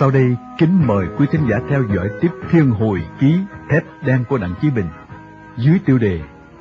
Sau 0.00 0.10
đây, 0.10 0.36
kính 0.58 0.86
mời 0.86 1.06
quý 1.18 1.26
thính 1.32 1.46
giả 1.50 1.56
theo 1.70 1.84
dõi 1.94 2.08
tiếp 2.20 2.28
Thiên 2.50 2.70
Hồi 2.70 3.02
Ký 3.20 3.38
Thép 3.70 3.84
Đen 4.06 4.24
của 4.28 4.38
Đặng 4.38 4.54
Chí 4.62 4.70
Bình 4.70 4.86
dưới 5.56 5.78
tiêu 5.86 5.98
đề 5.98 6.20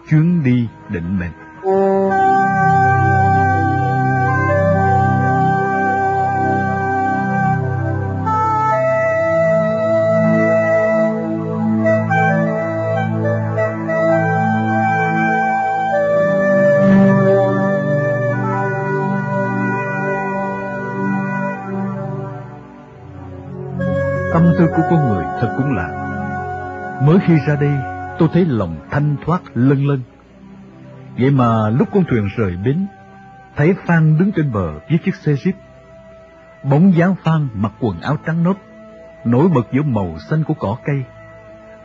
Chuyến 0.09 0.43
đi 0.43 0.67
định 0.89 1.19
mệnh. 1.19 1.31
Của 24.75 24.83
con 24.89 25.09
người 25.09 25.23
thật 25.41 25.53
cũng 25.57 25.75
lạ. 25.75 25.89
Mới 27.05 27.17
khi 27.27 27.33
ra 27.47 27.55
đây, 27.55 27.73
tôi 28.19 28.29
thấy 28.33 28.45
lòng 28.45 28.75
thanh 28.91 29.15
thoát 29.25 29.41
lân 29.53 29.87
lân. 29.87 30.01
Vậy 31.17 31.31
mà 31.31 31.69
lúc 31.69 31.87
con 31.93 32.03
thuyền 32.09 32.27
rời 32.37 32.57
bến, 32.65 32.87
thấy 33.55 33.73
Phan 33.85 34.17
đứng 34.17 34.31
trên 34.31 34.51
bờ 34.51 34.71
với 34.89 34.97
chiếc 35.05 35.15
xe 35.15 35.31
jeep. 35.31 35.53
Bóng 36.63 36.93
dáng 36.95 37.15
Phan 37.23 37.47
mặc 37.53 37.71
quần 37.79 38.01
áo 38.01 38.17
trắng 38.25 38.43
nốt, 38.43 38.55
nổi 39.25 39.47
bật 39.55 39.67
giữa 39.71 39.81
màu 39.81 40.17
xanh 40.29 40.43
của 40.43 40.53
cỏ 40.53 40.77
cây. 40.85 41.03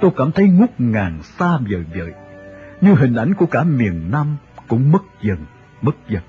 Tôi 0.00 0.10
cảm 0.16 0.32
thấy 0.32 0.48
ngút 0.48 0.70
ngàn 0.78 1.22
xa 1.22 1.58
vời 1.70 1.84
vợi, 1.96 2.12
như 2.80 2.94
hình 2.94 3.14
ảnh 3.14 3.34
của 3.34 3.46
cả 3.46 3.62
miền 3.62 4.10
Nam 4.10 4.36
cũng 4.68 4.92
mất 4.92 5.02
dần, 5.22 5.38
mất 5.82 5.96
dần. 6.08 6.22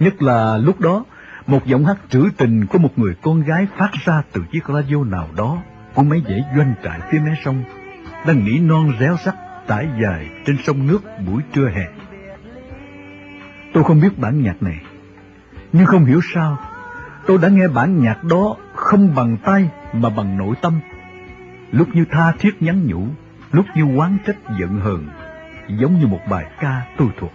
Nhất 0.00 0.22
là 0.22 0.58
lúc 0.58 0.80
đó, 0.80 1.04
một 1.46 1.66
giọng 1.66 1.84
hát 1.84 1.96
trữ 2.08 2.28
tình 2.36 2.66
của 2.66 2.78
một 2.78 2.98
người 2.98 3.14
con 3.22 3.42
gái 3.42 3.66
phát 3.76 3.90
ra 4.04 4.22
từ 4.32 4.42
chiếc 4.52 4.64
radio 4.68 5.04
nào 5.04 5.28
đó 5.36 5.62
của 5.94 6.02
mấy 6.02 6.22
dãy 6.28 6.44
doanh 6.56 6.74
trại 6.84 7.00
phía 7.10 7.18
mé 7.18 7.34
sông, 7.44 7.64
đang 8.26 8.44
nỉ 8.44 8.58
non 8.58 8.92
réo 9.00 9.16
rắt 9.24 9.34
tải 9.66 9.88
dài 10.02 10.28
trên 10.46 10.56
sông 10.64 10.86
nước 10.86 11.02
buổi 11.26 11.42
trưa 11.52 11.68
hè. 11.68 11.86
Tôi 13.74 13.84
không 13.84 14.00
biết 14.00 14.18
bản 14.18 14.42
nhạc 14.42 14.62
này, 14.62 14.80
nhưng 15.72 15.86
không 15.86 16.04
hiểu 16.04 16.20
sao, 16.34 16.58
tôi 17.26 17.38
đã 17.42 17.48
nghe 17.48 17.68
bản 17.68 18.02
nhạc 18.02 18.24
đó 18.24 18.56
không 18.74 19.14
bằng 19.14 19.36
tay 19.44 19.70
mà 19.92 20.10
bằng 20.10 20.38
nội 20.38 20.54
tâm. 20.62 20.80
Lúc 21.70 21.88
như 21.94 22.04
tha 22.10 22.32
thiết 22.38 22.62
nhắn 22.62 22.86
nhủ, 22.86 23.06
lúc 23.52 23.66
như 23.74 23.96
oán 23.96 24.18
trách 24.26 24.36
giận 24.60 24.80
hờn, 24.80 25.06
giống 25.68 26.00
như 26.00 26.06
một 26.06 26.20
bài 26.30 26.44
ca 26.60 26.82
tôi 26.98 27.08
thuộc. 27.20 27.32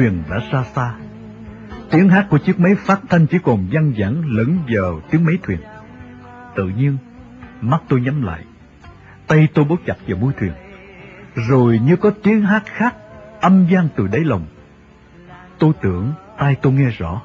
Thuyền 0.00 0.22
đã 0.30 0.40
xa 0.52 0.64
xa. 0.64 0.94
Tiếng 1.90 2.08
hát 2.08 2.26
của 2.30 2.38
chiếc 2.38 2.60
máy 2.60 2.74
phát 2.74 3.00
thanh 3.08 3.26
chỉ 3.26 3.38
còn 3.44 3.66
văng 3.72 3.92
vẳng 3.96 4.22
lẫn 4.26 4.58
vào 4.68 5.00
tiếng 5.10 5.24
máy 5.24 5.38
thuyền. 5.42 5.58
Tự 6.56 6.68
nhiên, 6.68 6.96
mắt 7.60 7.82
tôi 7.88 8.00
nhắm 8.00 8.22
lại, 8.22 8.44
tay 9.26 9.48
tôi 9.54 9.64
bấu 9.64 9.78
chặt 9.86 9.94
vào 10.06 10.18
mũi 10.18 10.32
thuyền. 10.38 10.52
Rồi 11.34 11.78
như 11.78 11.96
có 11.96 12.10
tiếng 12.22 12.42
hát 12.42 12.62
khác 12.66 12.96
âm 13.40 13.66
vang 13.70 13.88
từ 13.96 14.06
đáy 14.06 14.20
lòng. 14.24 14.46
Tôi 15.58 15.72
tưởng 15.82 16.12
tai 16.38 16.54
tôi 16.62 16.72
nghe 16.72 16.90
rõ. 16.90 17.22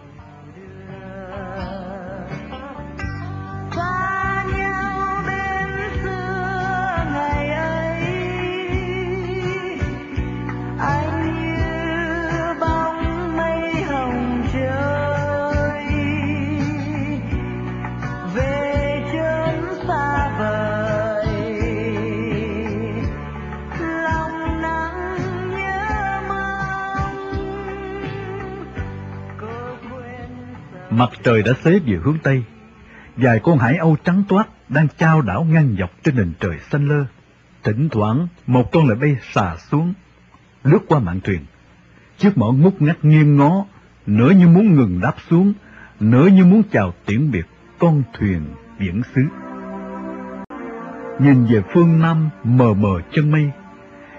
Mặt 30.90 31.10
trời 31.24 31.44
đã 31.44 31.52
xế 31.64 31.80
về 31.80 31.98
hướng 32.04 32.18
Tây. 32.24 32.44
Vài 33.18 33.40
con 33.44 33.58
hải 33.58 33.78
âu 33.78 33.98
trắng 34.04 34.24
toát 34.30 34.48
đang 34.70 34.88
trao 34.98 35.22
đảo 35.22 35.44
ngang 35.44 35.76
dọc 35.80 35.90
trên 36.04 36.16
nền 36.16 36.34
trời 36.40 36.60
xanh 36.60 36.88
lơ. 36.88 37.06
Thỉnh 37.64 37.90
thoảng, 37.92 38.28
một 38.48 38.72
con 38.72 38.88
lại 38.88 38.98
bay 39.02 39.18
xà 39.34 39.56
xuống, 39.58 39.94
lướt 40.64 40.80
qua 40.88 41.00
mạn 41.00 41.20
thuyền. 41.24 41.46
Chiếc 42.18 42.38
mỏ 42.38 42.52
ngút 42.52 42.82
ngắt 42.82 43.06
nghiêng 43.06 43.38
ngó, 43.38 43.66
nửa 44.06 44.30
như 44.30 44.48
muốn 44.48 44.76
ngừng 44.76 45.00
đáp 45.02 45.16
xuống, 45.30 45.54
nửa 46.00 46.28
như 46.28 46.46
muốn 46.46 46.62
chào 46.72 46.94
tiễn 47.06 47.32
biệt 47.32 47.46
con 47.80 48.04
thuyền 48.14 48.42
biển 48.80 49.02
xứ. 49.16 49.22
Nhìn 51.20 51.46
về 51.46 51.62
phương 51.74 52.00
Nam 52.00 52.30
mờ 52.44 52.74
mờ 52.74 53.02
chân 53.12 53.32
mây, 53.32 53.52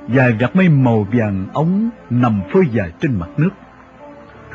vài 0.09 0.33
vạt 0.41 0.57
mây 0.57 0.69
màu 0.69 1.07
vàng 1.13 1.47
ống 1.53 1.91
nằm 2.11 2.43
phơi 2.53 2.65
dài 2.73 2.93
trên 3.01 3.19
mặt 3.19 3.29
nước. 3.37 3.51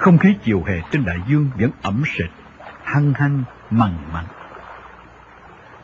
Không 0.02 0.18
khí 0.18 0.36
chiều 0.44 0.64
hè 0.64 0.74
trên 0.92 1.06
đại 1.06 1.18
dương 1.28 1.50
vẫn 1.60 1.72
ẩm 1.82 2.04
sệt, 2.06 2.30
hăng 2.84 3.14
hăng, 3.14 3.44
mặn 3.70 3.98
mặn. 4.14 4.26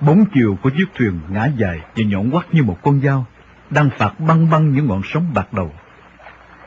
Bóng 0.02 0.26
chiều 0.34 0.58
của 0.62 0.70
chiếc 0.70 0.86
thuyền 0.96 1.20
ngã 1.30 1.46
dài 1.46 1.80
và 1.96 2.04
nhọn 2.06 2.32
quắt 2.32 2.46
như 2.52 2.64
một 2.64 2.78
con 2.84 3.02
dao, 3.02 3.26
đang 3.70 3.90
phạt 3.98 4.20
băng 4.20 4.50
băng 4.50 4.74
những 4.74 4.88
ngọn 4.88 5.02
sóng 5.06 5.34
bạc 5.34 5.54
đầu. 5.54 5.74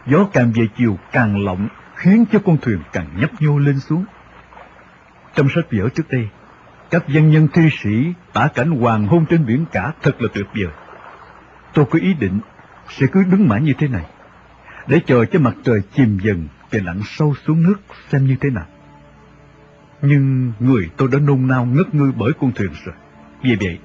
Gió 0.06 0.18
càng 0.32 0.52
về 0.54 0.66
chiều 0.76 0.98
càng 1.12 1.44
lộng, 1.44 1.68
khiến 1.94 2.24
cho 2.32 2.38
con 2.46 2.56
thuyền 2.62 2.78
càng 2.92 3.06
nhấp 3.16 3.30
nhô 3.40 3.58
lên 3.58 3.80
xuống. 3.80 4.04
Trong 5.34 5.48
sách 5.48 5.64
vở 5.72 5.88
trước 5.94 6.10
đây, 6.10 6.28
các 6.90 7.02
văn 7.08 7.30
nhân 7.30 7.48
thi 7.52 7.68
sĩ 7.78 8.12
tả 8.32 8.48
cảnh 8.54 8.70
hoàng 8.70 9.06
hôn 9.06 9.26
trên 9.26 9.46
biển 9.46 9.64
cả 9.72 9.92
thật 10.02 10.22
là 10.22 10.28
tuyệt 10.34 10.46
vời. 10.54 10.72
Tôi 11.74 11.84
có 11.90 11.98
ý 12.02 12.14
định 12.14 12.40
sẽ 12.88 13.06
cứ 13.12 13.24
đứng 13.24 13.48
mãi 13.48 13.60
như 13.60 13.72
thế 13.78 13.88
này, 13.88 14.04
để 14.86 15.00
chờ 15.06 15.24
cho 15.24 15.38
mặt 15.38 15.54
trời 15.64 15.80
chìm 15.94 16.18
dần 16.22 16.48
và 16.70 16.80
lặn 16.84 17.00
sâu 17.04 17.34
xuống 17.46 17.62
nước 17.62 17.80
xem 18.10 18.26
như 18.26 18.36
thế 18.40 18.50
nào. 18.50 18.66
Nhưng 20.02 20.52
người 20.60 20.90
tôi 20.96 21.08
đã 21.12 21.18
nôn 21.18 21.46
nao 21.46 21.66
ngất 21.66 21.94
ngư 21.94 22.12
bởi 22.16 22.32
con 22.40 22.52
thuyền 22.52 22.70
rồi. 22.84 22.94
Vì 23.42 23.56
vậy, 23.60 23.78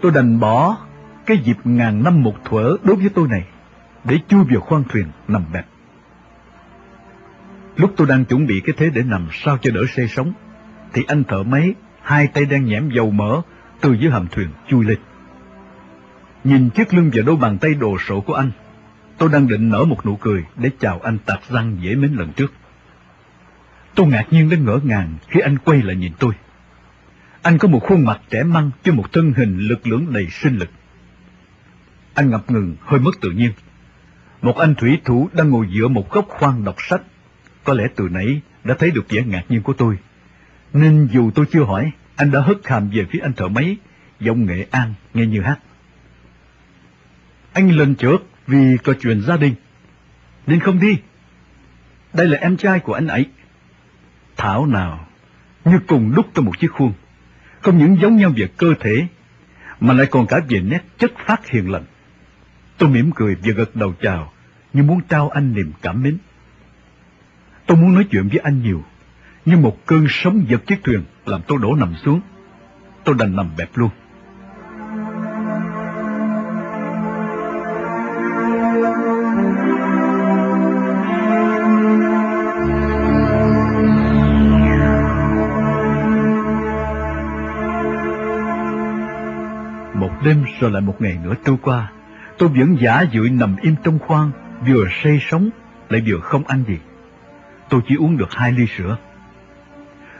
tôi 0.00 0.12
đành 0.12 0.40
bỏ 0.40 0.76
cái 1.26 1.38
dịp 1.44 1.56
ngàn 1.64 2.04
năm 2.04 2.22
một 2.22 2.34
thuở 2.44 2.76
đối 2.84 2.96
với 2.96 3.08
tôi 3.14 3.28
này, 3.28 3.44
để 4.04 4.18
chui 4.28 4.44
vào 4.44 4.60
khoang 4.60 4.84
thuyền 4.88 5.06
nằm 5.28 5.44
bẹp. 5.52 5.66
Lúc 7.76 7.92
tôi 7.96 8.06
đang 8.06 8.24
chuẩn 8.24 8.46
bị 8.46 8.60
cái 8.64 8.74
thế 8.78 8.90
để 8.90 9.02
nằm 9.02 9.28
sao 9.32 9.58
cho 9.62 9.70
đỡ 9.70 9.80
say 9.96 10.08
sóng, 10.08 10.32
thì 10.92 11.02
anh 11.08 11.24
thợ 11.24 11.42
máy, 11.42 11.74
hai 12.02 12.26
tay 12.26 12.44
đang 12.44 12.64
nhẽm 12.64 12.90
dầu 12.90 13.10
mỡ, 13.10 13.40
từ 13.80 13.92
dưới 13.92 14.10
hầm 14.10 14.26
thuyền 14.26 14.48
chui 14.68 14.84
lên. 14.84 14.98
Nhìn 16.44 16.70
chiếc 16.70 16.94
lưng 16.94 17.10
và 17.14 17.22
đôi 17.22 17.36
bàn 17.36 17.58
tay 17.58 17.74
đồ 17.74 17.98
sộ 17.98 18.20
của 18.20 18.34
anh, 18.34 18.50
tôi 19.20 19.28
đang 19.32 19.48
định 19.48 19.70
nở 19.70 19.84
một 19.84 20.06
nụ 20.06 20.16
cười 20.16 20.44
để 20.56 20.70
chào 20.80 21.00
anh 21.00 21.18
tạc 21.18 21.40
răng 21.50 21.76
dễ 21.80 21.94
mến 21.94 22.12
lần 22.12 22.32
trước. 22.32 22.52
Tôi 23.94 24.06
ngạc 24.06 24.26
nhiên 24.30 24.48
đến 24.48 24.64
ngỡ 24.64 24.80
ngàng 24.82 25.14
khi 25.28 25.40
anh 25.40 25.58
quay 25.58 25.82
lại 25.82 25.96
nhìn 25.96 26.12
tôi. 26.18 26.32
Anh 27.42 27.58
có 27.58 27.68
một 27.68 27.80
khuôn 27.82 28.04
mặt 28.04 28.20
trẻ 28.30 28.42
măng 28.42 28.70
với 28.84 28.94
một 28.94 29.12
thân 29.12 29.32
hình 29.32 29.58
lực 29.58 29.86
lưỡng 29.86 30.12
đầy 30.12 30.26
sinh 30.30 30.56
lực. 30.56 30.70
Anh 32.14 32.30
ngập 32.30 32.50
ngừng, 32.50 32.76
hơi 32.80 33.00
mất 33.00 33.10
tự 33.20 33.30
nhiên. 33.30 33.52
Một 34.42 34.56
anh 34.56 34.74
thủy 34.74 34.98
thủ 35.04 35.28
đang 35.32 35.50
ngồi 35.50 35.66
giữa 35.70 35.88
một 35.88 36.10
góc 36.10 36.26
khoang 36.28 36.64
đọc 36.64 36.76
sách. 36.78 37.02
Có 37.64 37.74
lẽ 37.74 37.84
từ 37.96 38.08
nãy 38.08 38.40
đã 38.64 38.74
thấy 38.78 38.90
được 38.90 39.08
vẻ 39.08 39.22
ngạc 39.26 39.42
nhiên 39.48 39.62
của 39.62 39.72
tôi. 39.72 39.98
Nên 40.72 41.08
dù 41.12 41.30
tôi 41.34 41.46
chưa 41.52 41.64
hỏi, 41.64 41.90
anh 42.16 42.30
đã 42.30 42.40
hất 42.40 42.56
hàm 42.64 42.90
về 42.90 43.06
phía 43.10 43.18
anh 43.18 43.32
thợ 43.32 43.48
máy, 43.48 43.76
giọng 44.20 44.46
nghệ 44.46 44.66
an, 44.70 44.94
nghe 45.14 45.26
như 45.26 45.40
hát. 45.40 45.58
Anh 47.52 47.70
lên 47.70 47.94
trước 47.94 48.29
vì 48.50 48.76
có 48.84 48.92
chuyện 49.00 49.20
gia 49.20 49.36
đình, 49.36 49.54
nên 50.46 50.60
không 50.60 50.80
đi. 50.80 50.96
Đây 52.12 52.28
là 52.28 52.38
em 52.38 52.56
trai 52.56 52.80
của 52.80 52.92
anh 52.92 53.06
ấy. 53.06 53.26
Thảo 54.36 54.66
nào, 54.66 55.06
như 55.64 55.78
cùng 55.86 56.12
đúc 56.16 56.26
trong 56.34 56.44
một 56.44 56.58
chiếc 56.60 56.72
khuôn, 56.72 56.92
không 57.60 57.78
những 57.78 57.96
giống 58.00 58.16
nhau 58.16 58.32
về 58.36 58.48
cơ 58.56 58.74
thể, 58.80 59.06
mà 59.80 59.94
lại 59.94 60.06
còn 60.10 60.26
cả 60.26 60.40
về 60.48 60.60
nét 60.60 60.80
chất 60.98 61.12
phát 61.26 61.48
hiền 61.48 61.70
lành. 61.70 61.84
Tôi 62.78 62.88
mỉm 62.88 63.10
cười 63.14 63.36
và 63.44 63.52
gật 63.52 63.76
đầu 63.76 63.94
chào, 64.00 64.32
như 64.72 64.82
muốn 64.82 65.00
trao 65.08 65.28
anh 65.28 65.52
niềm 65.54 65.72
cảm 65.82 66.02
mến. 66.02 66.18
Tôi 67.66 67.76
muốn 67.76 67.94
nói 67.94 68.06
chuyện 68.10 68.28
với 68.28 68.38
anh 68.38 68.62
nhiều, 68.62 68.84
nhưng 69.44 69.62
một 69.62 69.86
cơn 69.86 70.06
sóng 70.08 70.44
giật 70.48 70.66
chiếc 70.66 70.84
thuyền 70.84 71.04
làm 71.26 71.40
tôi 71.46 71.58
đổ 71.62 71.74
nằm 71.74 71.94
xuống. 72.04 72.20
tôi 73.04 73.14
đành 73.18 73.36
nằm 73.36 73.50
bẹp 73.56 73.70
luôn. 73.74 73.90
Đêm 90.30 90.44
rồi 90.60 90.70
lại 90.70 90.82
một 90.82 91.02
ngày 91.02 91.18
nữa 91.24 91.34
trôi 91.44 91.56
qua, 91.62 91.90
tôi 92.38 92.48
vẫn 92.48 92.76
giả 92.80 93.04
dụi 93.12 93.30
nằm 93.30 93.56
im 93.62 93.74
trong 93.84 93.98
khoang, 93.98 94.30
vừa 94.68 94.84
say 95.02 95.18
sống, 95.30 95.50
lại 95.88 96.02
vừa 96.06 96.18
không 96.18 96.46
ăn 96.46 96.64
gì. 96.68 96.78
Tôi 97.68 97.80
chỉ 97.88 97.94
uống 97.94 98.16
được 98.16 98.32
hai 98.32 98.52
ly 98.52 98.66
sữa. 98.76 98.96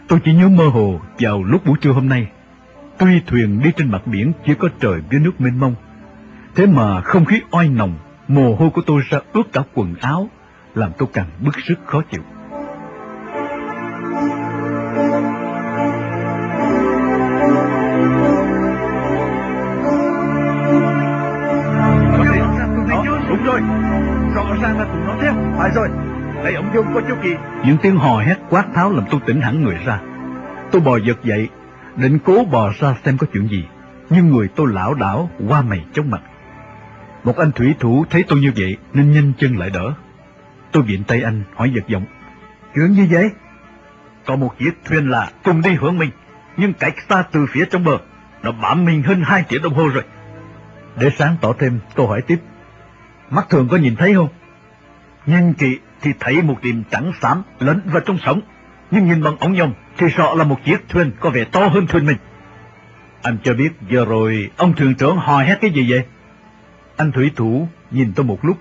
Tôi 0.09 0.19
chỉ 0.25 0.35
nhớ 0.35 0.49
mơ 0.49 0.69
hồ 0.69 1.01
vào 1.19 1.45
lúc 1.45 1.67
buổi 1.67 1.77
trưa 1.81 1.93
hôm 1.93 2.09
nay, 2.09 2.31
tuy 2.99 3.21
thuyền 3.27 3.61
đi 3.65 3.71
trên 3.77 3.91
mặt 3.91 4.07
biển 4.07 4.33
chỉ 4.47 4.55
có 4.55 4.69
trời 4.81 5.01
với 5.11 5.21
nước 5.21 5.41
mênh 5.41 5.61
mông, 5.61 5.75
thế 6.55 6.67
mà 6.67 7.01
không 7.01 7.25
khí 7.25 7.41
oi 7.51 7.69
nồng, 7.69 7.95
mồ 8.29 8.55
hôi 8.55 8.71
của 8.71 8.83
tôi 8.87 9.03
ra 9.09 9.19
ướt 9.33 9.53
cả 9.53 9.63
quần 9.75 9.95
áo, 10.01 10.29
làm 10.75 10.93
tôi 10.99 11.09
càng 11.13 11.27
bức 11.45 11.55
sức 11.69 11.79
khó 11.87 12.03
chịu. 12.11 12.23
Phải 25.71 25.77
rồi 25.77 25.89
lấy 26.45 26.55
ông 26.55 26.71
dung 26.75 26.87
có 26.95 27.01
chút 27.09 27.23
gì 27.23 27.37
Những 27.65 27.77
tiếng 27.83 27.97
hò 27.97 28.19
hét 28.19 28.37
quát 28.51 28.65
tháo 28.75 28.93
làm 28.93 29.05
tôi 29.11 29.21
tỉnh 29.27 29.41
hẳn 29.41 29.65
người 29.65 29.79
ra. 29.85 30.01
Tôi 30.71 30.83
bò 30.83 30.97
giật 30.97 31.25
dậy, 31.25 31.49
định 31.97 32.19
cố 32.25 32.45
bò 32.45 32.73
ra 32.79 32.95
xem 33.05 33.19
có 33.19 33.27
chuyện 33.33 33.49
gì, 33.49 33.65
nhưng 34.11 34.29
người 34.29 34.49
tôi 34.57 34.67
lão 34.73 34.95
đảo 34.95 35.31
qua 35.49 35.63
mày 35.63 35.85
chống 35.93 36.11
mặt. 36.11 36.21
Một 37.25 37.37
anh 37.37 37.53
thủy 37.53 37.75
thủ 37.81 38.05
thấy 38.11 38.25
tôi 38.29 38.41
như 38.41 38.53
vậy 38.57 38.77
nên 38.93 39.13
nhanh 39.13 39.33
chân 39.39 39.57
lại 39.57 39.71
đỡ. 39.71 39.93
Tôi 40.73 40.83
viện 40.83 41.05
tay 41.05 41.23
anh 41.23 41.43
hỏi 41.55 41.73
giật 41.75 41.85
giọng. 41.89 42.05
chuyện 42.75 42.95
gì 42.95 43.09
vậy 43.11 43.31
Có 44.27 44.37
một 44.37 44.59
chiếc 44.59 44.73
thuyền 44.85 45.11
lạ 45.11 45.31
cùng 45.45 45.63
đi 45.63 45.71
hướng 45.75 45.99
mình, 45.99 46.11
nhưng 46.57 46.73
cách 46.73 46.95
xa 47.09 47.25
từ 47.33 47.47
phía 47.51 47.65
trong 47.71 47.85
bờ. 47.85 47.99
Nó 48.43 48.53
bám 48.53 48.85
mình 48.85 49.03
hơn 49.03 49.23
hai 49.25 49.45
tiếng 49.49 49.63
đồng 49.63 49.75
hồ 49.75 49.89
rồi. 49.89 50.05
Để 50.97 51.11
sáng 51.19 51.37
tỏ 51.41 51.53
thêm, 51.59 51.79
tôi 51.95 52.07
hỏi 52.07 52.23
tiếp. 52.27 52.37
Mắt 53.31 53.47
thường 53.51 53.69
có 53.69 53.77
nhìn 53.77 53.97
thấy 53.97 54.15
không? 54.15 54.29
Nhìn 55.31 55.53
kỹ 55.53 55.79
thì 56.01 56.13
thấy 56.21 56.43
một 56.43 56.63
điểm 56.63 56.83
trắng 56.91 57.13
xám 57.23 57.43
lẫn 57.59 57.81
vào 57.85 58.01
trong 58.01 58.19
sóng, 58.25 58.41
nhưng 58.91 59.09
nhìn 59.09 59.23
bằng 59.23 59.37
ống 59.37 59.53
nhòm 59.53 59.73
thì 59.97 60.07
rõ 60.07 60.35
là 60.35 60.45
một 60.45 60.65
chiếc 60.65 60.89
thuyền 60.89 61.13
có 61.21 61.31
vẻ 61.31 61.45
to 61.45 61.67
hơn 61.67 61.87
thuyền 61.87 62.07
mình. 62.07 62.17
Anh 63.23 63.37
cho 63.45 63.55
biết 63.55 63.71
giờ 63.91 64.05
rồi 64.05 64.51
ông 64.57 64.73
thuyền 64.73 64.95
trưởng 64.95 65.17
hò 65.17 65.43
hét 65.43 65.59
cái 65.61 65.71
gì 65.71 65.91
vậy? 65.91 66.05
Anh 66.97 67.13
thủy 67.13 67.31
thủ 67.37 67.69
nhìn 67.91 68.13
tôi 68.17 68.27
một 68.27 68.45
lúc 68.45 68.59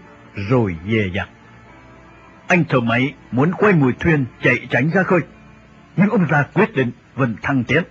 rồi 0.50 0.76
về 0.86 1.12
dặt. 1.16 1.30
Anh 2.48 2.64
thợ 2.64 2.80
máy 2.80 3.14
muốn 3.32 3.52
quay 3.52 3.74
mùi 3.74 3.94
thuyền 3.94 4.26
chạy 4.44 4.68
tránh 4.70 4.90
ra 4.90 5.04
khơi, 5.04 5.20
nhưng 5.98 6.10
ông 6.10 6.28
già 6.32 6.44
quyết 6.54 6.76
định 6.76 6.92
vẫn 7.16 7.36
thăng 7.42 7.64
tiến. 7.64 7.84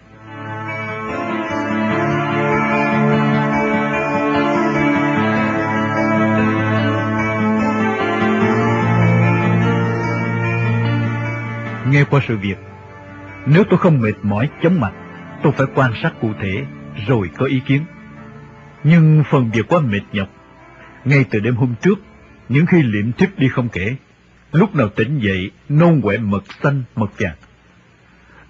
Nghe 11.91 12.05
qua 12.05 12.21
sự 12.29 12.37
việc, 12.37 12.59
nếu 13.47 13.65
tôi 13.71 13.79
không 13.79 14.01
mệt 14.01 14.15
mỏi 14.23 14.49
chóng 14.63 14.81
mặt, 14.81 14.93
tôi 15.43 15.53
phải 15.53 15.67
quan 15.75 15.93
sát 16.03 16.13
cụ 16.21 16.33
thể 16.41 16.65
rồi 17.07 17.31
có 17.37 17.47
ý 17.47 17.61
kiến. 17.67 17.85
Nhưng 18.85 19.25
phần 19.31 19.51
việc 19.51 19.69
quá 19.69 19.81
mệt 19.81 20.01
nhọc. 20.13 20.29
Ngay 21.05 21.25
từ 21.31 21.41
đêm 21.41 21.57
hôm 21.57 21.75
trước, 21.83 21.99
những 22.49 22.67
khi 22.67 22.83
liệm 22.83 23.13
thiếp 23.13 23.39
đi 23.39 23.49
không 23.49 23.69
kể, 23.69 23.97
lúc 24.53 24.75
nào 24.75 24.89
tỉnh 24.89 25.19
dậy 25.19 25.51
nôn 25.69 26.01
quẹ 26.01 26.19
mật 26.19 26.45
xanh 26.63 26.83
mật 26.97 27.19
vàng. 27.19 27.37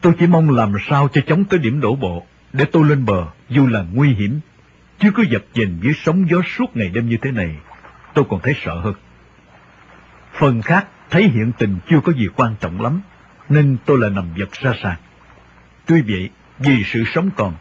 Tôi 0.01 0.13
chỉ 0.19 0.27
mong 0.27 0.51
làm 0.51 0.73
sao 0.89 1.09
cho 1.09 1.21
chống 1.27 1.45
tới 1.45 1.59
điểm 1.59 1.81
đổ 1.81 1.97
bộ, 1.97 2.27
để 2.53 2.65
tôi 2.65 2.89
lên 2.89 3.05
bờ 3.05 3.27
dù 3.49 3.67
là 3.67 3.85
nguy 3.93 4.09
hiểm, 4.09 4.41
chứ 4.99 5.11
cứ 5.15 5.23
dập 5.23 5.43
dềnh 5.55 5.79
dưới 5.83 5.93
sóng 5.97 6.31
gió 6.31 6.43
suốt 6.57 6.77
ngày 6.77 6.89
đêm 6.89 7.09
như 7.09 7.17
thế 7.23 7.31
này, 7.31 7.57
tôi 8.15 8.25
còn 8.29 8.41
thấy 8.41 8.55
sợ 8.65 8.81
hơn. 8.81 8.95
Phần 10.33 10.63
khác 10.63 10.87
thấy 11.11 11.23
hiện 11.23 11.53
tình 11.59 11.79
chưa 11.91 12.01
có 12.01 12.13
gì 12.13 12.29
quan 12.37 12.55
trọng 12.61 12.81
lắm, 12.81 13.01
nên 13.49 13.77
tôi 13.87 13.99
lại 13.99 14.11
nằm 14.11 14.29
vật 14.39 14.53
ra 14.53 14.73
sàn. 14.83 14.97
Tuy 15.87 16.03
vậy, 16.03 16.31
vì 16.59 16.85
sự 16.85 17.05
sống 17.15 17.31
còn, 17.37 17.55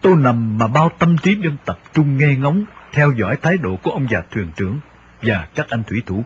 tôi 0.00 0.16
nằm 0.16 0.58
mà 0.58 0.66
bao 0.66 0.90
tâm 0.98 1.18
trí 1.18 1.34
dân 1.34 1.56
tập 1.64 1.78
trung 1.94 2.18
nghe 2.18 2.36
ngóng, 2.36 2.64
theo 2.92 3.12
dõi 3.12 3.36
thái 3.42 3.56
độ 3.58 3.76
của 3.76 3.90
ông 3.90 4.06
già 4.10 4.22
thuyền 4.30 4.50
trưởng 4.56 4.80
và 5.22 5.48
các 5.54 5.66
anh 5.70 5.82
thủy 5.84 6.02
thủ. 6.06 6.24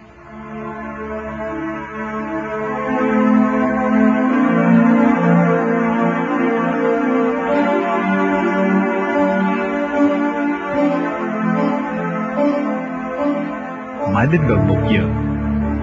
Mãi 14.14 14.26
đến 14.32 14.40
gần 14.48 14.68
một 14.68 14.88
giờ, 14.92 15.02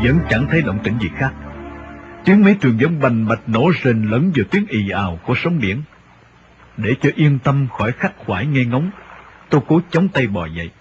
vẫn 0.03 0.19
chẳng 0.29 0.47
thấy 0.51 0.61
động 0.61 0.79
tĩnh 0.83 0.97
gì 1.01 1.09
khác. 1.17 1.31
Tiếng 2.27 2.43
mấy 2.43 2.55
trường 2.61 2.79
giống 2.79 2.99
bành 2.99 3.27
bạch 3.27 3.49
nổ 3.49 3.71
rền 3.83 4.03
lẫn 4.03 4.31
vào 4.35 4.45
tiếng 4.51 4.65
ì 4.69 4.89
ào 4.89 5.19
của 5.25 5.33
sóng 5.37 5.59
biển. 5.59 5.81
Để 6.77 6.95
cho 7.01 7.09
yên 7.15 7.39
tâm 7.39 7.67
khỏi 7.77 7.91
khắc 7.91 8.13
khoải 8.17 8.45
nghe 8.45 8.65
ngóng, 8.65 8.91
tôi 9.49 9.61
cố 9.67 9.81
chống 9.91 10.07
tay 10.07 10.27
bò 10.27 10.45
dậy, 10.45 10.71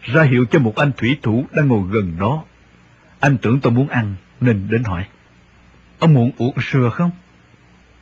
ra 0.00 0.22
hiệu 0.22 0.44
cho 0.50 0.58
một 0.58 0.76
anh 0.76 0.92
thủy 0.96 1.18
thủ 1.22 1.46
đang 1.52 1.68
ngồi 1.68 1.88
gần 1.90 2.16
đó. 2.18 2.44
Anh 3.20 3.38
tưởng 3.38 3.60
tôi 3.60 3.72
muốn 3.72 3.88
ăn, 3.88 4.14
nên 4.40 4.68
đến 4.70 4.84
hỏi. 4.84 5.06
Ông 5.98 6.14
muốn 6.14 6.30
uống 6.38 6.60
sữa 6.60 6.90
không? 6.92 7.10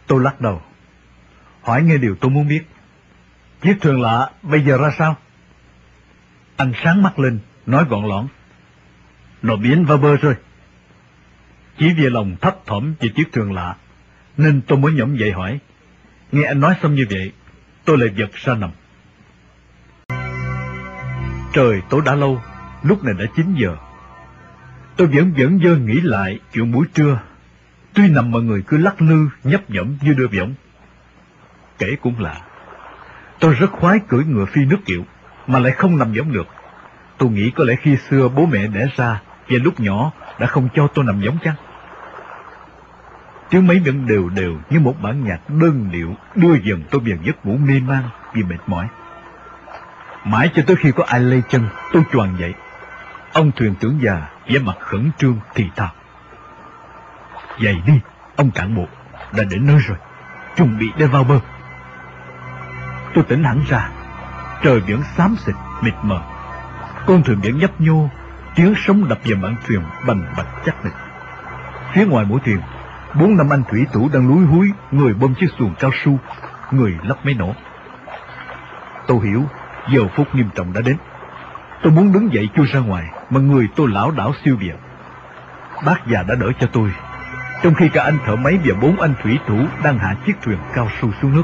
Tôi 0.07 0.23
lắc 0.23 0.41
đầu. 0.41 0.63
Hỏi 1.63 1.83
nghe 1.83 1.97
điều 1.97 2.17
tôi 2.17 2.31
muốn 2.31 2.49
biết. 2.49 2.63
Chiếc 3.63 3.77
thuyền 3.81 4.01
lạ 4.01 4.31
bây 4.43 4.61
giờ 4.61 4.79
ra 4.79 4.91
sao? 4.99 5.17
Anh 6.57 6.73
sáng 6.85 7.03
mắt 7.03 7.19
lên, 7.19 7.39
nói 7.67 7.85
gọn 7.89 8.09
lõn. 8.09 8.27
Nó 9.43 9.57
biến 9.57 9.85
vào 9.85 9.99
bờ 9.99 10.17
rồi. 10.17 10.35
Chỉ 11.79 11.95
vì 11.95 12.11
lòng 12.11 12.37
thấp 12.41 12.57
thỏm 12.67 12.95
về 13.01 13.09
chiếc 13.09 13.33
thuyền 13.33 13.53
lạ, 13.53 13.77
nên 14.37 14.61
tôi 14.67 14.79
mới 14.79 14.93
nhõm 14.93 15.17
dậy 15.17 15.33
hỏi. 15.33 15.59
Nghe 16.33 16.43
anh 16.43 16.61
nói 16.61 16.75
xong 16.83 16.95
như 16.95 17.07
vậy, 17.11 17.33
tôi 17.85 17.99
lại 17.99 18.09
giật 18.17 18.31
ra 18.35 18.55
nằm. 18.55 18.71
Trời 21.53 21.81
tối 21.91 22.03
đã 22.05 22.15
lâu, 22.15 22.43
lúc 22.83 23.05
này 23.05 23.15
đã 23.19 23.25
9 23.37 23.55
giờ. 23.55 23.77
Tôi 24.97 25.07
vẫn 25.07 25.33
vẫn 25.37 25.59
dơ 25.65 25.77
nghĩ 25.77 26.01
lại 26.01 26.39
chuyện 26.53 26.73
buổi 26.73 26.87
trưa. 26.95 27.21
Tuy 27.95 28.09
nằm 28.09 28.31
mọi 28.31 28.43
người 28.43 28.63
cứ 28.67 28.77
lắc 28.77 29.03
lư, 29.03 29.29
nhấp 29.45 29.71
nhẫm 29.71 29.97
như 30.03 30.13
đưa 30.13 30.27
võng. 30.27 30.55
Kể 31.79 31.97
cũng 32.03 32.21
lạ. 32.21 32.41
Tôi 33.41 33.55
rất 33.55 33.71
khoái 33.71 34.01
cưỡi 34.09 34.25
ngựa 34.25 34.45
phi 34.45 34.65
nước 34.65 34.79
kiệu, 34.87 35.05
mà 35.47 35.59
lại 35.59 35.73
không 35.73 35.99
nằm 35.99 36.13
võng 36.13 36.33
được. 36.33 36.47
Tôi 37.19 37.31
nghĩ 37.31 37.51
có 37.51 37.65
lẽ 37.65 37.75
khi 37.83 37.97
xưa 37.97 38.29
bố 38.29 38.47
mẹ 38.47 38.67
đẻ 38.67 38.87
ra 38.97 39.21
và 39.49 39.59
lúc 39.63 39.81
nhỏ 39.81 40.13
đã 40.39 40.47
không 40.47 40.69
cho 40.75 40.89
tôi 40.95 41.05
nằm 41.05 41.21
giống 41.21 41.39
chăng? 41.45 41.55
Tiếng 43.51 43.67
mấy 43.67 43.81
vẫn 43.85 44.07
đều 44.07 44.29
đều 44.29 44.57
như 44.71 44.81
một 44.81 44.95
bản 45.03 45.25
nhạc 45.25 45.51
đơn 45.51 45.89
điệu 45.93 46.15
đưa 46.35 46.55
dần 46.55 46.83
tôi 46.91 47.01
vào 47.05 47.19
giấc 47.23 47.47
ngủ 47.47 47.57
mê 47.57 47.81
man 47.81 48.03
vì 48.33 48.43
mệt 48.43 48.59
mỏi. 48.67 48.89
Mãi 50.25 50.51
cho 50.55 50.63
tới 50.67 50.77
khi 50.77 50.93
có 50.93 51.05
ai 51.09 51.21
lay 51.21 51.43
chân, 51.49 51.69
tôi 51.93 52.03
choàng 52.13 52.37
dậy. 52.39 52.55
Ông 53.33 53.51
thuyền 53.57 53.75
trưởng 53.81 54.01
già 54.03 54.29
vẻ 54.47 54.59
mặt 54.59 54.77
khẩn 54.81 55.11
trương 55.19 55.39
thì 55.55 55.65
thào. 55.77 55.91
Dậy 57.59 57.77
đi, 57.87 58.01
ông 58.37 58.51
cản 58.51 58.75
bộ, 58.75 58.87
đã 59.33 59.45
đến 59.51 59.67
nơi 59.67 59.79
rồi, 59.79 59.99
chuẩn 60.57 60.79
bị 60.79 60.87
để 60.99 61.07
vào 61.07 61.25
bờ. 61.25 61.41
Tôi 63.15 63.25
tỉnh 63.29 63.45
hẳn 63.45 63.61
ra, 63.69 63.91
trời 64.63 64.81
vẫn 64.81 65.03
xám 65.17 65.37
xịt, 65.37 65.55
mịt 65.81 65.95
mờ. 66.03 66.21
Con 67.07 67.23
thuyền 67.23 67.41
vẫn 67.41 67.59
nhấp 67.59 67.81
nhô, 67.81 68.09
tiếng 68.55 68.75
sóng 68.77 69.09
đập 69.09 69.19
vào 69.25 69.39
mạn 69.39 69.57
thuyền 69.67 69.81
bành 70.07 70.35
bạch 70.37 70.47
chắc 70.65 70.85
nịch. 70.85 70.95
Phía 71.93 72.07
ngoài 72.07 72.25
mũi 72.25 72.41
thuyền, 72.45 72.61
bốn 73.15 73.37
năm 73.37 73.49
anh 73.51 73.63
thủy 73.71 73.87
thủ 73.93 74.09
đang 74.13 74.29
lúi 74.29 74.47
húi, 74.47 74.71
người 74.91 75.15
bơm 75.15 75.35
chiếc 75.35 75.47
xuồng 75.59 75.75
cao 75.79 75.91
su, 76.05 76.19
người 76.71 76.97
lắp 77.03 77.19
máy 77.25 77.35
nổ. 77.35 77.55
Tôi 79.07 79.27
hiểu, 79.27 79.45
giờ 79.93 80.01
phút 80.17 80.35
nghiêm 80.35 80.49
trọng 80.55 80.73
đã 80.73 80.81
đến. 80.81 80.97
Tôi 81.83 81.93
muốn 81.93 82.13
đứng 82.13 82.33
dậy 82.33 82.49
chui 82.57 82.67
ra 82.67 82.81
ngoài, 82.81 83.05
mà 83.31 83.41
người 83.41 83.69
tôi 83.77 83.89
lão 83.89 84.11
đảo 84.11 84.33
siêu 84.45 84.57
việt. 84.61 84.75
Bác 85.87 86.07
già 86.07 86.23
đã 86.23 86.35
đỡ 86.35 86.47
cho 86.61 86.67
tôi, 86.73 86.91
trong 87.63 87.75
khi 87.75 87.89
cả 87.89 88.03
anh 88.03 88.19
thợ 88.27 88.37
máy 88.37 88.59
và 88.65 88.75
bốn 88.81 89.01
anh 89.01 89.15
thủy 89.23 89.39
thủ 89.47 89.59
đang 89.83 89.99
hạ 89.99 90.15
chiếc 90.27 90.37
thuyền 90.43 90.59
cao 90.75 90.89
su 91.01 91.11
xuống 91.23 91.33
nước. 91.33 91.43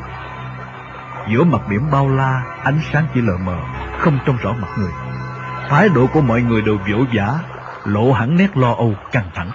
Giữa 1.29 1.45
mặt 1.45 1.61
biển 1.71 1.91
bao 1.93 2.09
la, 2.09 2.43
ánh 2.63 2.79
sáng 2.93 3.07
chỉ 3.15 3.21
lờ 3.21 3.37
mờ, 3.37 3.59
không 3.99 4.19
trông 4.27 4.37
rõ 4.37 4.53
mặt 4.53 4.69
người. 4.79 4.93
Thái 5.69 5.89
độ 5.89 6.07
của 6.07 6.21
mọi 6.21 6.43
người 6.43 6.63
đều 6.63 6.79
vỗ 6.79 7.05
vã, 7.13 7.39
lộ 7.85 8.13
hẳn 8.13 8.37
nét 8.37 8.57
lo 8.57 8.75
âu 8.75 8.95
căng 9.13 9.31
thẳng. 9.35 9.51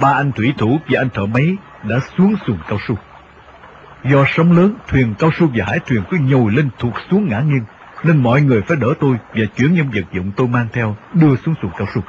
Ba 0.00 0.08
anh 0.08 0.32
thủy 0.32 0.54
thủ 0.58 0.78
và 0.88 1.00
anh 1.00 1.08
thợ 1.10 1.26
máy 1.26 1.56
đã 1.82 1.96
xuống 2.18 2.34
xuồng 2.46 2.58
cao 2.68 2.78
su. 2.88 2.96
Do 4.04 4.24
sóng 4.28 4.52
lớn, 4.52 4.74
thuyền 4.88 5.14
cao 5.18 5.30
su 5.38 5.48
và 5.54 5.64
hải 5.66 5.78
thuyền 5.86 6.02
cứ 6.10 6.16
nhồi 6.20 6.52
lên 6.52 6.70
thuộc 6.78 6.94
xuống 7.10 7.28
ngã 7.28 7.40
nghiêng, 7.40 7.64
nên 8.04 8.22
mọi 8.22 8.42
người 8.42 8.62
phải 8.62 8.76
đỡ 8.76 8.88
tôi 9.00 9.16
và 9.34 9.44
chuyển 9.56 9.74
những 9.74 9.90
vật 9.94 10.04
dụng 10.12 10.32
tôi 10.36 10.48
mang 10.48 10.66
theo 10.72 10.96
đưa 11.12 11.36
xuống 11.36 11.54
xuồng 11.62 11.70
cao 11.76 11.86
su. 11.94 12.02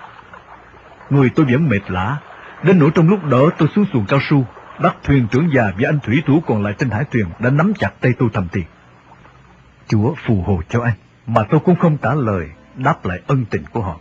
Người 1.09 1.29
tôi 1.35 1.45
vẫn 1.45 1.69
mệt 1.69 1.81
lã, 1.87 2.17
đến 2.63 2.79
nỗi 2.79 2.91
trong 2.95 3.09
lúc 3.09 3.25
đỡ 3.25 3.49
tôi 3.57 3.69
xuống 3.75 3.85
xuồng 3.93 4.05
cao 4.05 4.19
su, 4.29 4.45
bác 4.81 5.03
thuyền 5.03 5.27
trưởng 5.31 5.49
già 5.55 5.63
và 5.63 5.89
anh 5.89 5.99
thủy 6.03 6.23
thủ 6.25 6.43
còn 6.47 6.63
lại 6.63 6.73
trên 6.77 6.89
hải 6.89 7.03
thuyền 7.11 7.25
đã 7.39 7.49
nắm 7.49 7.73
chặt 7.79 7.91
tay 8.01 8.13
tôi 8.19 8.29
thầm 8.33 8.47
thì. 8.51 8.63
Chúa 9.87 10.13
phù 10.25 10.41
hộ 10.41 10.61
cho 10.69 10.81
anh, 10.83 10.93
mà 11.27 11.43
tôi 11.49 11.59
cũng 11.59 11.75
không 11.75 11.97
trả 11.97 12.13
lời 12.13 12.49
đáp 12.75 13.05
lại 13.05 13.21
ân 13.27 13.45
tình 13.45 13.63
của 13.71 13.81
họ. 13.81 13.97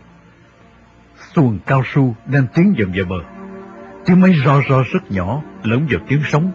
Xuồng 1.35 1.59
cao 1.65 1.83
su 1.85 2.15
đang 2.25 2.47
tiến 2.53 2.73
dần 2.77 2.91
về 2.95 3.03
bờ. 3.03 3.34
Tiếng 4.05 4.21
máy 4.21 4.31
ro 4.45 4.61
ro 4.69 4.83
rất 4.91 5.11
nhỏ, 5.11 5.41
lẫn 5.63 5.87
vào 5.89 5.99
tiếng 6.07 6.21
sóng. 6.31 6.51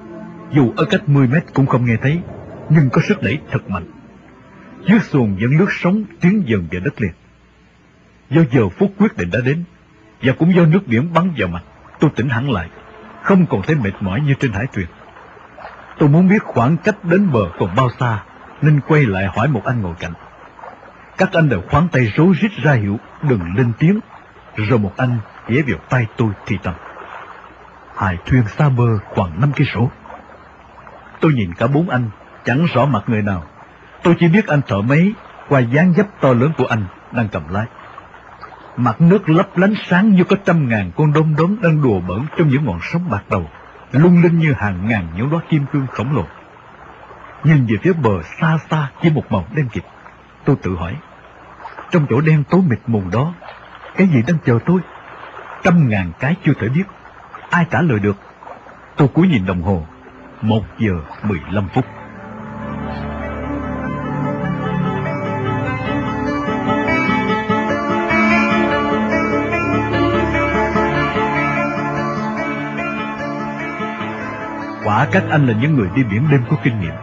Dù 0.52 0.72
ở 0.76 0.84
cách 0.84 1.08
10 1.08 1.26
mét 1.26 1.44
cũng 1.54 1.66
không 1.66 1.84
nghe 1.84 1.96
thấy, 2.02 2.20
nhưng 2.68 2.90
có 2.90 3.00
sức 3.08 3.22
đẩy 3.22 3.38
thật 3.50 3.70
mạnh. 3.70 3.84
Chiếc 4.86 5.02
xuồng 5.02 5.36
vẫn 5.40 5.58
nước 5.58 5.68
sóng 5.70 6.04
tiến 6.20 6.42
dần 6.46 6.68
vào 6.72 6.80
đất 6.84 7.00
liền. 7.00 7.12
Do 8.30 8.42
giờ 8.52 8.68
phút 8.68 8.92
quyết 8.98 9.16
định 9.16 9.30
đã 9.32 9.40
đến, 9.44 9.64
và 10.22 10.32
cũng 10.38 10.54
do 10.54 10.66
nước 10.66 10.80
biển 10.86 11.12
bắn 11.14 11.30
vào 11.38 11.48
mặt, 11.48 11.62
tôi 12.00 12.10
tỉnh 12.16 12.28
hẳn 12.28 12.50
lại, 12.50 12.68
không 13.22 13.46
còn 13.46 13.62
thấy 13.62 13.76
mệt 13.76 13.92
mỏi 14.00 14.20
như 14.20 14.34
trên 14.40 14.52
hải 14.52 14.66
thuyền. 14.72 14.86
Tôi 15.98 16.08
muốn 16.08 16.28
biết 16.28 16.42
khoảng 16.42 16.76
cách 16.76 17.04
đến 17.04 17.32
bờ 17.32 17.50
còn 17.58 17.76
bao 17.76 17.88
xa, 18.00 18.22
nên 18.62 18.80
quay 18.80 19.06
lại 19.06 19.26
hỏi 19.36 19.48
một 19.48 19.64
anh 19.64 19.82
ngồi 19.82 19.94
cạnh. 20.00 20.12
Các 21.18 21.32
anh 21.32 21.48
đều 21.48 21.62
khoáng 21.70 21.88
tay 21.92 22.12
rối 22.16 22.34
rít 22.40 22.50
ra 22.62 22.72
hiệu 22.72 22.98
đừng 23.22 23.56
lên 23.56 23.72
tiếng, 23.78 24.00
rồi 24.56 24.78
một 24.78 24.92
anh 24.96 25.18
ghé 25.48 25.62
vào 25.66 25.78
tay 25.88 26.06
tôi 26.16 26.30
thì 26.46 26.56
thầm. 26.62 26.74
Hải 28.00 28.18
thuyền 28.26 28.42
xa 28.46 28.68
bờ 28.68 28.98
khoảng 28.98 29.40
năm 29.40 29.52
cây 29.56 29.66
số. 29.74 29.90
Tôi 31.20 31.32
nhìn 31.32 31.54
cả 31.54 31.66
bốn 31.66 31.90
anh, 31.90 32.10
chẳng 32.44 32.66
rõ 32.74 32.86
mặt 32.86 33.02
người 33.06 33.22
nào. 33.22 33.44
Tôi 34.02 34.14
chỉ 34.20 34.28
biết 34.28 34.46
anh 34.46 34.60
thợ 34.66 34.82
máy 34.82 35.12
qua 35.48 35.60
dáng 35.60 35.92
dấp 35.96 36.06
to 36.20 36.32
lớn 36.32 36.52
của 36.58 36.66
anh 36.66 36.84
đang 37.12 37.28
cầm 37.28 37.42
lái. 37.48 37.66
Mặt 38.76 39.00
nước 39.00 39.28
lấp 39.28 39.56
lánh 39.56 39.74
sáng 39.88 40.10
như 40.10 40.24
có 40.24 40.36
trăm 40.44 40.68
ngàn 40.68 40.90
con 40.96 41.12
đom 41.12 41.36
đóm 41.36 41.56
đang 41.62 41.82
đùa 41.82 42.00
bỡn 42.00 42.26
trong 42.36 42.48
những 42.48 42.64
ngọn 42.64 42.78
sóng 42.82 43.10
bạc 43.10 43.22
đầu, 43.30 43.50
lung 43.92 44.22
linh 44.22 44.38
như 44.38 44.52
hàng 44.52 44.88
ngàn 44.88 45.06
những 45.16 45.30
đóa 45.30 45.40
kim 45.48 45.66
cương 45.72 45.86
khổng 45.86 46.16
lồ. 46.16 46.24
Nhìn 47.44 47.66
về 47.66 47.76
phía 47.82 47.92
bờ 47.92 48.22
xa 48.40 48.58
xa 48.70 48.88
chỉ 49.02 49.10
một 49.10 49.32
màu 49.32 49.46
đen 49.54 49.68
kịt, 49.68 49.84
tôi 50.44 50.56
tự 50.62 50.76
hỏi, 50.76 50.96
trong 51.90 52.06
chỗ 52.10 52.20
đen 52.20 52.44
tối 52.50 52.60
mịt 52.68 52.80
mùng 52.86 53.10
đó, 53.10 53.34
cái 53.96 54.06
gì 54.06 54.22
đang 54.26 54.38
chờ 54.44 54.58
tôi? 54.66 54.80
Trăm 55.62 55.88
ngàn 55.88 56.12
cái 56.18 56.34
chưa 56.44 56.52
thể 56.60 56.68
biết, 56.68 56.84
ai 57.50 57.66
trả 57.70 57.80
lời 57.80 57.98
được? 57.98 58.16
Tôi 58.96 59.08
cúi 59.08 59.28
nhìn 59.28 59.46
đồng 59.46 59.62
hồ, 59.62 59.86
một 60.42 60.62
giờ 60.78 60.92
mười 61.22 61.38
lăm 61.50 61.68
phút. 61.74 61.84
Quả 74.84 75.06
các 75.12 75.22
anh 75.30 75.46
là 75.46 75.54
những 75.60 75.74
người 75.74 75.88
đi 75.94 76.02
biển 76.04 76.26
đêm 76.30 76.42
có 76.50 76.56
kinh 76.62 76.80
nghiệm. 76.80 76.94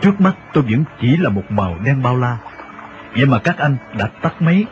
Trước 0.00 0.20
mắt 0.20 0.32
tôi 0.52 0.64
vẫn 0.70 0.84
chỉ 1.00 1.16
là 1.16 1.30
một 1.30 1.42
màu 1.48 1.76
đen 1.84 2.02
bao 2.02 2.16
la. 2.16 2.36
Vậy 3.16 3.26
mà 3.26 3.38
các 3.38 3.58
anh 3.58 3.76
đã 3.98 4.06
tắt 4.22 4.42
máy, 4.42 4.64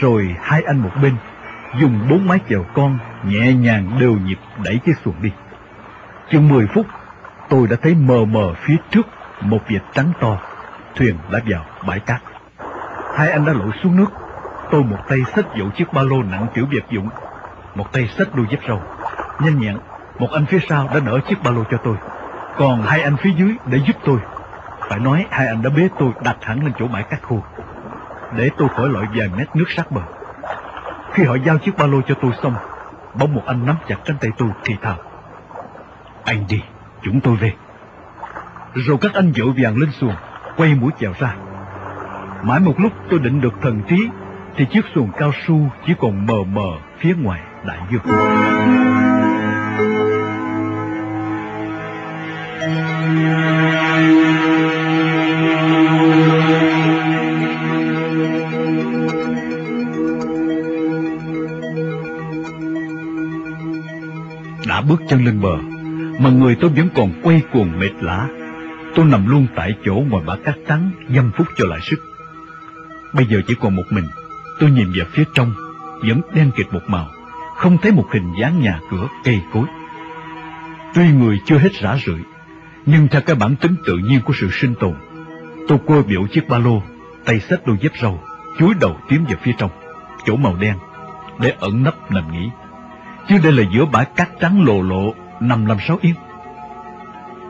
rồi 0.00 0.36
hai 0.42 0.62
anh 0.62 0.78
một 0.78 0.90
bên, 1.02 1.16
dùng 1.80 2.06
bốn 2.10 2.26
mái 2.26 2.38
chèo 2.48 2.64
con 2.74 2.98
nhẹ 3.24 3.52
nhàng 3.52 3.98
đều 4.00 4.12
nhịp 4.12 4.38
đẩy 4.64 4.78
chiếc 4.86 4.98
xuồng 5.04 5.14
đi. 5.22 5.32
Chừng 6.30 6.48
mười 6.48 6.66
phút, 6.74 6.86
tôi 7.48 7.66
đã 7.66 7.76
thấy 7.82 7.94
mờ 7.94 8.24
mờ 8.24 8.54
phía 8.54 8.76
trước 8.90 9.06
một 9.40 9.60
vệt 9.68 9.82
trắng 9.94 10.12
to, 10.20 10.38
thuyền 10.94 11.16
đã 11.30 11.40
vào 11.46 11.64
bãi 11.86 12.00
cát. 12.00 12.22
Hai 13.16 13.30
anh 13.30 13.44
đã 13.44 13.52
lội 13.52 13.70
xuống 13.82 13.96
nước, 13.96 14.10
tôi 14.70 14.84
một 14.84 14.98
tay 15.08 15.18
xách 15.36 15.46
dụ 15.54 15.70
chiếc 15.70 15.92
ba 15.92 16.02
lô 16.02 16.22
nặng 16.22 16.46
kiểu 16.54 16.66
vật 16.72 16.84
dụng, 16.90 17.08
một 17.74 17.92
tay 17.92 18.08
xách 18.18 18.34
đôi 18.34 18.46
dép 18.50 18.60
râu. 18.68 18.82
Nhanh 19.40 19.58
nhẹn, 19.58 19.78
một 20.18 20.28
anh 20.32 20.46
phía 20.46 20.58
sau 20.68 20.88
đã 20.94 21.00
đỡ 21.00 21.20
chiếc 21.28 21.42
ba 21.42 21.50
lô 21.50 21.64
cho 21.70 21.76
tôi, 21.84 21.96
còn 22.56 22.82
hai 22.82 23.02
anh 23.02 23.16
phía 23.16 23.30
dưới 23.36 23.54
để 23.66 23.78
giúp 23.86 23.96
tôi. 24.04 24.18
Phải 24.88 24.98
nói 24.98 25.26
hai 25.30 25.46
anh 25.46 25.62
đã 25.62 25.70
bế 25.70 25.88
tôi 25.98 26.10
đặt 26.24 26.36
hẳn 26.40 26.62
lên 26.62 26.72
chỗ 26.78 26.88
bãi 26.88 27.02
cát 27.02 27.22
khô, 27.22 27.42
để 28.36 28.50
tôi 28.56 28.68
khỏi 28.68 28.88
lội 28.88 29.06
vài 29.14 29.28
mét 29.36 29.56
nước 29.56 29.70
sát 29.76 29.90
bờ. 29.90 30.00
Khi 31.16 31.24
họ 31.24 31.36
giao 31.46 31.58
chiếc 31.58 31.76
ba 31.78 31.86
lô 31.86 32.00
cho 32.02 32.14
tôi 32.22 32.32
xong, 32.42 32.54
bỗng 33.14 33.34
một 33.34 33.42
anh 33.46 33.66
nắm 33.66 33.76
chặt 33.88 33.96
cánh 34.04 34.16
tay 34.20 34.30
tôi 34.38 34.48
thì 34.64 34.74
thào. 34.82 34.96
Anh 36.24 36.44
đi, 36.48 36.60
chúng 37.02 37.20
tôi 37.20 37.36
về. 37.36 37.52
Rồi 38.74 38.96
các 39.00 39.14
anh 39.14 39.32
vội 39.32 39.54
vàng 39.62 39.76
lên 39.76 39.90
xuồng, 39.90 40.14
quay 40.56 40.74
mũi 40.74 40.92
chèo 41.00 41.12
ra. 41.18 41.34
Mãi 42.42 42.60
một 42.60 42.74
lúc 42.80 42.92
tôi 43.10 43.18
định 43.18 43.40
được 43.40 43.54
thần 43.62 43.82
trí, 43.88 44.08
thì 44.56 44.66
chiếc 44.72 44.84
xuồng 44.94 45.10
cao 45.18 45.32
su 45.46 45.70
chỉ 45.86 45.94
còn 45.98 46.26
mờ 46.26 46.44
mờ 46.52 46.70
phía 46.98 47.14
ngoài 47.14 47.40
đại 47.64 47.78
dương. 47.90 48.02
Đã 64.76 64.82
bước 64.82 65.02
chân 65.08 65.24
lên 65.24 65.40
bờ, 65.40 65.56
mà 66.20 66.30
người 66.30 66.56
tôi 66.60 66.70
vẫn 66.70 66.88
còn 66.94 67.12
quay 67.22 67.42
cuồng 67.52 67.78
mệt 67.78 67.92
lã. 68.00 68.28
Tôi 68.94 69.04
nằm 69.04 69.26
luôn 69.26 69.46
tại 69.56 69.74
chỗ 69.84 69.94
ngoài 70.10 70.24
bãi 70.26 70.38
cát 70.44 70.54
trắng, 70.68 70.90
dăm 71.14 71.30
phút 71.36 71.46
cho 71.56 71.66
lại 71.66 71.80
sức. 71.82 71.96
Bây 73.14 73.26
giờ 73.26 73.42
chỉ 73.46 73.54
còn 73.60 73.76
một 73.76 73.82
mình, 73.90 74.04
tôi 74.60 74.70
nhìn 74.70 74.92
về 74.92 75.04
phía 75.12 75.24
trong, 75.34 75.54
vẫn 76.08 76.20
đen 76.34 76.50
kịt 76.56 76.66
một 76.70 76.80
màu, 76.86 77.08
không 77.56 77.78
thấy 77.82 77.92
một 77.92 78.06
hình 78.12 78.32
dáng 78.40 78.60
nhà 78.60 78.80
cửa, 78.90 79.08
cây 79.24 79.40
cối. 79.52 79.64
Tuy 80.94 81.12
người 81.12 81.38
chưa 81.46 81.58
hết 81.58 81.72
rã 81.80 81.96
rượi, 82.06 82.20
nhưng 82.86 83.08
theo 83.08 83.20
cái 83.20 83.36
bản 83.36 83.56
tính 83.56 83.74
tự 83.86 83.96
nhiên 83.96 84.20
của 84.24 84.32
sự 84.36 84.48
sinh 84.50 84.74
tồn, 84.80 84.94
tôi 85.68 85.78
quơ 85.86 86.02
biểu 86.02 86.26
chiếc 86.26 86.48
ba 86.48 86.58
lô, 86.58 86.82
tay 87.24 87.40
xách 87.40 87.66
đôi 87.66 87.76
dép 87.80 87.92
râu, 88.02 88.20
chúi 88.58 88.74
đầu 88.80 88.96
tiến 89.08 89.24
về 89.28 89.34
phía 89.42 89.52
trong, 89.58 89.70
chỗ 90.26 90.36
màu 90.36 90.56
đen, 90.60 90.74
để 91.40 91.52
ẩn 91.60 91.82
nấp 91.82 92.10
nằm 92.10 92.32
nghỉ. 92.32 92.50
Chứ 93.28 93.38
đây 93.42 93.52
là 93.52 93.62
giữa 93.72 93.84
bãi 93.84 94.04
cát 94.04 94.28
trắng 94.40 94.64
lồ 94.64 94.82
lộ, 94.82 95.14
nằm 95.40 95.66
làm 95.66 95.78
sáu 95.88 95.98
yên. 96.00 96.14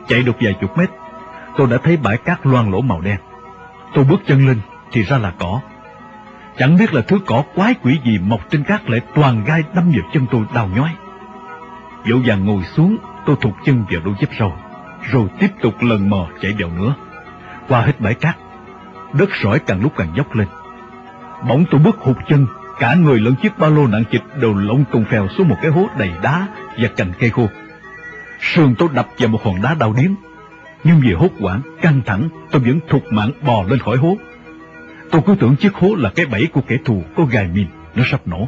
Chạy 0.07 0.23
được 0.23 0.35
vài 0.41 0.53
chục 0.61 0.77
mét, 0.77 0.89
tôi 1.57 1.67
đã 1.67 1.77
thấy 1.83 1.97
bãi 1.97 2.17
cát 2.17 2.45
loang 2.45 2.71
lỗ 2.71 2.81
màu 2.81 3.01
đen. 3.01 3.17
Tôi 3.93 4.03
bước 4.03 4.21
chân 4.27 4.47
lên, 4.47 4.59
thì 4.91 5.03
ra 5.03 5.17
là 5.17 5.33
cỏ. 5.39 5.61
Chẳng 6.57 6.77
biết 6.77 6.93
là 6.93 7.01
thứ 7.01 7.19
cỏ 7.25 7.43
quái 7.55 7.73
quỷ 7.83 7.99
gì 8.05 8.19
mọc 8.19 8.41
trên 8.49 8.63
cát 8.63 8.89
lại 8.89 9.01
toàn 9.15 9.43
gai 9.43 9.63
đâm 9.73 9.91
vào 9.91 10.09
chân 10.13 10.25
tôi 10.31 10.41
đau 10.53 10.69
nhói. 10.75 10.89
Dỗ 12.05 12.15
dàng 12.25 12.45
ngồi 12.45 12.63
xuống, 12.63 12.97
tôi 13.25 13.35
thụt 13.41 13.53
chân 13.65 13.85
vào 13.91 14.01
đôi 14.05 14.15
dép 14.19 14.29
sâu 14.39 14.53
rồi 15.11 15.27
tiếp 15.39 15.49
tục 15.61 15.73
lần 15.81 16.09
mò 16.09 16.27
chạy 16.41 16.53
vào 16.59 16.69
nữa. 16.69 16.93
Qua 17.67 17.81
hết 17.81 17.99
bãi 17.99 18.13
cát, 18.13 18.37
đất 19.13 19.29
sỏi 19.43 19.59
càng 19.59 19.81
lúc 19.81 19.93
càng 19.95 20.13
dốc 20.15 20.35
lên. 20.35 20.47
Bỗng 21.47 21.65
tôi 21.71 21.81
bước 21.81 21.97
hụt 21.99 22.17
chân, 22.27 22.47
cả 22.79 22.95
người 22.95 23.19
lẫn 23.19 23.35
chiếc 23.35 23.57
ba 23.59 23.67
lô 23.67 23.87
nặng 23.87 24.03
chịch 24.11 24.23
đều 24.41 24.53
lộn 24.53 24.83
cùng 24.91 25.05
phèo 25.11 25.27
xuống 25.37 25.47
một 25.47 25.57
cái 25.61 25.71
hố 25.71 25.87
đầy 25.97 26.11
đá 26.23 26.47
và 26.77 26.87
cành 26.87 27.11
cây 27.19 27.29
khô. 27.29 27.47
Sườn 28.41 28.75
tôi 28.75 28.89
đập 28.93 29.07
vào 29.17 29.29
một 29.29 29.43
hòn 29.43 29.61
đá 29.61 29.73
đau 29.73 29.93
điếng, 29.93 30.15
nhưng 30.83 30.99
vì 30.99 31.13
hốt 31.13 31.29
hoảng, 31.39 31.61
căng 31.81 32.01
thẳng, 32.05 32.29
tôi 32.51 32.61
vẫn 32.61 32.79
thục 32.89 33.03
mạng 33.11 33.31
bò 33.41 33.63
lên 33.69 33.79
khỏi 33.79 33.97
hố. 33.97 34.17
Tôi 35.11 35.21
cứ 35.25 35.35
tưởng 35.39 35.55
chiếc 35.55 35.73
hố 35.73 35.95
là 35.95 36.09
cái 36.15 36.25
bẫy 36.25 36.47
của 36.53 36.61
kẻ 36.67 36.77
thù 36.85 37.03
có 37.15 37.25
gài 37.25 37.47
mìn, 37.53 37.67
nó 37.95 38.03
sắp 38.11 38.21
nổ. 38.25 38.47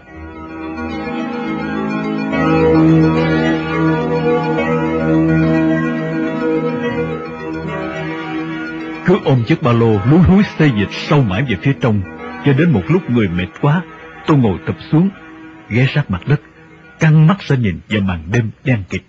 Cứ 9.05 9.17
ôm 9.25 9.43
chiếc 9.47 9.63
ba 9.63 9.71
lô 9.71 9.99
lúi 10.09 10.19
húi 10.19 10.43
xây 10.57 10.71
dịch 10.79 10.91
sâu 10.91 11.21
mãi 11.21 11.43
về 11.49 11.55
phía 11.61 11.73
trong, 11.81 12.01
cho 12.45 12.53
đến 12.53 12.71
một 12.71 12.83
lúc 12.89 13.09
người 13.09 13.27
mệt 13.27 13.47
quá, 13.61 13.81
tôi 14.27 14.37
ngồi 14.37 14.59
tập 14.65 14.77
xuống, 14.91 15.09
ghé 15.69 15.87
sát 15.95 16.11
mặt 16.11 16.21
đất, 16.27 16.41
căng 16.99 17.27
mắt 17.27 17.39
ra 17.39 17.55
nhìn 17.55 17.79
vào 17.89 18.01
màn 18.01 18.23
đêm 18.31 18.51
đen 18.63 18.83
kịt. 18.89 19.01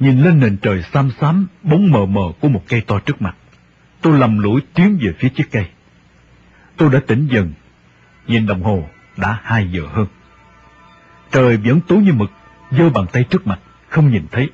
Nhìn 0.00 0.20
lên 0.20 0.40
nền 0.40 0.56
trời 0.56 0.82
xám 0.82 1.10
xám, 1.20 1.46
bóng 1.62 1.90
mờ 1.90 2.06
mờ 2.06 2.32
của 2.40 2.48
một 2.48 2.62
cây 2.68 2.80
to 2.80 2.98
trước 2.98 3.22
mặt. 3.22 3.36
Tôi 4.00 4.18
lầm 4.18 4.38
lũi 4.38 4.60
tiến 4.74 4.98
về 5.00 5.12
phía 5.18 5.28
chiếc 5.28 5.50
cây. 5.50 5.66
Tôi 6.76 6.90
đã 6.90 7.00
tỉnh 7.06 7.26
dần, 7.30 7.52
nhìn 8.26 8.46
đồng 8.46 8.62
hồ 8.62 8.88
đã 9.16 9.40
hai 9.42 9.68
giờ 9.70 9.82
hơn. 9.92 10.06
Trời 11.30 11.56
vẫn 11.56 11.80
tối 11.80 11.98
như 11.98 12.12
mực, 12.12 12.30
giơ 12.70 12.90
bàn 12.90 13.06
tay 13.12 13.24
trước 13.24 13.46
mặt, 13.46 13.58
không 13.88 14.12
nhìn 14.12 14.26
thấy. 14.30 14.50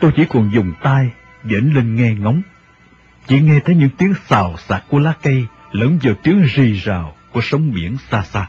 Tôi 0.00 0.12
chỉ 0.16 0.24
còn 0.28 0.50
dùng 0.54 0.72
tay 0.82 1.10
dễn 1.44 1.72
lên 1.74 1.94
nghe 1.94 2.14
ngóng. 2.14 2.42
Chỉ 3.26 3.40
nghe 3.40 3.60
thấy 3.64 3.76
những 3.76 3.90
tiếng 3.98 4.14
xào 4.26 4.56
xạc 4.56 4.84
của 4.88 4.98
lá 4.98 5.12
cây 5.22 5.46
lẫn 5.72 5.98
vào 6.02 6.14
tiếng 6.22 6.46
rì 6.54 6.72
rào 6.72 7.14
của 7.34 7.40
sóng 7.42 7.72
biển 7.72 7.96
xa 8.10 8.22
xa. 8.22 8.46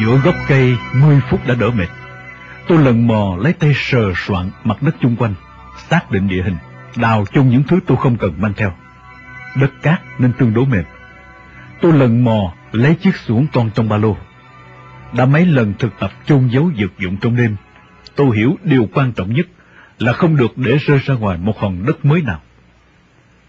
Giữa 0.00 0.16
gốc 0.24 0.34
cây, 0.48 0.76
mười 0.94 1.20
phút 1.30 1.46
đã 1.46 1.54
đỡ 1.54 1.70
mệt. 1.70 1.88
Tôi 2.68 2.78
lần 2.78 3.06
mò 3.06 3.36
lấy 3.38 3.52
tay 3.52 3.72
sờ 3.76 4.12
soạn 4.16 4.50
mặt 4.64 4.82
đất 4.82 4.94
chung 5.00 5.16
quanh, 5.16 5.34
xác 5.90 6.10
định 6.10 6.28
địa 6.28 6.42
hình, 6.42 6.56
đào 6.96 7.24
chung 7.32 7.48
những 7.50 7.62
thứ 7.68 7.80
tôi 7.86 7.96
không 7.96 8.16
cần 8.16 8.40
mang 8.40 8.52
theo. 8.56 8.72
Đất 9.56 9.70
cát 9.82 10.00
nên 10.18 10.32
tương 10.32 10.54
đối 10.54 10.66
mềm. 10.66 10.84
Tôi 11.80 11.92
lần 11.92 12.24
mò 12.24 12.54
lấy 12.72 12.94
chiếc 12.94 13.16
xuống 13.16 13.46
con 13.52 13.70
trong 13.74 13.88
ba 13.88 13.96
lô. 13.96 14.16
Đã 15.16 15.26
mấy 15.26 15.46
lần 15.46 15.74
thực 15.78 15.92
tập 15.98 16.12
chôn 16.26 16.48
giấu 16.48 16.70
dược 16.78 16.98
dụng 16.98 17.16
trong 17.16 17.36
đêm, 17.36 17.56
tôi 18.16 18.36
hiểu 18.36 18.56
điều 18.64 18.88
quan 18.92 19.12
trọng 19.12 19.34
nhất 19.34 19.46
là 19.98 20.12
không 20.12 20.36
được 20.36 20.58
để 20.58 20.76
rơi 20.76 20.98
ra 20.98 21.14
ngoài 21.14 21.38
một 21.38 21.58
hòn 21.58 21.86
đất 21.86 22.04
mới 22.04 22.22
nào. 22.22 22.42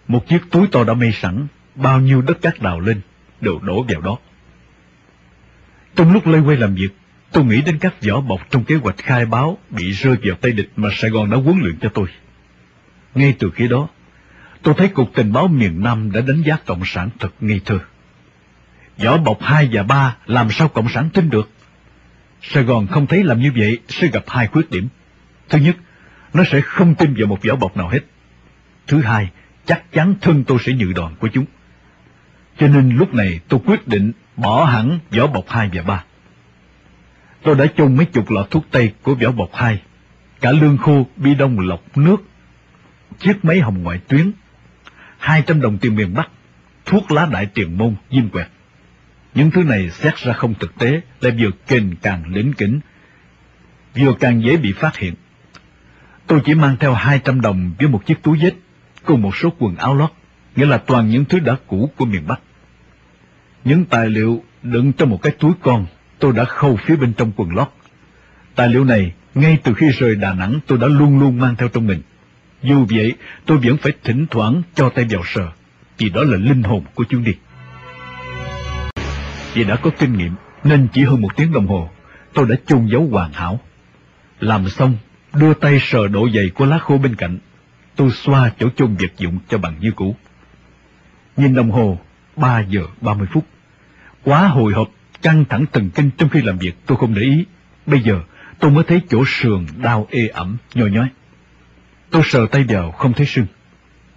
Một 0.07 0.27
chiếc 0.27 0.41
túi 0.51 0.67
to 0.67 0.83
đã 0.83 0.93
mây 0.93 1.11
sẵn, 1.11 1.47
bao 1.75 1.99
nhiêu 1.99 2.21
đất 2.21 2.41
cát 2.41 2.61
đào 2.61 2.79
lên, 2.79 3.01
đều 3.41 3.59
đổ 3.59 3.85
vào 3.89 4.01
đó. 4.01 4.17
Trong 5.95 6.13
lúc 6.13 6.27
lây 6.27 6.41
quay 6.41 6.57
làm 6.57 6.75
việc, 6.75 6.89
tôi 7.31 7.45
nghĩ 7.45 7.61
đến 7.61 7.77
các 7.77 7.93
vỏ 8.07 8.21
bọc 8.21 8.49
trong 8.49 8.63
kế 8.63 8.75
hoạch 8.75 8.97
khai 8.97 9.25
báo 9.25 9.57
bị 9.69 9.91
rơi 9.91 10.15
vào 10.23 10.35
tay 10.35 10.51
địch 10.51 10.69
mà 10.75 10.89
Sài 10.93 11.11
Gòn 11.11 11.29
đã 11.29 11.37
huấn 11.37 11.59
luyện 11.61 11.79
cho 11.81 11.89
tôi. 11.89 12.07
Ngay 13.15 13.35
từ 13.39 13.51
khi 13.55 13.67
đó, 13.67 13.87
tôi 14.63 14.73
thấy 14.77 14.87
Cục 14.87 15.11
Tình 15.13 15.33
báo 15.33 15.47
miền 15.47 15.83
Nam 15.83 16.11
đã 16.11 16.21
đánh 16.21 16.41
giá 16.41 16.57
Cộng 16.65 16.81
sản 16.85 17.09
thật 17.19 17.33
ngây 17.39 17.61
thơ. 17.65 17.79
Võ 19.03 19.17
bọc 19.17 19.41
2 19.41 19.69
và 19.71 19.83
3 19.83 20.15
làm 20.25 20.51
sao 20.51 20.67
Cộng 20.67 20.89
sản 20.89 21.09
tin 21.13 21.29
được? 21.29 21.49
Sài 22.41 22.63
Gòn 22.63 22.87
không 22.87 23.07
thấy 23.07 23.23
làm 23.23 23.39
như 23.39 23.51
vậy 23.55 23.79
sẽ 23.87 24.07
gặp 24.07 24.23
hai 24.27 24.47
khuyết 24.47 24.71
điểm. 24.71 24.87
Thứ 25.49 25.57
nhất, 25.57 25.75
nó 26.33 26.43
sẽ 26.51 26.61
không 26.61 26.95
tin 26.95 27.13
vào 27.17 27.27
một 27.27 27.39
võ 27.47 27.55
bọc 27.55 27.77
nào 27.77 27.89
hết. 27.89 27.99
Thứ 28.87 29.01
hai, 29.01 29.29
chắc 29.65 29.91
chắn 29.91 30.15
thân 30.21 30.43
tôi 30.43 30.57
sẽ 30.61 30.73
nhự 30.73 30.93
đòn 30.95 31.15
của 31.19 31.27
chúng. 31.27 31.45
Cho 32.57 32.67
nên 32.67 32.89
lúc 32.89 33.13
này 33.13 33.39
tôi 33.47 33.59
quyết 33.65 33.87
định 33.87 34.11
bỏ 34.37 34.65
hẳn 34.65 34.99
võ 35.17 35.27
bọc 35.27 35.49
2 35.49 35.69
và 35.73 35.81
3. 35.81 36.03
Tôi 37.43 37.55
đã 37.55 37.65
chôn 37.77 37.97
mấy 37.97 38.05
chục 38.05 38.31
lọ 38.31 38.47
thuốc 38.51 38.65
tây 38.71 38.93
của 39.01 39.15
võ 39.15 39.31
bọc 39.31 39.49
2, 39.53 39.81
cả 40.41 40.51
lương 40.51 40.77
khô, 40.77 41.07
bi 41.17 41.35
đông 41.35 41.59
lọc 41.59 41.97
nước, 41.97 42.17
chiếc 43.19 43.45
máy 43.45 43.59
hồng 43.59 43.83
ngoại 43.83 43.99
tuyến, 44.07 44.31
200 45.21 45.61
đồng 45.61 45.77
tiền 45.77 45.95
miền 45.95 46.13
Bắc, 46.13 46.29
thuốc 46.85 47.11
lá 47.11 47.27
đại 47.31 47.45
tiền 47.45 47.77
môn, 47.77 47.95
diêm 48.11 48.29
quẹt. 48.29 48.47
Những 49.33 49.51
thứ 49.51 49.63
này 49.63 49.89
xét 49.89 50.17
ra 50.17 50.33
không 50.33 50.53
thực 50.53 50.77
tế, 50.77 51.01
lại 51.21 51.33
vừa 51.39 51.49
kềnh 51.67 51.95
càng 51.95 52.23
lĩnh 52.27 52.53
kính, 52.53 52.79
vừa 53.95 54.13
càng 54.19 54.43
dễ 54.43 54.57
bị 54.57 54.73
phát 54.73 54.97
hiện. 54.97 55.13
Tôi 56.27 56.41
chỉ 56.45 56.55
mang 56.55 56.77
theo 56.79 56.93
200 56.93 57.41
đồng 57.41 57.71
với 57.79 57.87
một 57.87 58.05
chiếc 58.05 58.23
túi 58.23 58.39
vết, 58.41 58.53
cùng 59.05 59.21
một 59.21 59.35
số 59.35 59.53
quần 59.59 59.75
áo 59.75 59.95
lót, 59.95 60.11
nghĩa 60.55 60.65
là 60.65 60.77
toàn 60.77 61.09
những 61.09 61.25
thứ 61.25 61.39
đã 61.39 61.55
cũ 61.67 61.91
của 61.97 62.05
miền 62.05 62.23
Bắc. 62.27 62.39
Những 63.63 63.85
tài 63.85 64.09
liệu 64.09 64.43
đựng 64.63 64.93
trong 64.93 65.09
một 65.09 65.21
cái 65.21 65.33
túi 65.39 65.51
con, 65.61 65.85
tôi 66.19 66.33
đã 66.33 66.43
khâu 66.43 66.79
phía 66.85 66.95
bên 66.95 67.13
trong 67.13 67.31
quần 67.35 67.55
lót. 67.55 67.67
Tài 68.55 68.69
liệu 68.69 68.83
này, 68.83 69.13
ngay 69.35 69.57
từ 69.63 69.73
khi 69.73 69.89
rời 69.89 70.15
Đà 70.15 70.33
Nẵng 70.33 70.59
tôi 70.67 70.77
đã 70.77 70.87
luôn 70.87 71.19
luôn 71.19 71.39
mang 71.39 71.55
theo 71.55 71.67
trong 71.67 71.87
mình. 71.87 72.01
Dù 72.63 72.85
vậy, 72.89 73.13
tôi 73.45 73.57
vẫn 73.57 73.77
phải 73.77 73.93
thỉnh 74.03 74.25
thoảng 74.29 74.61
cho 74.75 74.89
tay 74.89 75.05
vào 75.09 75.21
sờ, 75.25 75.51
vì 75.97 76.09
đó 76.09 76.23
là 76.23 76.37
linh 76.37 76.63
hồn 76.63 76.83
của 76.95 77.03
chuyến 77.03 77.23
đi. 77.23 77.33
Vì 79.53 79.63
đã 79.63 79.75
có 79.75 79.89
kinh 79.99 80.17
nghiệm, 80.17 80.33
nên 80.63 80.87
chỉ 80.93 81.03
hơn 81.03 81.21
một 81.21 81.35
tiếng 81.35 81.53
đồng 81.53 81.67
hồ, 81.67 81.89
tôi 82.33 82.45
đã 82.49 82.55
chôn 82.65 82.85
giấu 82.85 83.07
hoàn 83.11 83.33
hảo. 83.33 83.59
Làm 84.39 84.69
xong, 84.69 84.97
đưa 85.33 85.53
tay 85.53 85.79
sờ 85.81 86.07
độ 86.07 86.29
dày 86.35 86.49
của 86.49 86.65
lá 86.65 86.77
khô 86.77 86.97
bên 86.97 87.15
cạnh, 87.15 87.37
tôi 87.95 88.11
xoa 88.11 88.51
chỗ 88.59 88.69
chôn 88.75 88.95
vật 88.95 89.11
dụng 89.17 89.39
cho 89.49 89.57
bằng 89.57 89.75
như 89.79 89.91
cũ. 89.91 90.15
Nhìn 91.37 91.55
đồng 91.55 91.71
hồ, 91.71 91.99
3 92.35 92.59
giờ 92.59 92.81
30 93.01 93.27
phút. 93.31 93.45
Quá 94.23 94.47
hồi 94.47 94.73
hộp, 94.73 94.87
căng 95.21 95.45
thẳng 95.45 95.65
thần 95.73 95.89
kinh 95.89 96.09
trong 96.17 96.29
khi 96.29 96.41
làm 96.41 96.57
việc 96.57 96.75
tôi 96.85 96.97
không 96.97 97.13
để 97.13 97.21
ý. 97.21 97.45
Bây 97.85 98.01
giờ 98.01 98.21
tôi 98.59 98.71
mới 98.71 98.83
thấy 98.83 99.01
chỗ 99.09 99.23
sườn 99.27 99.65
đau 99.77 100.07
ê 100.11 100.27
ẩm, 100.27 100.57
nhoi 100.73 100.91
nhói. 100.91 101.09
Tôi 102.11 102.21
sờ 102.25 102.47
tay 102.51 102.65
vào 102.69 102.91
không 102.91 103.13
thấy 103.13 103.25
sưng. 103.25 103.45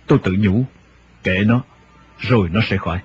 Tôi 0.06 0.18
tự 0.18 0.32
nhủ, 0.38 0.64
kệ 1.22 1.44
nó, 1.44 1.60
rồi 2.18 2.48
nó 2.52 2.60
sẽ 2.68 2.76
khỏi. 2.76 3.00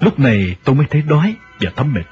Lúc 0.00 0.18
này 0.18 0.56
tôi 0.64 0.74
mới 0.74 0.86
thấy 0.90 1.02
đói 1.02 1.34
và 1.60 1.70
thấm 1.76 1.92
mệt. 1.94 2.04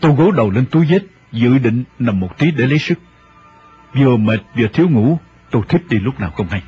Tôi 0.00 0.12
gối 0.12 0.30
đầu 0.36 0.50
lên 0.50 0.66
túi 0.66 0.86
vết, 0.90 1.02
dự 1.32 1.58
định 1.58 1.84
nằm 1.98 2.20
một 2.20 2.38
tí 2.38 2.50
để 2.50 2.66
lấy 2.66 2.78
sức. 2.78 2.98
Vừa 3.94 4.16
mệt 4.16 4.38
vừa 4.56 4.68
thiếu 4.68 4.88
ngủ, 4.88 5.18
tôi 5.50 5.62
thiếp 5.68 5.80
đi 5.88 5.98
lúc 5.98 6.20
nào 6.20 6.30
không 6.30 6.48
hay. 6.48 6.62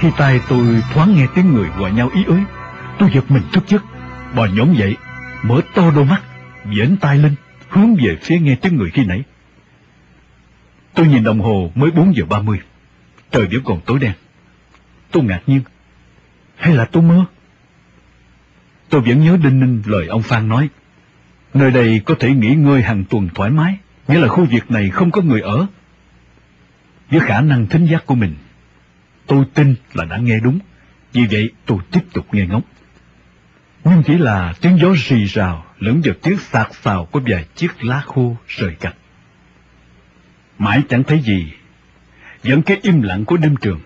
Khi 0.00 0.08
tai 0.16 0.40
tôi 0.48 0.82
thoáng 0.92 1.14
nghe 1.14 1.26
tiếng 1.34 1.52
người 1.52 1.68
gọi 1.78 1.92
nhau 1.92 2.10
ý 2.14 2.24
ới, 2.24 2.40
tôi 2.98 3.10
giật 3.14 3.30
mình 3.30 3.42
thức 3.52 3.64
giấc, 3.68 3.84
bò 4.34 4.46
nhổm 4.46 4.74
dậy, 4.74 4.96
mở 5.42 5.60
to 5.74 5.90
đôi 5.90 6.04
mắt, 6.04 6.22
dẫn 6.70 6.96
tay 6.96 7.18
lên, 7.18 7.34
hướng 7.68 7.94
về 7.94 8.16
phía 8.22 8.38
nghe 8.38 8.54
tiếng 8.54 8.76
người 8.76 8.90
khi 8.90 9.04
nãy. 9.04 9.22
Tôi 10.94 11.06
nhìn 11.06 11.24
đồng 11.24 11.40
hồ 11.40 11.72
mới 11.74 11.90
4 11.90 12.16
giờ 12.16 12.24
30, 12.24 12.60
trời 13.30 13.46
vẫn 13.46 13.60
còn 13.64 13.80
tối 13.86 13.98
đen. 13.98 14.12
Tôi 15.10 15.24
ngạc 15.24 15.40
nhiên, 15.46 15.60
hay 16.56 16.74
là 16.74 16.84
tôi 16.84 17.02
mơ? 17.02 17.24
Tôi 18.88 19.00
vẫn 19.00 19.20
nhớ 19.20 19.36
đinh 19.42 19.60
ninh 19.60 19.82
lời 19.86 20.06
ông 20.06 20.22
Phan 20.22 20.48
nói, 20.48 20.68
nơi 21.54 21.70
đây 21.70 22.00
có 22.04 22.14
thể 22.20 22.30
nghỉ 22.30 22.54
ngơi 22.54 22.82
hàng 22.82 23.04
tuần 23.04 23.28
thoải 23.34 23.50
mái, 23.50 23.78
nghĩa 24.08 24.18
là 24.18 24.28
khu 24.28 24.46
vực 24.50 24.70
này 24.70 24.90
không 24.90 25.10
có 25.10 25.22
người 25.22 25.40
ở. 25.40 25.66
Với 27.10 27.20
khả 27.20 27.40
năng 27.40 27.66
thính 27.66 27.86
giác 27.86 28.06
của 28.06 28.14
mình, 28.14 28.34
tôi 29.30 29.44
tin 29.54 29.74
là 29.94 30.04
đã 30.04 30.16
nghe 30.16 30.40
đúng, 30.40 30.58
vì 31.12 31.26
vậy 31.30 31.50
tôi 31.66 31.78
tiếp 31.90 32.00
tục 32.12 32.34
nghe 32.34 32.46
ngóng. 32.46 32.62
Nhưng 33.84 34.02
chỉ 34.06 34.18
là 34.18 34.54
tiếng 34.60 34.78
gió 34.78 34.94
rì 34.96 35.24
rào 35.24 35.66
lẫn 35.78 36.00
vào 36.04 36.14
tiếng 36.22 36.38
sạc 36.38 36.74
xào 36.74 37.04
của 37.04 37.20
vài 37.26 37.44
chiếc 37.54 37.84
lá 37.84 38.00
khô 38.06 38.36
rời 38.48 38.74
cạch. 38.80 38.94
Mãi 40.58 40.82
chẳng 40.88 41.04
thấy 41.04 41.18
gì, 41.18 41.52
vẫn 42.44 42.62
cái 42.62 42.78
im 42.82 43.02
lặng 43.02 43.24
của 43.24 43.36
đêm 43.36 43.56
trường. 43.56 43.80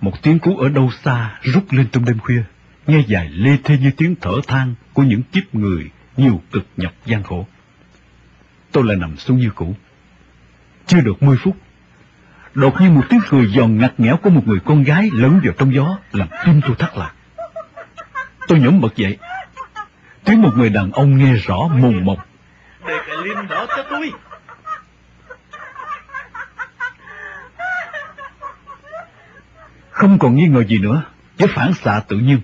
Một 0.00 0.22
tiếng 0.22 0.38
cú 0.38 0.56
ở 0.56 0.68
đâu 0.68 0.90
xa 1.04 1.38
rút 1.42 1.72
lên 1.72 1.88
trong 1.92 2.04
đêm 2.04 2.18
khuya, 2.18 2.42
nghe 2.86 3.04
dài 3.06 3.28
lê 3.28 3.56
thê 3.64 3.78
như 3.78 3.90
tiếng 3.96 4.14
thở 4.20 4.40
than 4.46 4.74
của 4.92 5.02
những 5.02 5.22
kiếp 5.22 5.54
người 5.54 5.90
nhiều 6.16 6.42
cực 6.52 6.66
nhọc 6.76 6.92
gian 7.06 7.22
khổ. 7.22 7.46
Tôi 8.72 8.84
lại 8.84 8.96
nằm 8.96 9.16
xuống 9.16 9.38
như 9.38 9.50
cũ. 9.54 9.76
Chưa 10.86 11.00
được 11.00 11.22
mười 11.22 11.36
phút, 11.36 11.56
đột 12.56 12.80
nhiên 12.80 12.94
một 12.94 13.02
tiếng 13.08 13.20
cười 13.28 13.46
giòn 13.46 13.78
ngặt 13.78 13.92
nghẽo 13.98 14.16
của 14.16 14.30
một 14.30 14.42
người 14.46 14.58
con 14.64 14.82
gái 14.82 15.10
lẫn 15.12 15.40
vào 15.44 15.52
trong 15.58 15.74
gió 15.74 15.98
làm 16.12 16.28
tim 16.44 16.60
tôi 16.66 16.76
thắt 16.78 16.96
lạc. 16.96 17.12
Tôi 18.48 18.58
nhổm 18.58 18.80
bật 18.80 18.96
dậy. 18.96 19.18
Tiếng 20.24 20.42
một 20.42 20.56
người 20.56 20.68
đàn 20.68 20.92
ông 20.92 21.18
nghe 21.18 21.34
rõ 21.34 21.68
mùng 21.76 22.04
một. 22.04 22.18
Để 22.86 22.94
cái 23.06 23.16
liêm 23.24 23.48
đó 23.48 23.66
cho 23.76 23.84
tôi. 23.90 24.12
Không 29.90 30.18
còn 30.18 30.36
nghi 30.36 30.48
ngờ 30.48 30.64
gì 30.64 30.78
nữa, 30.78 31.02
với 31.38 31.48
phản 31.48 31.72
xạ 31.72 32.00
tự 32.08 32.18
nhiên, 32.18 32.40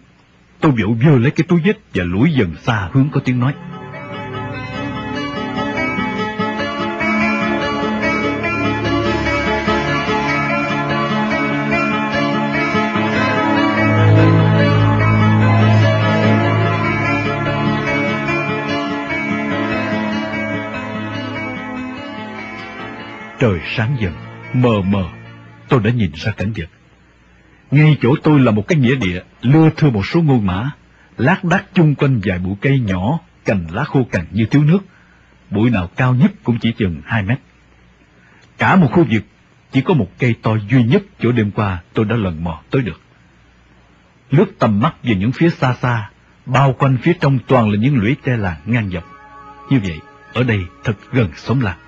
tôi 0.61 0.73
vội 0.73 0.97
vơ 1.05 1.19
lấy 1.19 1.31
cái 1.31 1.45
túi 1.49 1.61
vết 1.65 1.79
và 1.95 2.05
lủi 2.05 2.33
dần 2.33 2.55
xa 2.63 2.89
hướng 2.93 3.09
có 3.13 3.21
tiếng 3.25 3.41
nói. 3.41 3.55
Trời 23.43 23.61
sáng 23.77 23.97
dần, 24.01 24.13
mờ 24.53 24.83
mờ, 24.83 25.05
tôi 25.69 25.81
đã 25.81 25.91
nhìn 25.91 26.11
ra 26.15 26.33
cảnh 26.33 26.53
vật. 26.57 26.69
Ngay 27.71 27.97
chỗ 28.03 28.15
tôi 28.23 28.41
là 28.41 28.51
một 28.51 28.69
cái 28.69 28.79
nghĩa 28.79 28.95
địa, 28.95 29.23
lưa 29.41 29.71
thưa 29.77 29.91
một 29.91 30.07
số 30.07 30.23
ngôi 30.23 30.41
mã, 30.41 30.71
lác 31.17 31.45
đác 31.45 31.65
chung 31.75 31.95
quanh 31.95 32.21
vài 32.25 32.39
bụi 32.39 32.55
cây 32.61 32.81
nhỏ, 32.81 33.19
cành 33.45 33.67
lá 33.71 33.85
khô 33.85 34.07
cằn 34.11 34.27
như 34.31 34.47
thiếu 34.47 34.63
nước. 34.65 34.79
Bụi 35.51 35.71
nào 35.71 35.89
cao 35.97 36.15
nhất 36.15 36.33
cũng 36.45 36.59
chỉ 36.59 36.73
chừng 36.73 37.03
hai 37.05 37.23
mét. 37.23 37.39
Cả 38.59 38.77
một 38.77 38.89
khu 38.93 39.05
vực 39.11 39.23
chỉ 39.73 39.81
có 39.81 39.95
một 39.95 40.09
cây 40.19 40.35
to 40.43 40.57
duy 40.71 40.83
nhất 40.83 41.03
chỗ 41.21 41.33
đêm 41.33 41.51
qua 41.51 41.83
tôi 41.95 42.05
đã 42.05 42.17
lần 42.17 42.45
mò 42.45 42.63
tới 42.71 42.83
được. 42.83 43.01
Lướt 44.31 44.47
tầm 44.59 44.81
mắt 44.81 44.95
về 45.03 45.15
những 45.15 45.33
phía 45.33 45.51
xa 45.51 45.75
xa, 45.75 46.11
bao 46.47 46.73
quanh 46.73 46.97
phía 47.03 47.13
trong 47.21 47.39
toàn 47.47 47.71
là 47.71 47.79
những 47.79 47.97
lũy 47.97 48.17
tre 48.25 48.37
làng 48.37 48.61
ngang 48.67 48.91
dọc. 48.91 49.05
Như 49.71 49.81
vậy, 49.83 49.99
ở 50.33 50.43
đây 50.43 50.61
thật 50.85 50.95
gần 51.13 51.31
sống 51.37 51.61
làng. 51.61 51.79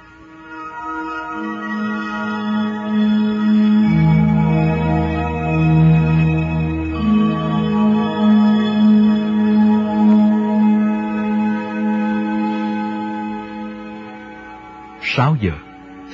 6 15.17 15.37
giờ, 15.41 15.53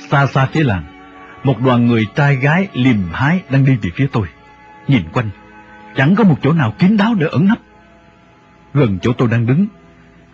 xa 0.09 0.27
xa 0.27 0.45
phía 0.45 0.63
làng, 0.63 0.83
một 1.43 1.61
đoàn 1.61 1.87
người 1.87 2.07
trai 2.15 2.35
gái 2.35 2.67
liềm 2.73 2.97
hái 3.11 3.43
đang 3.49 3.65
đi 3.65 3.75
về 3.81 3.89
phía 3.95 4.07
tôi. 4.11 4.27
Nhìn 4.87 5.03
quanh, 5.13 5.29
chẳng 5.95 6.15
có 6.15 6.23
một 6.23 6.37
chỗ 6.41 6.53
nào 6.53 6.73
kín 6.79 6.97
đáo 6.97 7.15
để 7.15 7.27
ẩn 7.31 7.47
nấp. 7.47 7.59
Gần 8.73 8.99
chỗ 9.01 9.13
tôi 9.13 9.27
đang 9.27 9.45
đứng, 9.45 9.67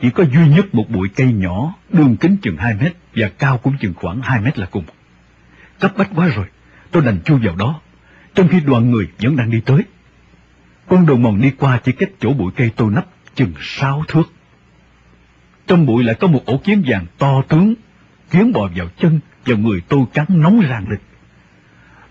chỉ 0.01 0.09
có 0.09 0.23
duy 0.23 0.47
nhất 0.47 0.75
một 0.75 0.89
bụi 0.89 1.09
cây 1.15 1.33
nhỏ, 1.33 1.73
đường 1.89 2.17
kính 2.17 2.37
chừng 2.41 2.57
2 2.57 2.73
mét 2.73 2.93
và 3.15 3.29
cao 3.29 3.57
cũng 3.57 3.77
chừng 3.79 3.93
khoảng 3.93 4.21
2 4.21 4.41
mét 4.41 4.59
là 4.59 4.65
cùng. 4.65 4.83
Cấp 5.79 5.91
bách 5.97 6.09
quá 6.15 6.27
rồi, 6.27 6.45
tôi 6.91 7.03
đành 7.03 7.21
chui 7.21 7.39
vào 7.39 7.55
đó, 7.55 7.81
trong 8.35 8.47
khi 8.47 8.59
đoàn 8.59 8.91
người 8.91 9.07
vẫn 9.19 9.35
đang 9.35 9.51
đi 9.51 9.61
tới. 9.65 9.81
Con 10.87 11.05
đường 11.05 11.21
mòn 11.21 11.41
đi 11.41 11.51
qua 11.51 11.79
chỉ 11.83 11.91
cách 11.91 12.09
chỗ 12.19 12.33
bụi 12.33 12.51
cây 12.55 12.71
tôi 12.75 12.91
nấp 12.91 13.05
chừng 13.35 13.53
sáu 13.61 14.03
thước. 14.07 14.33
Trong 15.67 15.85
bụi 15.85 16.03
lại 16.03 16.15
có 16.15 16.27
một 16.27 16.41
ổ 16.45 16.57
kiến 16.57 16.83
vàng 16.87 17.05
to 17.17 17.41
tướng, 17.47 17.73
kiến 18.31 18.53
bò 18.53 18.69
vào 18.75 18.89
chân 18.97 19.19
và 19.45 19.55
người 19.55 19.81
tôi 19.87 20.05
cắn 20.13 20.25
nóng 20.29 20.59
ràng 20.59 20.89
lực 20.89 20.99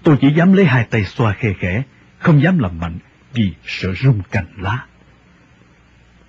Tôi 0.07 0.17
chỉ 0.21 0.31
dám 0.31 0.53
lấy 0.53 0.65
hai 0.65 0.85
tay 0.85 1.05
xoa 1.05 1.33
khe 1.33 1.53
khẽ, 1.59 1.83
không 2.19 2.43
dám 2.43 2.59
làm 2.59 2.79
mạnh 2.81 2.99
vì 3.33 3.53
sợ 3.65 3.95
rung 3.95 4.21
cành 4.31 4.47
lá. 4.57 4.85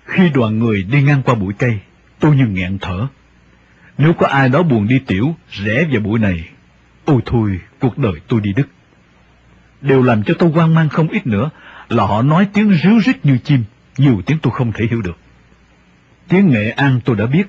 Khi 0.04 0.30
đoàn 0.34 0.58
người 0.58 0.82
đi 0.82 1.02
ngang 1.02 1.22
qua 1.22 1.34
bụi 1.34 1.54
cây, 1.58 1.78
tôi 2.20 2.36
như 2.36 2.46
nghẹn 2.46 2.78
thở. 2.78 3.06
Nếu 3.98 4.12
có 4.12 4.26
ai 4.26 4.48
đó 4.48 4.62
buồn 4.62 4.88
đi 4.88 4.98
tiểu, 4.98 5.36
rẽ 5.50 5.84
vào 5.92 6.00
bụi 6.00 6.18
này, 6.18 6.48
ôi 7.04 7.20
thôi, 7.26 7.60
cuộc 7.78 7.98
đời 7.98 8.12
tôi 8.28 8.40
đi 8.40 8.52
đứt. 8.52 8.68
Điều 9.80 10.02
làm 10.02 10.22
cho 10.22 10.34
tôi 10.38 10.50
hoang 10.50 10.74
mang 10.74 10.88
không 10.88 11.08
ít 11.08 11.26
nữa 11.26 11.50
là 11.88 12.06
họ 12.06 12.22
nói 12.22 12.48
tiếng 12.52 12.72
ríu 12.82 12.98
rít 12.98 13.26
như 13.26 13.38
chim, 13.38 13.64
nhiều 13.98 14.22
tiếng 14.26 14.38
tôi 14.38 14.52
không 14.56 14.72
thể 14.72 14.86
hiểu 14.90 15.02
được. 15.02 15.18
Tiếng 16.28 16.48
Nghệ 16.48 16.70
An 16.70 17.00
tôi 17.04 17.16
đã 17.16 17.26
biết, 17.26 17.46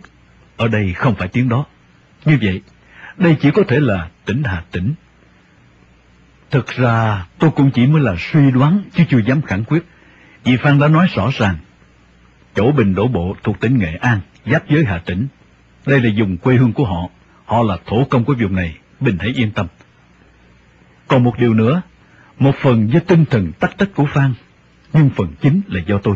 ở 0.58 0.68
đây 0.68 0.94
không 0.94 1.16
phải 1.16 1.28
tiếng 1.28 1.50
đó. 1.50 1.66
Như 2.26 2.38
vậy, 2.42 2.62
đây 3.18 3.36
chỉ 3.42 3.52
có 3.52 3.64
thể 3.68 3.80
là 3.80 4.10
tỉnh 4.26 4.44
Hà 4.44 4.64
Tĩnh. 4.72 4.94
Thực 6.52 6.68
ra 6.68 7.26
tôi 7.40 7.52
cũng 7.52 7.72
chỉ 7.72 7.88
mới 7.88 8.02
là 8.02 8.16
suy 8.18 8.52
đoán 8.52 8.82
chứ 8.96 9.04
chưa 9.10 9.20
dám 9.20 9.42
khẳng 9.42 9.64
quyết, 9.64 9.86
vì 10.44 10.58
Phan 10.58 10.80
đã 10.80 10.88
nói 10.88 11.08
rõ 11.16 11.30
ràng. 11.34 11.58
Chỗ 12.56 12.72
Bình 12.72 12.96
Đổ 12.96 13.08
Bộ 13.08 13.36
thuộc 13.44 13.60
tỉnh 13.60 13.78
Nghệ 13.78 13.96
An, 14.02 14.20
giáp 14.46 14.64
với 14.70 14.86
Hà 14.86 14.98
Tĩnh. 14.98 15.28
Đây 15.86 16.02
là 16.02 16.10
vùng 16.18 16.38
quê 16.38 16.56
hương 16.56 16.74
của 16.74 16.86
họ, 16.86 17.10
họ 17.46 17.64
là 17.64 17.78
thổ 17.86 18.04
công 18.04 18.26
của 18.26 18.36
vùng 18.40 18.56
này, 18.56 18.78
Bình 19.00 19.18
hãy 19.20 19.30
yên 19.30 19.52
tâm. 19.52 19.68
Còn 21.08 21.24
một 21.24 21.40
điều 21.40 21.54
nữa, 21.54 21.82
một 22.40 22.56
phần 22.62 22.94
do 22.94 23.00
tinh 23.00 23.26
thần 23.26 23.52
tắc 23.60 23.78
tất 23.78 23.90
của 23.96 24.06
Phan, 24.06 24.34
nhưng 24.94 25.10
phần 25.10 25.28
chính 25.42 25.62
là 25.68 25.82
do 25.88 25.98
tôi. 25.98 26.16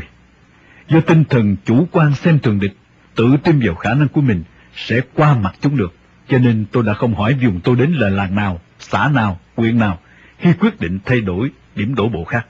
Do 0.88 1.02
tinh 1.02 1.24
thần 1.24 1.56
chủ 1.66 1.88
quan 1.92 2.16
xem 2.16 2.40
thường 2.40 2.60
địch, 2.60 2.78
tự 3.16 3.38
tin 3.44 3.60
vào 3.60 3.76
khả 3.76 3.94
năng 3.94 4.08
của 4.08 4.22
mình 4.22 4.44
sẽ 4.76 5.02
qua 5.14 5.36
mặt 5.36 5.56
chúng 5.62 5.78
được, 5.78 5.94
cho 6.28 6.38
nên 6.38 6.66
tôi 6.72 6.84
đã 6.84 6.94
không 6.94 7.16
hỏi 7.16 7.34
vùng 7.42 7.60
tôi 7.62 7.76
đến 7.76 7.92
là 7.92 8.10
làng 8.10 8.36
nào, 8.36 8.60
xã 8.80 9.10
nào, 9.14 9.40
huyện 9.56 9.80
nào, 9.80 10.00
khi 10.38 10.54
quyết 10.54 10.80
định 10.80 11.00
thay 11.06 11.22
đổi 11.22 11.52
điểm 11.76 11.96
đổ 11.96 12.10
bộ 12.10 12.24
khác. 12.24 12.48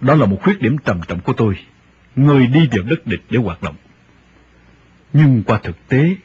Đó 0.00 0.14
là 0.14 0.26
một 0.26 0.38
khuyết 0.42 0.62
điểm 0.62 0.78
trầm 0.78 1.00
trọng 1.08 1.20
của 1.20 1.32
tôi, 1.32 1.58
người 2.16 2.46
đi 2.46 2.68
vào 2.72 2.82
đất 2.82 3.06
địch 3.06 3.22
để 3.30 3.38
hoạt 3.38 3.62
động. 3.62 3.74
Nhưng 5.12 5.42
qua 5.46 5.60
thực 5.62 5.88
tế, 5.88 6.16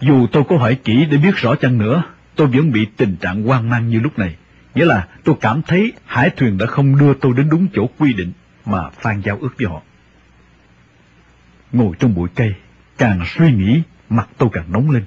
dù 0.00 0.26
tôi 0.32 0.44
có 0.48 0.56
hỏi 0.56 0.74
kỹ 0.84 1.06
để 1.10 1.16
biết 1.16 1.36
rõ 1.36 1.54
chăng 1.54 1.78
nữa, 1.78 2.02
tôi 2.36 2.46
vẫn 2.46 2.72
bị 2.72 2.86
tình 2.96 3.16
trạng 3.16 3.42
hoang 3.42 3.70
mang 3.70 3.88
như 3.88 4.00
lúc 4.00 4.18
này. 4.18 4.36
Nghĩa 4.74 4.84
là 4.84 5.08
tôi 5.24 5.36
cảm 5.40 5.62
thấy 5.62 5.92
hải 6.06 6.30
thuyền 6.30 6.58
đã 6.58 6.66
không 6.66 6.98
đưa 6.98 7.14
tôi 7.14 7.32
đến 7.36 7.48
đúng 7.50 7.66
chỗ 7.74 7.86
quy 7.98 8.12
định 8.12 8.32
mà 8.66 8.90
Phan 8.90 9.20
giao 9.20 9.38
ước 9.40 9.54
với 9.58 9.66
họ. 9.66 9.82
Ngồi 11.72 11.96
trong 11.98 12.14
bụi 12.14 12.28
cây, 12.34 12.54
càng 13.00 13.24
suy 13.26 13.52
nghĩ, 13.52 13.82
mặt 14.10 14.28
tôi 14.38 14.48
càng 14.52 14.72
nóng 14.72 14.90
lên. 14.90 15.04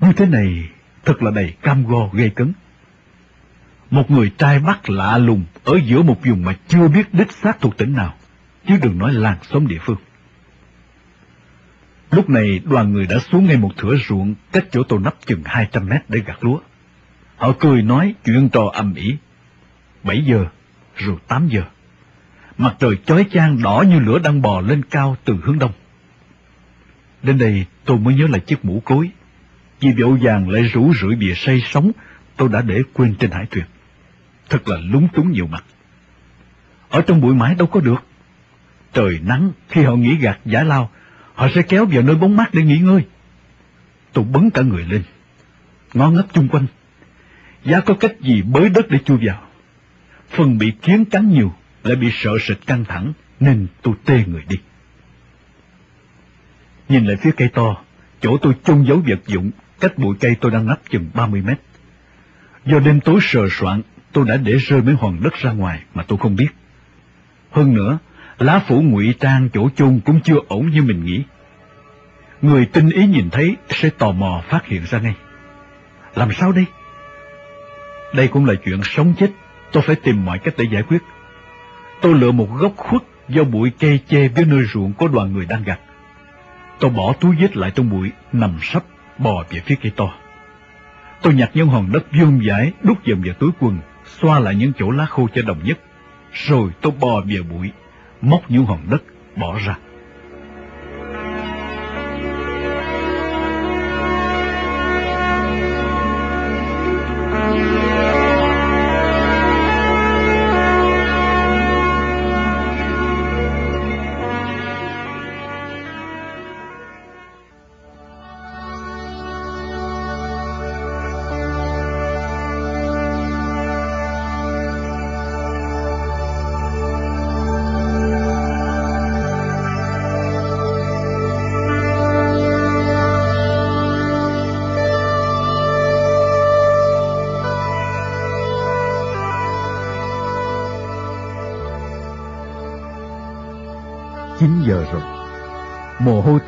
Như 0.00 0.12
thế 0.12 0.26
này 0.26 0.68
thật 1.04 1.22
là 1.22 1.30
đầy 1.30 1.54
cam 1.62 1.86
go 1.86 2.08
gây 2.12 2.30
cấn. 2.30 2.52
Một 3.90 4.10
người 4.10 4.32
trai 4.38 4.58
bắt 4.58 4.90
lạ 4.90 5.18
lùng 5.18 5.44
ở 5.64 5.78
giữa 5.84 6.02
một 6.02 6.24
vùng 6.24 6.42
mà 6.44 6.54
chưa 6.68 6.88
biết 6.88 7.14
đích 7.14 7.32
xác 7.32 7.60
thuộc 7.60 7.76
tỉnh 7.76 7.92
nào, 7.92 8.14
chứ 8.68 8.74
đừng 8.82 8.98
nói 8.98 9.12
làng 9.12 9.36
xóm 9.42 9.66
địa 9.66 9.78
phương. 9.80 9.96
Lúc 12.10 12.30
này 12.30 12.60
đoàn 12.64 12.92
người 12.92 13.06
đã 13.06 13.18
xuống 13.18 13.46
ngay 13.46 13.56
một 13.56 13.70
thửa 13.76 13.96
ruộng 14.08 14.34
cách 14.52 14.64
chỗ 14.70 14.82
tôi 14.88 15.00
nấp 15.00 15.14
chừng 15.26 15.42
200 15.44 15.88
mét 15.88 16.02
để 16.08 16.20
gặt 16.26 16.44
lúa. 16.44 16.58
Họ 17.36 17.52
cười 17.60 17.82
nói 17.82 18.14
chuyện 18.24 18.48
trò 18.48 18.70
âm 18.72 18.94
ỉ. 18.94 19.16
7 20.02 20.24
giờ, 20.24 20.46
rồi 20.96 21.16
8 21.28 21.48
giờ. 21.48 21.62
Mặt 22.58 22.76
trời 22.78 22.96
chói 23.06 23.26
chang 23.32 23.62
đỏ 23.62 23.84
như 23.88 23.98
lửa 23.98 24.18
đang 24.18 24.42
bò 24.42 24.60
lên 24.60 24.82
cao 24.90 25.16
từ 25.24 25.36
hướng 25.42 25.58
đông. 25.58 25.72
Đến 27.24 27.38
đây 27.38 27.66
tôi 27.84 27.98
mới 27.98 28.14
nhớ 28.14 28.26
lại 28.26 28.40
chiếc 28.40 28.64
mũ 28.64 28.82
cối. 28.84 29.10
Vì 29.80 29.92
vội 29.92 30.18
vàng 30.22 30.50
lại 30.50 30.62
rủ 30.62 30.92
rượi 30.94 31.16
bìa 31.16 31.34
say 31.34 31.62
sóng 31.70 31.92
tôi 32.36 32.48
đã 32.48 32.62
để 32.62 32.82
quên 32.92 33.14
trên 33.14 33.30
hải 33.30 33.46
thuyền. 33.46 33.64
Thật 34.48 34.68
là 34.68 34.76
lúng 34.84 35.08
túng 35.14 35.32
nhiều 35.32 35.46
mặt. 35.46 35.64
Ở 36.88 37.02
trong 37.02 37.20
bụi 37.20 37.34
mái 37.34 37.54
đâu 37.54 37.66
có 37.66 37.80
được. 37.80 38.04
Trời 38.92 39.20
nắng, 39.24 39.52
khi 39.68 39.82
họ 39.82 39.94
nghỉ 39.94 40.16
gạt 40.16 40.38
giả 40.44 40.62
lao, 40.62 40.90
họ 41.34 41.48
sẽ 41.54 41.62
kéo 41.62 41.86
vào 41.86 42.02
nơi 42.02 42.16
bóng 42.16 42.36
mát 42.36 42.54
để 42.54 42.62
nghỉ 42.62 42.78
ngơi. 42.78 43.04
Tôi 44.12 44.24
bấn 44.24 44.50
cả 44.50 44.62
người 44.62 44.84
lên, 44.84 45.02
ngó 45.94 46.10
ngấp 46.10 46.26
chung 46.32 46.48
quanh. 46.48 46.66
Giá 47.64 47.80
có 47.80 47.94
cách 47.94 48.20
gì 48.20 48.42
bới 48.42 48.68
đất 48.68 48.90
để 48.90 48.98
chui 48.98 49.18
vào. 49.26 49.42
Phần 50.28 50.58
bị 50.58 50.72
kiến 50.82 51.04
cắn 51.04 51.30
nhiều, 51.30 51.54
lại 51.84 51.96
bị 51.96 52.08
sợ 52.12 52.30
sệt 52.40 52.66
căng 52.66 52.84
thẳng, 52.84 53.12
nên 53.40 53.66
tôi 53.82 53.94
tê 54.04 54.24
người 54.26 54.42
đi. 54.48 54.56
Nhìn 56.88 57.04
lại 57.04 57.16
phía 57.16 57.30
cây 57.36 57.48
to, 57.48 57.76
chỗ 58.20 58.38
tôi 58.38 58.54
chôn 58.64 58.82
giấu 58.82 59.02
vật 59.06 59.20
dụng, 59.26 59.50
cách 59.80 59.98
bụi 59.98 60.16
cây 60.20 60.36
tôi 60.40 60.50
đang 60.50 60.66
nắp 60.66 60.78
chừng 60.90 61.10
30 61.14 61.42
mét. 61.46 61.58
Do 62.66 62.78
đêm 62.78 63.00
tối 63.00 63.18
sờ 63.22 63.48
soạn, 63.50 63.82
tôi 64.12 64.24
đã 64.28 64.36
để 64.36 64.56
rơi 64.56 64.82
mấy 64.82 64.94
hòn 64.94 65.20
đất 65.22 65.34
ra 65.34 65.52
ngoài 65.52 65.80
mà 65.94 66.02
tôi 66.02 66.18
không 66.18 66.36
biết. 66.36 66.48
Hơn 67.50 67.74
nữa, 67.74 67.98
lá 68.38 68.58
phủ 68.58 68.82
ngụy 68.82 69.14
trang 69.20 69.48
chỗ 69.52 69.68
chôn 69.76 70.00
cũng 70.04 70.20
chưa 70.20 70.38
ổn 70.48 70.70
như 70.70 70.82
mình 70.82 71.04
nghĩ. 71.04 71.22
Người 72.42 72.66
tinh 72.66 72.90
ý 72.90 73.06
nhìn 73.06 73.30
thấy 73.30 73.56
sẽ 73.68 73.90
tò 73.90 74.12
mò 74.12 74.42
phát 74.48 74.66
hiện 74.66 74.82
ra 74.90 74.98
ngay. 74.98 75.14
Làm 76.14 76.32
sao 76.32 76.52
đây? 76.52 76.64
Đây 78.14 78.28
cũng 78.28 78.46
là 78.46 78.54
chuyện 78.64 78.80
sống 78.84 79.14
chết, 79.18 79.30
tôi 79.72 79.82
phải 79.86 79.96
tìm 79.96 80.24
mọi 80.24 80.38
cách 80.38 80.54
để 80.58 80.64
giải 80.72 80.82
quyết. 80.82 81.02
Tôi 82.00 82.14
lựa 82.14 82.32
một 82.32 82.48
góc 82.58 82.72
khuất 82.76 83.02
do 83.28 83.44
bụi 83.44 83.72
cây 83.78 84.00
che 84.08 84.28
với 84.28 84.44
nơi 84.44 84.64
ruộng 84.72 84.92
có 84.92 85.08
đoàn 85.08 85.32
người 85.32 85.46
đang 85.46 85.64
gặt. 85.64 85.78
Tôi 86.80 86.90
bỏ 86.90 87.12
túi 87.20 87.36
vết 87.36 87.56
lại 87.56 87.70
trong 87.74 87.90
bụi, 87.90 88.10
nằm 88.32 88.58
sấp, 88.62 88.84
bò 89.18 89.44
về 89.50 89.60
phía 89.66 89.74
cây 89.82 89.92
to. 89.96 90.14
Tôi 91.22 91.34
nhặt 91.34 91.50
những 91.54 91.68
hòn 91.68 91.92
đất 91.92 92.04
vuông 92.12 92.40
vãi, 92.44 92.72
đút 92.82 92.98
dầm 93.06 93.22
vào 93.24 93.34
túi 93.34 93.50
quần, 93.60 93.78
xoa 94.20 94.38
lại 94.38 94.54
những 94.54 94.72
chỗ 94.78 94.90
lá 94.90 95.06
khô 95.06 95.28
cho 95.34 95.42
đồng 95.42 95.64
nhất. 95.64 95.78
Rồi 96.32 96.70
tôi 96.80 96.92
bò 97.00 97.20
về 97.26 97.42
bụi, 97.42 97.70
móc 98.20 98.50
những 98.50 98.64
hòn 98.64 98.80
đất, 98.90 99.02
bỏ 99.36 99.58
ra. 99.66 99.76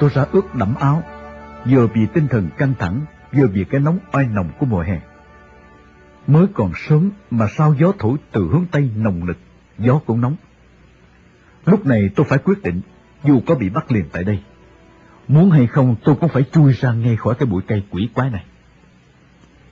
Tôi 0.07 0.13
ra 0.15 0.27
ướt 0.33 0.55
đẫm 0.55 0.75
áo, 0.75 1.03
vừa 1.65 1.87
vì 1.87 2.07
tinh 2.07 2.29
thần 2.29 2.49
căng 2.59 2.75
thẳng, 2.79 3.01
vừa 3.33 3.47
vì 3.47 3.65
cái 3.65 3.81
nóng 3.81 3.99
oi 4.11 4.27
nồng 4.27 4.51
của 4.59 4.67
mùa 4.67 4.81
hè. 4.81 5.01
Mới 6.27 6.47
còn 6.55 6.73
sớm 6.89 7.11
mà 7.31 7.47
sao 7.59 7.75
gió 7.79 7.93
thổi 7.99 8.19
từ 8.33 8.49
hướng 8.53 8.65
Tây 8.71 8.91
nồng 8.97 9.25
lực, 9.25 9.39
gió 9.79 10.01
cũng 10.07 10.21
nóng. 10.21 10.37
Lúc 11.65 11.87
này 11.87 12.11
tôi 12.17 12.27
phải 12.29 12.39
quyết 12.39 12.63
định, 12.63 12.81
dù 13.25 13.41
có 13.47 13.55
bị 13.55 13.69
bắt 13.69 13.93
liền 13.93 14.05
tại 14.13 14.25
đây. 14.25 14.43
Muốn 15.29 15.51
hay 15.51 15.67
không 15.67 15.97
tôi 16.05 16.17
cũng 16.21 16.29
phải 16.29 16.43
chui 16.53 16.73
ra 16.73 16.93
ngay 16.93 17.17
khỏi 17.17 17.35
cái 17.39 17.47
bụi 17.47 17.63
cây 17.67 17.83
quỷ 17.91 18.09
quái 18.15 18.31
này. 18.31 18.45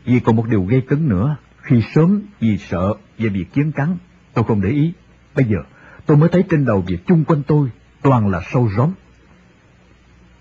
Vì 0.04 0.20
còn 0.20 0.36
một 0.36 0.46
điều 0.48 0.64
gây 0.64 0.80
cấn 0.80 1.08
nữa, 1.08 1.36
khi 1.62 1.82
sớm 1.94 2.22
vì 2.40 2.58
sợ 2.58 2.94
và 3.18 3.28
bị 3.34 3.44
kiến 3.44 3.72
cắn, 3.72 3.96
tôi 4.32 4.44
không 4.44 4.60
để 4.62 4.68
ý. 4.68 4.92
Bây 5.34 5.44
giờ 5.44 5.58
tôi 6.06 6.16
mới 6.16 6.28
thấy 6.28 6.44
trên 6.50 6.64
đầu 6.64 6.84
việc 6.86 7.06
chung 7.06 7.24
quanh 7.24 7.42
tôi 7.46 7.70
toàn 8.02 8.28
là 8.28 8.40
sâu 8.52 8.70
róm. 8.76 8.90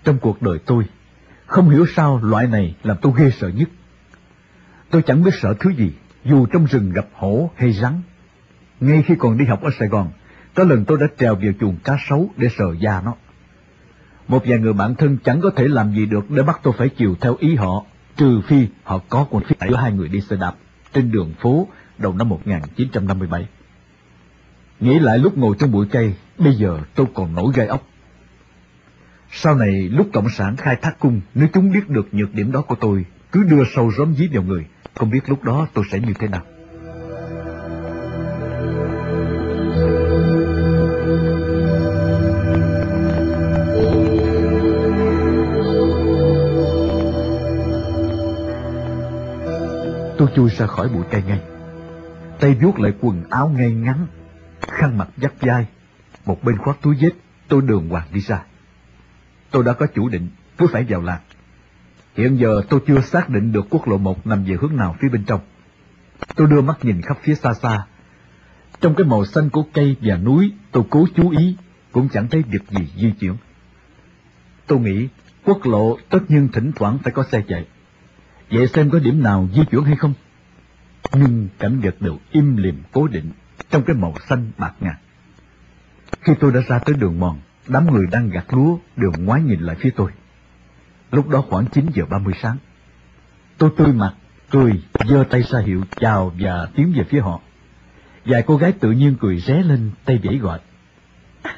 Trong 0.04 0.18
cuộc 0.18 0.42
đời 0.42 0.58
tôi, 0.66 0.84
Không 1.46 1.70
hiểu 1.70 1.86
sao 1.96 2.20
loại 2.22 2.46
này 2.46 2.74
làm 2.82 2.96
tôi 3.02 3.12
ghê 3.16 3.30
sợ 3.30 3.48
nhất. 3.48 3.68
Tôi 4.90 5.02
chẳng 5.02 5.22
biết 5.22 5.30
sợ 5.42 5.54
thứ 5.60 5.70
gì, 5.70 5.92
dù 6.24 6.46
trong 6.46 6.66
rừng 6.66 6.92
gặp 6.92 7.06
hổ 7.12 7.50
hay 7.56 7.72
rắn. 7.72 8.00
Ngay 8.80 9.02
khi 9.02 9.14
còn 9.18 9.38
đi 9.38 9.44
học 9.44 9.62
ở 9.62 9.70
Sài 9.78 9.88
Gòn, 9.88 10.10
có 10.54 10.64
lần 10.64 10.84
tôi 10.84 10.98
đã 11.00 11.06
trèo 11.18 11.34
vào 11.34 11.52
chuồng 11.60 11.76
cá 11.84 11.96
sấu 12.08 12.30
để 12.36 12.48
sờ 12.58 12.64
da 12.80 13.00
nó. 13.04 13.14
Một 14.28 14.42
vài 14.46 14.58
người 14.58 14.72
bạn 14.72 14.94
thân 14.94 15.18
chẳng 15.24 15.40
có 15.40 15.50
thể 15.56 15.68
làm 15.68 15.94
gì 15.94 16.06
được 16.06 16.30
để 16.30 16.42
bắt 16.42 16.60
tôi 16.62 16.74
phải 16.78 16.88
chiều 16.88 17.14
theo 17.20 17.36
ý 17.38 17.54
họ, 17.54 17.84
trừ 18.16 18.40
phi 18.46 18.66
họ 18.82 19.00
có 19.08 19.26
quần 19.30 19.44
phi 19.44 19.54
giữa 19.68 19.76
hai 19.76 19.92
người 19.92 20.08
đi 20.08 20.20
xe 20.20 20.36
đạp 20.36 20.54
trên 20.92 21.10
đường 21.10 21.34
phố 21.40 21.68
đầu 21.98 22.14
năm 22.14 22.28
1957. 22.28 23.48
Nghĩ 24.80 24.98
lại 24.98 25.18
lúc 25.18 25.38
ngồi 25.38 25.56
trong 25.58 25.72
bụi 25.72 25.86
cây, 25.90 26.14
bây 26.38 26.54
giờ 26.54 26.80
tôi 26.94 27.06
còn 27.14 27.34
nổi 27.34 27.52
gai 27.54 27.66
ốc. 27.66 27.86
Sau 29.36 29.54
này 29.54 29.72
lúc 29.72 30.08
Cộng 30.12 30.28
sản 30.28 30.56
khai 30.56 30.76
thác 30.82 30.98
cung, 30.98 31.20
nếu 31.34 31.48
chúng 31.52 31.72
biết 31.72 31.88
được 31.88 32.14
nhược 32.14 32.34
điểm 32.34 32.52
đó 32.52 32.62
của 32.62 32.74
tôi, 32.80 33.04
cứ 33.32 33.42
đưa 33.42 33.62
sâu 33.74 33.90
róm 33.98 34.14
dí 34.14 34.28
vào 34.32 34.42
người, 34.42 34.66
không 34.94 35.10
biết 35.10 35.28
lúc 35.28 35.44
đó 35.44 35.66
tôi 35.74 35.84
sẽ 35.90 36.00
như 36.00 36.12
thế 36.18 36.28
nào. 36.28 36.42
Tôi 50.18 50.28
chui 50.36 50.50
ra 50.50 50.66
khỏi 50.66 50.88
bụi 50.88 51.04
cây 51.10 51.22
ngay. 51.26 51.40
Tay 52.40 52.54
vuốt 52.62 52.78
lại 52.78 52.92
quần 53.00 53.24
áo 53.30 53.48
ngay 53.56 53.70
ngắn, 53.70 54.06
khăn 54.60 54.98
mặt 54.98 55.08
dắt 55.16 55.32
vai, 55.40 55.66
một 56.24 56.44
bên 56.44 56.58
khoác 56.58 56.76
túi 56.82 56.96
vết, 57.00 57.12
tôi 57.48 57.62
đường 57.62 57.88
hoàng 57.88 58.06
đi 58.12 58.20
ra. 58.20 58.44
Tôi 59.54 59.64
đã 59.64 59.72
có 59.72 59.86
chủ 59.94 60.08
định, 60.08 60.28
cứ 60.58 60.66
phải 60.72 60.84
vào 60.88 61.02
làng. 61.02 61.20
Hiện 62.16 62.36
giờ 62.36 62.62
tôi 62.68 62.80
chưa 62.86 63.00
xác 63.00 63.28
định 63.28 63.52
được 63.52 63.66
quốc 63.70 63.88
lộ 63.88 63.98
một 63.98 64.26
nằm 64.26 64.44
về 64.44 64.56
hướng 64.60 64.76
nào 64.76 64.96
phía 65.00 65.08
bên 65.08 65.24
trong. 65.24 65.40
Tôi 66.36 66.46
đưa 66.46 66.60
mắt 66.60 66.84
nhìn 66.84 67.02
khắp 67.02 67.18
phía 67.22 67.34
xa 67.34 67.54
xa. 67.54 67.86
Trong 68.80 68.94
cái 68.94 69.06
màu 69.06 69.24
xanh 69.24 69.50
của 69.50 69.64
cây 69.74 69.96
và 70.00 70.16
núi, 70.16 70.52
tôi 70.72 70.84
cố 70.90 71.06
chú 71.14 71.30
ý, 71.30 71.56
cũng 71.92 72.08
chẳng 72.08 72.28
thấy 72.28 72.42
việc 72.42 72.62
gì 72.70 72.88
di 72.96 73.12
chuyển. 73.20 73.34
Tôi 74.66 74.80
nghĩ 74.80 75.08
quốc 75.44 75.66
lộ 75.66 75.98
tất 76.08 76.20
nhiên 76.28 76.48
thỉnh 76.52 76.72
thoảng 76.76 76.98
phải 76.98 77.12
có 77.12 77.24
xe 77.32 77.42
chạy. 77.48 77.66
Vậy 78.50 78.66
xem 78.66 78.90
có 78.90 78.98
điểm 78.98 79.22
nào 79.22 79.48
di 79.54 79.62
chuyển 79.70 79.82
hay 79.82 79.96
không? 79.96 80.14
Nhưng 81.12 81.48
cảnh 81.58 81.80
vật 81.80 81.96
đều 82.00 82.18
im 82.30 82.56
lìm 82.56 82.82
cố 82.92 83.06
định 83.06 83.30
trong 83.70 83.82
cái 83.82 83.96
màu 83.96 84.14
xanh 84.28 84.50
bạc 84.58 84.74
ngàn. 84.80 84.96
Khi 86.20 86.32
tôi 86.40 86.52
đã 86.52 86.60
ra 86.68 86.78
tới 86.78 86.96
đường 86.96 87.20
mòn, 87.20 87.38
đám 87.68 87.92
người 87.92 88.06
đang 88.12 88.30
gặt 88.30 88.44
lúa 88.50 88.78
đều 88.96 89.12
ngoái 89.18 89.42
nhìn 89.42 89.60
lại 89.60 89.76
phía 89.80 89.90
tôi. 89.96 90.10
Lúc 91.10 91.28
đó 91.28 91.44
khoảng 91.50 91.66
9 91.66 91.86
giờ 91.94 92.04
30 92.10 92.34
sáng. 92.42 92.56
Tôi 93.58 93.70
tươi 93.76 93.92
mặt, 93.92 94.14
cười, 94.50 94.82
giơ 95.08 95.24
tay 95.30 95.42
ra 95.42 95.60
hiệu 95.60 95.82
chào 95.96 96.32
và 96.38 96.68
tiến 96.76 96.92
về 96.96 97.04
phía 97.10 97.20
họ. 97.20 97.40
Vài 98.24 98.42
cô 98.46 98.56
gái 98.56 98.72
tự 98.72 98.90
nhiên 98.90 99.16
cười 99.20 99.40
ré 99.40 99.62
lên, 99.62 99.90
tay 100.04 100.20
vẫy 100.24 100.38
gọi. 100.38 100.58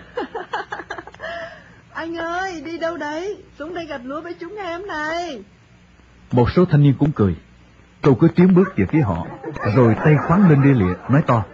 Anh 1.93 2.17
ơi, 2.17 2.63
đi 2.65 2.79
đâu 2.79 2.97
đấy? 2.97 3.43
Xuống 3.59 3.75
đây 3.75 3.87
gặt 3.87 4.01
lúa 4.05 4.21
với 4.21 4.35
chúng 4.35 4.57
em 4.57 4.87
này. 4.87 5.43
Một 6.33 6.51
số 6.51 6.65
thanh 6.65 6.83
niên 6.83 6.95
cũng 6.99 7.13
cười. 7.13 7.37
Tôi 8.01 8.15
cứ 8.21 8.29
tiến 8.29 8.55
bước 8.55 8.77
về 8.77 8.87
phía 8.91 9.01
họ, 9.01 9.27
rồi 9.77 9.95
tay 10.05 10.17
khoáng 10.27 10.51
lên 10.51 10.63
lia 10.63 10.75
lịa, 10.75 10.95
nói 11.09 11.23
to. 11.27 11.45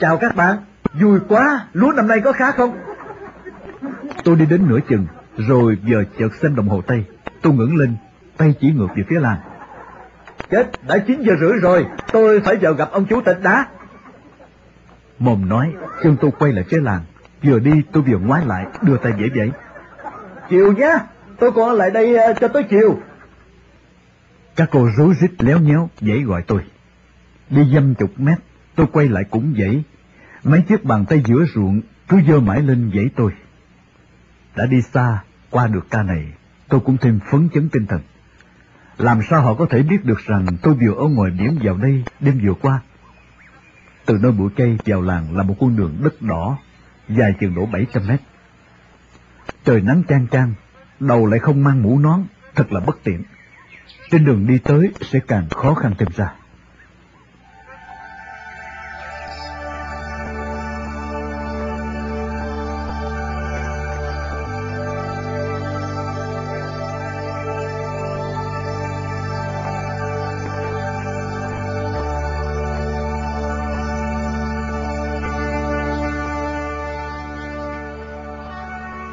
Chào 0.00 0.16
các 0.16 0.36
bạn, 0.36 0.56
vui 0.92 1.20
quá, 1.28 1.66
lúa 1.72 1.92
năm 1.92 2.08
nay 2.08 2.20
có 2.24 2.32
khá 2.32 2.50
không? 2.50 2.76
Tôi 4.24 4.36
đi 4.36 4.46
đến 4.46 4.68
nửa 4.68 4.78
chừng, 4.88 5.06
rồi 5.36 5.78
giờ 5.84 6.04
chợt 6.18 6.34
xem 6.42 6.56
đồng 6.56 6.68
hồ 6.68 6.80
tay. 6.80 7.04
Tôi 7.42 7.52
ngẩng 7.52 7.76
lên, 7.76 7.96
tay 8.36 8.54
chỉ 8.60 8.72
ngược 8.72 8.88
về 8.96 9.04
phía 9.08 9.20
làng. 9.20 9.38
Chết, 10.50 10.70
đã 10.88 10.98
9 10.98 11.22
giờ 11.22 11.32
rưỡi 11.40 11.52
rồi, 11.52 11.86
tôi 12.12 12.40
phải 12.40 12.56
vào 12.56 12.74
gặp 12.74 12.88
ông 12.92 13.06
chủ 13.06 13.20
tịch 13.20 13.38
đã. 13.42 13.66
Mồm 15.18 15.48
nói, 15.48 15.72
chân 16.02 16.16
tôi 16.20 16.30
quay 16.38 16.52
lại 16.52 16.64
phía 16.68 16.80
làng. 16.80 17.02
Vừa 17.42 17.58
đi 17.58 17.82
tôi 17.92 18.02
vừa 18.02 18.18
ngoái 18.18 18.46
lại, 18.46 18.66
đưa 18.82 18.96
tay 18.96 19.12
vẫy 19.12 19.30
vẫy. 19.36 19.50
Chiều 20.50 20.72
nhá, 20.72 20.98
tôi 21.38 21.52
còn 21.52 21.76
lại 21.76 21.90
đây 21.90 22.16
ờ, 22.16 22.32
cho 22.40 22.48
tới 22.48 22.62
chiều. 22.62 22.98
Các 24.56 24.68
cô 24.72 24.88
rối 24.96 25.14
rít 25.20 25.30
léo 25.38 25.58
nhéo, 25.58 25.88
dãy 26.00 26.20
gọi 26.20 26.42
tôi. 26.42 26.60
Đi 27.50 27.62
dăm 27.74 27.94
chục 27.94 28.10
mét, 28.16 28.38
tôi 28.74 28.86
quay 28.92 29.08
lại 29.08 29.24
cũng 29.30 29.54
dãy. 29.58 29.84
Mấy 30.44 30.62
chiếc 30.68 30.84
bàn 30.84 31.04
tay 31.08 31.22
giữa 31.26 31.44
ruộng 31.54 31.80
cứ 32.08 32.20
dơ 32.28 32.40
mãi 32.40 32.62
lên 32.62 32.90
dãy 32.94 33.08
tôi. 33.16 33.32
Đã 34.56 34.66
đi 34.66 34.82
xa, 34.82 35.22
qua 35.50 35.66
được 35.66 35.86
ca 35.90 36.02
này, 36.02 36.32
tôi 36.68 36.80
cũng 36.80 36.96
thêm 36.96 37.20
phấn 37.30 37.48
chấn 37.54 37.68
tinh 37.68 37.86
thần. 37.86 38.00
Làm 38.98 39.20
sao 39.30 39.42
họ 39.42 39.54
có 39.54 39.66
thể 39.70 39.82
biết 39.82 40.04
được 40.04 40.18
rằng 40.26 40.46
tôi 40.62 40.74
vừa 40.74 40.94
ở 40.94 41.08
ngoài 41.08 41.30
biển 41.30 41.58
vào 41.62 41.76
đây 41.76 42.04
đêm 42.20 42.40
vừa 42.44 42.54
qua? 42.54 42.80
Từ 44.06 44.18
nơi 44.22 44.32
bụi 44.32 44.50
cây 44.56 44.78
vào 44.86 45.02
làng 45.02 45.36
là 45.36 45.42
một 45.42 45.56
con 45.60 45.76
đường 45.76 45.96
đất 46.04 46.22
đỏ, 46.22 46.58
dài 47.08 47.34
chừng 47.40 47.54
đổ 47.54 47.66
700 47.66 48.06
mét. 48.06 48.20
Trời 49.64 49.80
nắng 49.80 50.02
chang 50.08 50.26
chang, 50.28 50.54
đầu 51.00 51.26
lại 51.26 51.40
không 51.40 51.64
mang 51.64 51.82
mũ 51.82 51.98
nón, 51.98 52.20
thật 52.54 52.72
là 52.72 52.80
bất 52.80 52.98
tiện. 53.04 53.22
Trên 54.10 54.24
đường 54.24 54.46
đi 54.46 54.58
tới 54.58 54.92
sẽ 55.00 55.18
càng 55.28 55.48
khó 55.48 55.74
khăn 55.74 55.94
thêm 55.98 56.08
ra. 56.16 56.32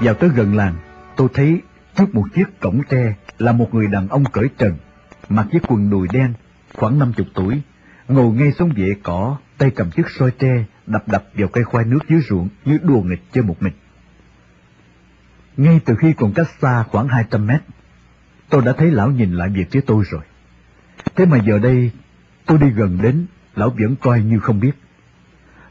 Vào 0.01 0.13
tới 0.13 0.29
gần 0.29 0.55
làng, 0.55 0.75
tôi 1.15 1.27
thấy 1.33 1.61
trước 1.95 2.15
một 2.15 2.23
chiếc 2.35 2.59
cổng 2.59 2.81
tre 2.89 3.15
là 3.37 3.51
một 3.51 3.73
người 3.73 3.87
đàn 3.87 4.07
ông 4.07 4.23
cởi 4.25 4.49
trần, 4.57 4.77
mặc 5.29 5.47
chiếc 5.51 5.59
quần 5.67 5.89
đùi 5.89 6.07
đen, 6.13 6.33
khoảng 6.73 6.99
năm 6.99 7.13
chục 7.13 7.27
tuổi, 7.33 7.61
ngồi 8.07 8.33
ngay 8.33 8.51
xuống 8.51 8.73
vệ 8.75 8.95
cỏ, 9.03 9.37
tay 9.57 9.71
cầm 9.71 9.91
chiếc 9.91 10.09
soi 10.09 10.31
tre, 10.31 10.65
đập 10.87 11.07
đập 11.07 11.23
vào 11.33 11.47
cây 11.47 11.63
khoai 11.63 11.85
nước 11.85 11.99
dưới 12.09 12.21
ruộng 12.29 12.49
như 12.65 12.77
đùa 12.83 13.01
nghịch 13.01 13.21
chơi 13.33 13.43
một 13.43 13.61
mình. 13.61 13.73
Ngay 15.57 15.79
từ 15.85 15.95
khi 15.95 16.13
còn 16.13 16.33
cách 16.33 16.47
xa 16.61 16.83
khoảng 16.83 17.07
200 17.07 17.47
mét, 17.47 17.61
tôi 18.49 18.61
đã 18.61 18.73
thấy 18.77 18.91
lão 18.91 19.11
nhìn 19.11 19.33
lại 19.33 19.49
việc 19.49 19.71
phía 19.71 19.81
tôi 19.81 20.03
rồi. 20.09 20.21
Thế 21.15 21.25
mà 21.25 21.37
giờ 21.37 21.59
đây, 21.59 21.91
tôi 22.45 22.57
đi 22.57 22.69
gần 22.69 22.97
đến, 23.01 23.25
lão 23.55 23.69
vẫn 23.69 23.95
coi 23.95 24.21
như 24.21 24.39
không 24.39 24.59
biết. 24.59 24.71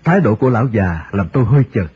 Thái 0.04 0.20
độ 0.20 0.34
của 0.34 0.50
lão 0.50 0.66
già 0.66 1.08
làm 1.12 1.28
tôi 1.28 1.44
hơi 1.44 1.62
chợt. 1.74 1.86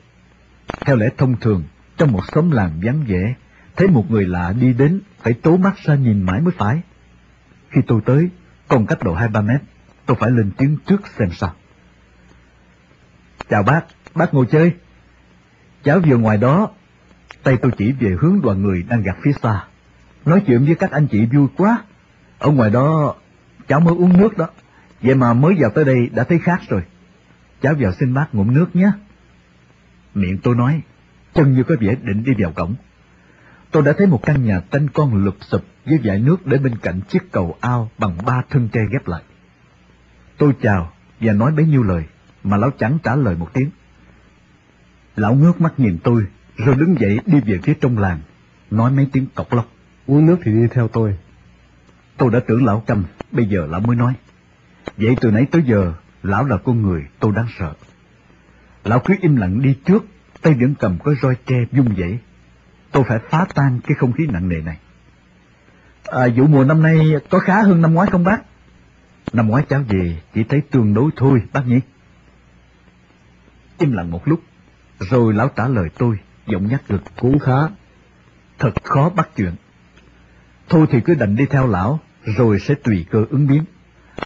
Theo 0.81 0.97
lẽ 0.97 1.09
thông 1.17 1.37
thường, 1.41 1.63
trong 1.97 2.13
một 2.13 2.23
xóm 2.33 2.51
làng 2.51 2.81
vắng 2.83 3.05
vẻ, 3.07 3.35
thấy 3.77 3.89
một 3.89 4.11
người 4.11 4.27
lạ 4.27 4.55
đi 4.61 4.73
đến, 4.73 5.01
phải 5.23 5.33
tố 5.33 5.57
mắt 5.57 5.77
ra 5.85 5.95
nhìn 5.95 6.23
mãi 6.23 6.41
mới 6.41 6.53
phải. 6.57 6.81
Khi 7.71 7.81
tôi 7.87 8.01
tới, 8.05 8.29
còn 8.69 8.87
cách 8.87 9.03
độ 9.03 9.15
hai 9.15 9.29
ba 9.29 9.41
mét, 9.41 9.61
tôi 10.07 10.17
phải 10.21 10.31
lên 10.31 10.51
tiếng 10.57 10.77
trước 10.87 11.07
xem 11.19 11.29
sao. 11.33 11.55
Chào 13.49 13.63
bác, 13.63 13.81
bác 14.15 14.35
ngồi 14.35 14.47
chơi. 14.51 14.73
Cháu 15.83 16.01
vừa 16.07 16.17
ngoài 16.17 16.39
đó, 16.39 16.69
tay 17.43 17.57
tôi 17.63 17.73
chỉ 17.79 17.93
về 17.93 18.17
hướng 18.21 18.41
đoàn 18.43 18.63
người 18.63 18.83
đang 18.89 19.03
gặp 19.03 19.17
phía 19.23 19.33
xa. 19.43 19.65
Nói 20.25 20.43
chuyện 20.47 20.65
với 20.65 20.75
các 20.75 20.91
anh 20.91 21.07
chị 21.07 21.27
vui 21.27 21.47
quá. 21.57 21.85
Ở 22.39 22.51
ngoài 22.51 22.71
đó, 22.71 23.15
cháu 23.69 23.81
mới 23.81 23.95
uống 23.95 24.19
nước 24.19 24.39
đó. 24.39 24.49
Vậy 25.03 25.15
mà 25.15 25.33
mới 25.33 25.55
vào 25.59 25.71
tới 25.71 25.85
đây 25.85 26.11
đã 26.15 26.25
thấy 26.25 26.39
khác 26.39 26.61
rồi. 26.69 26.83
Cháu 27.63 27.75
vào 27.79 27.93
xin 27.93 28.15
bác 28.15 28.35
ngụm 28.35 28.55
nước 28.55 28.77
nhé. 28.77 28.91
Miệng 30.15 30.39
tôi 30.39 30.55
nói, 30.55 30.81
chân 31.35 31.53
như 31.53 31.63
có 31.63 31.75
vẻ 31.81 31.95
định 32.03 32.25
đi 32.25 32.33
vào 32.39 32.53
cổng. 32.53 32.75
Tôi 33.71 33.83
đã 33.83 33.93
thấy 33.99 34.07
một 34.07 34.21
căn 34.23 34.45
nhà 34.45 34.63
tranh 34.71 34.89
con 34.91 35.25
lụp 35.25 35.37
sụp 35.41 35.63
với 35.85 35.99
dải 36.05 36.19
nước 36.19 36.47
để 36.47 36.59
bên 36.59 36.77
cạnh 36.79 37.01
chiếc 37.09 37.33
cầu 37.33 37.57
ao 37.61 37.91
bằng 37.99 38.19
ba 38.27 38.43
thân 38.51 38.69
tre 38.73 38.81
ghép 38.93 39.09
lại. 39.09 39.23
Tôi 40.39 40.53
chào 40.63 40.93
và 41.21 41.33
nói 41.33 41.53
bấy 41.53 41.67
nhiêu 41.67 41.83
lời, 41.83 42.05
mà 42.45 42.57
lão 42.57 42.71
chẳng 42.71 42.99
trả 43.03 43.17
lời 43.17 43.37
một 43.37 43.51
tiếng. 43.53 43.71
Lão 45.17 45.35
ngước 45.35 45.61
mắt 45.61 45.81
nhìn 45.81 45.99
tôi, 46.05 46.27
rồi 46.57 46.75
đứng 46.75 47.01
dậy 47.01 47.19
đi 47.27 47.41
về 47.41 47.59
phía 47.63 47.75
trong 47.81 47.99
làng, 47.99 48.21
nói 48.71 48.91
mấy 48.91 49.09
tiếng 49.13 49.27
cọc 49.35 49.53
lóc. 49.53 49.69
Uống 50.07 50.27
nước 50.27 50.37
thì 50.43 50.53
đi 50.53 50.67
theo 50.71 50.89
tôi. 50.89 51.19
Tôi 52.17 52.31
đã 52.31 52.41
tưởng 52.47 52.65
lão 52.65 52.83
câm, 52.87 53.05
bây 53.33 53.47
giờ 53.47 53.67
lão 53.71 53.81
mới 53.81 53.97
nói. 53.97 54.15
Vậy 54.97 55.17
từ 55.21 55.31
nãy 55.31 55.47
tới 55.51 55.63
giờ, 55.67 55.93
lão 56.23 56.45
là 56.45 56.57
con 56.57 56.83
người 56.83 57.07
tôi 57.21 57.33
đáng 57.37 57.47
sợ. 57.59 57.73
Lão 58.85 59.01
cứ 59.05 59.15
im 59.21 59.37
lặng 59.37 59.63
đi 59.63 59.75
trước, 59.85 60.05
tay 60.45 60.55
vẫn 60.55 60.75
cầm 60.81 60.99
cái 61.05 61.15
roi 61.23 61.37
tre 61.47 61.65
vung 61.73 61.97
dãy. 61.99 62.19
Tôi 62.93 63.05
phải 63.09 63.19
phá 63.31 63.47
tan 63.55 63.81
cái 63.87 63.95
không 63.95 64.13
khí 64.13 64.27
nặng 64.27 64.49
nề 64.49 64.61
này. 64.61 64.79
À, 66.05 66.29
vụ 66.37 66.47
mùa 66.47 66.65
năm 66.65 66.83
nay 66.83 66.99
có 67.31 67.39
khá 67.39 67.63
hơn 67.63 67.83
năm 67.83 67.95
ngoái 67.95 68.11
không 68.11 68.25
bác? 68.25 68.43
Năm 69.33 69.49
ngoái 69.49 69.65
cháu 69.69 69.83
về 69.89 70.17
chỉ 70.35 70.45
thấy 70.45 70.61
tương 70.71 70.95
đối 70.95 71.11
thôi 71.17 71.43
bác 71.53 71.67
nhỉ? 71.67 71.81
Im 73.79 73.93
lặng 73.93 74.11
một 74.11 74.29
lúc, 74.29 74.41
rồi 74.99 75.35
lão 75.35 75.49
trả 75.49 75.69
lời 75.69 75.89
tôi, 75.99 76.19
giọng 76.47 76.69
nhắc 76.69 76.83
được. 76.89 77.03
Cũng 77.17 77.39
khá. 77.39 77.69
Thật 78.59 78.85
khó 78.85 79.09
bắt 79.09 79.29
chuyện. 79.37 79.55
Thôi 80.69 80.87
thì 80.91 81.01
cứ 81.01 81.15
đành 81.15 81.37
đi 81.37 81.47
theo 81.47 81.67
lão, 81.67 82.01
rồi 82.25 82.61
sẽ 82.61 82.75
tùy 82.75 83.07
cơ 83.11 83.25
ứng 83.31 83.47
biến. 83.47 83.65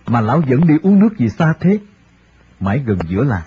Mà 0.07 0.20
lão 0.20 0.40
vẫn 0.40 0.66
đi 0.66 0.74
uống 0.83 0.98
nước 0.98 1.18
gì 1.18 1.28
xa 1.28 1.54
thế? 1.61 1.78
Mãi 2.61 2.83
gần 2.87 2.98
giữa 3.09 3.24
làng. 3.24 3.42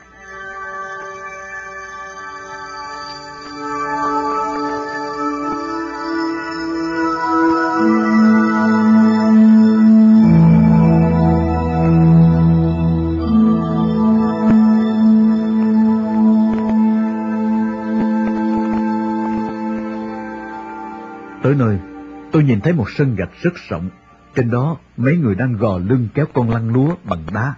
Nhìn 22.61 22.63
thấy 22.63 22.73
một 22.73 22.89
sân 22.89 23.15
gạch 23.15 23.29
rất 23.41 23.53
rộng. 23.69 23.89
Trên 24.35 24.51
đó, 24.51 24.77
mấy 24.97 25.17
người 25.17 25.35
đang 25.35 25.53
gò 25.53 25.77
lưng 25.77 26.07
kéo 26.13 26.25
con 26.33 26.49
lăn 26.49 26.73
lúa 26.73 26.95
bằng 27.03 27.23
đá. 27.33 27.53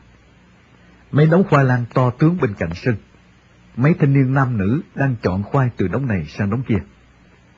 Mấy 1.11 1.25
đống 1.25 1.43
khoai 1.49 1.65
lang 1.65 1.85
to 1.93 2.09
tướng 2.09 2.37
bên 2.41 2.53
cạnh 2.53 2.69
sân. 2.75 2.95
Mấy 3.75 3.93
thanh 3.93 4.13
niên 4.13 4.33
nam 4.33 4.57
nữ 4.57 4.81
đang 4.95 5.15
chọn 5.21 5.43
khoai 5.43 5.69
từ 5.77 5.87
đống 5.87 6.07
này 6.07 6.25
sang 6.25 6.49
đống 6.49 6.63
kia. 6.63 6.77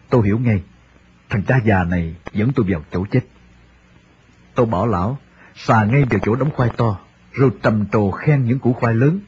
Tôi 0.09 0.25
hiểu 0.25 0.39
ngay, 0.39 0.63
thằng 1.29 1.43
cha 1.43 1.59
già 1.65 1.83
này 1.83 2.15
dẫn 2.33 2.51
tôi 2.55 2.65
vào 2.69 2.83
chỗ 2.91 3.05
chết. 3.11 3.21
Tôi 4.55 4.65
bỏ 4.65 4.85
lão, 4.85 5.17
xà 5.55 5.85
ngay 5.85 6.05
vào 6.05 6.19
chỗ 6.23 6.35
đống 6.35 6.51
khoai 6.51 6.69
to, 6.77 6.99
rồi 7.33 7.49
trầm 7.63 7.85
trồ 7.91 8.11
khen 8.11 8.45
những 8.45 8.59
củ 8.59 8.73
khoai 8.73 8.93
lớn, 8.93 9.19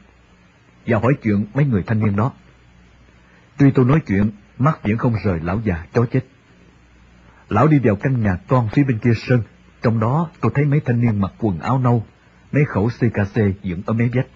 và 0.86 0.98
hỏi 0.98 1.12
chuyện 1.22 1.46
mấy 1.54 1.64
người 1.64 1.82
thanh 1.82 2.00
niên 2.00 2.16
đó. 2.16 2.32
Tuy 3.58 3.70
tôi 3.70 3.84
nói 3.84 4.00
chuyện, 4.06 4.30
mắt 4.58 4.78
vẫn 4.82 4.98
không 4.98 5.14
rời 5.24 5.40
lão 5.42 5.60
già 5.64 5.86
chó 5.92 6.06
chết. 6.12 6.20
Lão 7.48 7.68
đi 7.68 7.78
vào 7.78 7.96
căn 7.96 8.22
nhà 8.22 8.36
con 8.48 8.68
phía 8.72 8.84
bên 8.84 8.98
kia 8.98 9.12
sân, 9.16 9.42
trong 9.82 10.00
đó 10.00 10.30
tôi 10.40 10.52
thấy 10.54 10.64
mấy 10.64 10.80
thanh 10.80 11.00
niên 11.00 11.20
mặc 11.20 11.32
quần 11.38 11.60
áo 11.60 11.78
nâu, 11.78 12.06
mấy 12.52 12.64
khẩu 12.64 12.88
CKC 12.88 13.40
dựng 13.62 13.82
ở 13.86 13.92
mấy 13.92 14.10
vách. 14.14 14.26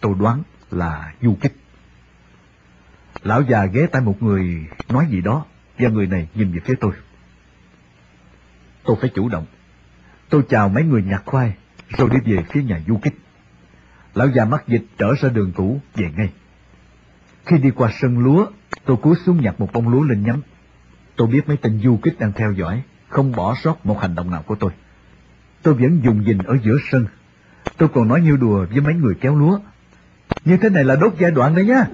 Tôi 0.00 0.14
đoán 0.18 0.42
là 0.70 1.12
du 1.22 1.36
kích. 1.40 1.56
Lão 3.22 3.42
già 3.42 3.64
ghé 3.64 3.86
tay 3.86 4.02
một 4.02 4.22
người 4.22 4.66
nói 4.88 5.06
gì 5.10 5.20
đó, 5.20 5.46
và 5.78 5.88
người 5.88 6.06
này 6.06 6.28
nhìn 6.34 6.52
về 6.52 6.60
phía 6.64 6.74
tôi. 6.80 6.92
Tôi 8.84 8.96
phải 9.00 9.10
chủ 9.14 9.28
động. 9.28 9.46
Tôi 10.28 10.42
chào 10.48 10.68
mấy 10.68 10.84
người 10.84 11.02
nhặt 11.02 11.22
khoai, 11.26 11.54
rồi 11.88 12.10
đi 12.10 12.34
về 12.34 12.44
phía 12.50 12.62
nhà 12.62 12.80
du 12.86 12.98
kích. 13.02 13.14
Lão 14.14 14.28
già 14.28 14.44
mắc 14.44 14.64
dịch 14.68 14.84
trở 14.98 15.14
ra 15.20 15.28
đường 15.28 15.52
cũ, 15.56 15.80
về 15.94 16.10
ngay. 16.16 16.32
Khi 17.46 17.58
đi 17.58 17.70
qua 17.70 17.90
sân 18.00 18.18
lúa, 18.18 18.46
tôi 18.84 18.96
cúi 18.96 19.16
xuống 19.26 19.40
nhặt 19.40 19.60
một 19.60 19.72
bông 19.72 19.88
lúa 19.88 20.02
lên 20.02 20.22
nhắm. 20.22 20.42
Tôi 21.16 21.28
biết 21.28 21.48
mấy 21.48 21.56
tên 21.56 21.80
du 21.84 21.96
kích 22.02 22.18
đang 22.18 22.32
theo 22.32 22.52
dõi, 22.52 22.82
không 23.08 23.32
bỏ 23.32 23.54
sót 23.62 23.86
một 23.86 24.00
hành 24.00 24.14
động 24.14 24.30
nào 24.30 24.42
của 24.42 24.54
tôi. 24.54 24.70
Tôi 25.62 25.74
vẫn 25.74 26.00
dùng 26.04 26.24
dình 26.24 26.38
ở 26.38 26.56
giữa 26.64 26.76
sân. 26.90 27.06
Tôi 27.76 27.88
còn 27.88 28.08
nói 28.08 28.20
nhiêu 28.20 28.36
đùa 28.36 28.66
với 28.70 28.80
mấy 28.80 28.94
người 28.94 29.14
kéo 29.20 29.36
lúa. 29.36 29.58
Như 30.44 30.56
thế 30.56 30.68
này 30.68 30.84
là 30.84 30.96
đốt 30.96 31.14
giai 31.18 31.30
đoạn 31.30 31.54
đấy 31.54 31.66
nhá. 31.66 31.86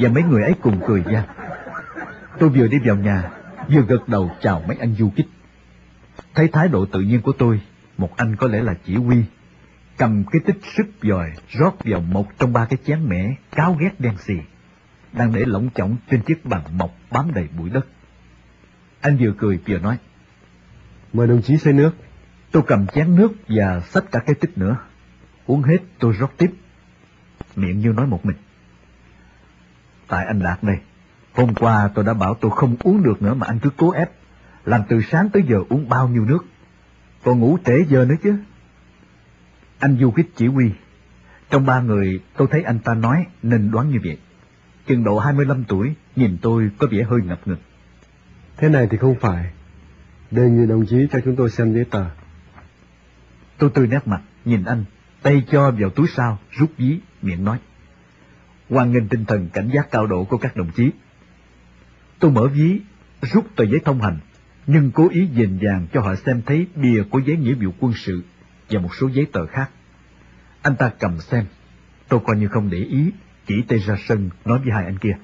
Và 0.00 0.08
mấy 0.08 0.22
người 0.22 0.42
ấy 0.42 0.54
cùng 0.62 0.80
cười 0.86 1.02
ra. 1.02 1.24
Tôi 2.38 2.48
vừa 2.48 2.66
đi 2.66 2.78
vào 2.84 2.96
nhà, 2.96 3.30
vừa 3.68 3.82
gật 3.82 4.08
đầu 4.08 4.30
chào 4.40 4.62
mấy 4.68 4.76
anh 4.80 4.94
du 4.94 5.10
kích. 5.16 5.26
Thấy 6.34 6.48
thái 6.48 6.68
độ 6.68 6.86
tự 6.86 7.00
nhiên 7.00 7.20
của 7.22 7.32
tôi, 7.32 7.60
một 7.98 8.16
anh 8.16 8.36
có 8.36 8.46
lẽ 8.46 8.62
là 8.62 8.74
chỉ 8.84 8.96
huy, 8.96 9.24
cầm 9.96 10.24
cái 10.30 10.40
tích 10.46 10.58
sức 10.76 10.86
dòi 11.02 11.32
rót 11.50 11.74
vào 11.84 12.00
một 12.00 12.26
trong 12.38 12.52
ba 12.52 12.66
cái 12.70 12.78
chén 12.86 13.08
mẻ 13.08 13.34
cáo 13.50 13.76
ghét 13.80 13.90
đen 13.98 14.14
xì, 14.18 14.34
đang 15.12 15.32
để 15.32 15.44
lỏng 15.46 15.68
chỏng 15.74 15.96
trên 16.10 16.22
chiếc 16.22 16.44
bàn 16.44 16.62
mộc 16.72 16.96
bám 17.10 17.34
đầy 17.34 17.48
bụi 17.58 17.70
đất. 17.70 17.86
Anh 19.00 19.16
vừa 19.20 19.32
cười 19.38 19.58
vừa 19.66 19.78
nói, 19.78 19.98
Mời 21.12 21.26
đồng 21.26 21.42
chí 21.42 21.56
xây 21.56 21.72
nước. 21.72 21.90
tôi 22.50 22.62
cầm 22.66 22.86
chén 22.86 23.16
nước 23.16 23.32
và 23.48 23.80
xách 23.80 24.04
cả 24.12 24.20
cái 24.26 24.34
tích 24.34 24.58
nữa. 24.58 24.76
Uống 25.46 25.62
hết 25.62 25.78
tôi 25.98 26.12
rót 26.12 26.30
tiếp, 26.38 26.50
miệng 27.56 27.78
như 27.78 27.88
nói 27.88 28.06
một 28.06 28.26
mình. 28.26 28.36
Tại 30.08 30.26
anh 30.26 30.42
Đạt 30.42 30.62
đây, 30.62 30.76
hôm 31.32 31.54
qua 31.54 31.90
tôi 31.94 32.04
đã 32.04 32.14
bảo 32.14 32.34
tôi 32.34 32.50
không 32.54 32.76
uống 32.84 33.02
được 33.02 33.22
nữa 33.22 33.34
mà 33.34 33.46
anh 33.46 33.58
cứ 33.58 33.70
cố 33.76 33.90
ép, 33.90 34.10
làm 34.64 34.82
từ 34.88 35.00
sáng 35.02 35.28
tới 35.30 35.42
giờ 35.48 35.56
uống 35.68 35.88
bao 35.88 36.08
nhiêu 36.08 36.24
nước. 36.24 36.44
Còn 37.24 37.40
ngủ 37.40 37.58
trễ 37.64 37.84
giờ 37.88 38.04
nữa 38.04 38.14
chứ. 38.22 38.38
Anh 39.78 39.96
du 40.00 40.10
kích 40.10 40.30
chỉ 40.36 40.46
huy. 40.46 40.70
Trong 41.50 41.66
ba 41.66 41.80
người 41.80 42.20
tôi 42.36 42.48
thấy 42.50 42.62
anh 42.62 42.78
ta 42.78 42.94
nói 42.94 43.26
nên 43.42 43.70
đoán 43.70 43.90
như 43.90 43.98
vậy. 44.04 44.18
Chừng 44.86 45.04
độ 45.04 45.18
25 45.18 45.64
tuổi, 45.64 45.94
nhìn 46.16 46.38
tôi 46.42 46.70
có 46.78 46.86
vẻ 46.90 47.02
hơi 47.02 47.20
ngập 47.24 47.48
ngừng. 47.48 47.58
Thế 48.56 48.68
này 48.68 48.86
thì 48.90 48.96
không 48.96 49.14
phải. 49.20 49.52
Đề 50.30 50.42
nghị 50.42 50.66
đồng 50.66 50.86
chí 50.86 50.96
cho 51.12 51.20
chúng 51.24 51.36
tôi 51.36 51.50
xem 51.50 51.74
giấy 51.74 51.84
tờ. 51.84 52.04
Tôi 53.58 53.70
tươi 53.74 53.86
nét 53.86 54.06
mặt, 54.06 54.22
nhìn 54.44 54.64
anh, 54.64 54.84
tay 55.22 55.42
cho 55.50 55.70
vào 55.70 55.90
túi 55.90 56.06
sau, 56.08 56.38
rút 56.50 56.70
ví, 56.76 56.98
miệng 57.22 57.44
nói. 57.44 57.58
Hoan 58.70 58.92
nghênh 58.92 59.08
tinh 59.08 59.24
thần 59.24 59.48
cảnh 59.52 59.70
giác 59.74 59.90
cao 59.90 60.06
độ 60.06 60.24
của 60.24 60.38
các 60.38 60.56
đồng 60.56 60.70
chí. 60.70 60.90
Tôi 62.18 62.30
mở 62.30 62.46
ví, 62.46 62.80
rút 63.22 63.56
tờ 63.56 63.64
giấy 63.64 63.80
thông 63.84 64.02
hành, 64.02 64.18
nhưng 64.66 64.90
cố 64.90 65.08
ý 65.08 65.28
dền 65.36 65.58
vàng 65.60 65.86
cho 65.92 66.00
họ 66.00 66.14
xem 66.14 66.42
thấy 66.46 66.66
bìa 66.74 67.02
của 67.10 67.18
giấy 67.18 67.36
nghĩa 67.36 67.54
vụ 67.54 67.70
quân 67.80 67.92
sự 67.96 68.24
và 68.70 68.80
một 68.80 68.94
số 69.00 69.08
giấy 69.08 69.26
tờ 69.32 69.46
khác. 69.46 69.70
Anh 70.62 70.76
ta 70.76 70.90
cầm 70.98 71.20
xem, 71.20 71.44
tôi 72.08 72.20
coi 72.24 72.36
như 72.36 72.48
không 72.48 72.70
để 72.70 72.78
ý, 72.78 73.10
chỉ 73.46 73.62
tay 73.68 73.78
ra 73.78 73.96
sân 74.08 74.30
nói 74.44 74.58
với 74.58 74.72
hai 74.72 74.84
anh 74.84 74.98
kia. 74.98 75.16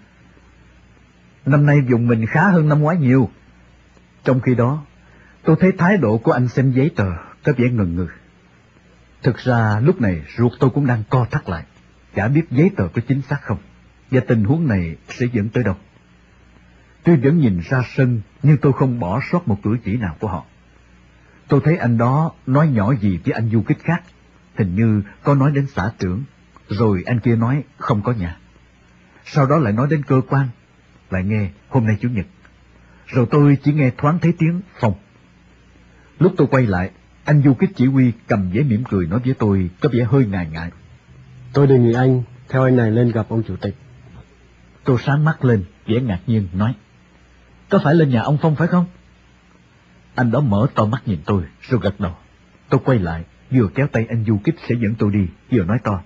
Năm 1.46 1.66
nay 1.66 1.82
dùng 1.88 2.06
mình 2.06 2.26
khá 2.26 2.50
hơn 2.50 2.68
năm 2.68 2.80
ngoái 2.80 2.96
nhiều. 2.96 3.30
Trong 4.24 4.40
khi 4.40 4.54
đó, 4.54 4.84
tôi 5.42 5.56
thấy 5.60 5.72
thái 5.72 5.96
độ 5.96 6.18
của 6.18 6.32
anh 6.32 6.48
xem 6.48 6.72
giấy 6.72 6.90
tờ 6.96 7.10
có 7.44 7.52
vẻ 7.56 7.68
ngần 7.70 7.96
ngừ. 7.96 8.06
Thực 9.22 9.38
ra 9.38 9.80
lúc 9.80 10.00
này 10.00 10.22
ruột 10.36 10.52
tôi 10.60 10.70
cũng 10.70 10.86
đang 10.86 11.02
co 11.10 11.26
thắt 11.30 11.48
lại, 11.48 11.64
chả 12.14 12.28
biết 12.28 12.50
giấy 12.50 12.70
tờ 12.76 12.88
có 12.88 13.02
chính 13.08 13.22
xác 13.22 13.42
không, 13.42 13.58
và 14.10 14.20
tình 14.28 14.44
huống 14.44 14.68
này 14.68 14.96
sẽ 15.08 15.26
dẫn 15.32 15.48
tới 15.48 15.64
đâu. 15.64 15.76
Tôi 17.04 17.16
vẫn 17.16 17.38
nhìn 17.38 17.60
ra 17.70 17.82
sân, 17.96 18.20
nhưng 18.42 18.56
tôi 18.56 18.72
không 18.72 19.00
bỏ 19.00 19.20
sót 19.30 19.48
một 19.48 19.58
cử 19.62 19.76
chỉ 19.84 19.96
nào 19.96 20.16
của 20.20 20.28
họ. 20.28 20.44
Tôi 21.48 21.60
thấy 21.64 21.76
anh 21.76 21.98
đó 21.98 22.32
nói 22.46 22.68
nhỏ 22.68 22.94
gì 22.94 23.20
với 23.24 23.32
anh 23.32 23.50
du 23.50 23.62
kích 23.62 23.78
khác, 23.84 24.02
hình 24.54 24.74
như 24.74 25.02
có 25.22 25.34
nói 25.34 25.50
đến 25.50 25.66
xã 25.74 25.90
trưởng, 25.98 26.24
rồi 26.72 27.02
anh 27.06 27.20
kia 27.20 27.36
nói 27.36 27.62
không 27.78 28.02
có 28.02 28.12
nhà. 28.12 28.36
Sau 29.24 29.46
đó 29.46 29.58
lại 29.58 29.72
nói 29.72 29.86
đến 29.90 30.02
cơ 30.02 30.20
quan, 30.28 30.48
lại 31.10 31.24
nghe 31.24 31.50
hôm 31.68 31.86
nay 31.86 31.96
Chủ 32.00 32.08
nhật. 32.08 32.26
Rồi 33.06 33.26
tôi 33.30 33.58
chỉ 33.64 33.72
nghe 33.72 33.90
thoáng 33.98 34.18
thấy 34.18 34.34
tiếng 34.38 34.60
phòng. 34.80 34.94
Lúc 36.18 36.34
tôi 36.36 36.46
quay 36.50 36.66
lại, 36.66 36.90
anh 37.24 37.42
du 37.44 37.54
kích 37.54 37.70
chỉ 37.76 37.86
huy 37.86 38.12
cầm 38.26 38.50
giấy 38.52 38.64
mỉm 38.64 38.84
cười 38.90 39.06
nói 39.06 39.20
với 39.24 39.34
tôi 39.38 39.70
có 39.80 39.88
vẻ 39.92 40.04
hơi 40.04 40.26
ngại 40.26 40.48
ngại. 40.52 40.70
Tôi 41.52 41.66
đề 41.66 41.78
nghị 41.78 41.92
anh 41.92 42.22
theo 42.48 42.64
anh 42.64 42.76
này 42.76 42.90
lên 42.90 43.12
gặp 43.12 43.26
ông 43.28 43.42
chủ 43.42 43.56
tịch. 43.56 43.74
Tôi 44.84 44.96
sáng 45.04 45.24
mắt 45.24 45.44
lên, 45.44 45.64
vẻ 45.86 46.00
ngạc 46.00 46.20
nhiên, 46.26 46.48
nói. 46.52 46.74
Có 47.68 47.80
phải 47.84 47.94
lên 47.94 48.10
nhà 48.10 48.22
ông 48.22 48.38
Phong 48.42 48.56
phải 48.56 48.68
không? 48.68 48.86
Anh 50.14 50.30
đó 50.30 50.40
mở 50.40 50.66
to 50.74 50.84
mắt 50.84 51.02
nhìn 51.06 51.18
tôi, 51.24 51.42
rồi 51.60 51.80
gật 51.82 52.00
đầu. 52.00 52.16
Tôi 52.68 52.80
quay 52.84 52.98
lại, 52.98 53.24
vừa 53.50 53.68
kéo 53.74 53.86
tay 53.92 54.06
anh 54.08 54.24
du 54.24 54.38
kích 54.44 54.54
sẽ 54.68 54.74
dẫn 54.74 54.94
tôi 54.98 55.10
đi, 55.12 55.26
vừa 55.50 55.64
nói 55.64 55.78
to. 55.84 56.02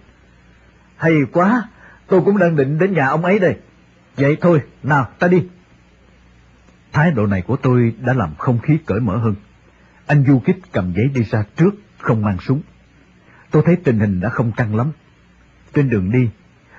Hay 0.97 1.15
quá, 1.33 1.69
tôi 2.07 2.21
cũng 2.25 2.39
đang 2.39 2.57
định 2.57 2.79
đến 2.79 2.93
nhà 2.93 3.07
ông 3.07 3.25
ấy 3.25 3.39
đây. 3.39 3.57
Vậy 4.17 4.37
thôi, 4.41 4.63
nào, 4.83 5.09
ta 5.19 5.29
đi. 5.29 5.47
Thái 6.93 7.11
độ 7.11 7.27
này 7.27 7.43
của 7.43 7.57
tôi 7.57 7.95
đã 8.01 8.13
làm 8.13 8.35
không 8.39 8.59
khí 8.59 8.79
cởi 8.87 9.01
mở 9.01 9.17
hơn. 9.17 9.35
Anh 10.07 10.25
du 10.27 10.39
kích 10.39 10.57
cầm 10.73 10.93
giấy 10.93 11.09
đi 11.15 11.23
ra 11.23 11.45
trước, 11.57 11.71
không 11.99 12.23
mang 12.23 12.39
súng. 12.41 12.63
Tôi 13.51 13.63
thấy 13.67 13.77
tình 13.77 13.99
hình 13.99 14.21
đã 14.21 14.29
không 14.29 14.53
căng 14.53 14.77
lắm. 14.77 14.93
Trên 15.75 15.91
đường 15.91 16.11
đi, 16.11 16.29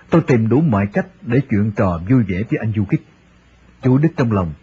tôi 0.10 0.22
tìm 0.28 0.50
đủ 0.50 0.62
mọi 0.62 0.88
cách 0.88 1.08
để 1.22 1.42
chuyện 1.50 1.72
trò 1.72 2.02
vui 2.10 2.24
vẻ 2.24 2.44
với 2.50 2.60
anh 2.60 2.74
du 2.76 2.86
kích. 2.90 3.02
Chủ 3.82 3.98
đích 3.98 4.18
trong 4.18 4.32
lòng, 4.32 4.54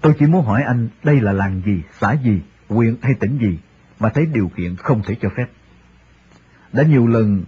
tôi 0.00 0.14
chỉ 0.18 0.26
muốn 0.26 0.44
hỏi 0.44 0.62
anh 0.62 0.88
đây 1.02 1.20
là 1.20 1.32
làng 1.32 1.62
gì, 1.66 1.82
xã 2.00 2.12
gì, 2.12 2.40
huyện 2.68 2.96
hay 3.02 3.14
tỉnh 3.14 3.38
gì, 3.38 3.58
mà 4.00 4.08
thấy 4.08 4.26
điều 4.26 4.48
kiện 4.48 4.76
không 4.76 5.02
thể 5.06 5.16
cho 5.20 5.28
phép. 5.36 5.46
Đã 6.72 6.82
nhiều 6.82 7.06
lần 7.06 7.44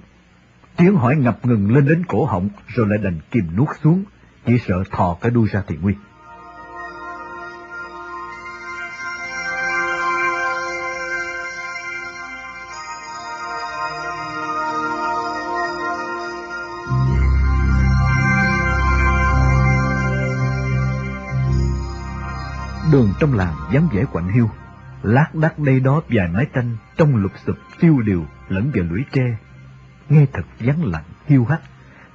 tiếng 0.76 0.96
hỏi 0.96 1.16
ngập 1.16 1.46
ngừng 1.46 1.74
lên 1.74 1.86
đến 1.86 2.04
cổ 2.08 2.24
họng 2.24 2.48
rồi 2.66 2.86
lại 2.88 2.98
đành 2.98 3.18
kìm 3.30 3.56
nuốt 3.56 3.68
xuống, 3.82 4.04
chỉ 4.46 4.58
sợ 4.66 4.84
thò 4.90 5.16
cái 5.20 5.30
đuôi 5.30 5.48
ra 5.52 5.62
thì 5.66 5.76
nguy. 5.82 5.94
Đường 22.92 23.12
trong 23.20 23.34
làng 23.34 23.54
dám 23.72 23.88
vẻ 23.92 24.04
quạnh 24.12 24.28
hiu, 24.28 24.50
lác 25.02 25.34
đác 25.34 25.58
đây 25.58 25.80
đó 25.80 26.00
vài 26.08 26.28
mái 26.28 26.46
tranh 26.54 26.76
trong 26.96 27.16
lục 27.16 27.32
sụp 27.46 27.56
tiêu 27.80 28.00
điều 28.00 28.26
lẫn 28.48 28.70
vào 28.74 28.84
lũy 28.84 29.04
tre. 29.12 29.36
Nghe 30.12 30.26
thật 30.32 30.42
vắng 30.60 30.84
lặng, 30.84 31.04
hiu 31.26 31.44
hắt, 31.44 31.60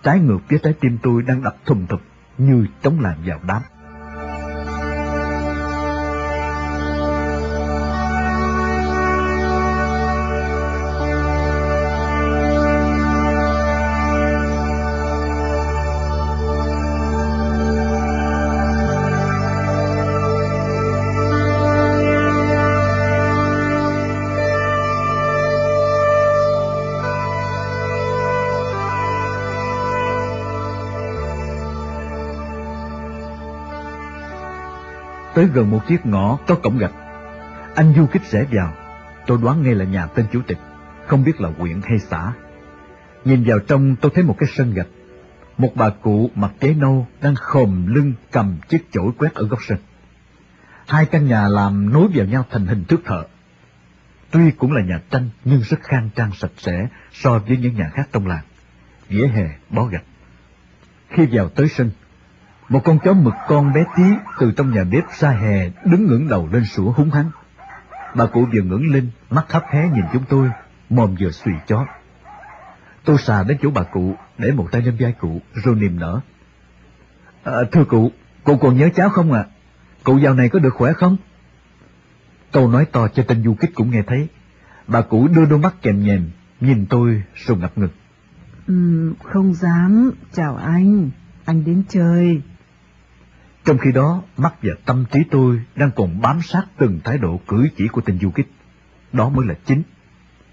trái 0.04 0.20
ngược 0.20 0.40
với 0.50 0.60
trái 0.64 0.74
tim 0.80 0.98
tôi 1.04 1.22
đang 1.22 1.44
đập 1.44 1.58
thùng 1.66 1.88
thụp 1.88 2.02
như 2.38 2.68
trống 2.82 3.00
làm 3.00 3.16
vào 3.26 3.40
đám. 3.48 3.62
Gần 35.58 35.72
một 35.72 35.88
chiếc 35.88 36.06
ngõ 36.06 36.38
có 36.48 36.56
cổng 36.56 36.78
gạch. 36.78 36.94
Anh 37.76 37.94
du 37.98 38.06
kích 38.06 38.32
rẽ 38.32 38.46
vào, 38.52 38.74
tôi 39.28 39.38
đoán 39.44 39.64
ngay 39.64 39.76
là 39.76 39.86
nhà 39.86 40.06
tên 40.06 40.26
chủ 40.32 40.42
tịch, 40.48 40.58
không 41.08 41.24
biết 41.24 41.42
là 41.42 41.50
huyện 41.58 41.82
hay 41.84 42.00
xã. 42.00 42.34
Nhìn 43.26 43.44
vào 43.44 43.60
trong 43.60 43.96
tôi 43.96 44.12
thấy 44.16 44.24
một 44.24 44.36
cái 44.40 44.50
sân 44.56 44.74
gạch. 44.74 44.88
Một 45.58 45.72
bà 45.76 45.90
cụ 45.90 46.30
mặc 46.36 46.52
giấy 46.62 46.74
nâu 46.74 47.08
đang 47.22 47.36
khom 47.36 47.88
lưng 47.88 48.14
cầm 48.32 48.58
chiếc 48.70 48.92
chổi 48.92 49.12
quét 49.18 49.34
ở 49.34 49.48
góc 49.48 49.60
sân. 49.68 49.78
Hai 50.88 51.06
căn 51.06 51.28
nhà 51.28 51.48
làm 51.48 51.94
nối 51.94 52.08
vào 52.14 52.26
nhau 52.26 52.46
thành 52.50 52.68
hình 52.68 52.84
thước 52.84 53.02
thợ. 53.06 53.24
Tuy 54.32 54.52
cũng 54.52 54.72
là 54.72 54.82
nhà 54.82 55.02
tranh 55.10 55.30
nhưng 55.46 55.62
rất 55.62 55.80
khang 55.84 56.10
trang 56.16 56.32
sạch 56.36 56.52
sẽ 56.58 56.88
so 57.12 57.40
với 57.40 57.58
những 57.58 57.76
nhà 57.76 57.92
khác 57.94 58.10
trong 58.12 58.28
làng. 58.28 58.44
Vỉa 59.10 59.28
hè 59.28 59.50
bó 59.70 59.86
gạch. 59.86 60.04
Khi 61.10 61.26
vào 61.32 61.50
tới 61.50 61.68
sân, 61.68 61.92
một 62.70 62.82
con 62.84 63.00
chó 63.00 63.14
mực 63.14 63.34
con 63.48 63.74
bé 63.74 63.86
tí 63.96 64.04
từ 64.40 64.52
trong 64.52 64.74
nhà 64.74 64.84
bếp 64.84 65.04
ra 65.20 65.30
hè 65.30 65.70
đứng 65.86 66.08
ngẩng 66.08 66.28
đầu 66.28 66.50
lên 66.52 66.66
sủa 66.66 66.92
húng 66.92 67.10
hắn. 67.10 67.32
Bà 68.16 68.26
cụ 68.26 68.48
vừa 68.54 68.62
ngẩng 68.62 68.92
lên, 68.92 69.10
mắt 69.30 69.46
hấp 69.52 69.64
hé 69.70 69.90
nhìn 69.90 70.06
chúng 70.14 70.24
tôi, 70.30 70.50
mồm 70.90 71.16
vừa 71.20 71.32
xùy 71.32 71.54
chó. 71.68 71.86
Tôi 73.04 73.18
xà 73.18 73.44
đến 73.44 73.58
chỗ 73.62 73.70
bà 73.70 73.84
cụ, 73.84 74.16
để 74.38 74.52
một 74.52 74.68
tay 74.72 74.82
lên 74.82 74.96
vai 75.00 75.12
cụ, 75.12 75.42
rồi 75.54 75.76
niềm 75.76 76.00
nở. 76.00 76.20
À, 77.44 77.54
thưa 77.72 77.84
cụ, 77.84 78.12
cụ 78.44 78.58
còn 78.58 78.78
nhớ 78.78 78.90
cháu 78.96 79.10
không 79.10 79.34
ạ? 79.34 79.40
À? 79.40 79.50
Cụ 80.04 80.18
dạo 80.18 80.34
này 80.34 80.50
có 80.50 80.60
được 80.60 80.74
khỏe 80.74 80.94
không? 80.94 81.18
Câu 82.52 82.70
nói 82.70 82.86
to 82.86 83.08
cho 83.08 83.24
tên 83.28 83.44
du 83.44 83.54
kích 83.54 83.72
cũng 83.76 83.92
nghe 83.92 84.04
thấy. 84.08 84.28
Bà 84.88 85.02
cụ 85.02 85.28
đưa 85.28 85.46
đôi 85.46 85.60
mắt 85.60 85.76
kèm 85.82 86.04
nhèm, 86.04 86.30
nhìn 86.60 86.86
tôi 86.86 87.24
rồi 87.36 87.58
ngập 87.58 87.78
ngực. 87.78 87.92
Ừ, 88.68 89.14
không 89.24 89.54
dám, 89.54 90.12
chào 90.34 90.56
anh, 90.56 91.10
anh 91.46 91.64
đến 91.64 91.84
chơi. 91.90 92.42
Trong 93.68 93.78
khi 93.78 93.92
đó, 93.92 94.22
mắt 94.38 94.54
và 94.64 94.74
tâm 94.86 95.06
trí 95.12 95.20
tôi 95.32 95.62
đang 95.76 95.92
còn 95.92 96.22
bám 96.22 96.42
sát 96.42 96.64
từng 96.78 97.00
thái 97.04 97.18
độ 97.18 97.40
cử 97.48 97.68
chỉ 97.78 97.88
của 97.88 98.02
tên 98.02 98.20
du 98.20 98.30
kích. 98.30 98.48
Đó 99.14 99.30
mới 99.30 99.48
là 99.48 99.54
chính. 99.66 99.84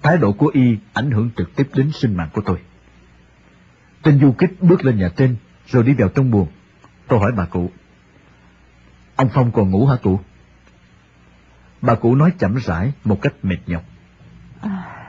Thái 0.02 0.18
độ 0.18 0.32
của 0.32 0.50
y 0.54 0.76
ảnh 0.92 1.10
hưởng 1.10 1.30
trực 1.36 1.56
tiếp 1.56 1.68
đến 1.74 1.90
sinh 1.92 2.16
mạng 2.16 2.28
của 2.32 2.40
tôi. 2.44 2.58
Tên 4.02 4.20
du 4.20 4.32
kích 4.32 4.62
bước 4.62 4.84
lên 4.84 4.98
nhà 4.98 5.08
trên, 5.16 5.36
rồi 5.66 5.82
đi 5.82 5.94
vào 5.94 6.08
trong 6.08 6.30
buồng. 6.30 6.48
Tôi 7.08 7.18
hỏi 7.18 7.32
bà 7.36 7.44
cụ. 7.44 7.70
Ông 9.16 9.28
Phong 9.34 9.52
còn 9.52 9.70
ngủ 9.70 9.86
hả 9.86 9.96
cụ? 10.02 10.20
Bà 11.80 11.94
cụ 11.94 12.14
nói 12.14 12.32
chậm 12.38 12.56
rãi 12.56 12.92
một 13.04 13.18
cách 13.22 13.34
mệt 13.42 13.58
nhọc. 13.66 13.82
À, 14.60 15.06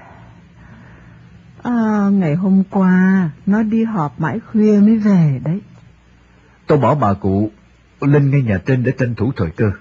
à, 1.63 2.09
ngày 2.11 2.35
hôm 2.35 2.63
qua, 2.69 3.29
nó 3.45 3.63
đi 3.63 3.83
họp 3.83 4.19
mãi 4.19 4.39
khuya 4.39 4.79
mới 4.79 4.97
về 4.97 5.41
đấy. 5.43 5.61
Tôi 6.67 6.77
bảo 6.77 6.95
bà 6.95 7.13
cụ 7.13 7.51
lên 8.05 8.31
ngay 8.31 8.41
nhà 8.41 8.57
trên 8.65 8.83
để 8.83 8.91
tranh 8.97 9.15
thủ 9.15 9.31
thời 9.35 9.49
cơ. 9.51 9.71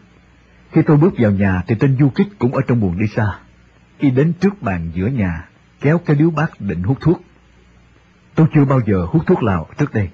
Khi 0.73 0.83
tôi 0.87 0.97
bước 0.97 1.15
vào 1.19 1.31
nhà 1.31 1.63
thì 1.67 1.75
tên 1.75 1.97
du 2.01 2.09
kích 2.09 2.27
cũng 2.39 2.55
ở 2.55 2.61
trong 2.67 2.81
buồng 2.81 2.99
đi 2.99 3.07
xa. 3.07 3.39
Y 3.99 4.11
đến 4.11 4.33
trước 4.41 4.63
bàn 4.63 4.91
giữa 4.95 5.07
nhà, 5.07 5.49
kéo 5.81 5.99
cái 5.99 6.17
điếu 6.17 6.31
bát 6.31 6.61
định 6.61 6.83
hút 6.83 6.99
thuốc. 7.01 7.23
Tôi 8.35 8.47
chưa 8.55 8.65
bao 8.65 8.81
giờ 8.87 9.07
hút 9.11 9.27
thuốc 9.27 9.43
lào 9.43 9.69
trước 9.79 9.95
đây, 9.95 10.09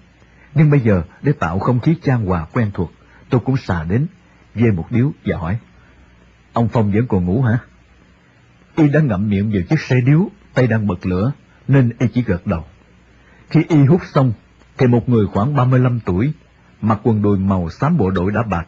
nhưng 0.54 0.70
bây 0.70 0.80
giờ 0.80 1.02
để 1.22 1.32
tạo 1.32 1.58
không 1.58 1.80
khí 1.80 1.94
trang 2.02 2.26
hòa 2.26 2.46
quen 2.52 2.70
thuộc, 2.74 2.92
tôi 3.28 3.40
cũng 3.40 3.56
xà 3.56 3.84
đến, 3.84 4.06
về 4.54 4.70
một 4.70 4.86
điếu 4.90 5.12
và 5.24 5.36
hỏi. 5.36 5.58
Ông 6.52 6.68
Phong 6.68 6.92
vẫn 6.92 7.06
còn 7.06 7.24
ngủ 7.24 7.42
hả? 7.42 7.58
Y 8.76 8.88
đã 8.88 9.00
ngậm 9.00 9.28
miệng 9.28 9.50
vào 9.52 9.62
chiếc 9.68 9.80
xe 9.80 10.00
điếu, 10.00 10.28
tay 10.54 10.66
đang 10.66 10.86
bật 10.86 11.06
lửa, 11.06 11.32
nên 11.68 11.90
Y 11.98 12.06
chỉ 12.14 12.22
gật 12.22 12.46
đầu. 12.46 12.64
Khi 13.50 13.64
Y 13.68 13.84
hút 13.84 14.00
xong, 14.14 14.32
thì 14.78 14.86
một 14.86 15.08
người 15.08 15.26
khoảng 15.26 15.56
35 15.56 16.00
tuổi, 16.00 16.32
mặc 16.83 17.01
quần 17.03 17.22
đùi 17.22 17.39
màu 17.39 17.70
xám 17.70 17.97
bộ 17.97 18.11
đội 18.11 18.33
đã 18.33 18.43
bạc, 18.43 18.66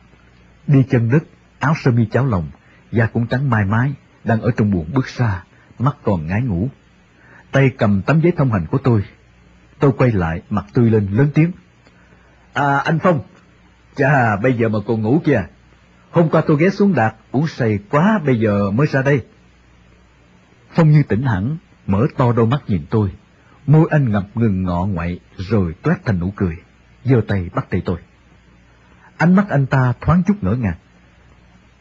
đi 0.66 0.84
chân 0.90 1.10
đất, 1.10 1.22
áo 1.58 1.74
sơ 1.84 1.90
mi 1.90 2.06
cháo 2.06 2.26
lòng, 2.26 2.50
da 2.92 3.06
cũng 3.06 3.26
trắng 3.26 3.50
mai 3.50 3.64
mái, 3.64 3.92
đang 4.24 4.40
ở 4.40 4.50
trong 4.56 4.70
buồng 4.70 4.86
bước 4.92 5.08
xa, 5.08 5.42
mắt 5.78 5.96
còn 6.02 6.26
ngái 6.26 6.42
ngủ. 6.42 6.68
Tay 7.50 7.70
cầm 7.78 8.02
tấm 8.02 8.20
giấy 8.20 8.32
thông 8.36 8.52
hành 8.52 8.66
của 8.66 8.78
tôi. 8.78 9.04
Tôi 9.78 9.92
quay 9.98 10.12
lại, 10.12 10.42
mặt 10.50 10.64
tươi 10.74 10.90
lên 10.90 11.06
lớn 11.10 11.28
tiếng. 11.34 11.52
À, 12.52 12.76
anh 12.76 12.98
Phong, 12.98 13.20
chà, 13.96 14.36
bây 14.36 14.52
giờ 14.52 14.68
mà 14.68 14.78
còn 14.86 15.02
ngủ 15.02 15.20
kìa. 15.24 15.44
Hôm 16.10 16.28
qua 16.28 16.42
tôi 16.46 16.56
ghé 16.60 16.70
xuống 16.70 16.94
đạt, 16.94 17.14
uống 17.32 17.46
say 17.46 17.78
quá, 17.90 18.20
bây 18.26 18.40
giờ 18.40 18.70
mới 18.70 18.86
ra 18.86 19.02
đây. 19.02 19.24
Phong 20.74 20.90
như 20.90 21.02
tỉnh 21.02 21.22
hẳn, 21.22 21.56
mở 21.86 22.06
to 22.16 22.32
đôi 22.32 22.46
mắt 22.46 22.62
nhìn 22.66 22.82
tôi. 22.90 23.10
Môi 23.66 23.88
anh 23.90 24.12
ngập 24.12 24.24
ngừng 24.34 24.62
ngọ 24.62 24.86
ngoại, 24.86 25.20
rồi 25.36 25.74
toát 25.82 25.96
thành 26.04 26.18
nụ 26.18 26.32
cười, 26.36 26.56
giơ 27.04 27.20
tay 27.28 27.50
bắt 27.54 27.66
tay 27.70 27.82
tôi. 27.84 27.98
Ánh 29.16 29.36
mắt 29.36 29.46
anh 29.48 29.66
ta 29.66 29.92
thoáng 30.00 30.22
chút 30.26 30.34
ngỡ 30.40 30.54
ngàng. 30.54 30.76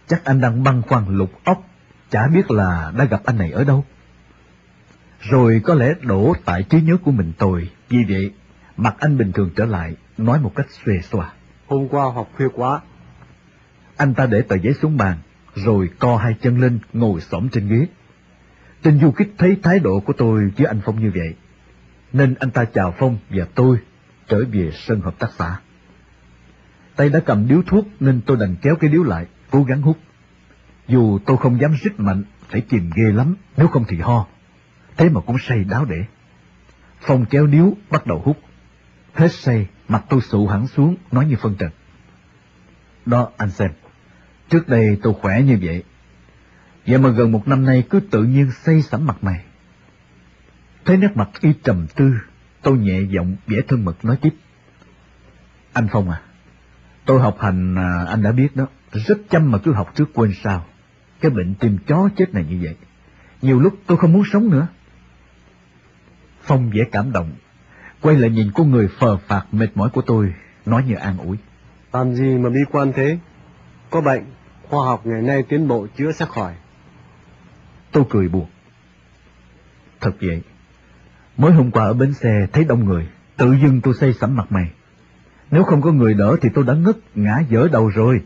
Chắc 0.08 0.26
anh 0.26 0.42
đang 0.42 0.64
băn 0.64 0.82
khoăn 0.82 1.18
lục 1.18 1.32
óc, 1.44 1.64
chả 2.10 2.28
biết 2.28 2.52
là 2.52 2.92
đã 2.98 3.06
gặp 3.06 3.22
anh 3.26 3.38
này 3.38 3.52
ở 3.52 3.64
đâu. 3.64 3.86
Rồi 5.20 5.62
có 5.64 5.74
lẽ 5.74 5.94
đổ 6.02 6.34
tại 6.46 6.64
trí 6.64 6.82
nhớ 6.82 6.98
của 7.04 7.12
mình 7.12 7.34
tồi, 7.38 7.70
vì 7.90 8.04
vậy 8.10 8.34
mặt 8.78 8.96
anh 9.00 9.18
bình 9.18 9.32
thường 9.32 9.50
trở 9.56 9.66
lại, 9.66 9.96
nói 10.18 10.40
một 10.40 10.52
cách 10.56 10.68
xuề 10.86 11.00
xòa. 11.02 11.34
Hôm 11.68 11.88
qua 11.88 12.04
học 12.14 12.30
khuya 12.36 12.48
quá. 12.54 12.82
Anh 13.98 14.14
ta 14.14 14.26
để 14.26 14.42
tờ 14.42 14.56
giấy 14.56 14.74
xuống 14.74 14.98
bàn, 14.98 15.18
rồi 15.56 15.90
co 16.00 16.18
hai 16.18 16.36
chân 16.42 16.62
lên 16.62 16.80
ngồi 16.94 17.22
xổm 17.22 17.50
trên 17.50 17.68
ghế. 17.68 17.88
Tên 18.82 19.00
du 19.00 19.12
kích 19.12 19.34
thấy 19.38 19.58
thái 19.64 19.80
độ 19.80 20.00
của 20.00 20.14
tôi 20.14 20.52
với 20.58 20.66
anh 20.66 20.82
Phong 20.86 21.02
như 21.02 21.12
vậy, 21.16 21.36
nên 22.14 22.36
anh 22.40 22.52
ta 22.52 22.66
chào 22.66 22.94
Phong 23.00 23.18
và 23.30 23.46
tôi 23.56 23.78
trở 24.32 24.44
về 24.52 24.72
sân 24.74 25.02
hợp 25.02 25.20
tác 25.20 25.32
xã. 25.38 25.60
Tay 26.96 27.10
đã 27.10 27.20
cầm 27.26 27.48
điếu 27.48 27.62
thuốc 27.68 27.88
nên 28.00 28.22
tôi 28.26 28.38
đành 28.38 28.56
kéo 28.62 28.76
cái 28.76 28.90
điếu 28.90 29.04
lại, 29.04 29.26
cố 29.50 29.64
gắng 29.64 29.82
hút. 29.82 29.98
Dù 30.88 31.20
tôi 31.26 31.38
không 31.38 31.62
dám 31.62 31.76
rít 31.82 32.00
mạnh, 32.00 32.24
phải 32.50 32.62
kìm 32.62 32.90
ghê 32.96 33.12
lắm, 33.12 33.36
nếu 33.58 33.68
không 33.68 33.86
thì 33.88 33.98
ho. 33.98 34.28
Thế 34.98 35.10
mà 35.10 35.22
cũng 35.22 35.38
say 35.40 35.64
đáo 35.64 35.86
để. 35.86 36.06
Phong 37.00 37.26
kéo 37.26 37.48
điếu, 37.48 37.74
bắt 37.90 38.08
đầu 38.08 38.22
hút. 38.26 38.38
Hết 39.14 39.32
say, 39.32 39.68
mặt 39.88 40.04
tôi 40.10 40.22
sụ 40.22 40.48
hẳn 40.48 40.68
xuống, 40.68 40.96
nói 41.12 41.26
như 41.26 41.36
phân 41.42 41.56
trần. 41.56 41.70
Đó, 43.06 43.30
anh 43.38 43.50
xem. 43.50 43.72
Trước 44.50 44.68
đây 44.68 45.00
tôi 45.04 45.14
khỏe 45.22 45.42
như 45.42 45.58
vậy. 45.62 45.84
Vậy 46.88 46.98
mà 46.98 47.10
gần 47.10 47.32
một 47.32 47.48
năm 47.48 47.66
nay 47.66 47.84
cứ 47.90 48.00
tự 48.00 48.24
nhiên 48.24 48.52
say 48.52 48.82
sẩm 48.82 49.06
mặt 49.06 49.18
mày. 49.22 49.44
Thấy 50.86 50.98
nét 50.98 51.12
mặt 51.16 51.30
y 51.42 51.54
trầm 51.64 51.88
tư, 51.96 52.14
tôi 52.62 52.78
nhẹ 52.78 53.02
giọng 53.10 53.36
vẻ 53.48 53.58
thân 53.68 53.86
mật 53.86 54.06
nói 54.06 54.18
tiếp. 54.22 54.34
Anh 55.74 55.88
Phong 55.92 56.10
à, 56.10 56.22
tôi 57.06 57.22
học 57.22 57.38
hành 57.40 57.76
à, 57.76 58.06
anh 58.08 58.24
đã 58.24 58.32
biết 58.32 58.56
đó, 58.56 58.68
rất 58.92 59.18
chăm 59.30 59.52
mà 59.52 59.58
cứ 59.58 59.74
học 59.74 59.96
trước 59.96 60.10
quên 60.14 60.34
sao. 60.44 60.66
Cái 61.22 61.32
bệnh 61.32 61.56
tim 61.56 61.78
chó 61.88 62.10
chết 62.18 62.34
này 62.34 62.46
như 62.50 62.60
vậy. 62.62 62.76
Nhiều 63.42 63.60
lúc 63.60 63.76
tôi 63.86 63.98
không 63.98 64.14
muốn 64.14 64.24
sống 64.34 64.50
nữa. 64.50 64.68
Phong 66.42 66.70
vẻ 66.70 66.84
cảm 66.92 67.12
động, 67.12 67.32
quay 68.02 68.18
lại 68.18 68.30
nhìn 68.30 68.52
cô 68.54 68.64
người 68.64 68.88
phờ 68.88 69.18
phạt 69.18 69.46
mệt 69.52 69.68
mỏi 69.76 69.90
của 69.90 70.02
tôi, 70.02 70.34
nói 70.66 70.84
như 70.88 70.96
an 70.96 71.18
ủi. 71.18 71.38
Làm 71.94 72.16
gì 72.16 72.38
mà 72.38 72.50
bi 72.50 72.60
quan 72.72 72.94
thế? 72.96 73.20
Có 73.90 74.02
bệnh, 74.02 74.24
khoa 74.70 74.86
học 74.86 75.06
ngày 75.06 75.22
nay 75.22 75.44
tiến 75.50 75.68
bộ 75.68 75.88
chữa 75.98 76.12
sẽ 76.12 76.26
khỏi. 76.26 76.54
Tôi 77.92 78.04
cười 78.10 78.28
buồn. 78.28 78.46
Thật 80.00 80.12
vậy, 80.22 80.42
mới 81.42 81.52
hôm 81.52 81.72
qua 81.72 81.86
ở 81.86 81.94
bến 81.94 82.14
xe 82.14 82.48
thấy 82.54 82.64
đông 82.64 82.86
người, 82.86 83.08
tự 83.38 83.56
dưng 83.62 83.82
tôi 83.82 83.94
say 84.00 84.14
sẩm 84.14 84.36
mặt 84.36 84.52
mày. 84.52 84.72
Nếu 85.52 85.64
không 85.64 85.82
có 85.82 85.92
người 85.92 86.14
đỡ 86.14 86.36
thì 86.42 86.50
tôi 86.54 86.64
đã 86.64 86.74
ngất, 86.74 86.98
ngã 87.16 87.40
dở 87.50 87.68
đầu 87.72 87.90
rồi. 87.90 88.22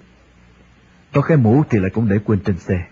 Có 1.13 1.21
cái 1.21 1.37
mũ 1.37 1.63
thì 1.69 1.79
lại 1.79 1.89
cũng 1.89 2.09
để 2.09 2.19
quên 2.25 2.39
trên 2.39 2.57
xe. 2.57 2.85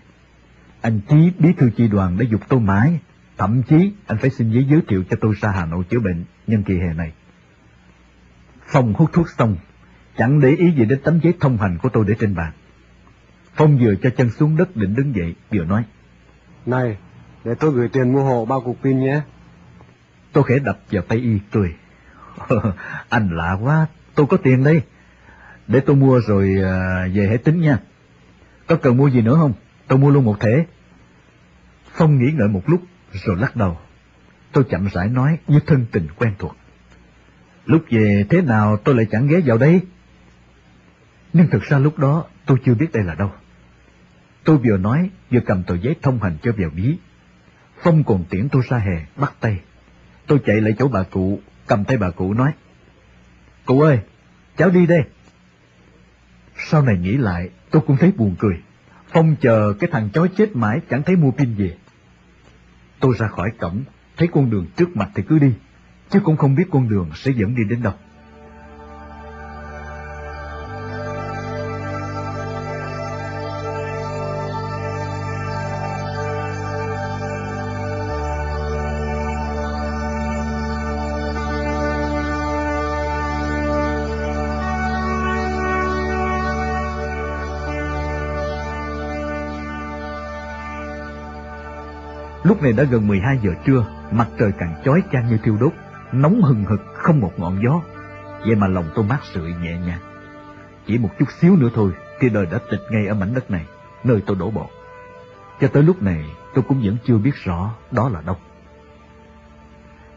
Anh 0.80 1.00
Chí 1.08 1.32
bí 1.38 1.52
thư 1.52 1.70
chi 1.76 1.88
đoàn 1.88 2.18
đã 2.18 2.24
dục 2.30 2.40
tôi 2.48 2.60
mãi, 2.60 2.98
thậm 3.38 3.62
chí 3.62 3.92
anh 4.06 4.18
phải 4.18 4.30
xin 4.30 4.50
giấy 4.50 4.66
giới 4.70 4.80
thiệu 4.88 5.04
cho 5.10 5.16
tôi 5.20 5.34
ra 5.40 5.50
Hà 5.50 5.66
Nội 5.66 5.84
chữa 5.90 6.00
bệnh 6.00 6.24
nhân 6.46 6.62
kỳ 6.62 6.78
hè 6.78 6.94
này. 6.94 7.12
Phong 8.66 8.94
hút 8.94 9.10
thuốc 9.12 9.26
xong, 9.38 9.56
chẳng 10.16 10.40
để 10.40 10.50
ý 10.50 10.70
gì 10.70 10.84
đến 10.84 11.00
tấm 11.04 11.20
giấy 11.22 11.34
thông 11.40 11.56
hành 11.56 11.78
của 11.82 11.88
tôi 11.88 12.04
để 12.08 12.14
trên 12.20 12.34
bàn. 12.34 12.52
Phong 13.54 13.78
vừa 13.78 13.94
cho 14.02 14.10
chân 14.10 14.30
xuống 14.30 14.56
đất 14.56 14.76
định 14.76 14.94
đứng 14.94 15.16
dậy, 15.16 15.34
vừa 15.50 15.64
nói. 15.64 15.84
Này, 16.66 16.96
để 17.44 17.54
tôi 17.54 17.72
gửi 17.72 17.88
tiền 17.88 18.12
mua 18.12 18.22
hộ 18.22 18.44
bao 18.44 18.60
cục 18.60 18.82
pin 18.82 19.00
nhé. 19.00 19.20
Tôi 20.34 20.44
khẽ 20.44 20.58
đập 20.58 20.78
vào 20.90 21.02
tay 21.02 21.18
y, 21.18 21.38
cười. 21.52 21.74
anh 23.08 23.36
lạ 23.36 23.56
quá, 23.62 23.86
tôi 24.14 24.26
có 24.26 24.36
tiền 24.36 24.64
đây. 24.64 24.82
Để 25.66 25.80
tôi 25.80 25.96
mua 25.96 26.20
rồi 26.20 26.56
à, 26.64 27.08
về 27.14 27.26
hãy 27.26 27.38
tính 27.38 27.60
nha. 27.60 27.78
Có 28.66 28.76
cần 28.76 28.96
mua 28.96 29.08
gì 29.08 29.20
nữa 29.20 29.36
không? 29.40 29.52
Tôi 29.88 29.98
mua 29.98 30.10
luôn 30.10 30.24
một 30.24 30.40
thể. 30.40 30.66
Phong 31.92 32.18
nghĩ 32.18 32.32
ngợi 32.32 32.48
một 32.48 32.62
lúc, 32.66 32.82
rồi 33.12 33.36
lắc 33.36 33.56
đầu. 33.56 33.78
Tôi 34.52 34.64
chậm 34.64 34.88
rãi 34.92 35.08
nói 35.08 35.38
như 35.48 35.60
thân 35.66 35.86
tình 35.92 36.06
quen 36.16 36.34
thuộc. 36.38 36.56
Lúc 37.64 37.84
về 37.90 38.26
thế 38.30 38.40
nào 38.40 38.76
tôi 38.76 38.94
lại 38.94 39.06
chẳng 39.10 39.28
ghé 39.28 39.40
vào 39.46 39.58
đây? 39.58 39.80
Nhưng 41.32 41.46
thực 41.46 41.62
ra 41.62 41.78
lúc 41.78 41.98
đó 41.98 42.24
tôi 42.46 42.58
chưa 42.64 42.74
biết 42.74 42.92
đây 42.92 43.04
là 43.04 43.14
đâu. 43.14 43.32
Tôi 44.44 44.56
vừa 44.56 44.76
nói, 44.76 45.10
vừa 45.30 45.40
cầm 45.46 45.62
tờ 45.62 45.76
giấy 45.76 45.96
thông 46.02 46.22
hành 46.22 46.36
cho 46.42 46.52
vào 46.58 46.70
bí 46.70 46.96
Phong 47.82 48.04
còn 48.04 48.24
tiễn 48.30 48.48
tôi 48.48 48.62
ra 48.68 48.78
hè, 48.78 49.06
bắt 49.16 49.32
tay. 49.40 49.60
Tôi 50.26 50.40
chạy 50.46 50.60
lại 50.60 50.74
chỗ 50.78 50.88
bà 50.88 51.02
cụ, 51.02 51.40
cầm 51.66 51.84
tay 51.84 51.96
bà 51.96 52.10
cụ 52.10 52.34
nói. 52.34 52.52
Cụ 53.66 53.80
ơi, 53.80 53.98
cháu 54.56 54.70
đi 54.70 54.86
đây. 54.86 55.02
Sau 56.70 56.82
này 56.82 56.98
nghĩ 56.98 57.16
lại, 57.16 57.50
tôi 57.70 57.82
cũng 57.86 57.96
thấy 57.96 58.12
buồn 58.16 58.36
cười. 58.38 58.62
Phong 59.12 59.36
chờ 59.40 59.74
cái 59.80 59.90
thằng 59.92 60.08
chó 60.12 60.26
chết 60.36 60.56
mãi 60.56 60.80
chẳng 60.90 61.02
thấy 61.02 61.16
mua 61.16 61.30
pin 61.30 61.54
về. 61.54 61.76
Tôi 63.00 63.14
ra 63.18 63.28
khỏi 63.28 63.50
cổng, 63.58 63.82
thấy 64.16 64.28
con 64.32 64.50
đường 64.50 64.66
trước 64.76 64.96
mặt 64.96 65.10
thì 65.14 65.22
cứ 65.28 65.38
đi, 65.38 65.52
chứ 66.10 66.20
cũng 66.24 66.36
không 66.36 66.54
biết 66.54 66.64
con 66.70 66.88
đường 66.88 67.10
sẽ 67.14 67.30
dẫn 67.36 67.54
đi 67.54 67.64
đến 67.64 67.82
đâu. 67.82 67.92
Này 92.64 92.72
đã 92.72 92.84
gần 92.84 93.06
12 93.06 93.38
giờ 93.42 93.50
trưa, 93.64 93.86
mặt 94.10 94.28
trời 94.38 94.52
càng 94.58 94.74
chói 94.84 95.02
chang 95.12 95.28
như 95.28 95.38
thiêu 95.44 95.56
đốt, 95.60 95.72
nóng 96.12 96.42
hừng 96.42 96.64
hực 96.64 96.80
không 96.94 97.20
một 97.20 97.32
ngọn 97.36 97.60
gió. 97.64 97.80
Vậy 98.46 98.56
mà 98.56 98.66
lòng 98.66 98.84
tôi 98.94 99.04
mát 99.04 99.18
sượi 99.34 99.54
nhẹ 99.62 99.78
nhàng. 99.78 100.00
Chỉ 100.86 100.98
một 100.98 101.10
chút 101.18 101.28
xíu 101.40 101.56
nữa 101.56 101.68
thôi 101.74 101.92
thì 102.20 102.28
đời 102.28 102.46
đã 102.46 102.58
tịch 102.70 102.80
ngay 102.90 103.06
ở 103.06 103.14
mảnh 103.14 103.34
đất 103.34 103.50
này, 103.50 103.66
nơi 104.04 104.22
tôi 104.26 104.36
đổ 104.40 104.50
bộ. 104.50 104.66
Cho 105.60 105.68
tới 105.68 105.82
lúc 105.82 106.02
này 106.02 106.24
tôi 106.54 106.64
cũng 106.68 106.82
vẫn 106.84 106.96
chưa 107.06 107.18
biết 107.18 107.34
rõ 107.44 107.74
đó 107.90 108.08
là 108.08 108.20
đâu. 108.20 108.36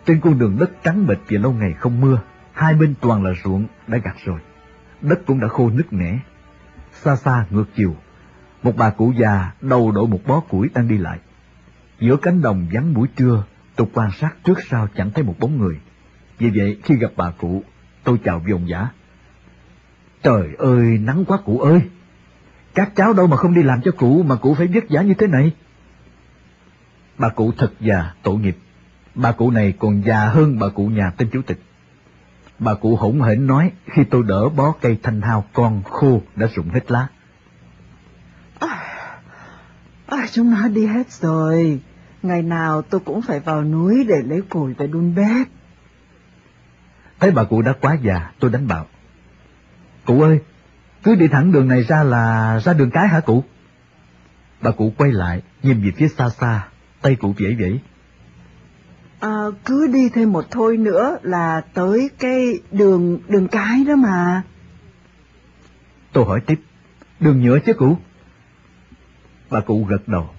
Trên 0.05 0.19
con 0.21 0.39
đường 0.39 0.57
đất 0.59 0.71
trắng 0.83 1.07
bệch 1.07 1.27
vì 1.27 1.37
lâu 1.37 1.53
ngày 1.53 1.73
không 1.73 2.01
mưa, 2.01 2.19
hai 2.53 2.73
bên 2.73 2.93
toàn 3.01 3.23
là 3.23 3.31
ruộng 3.43 3.65
đã 3.87 3.97
gặt 3.97 4.15
rồi. 4.25 4.39
Đất 5.01 5.19
cũng 5.25 5.39
đã 5.39 5.47
khô 5.47 5.69
nứt 5.69 5.93
nẻ. 5.93 6.19
Xa 6.91 7.15
xa 7.15 7.45
ngược 7.49 7.65
chiều, 7.75 7.95
một 8.63 8.73
bà 8.77 8.89
cụ 8.89 9.13
già 9.17 9.51
đầu 9.61 9.91
đội 9.91 10.07
một 10.07 10.19
bó 10.27 10.39
củi 10.39 10.69
đang 10.73 10.87
đi 10.87 10.97
lại. 10.97 11.19
Giữa 11.99 12.17
cánh 12.17 12.41
đồng 12.41 12.67
vắng 12.71 12.93
buổi 12.93 13.07
trưa, 13.15 13.43
tôi 13.75 13.87
quan 13.93 14.11
sát 14.11 14.35
trước 14.43 14.59
sau 14.69 14.87
chẳng 14.95 15.11
thấy 15.11 15.23
một 15.23 15.35
bóng 15.39 15.57
người. 15.57 15.79
Vì 16.37 16.49
vậy, 16.55 16.77
khi 16.83 16.95
gặp 16.95 17.11
bà 17.15 17.31
cụ, 17.31 17.63
tôi 18.03 18.17
chào 18.23 18.39
vòng 18.39 18.69
giả. 18.69 18.89
Trời 20.23 20.49
ơi, 20.57 20.97
nắng 20.97 21.25
quá 21.25 21.37
cụ 21.45 21.59
ơi! 21.59 21.81
Các 22.73 22.91
cháu 22.95 23.13
đâu 23.13 23.27
mà 23.27 23.37
không 23.37 23.53
đi 23.53 23.63
làm 23.63 23.81
cho 23.81 23.91
cụ 23.91 24.23
mà 24.23 24.35
cụ 24.35 24.55
phải 24.55 24.67
vất 24.67 24.83
vả 24.89 25.01
như 25.01 25.13
thế 25.13 25.27
này. 25.27 25.51
Bà 27.17 27.29
cụ 27.29 27.51
thật 27.57 27.71
già, 27.79 28.13
tội 28.23 28.35
nghiệp. 28.35 28.57
Bà 29.15 29.31
cụ 29.31 29.51
này 29.51 29.73
còn 29.79 30.01
già 30.05 30.25
hơn 30.25 30.59
bà 30.59 30.69
cụ 30.69 30.87
nhà 30.87 31.11
tên 31.17 31.29
chủ 31.29 31.41
tịch. 31.41 31.59
Bà 32.59 32.73
cụ 32.73 32.95
hỗn 32.95 33.19
hển 33.19 33.47
nói 33.47 33.71
khi 33.85 34.03
tôi 34.03 34.23
đỡ 34.27 34.49
bó 34.49 34.73
cây 34.81 34.97
thanh 35.03 35.21
hao 35.21 35.45
con 35.53 35.83
khô 35.83 36.21
đã 36.35 36.47
rụng 36.55 36.69
hết 36.69 36.91
lá. 36.91 37.07
À, 38.59 38.83
à 40.07 40.27
chúng 40.31 40.51
nó 40.51 40.67
đi 40.67 40.85
hết 40.85 41.11
rồi. 41.11 41.79
Ngày 42.23 42.41
nào 42.41 42.81
tôi 42.81 43.01
cũng 43.05 43.21
phải 43.21 43.39
vào 43.39 43.63
núi 43.63 44.05
để 44.07 44.15
lấy 44.25 44.41
củi 44.41 44.73
về 44.73 44.87
đun 44.87 45.15
bếp. 45.15 45.47
Thấy 47.19 47.31
bà 47.31 47.43
cụ 47.43 47.61
đã 47.61 47.73
quá 47.81 47.97
già, 48.01 48.31
tôi 48.39 48.51
đánh 48.51 48.67
bảo. 48.67 48.85
Cụ 50.05 50.21
ơi, 50.21 50.39
cứ 51.03 51.15
đi 51.15 51.27
thẳng 51.27 51.51
đường 51.51 51.67
này 51.67 51.83
ra 51.83 52.03
là 52.03 52.59
ra 52.59 52.73
đường 52.73 52.91
cái 52.91 53.07
hả 53.07 53.19
cụ? 53.19 53.43
Bà 54.61 54.71
cụ 54.71 54.93
quay 54.97 55.11
lại, 55.11 55.41
nhìn 55.63 55.81
về 55.81 55.91
phía 55.97 56.07
xa 56.07 56.29
xa, 56.29 56.67
tay 57.01 57.15
cụ 57.15 57.33
vẫy 57.39 57.55
vẫy. 57.59 57.79
À, 59.19 59.45
cứ 59.65 59.87
đi 59.87 60.09
thêm 60.09 60.31
một 60.31 60.45
thôi 60.51 60.77
nữa 60.77 61.17
là 61.21 61.61
tới 61.73 62.09
cái 62.19 62.59
đường 62.71 63.19
đường 63.27 63.47
cái 63.47 63.83
đó 63.83 63.95
mà. 63.95 64.43
Tôi 66.13 66.25
hỏi 66.25 66.41
tiếp, 66.45 66.59
đường 67.19 67.41
nhựa 67.41 67.59
chứ 67.59 67.73
cụ? 67.73 67.97
Bà 69.49 69.59
cụ 69.59 69.83
gật 69.83 70.07
đầu. 70.07 70.29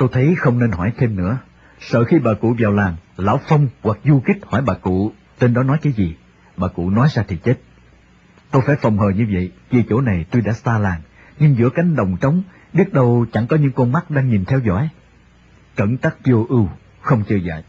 Tôi 0.00 0.08
thấy 0.12 0.34
không 0.38 0.58
nên 0.58 0.70
hỏi 0.70 0.92
thêm 0.96 1.16
nữa, 1.16 1.38
sợ 1.80 2.04
khi 2.04 2.18
bà 2.18 2.34
cụ 2.34 2.54
vào 2.58 2.72
làng, 2.72 2.96
Lão 3.16 3.40
Phong 3.48 3.68
hoặc 3.82 3.98
Du 4.04 4.22
Kích 4.26 4.36
hỏi 4.46 4.62
bà 4.62 4.74
cụ 4.74 5.12
tên 5.38 5.54
đó 5.54 5.62
nói 5.62 5.78
cái 5.82 5.92
gì, 5.92 6.16
bà 6.56 6.68
cụ 6.68 6.90
nói 6.90 7.08
ra 7.10 7.24
thì 7.28 7.36
chết. 7.36 7.60
Tôi 8.50 8.62
phải 8.66 8.76
phòng 8.76 8.98
hờ 8.98 9.10
như 9.10 9.26
vậy, 9.32 9.52
vì 9.70 9.84
chỗ 9.88 10.00
này 10.00 10.24
tuy 10.30 10.40
đã 10.40 10.52
xa 10.52 10.78
làng, 10.78 11.00
nhưng 11.38 11.56
giữa 11.56 11.70
cánh 11.70 11.96
đồng 11.96 12.16
trống, 12.20 12.42
biết 12.72 12.92
đâu 12.92 13.26
chẳng 13.32 13.46
có 13.46 13.56
những 13.56 13.72
con 13.72 13.92
mắt 13.92 14.10
đang 14.10 14.28
nhìn 14.28 14.44
theo 14.44 14.58
dõi. 14.58 14.88
Cẩn 15.76 15.96
tắc 15.96 16.16
vô 16.24 16.46
ưu, 16.48 16.68
không 17.00 17.22
chơi 17.28 17.40
dại. 17.44 17.64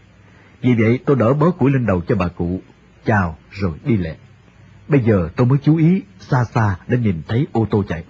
Vì 0.61 0.73
vậy 0.73 0.99
tôi 1.05 1.15
đỡ 1.15 1.33
bớ 1.33 1.51
củi 1.51 1.71
lên 1.71 1.85
đầu 1.85 2.01
cho 2.07 2.15
bà 2.15 2.27
cụ, 2.27 2.61
chào 3.05 3.37
rồi 3.51 3.73
đi 3.85 3.97
lẹ. 3.97 4.15
Bây 4.87 5.03
giờ 5.03 5.29
tôi 5.35 5.47
mới 5.47 5.57
chú 5.63 5.77
ý 5.77 6.01
xa 6.19 6.43
xa 6.43 6.75
để 6.87 6.97
nhìn 6.97 7.21
thấy 7.27 7.47
ô 7.51 7.67
tô 7.71 7.83
chạy. 7.87 8.03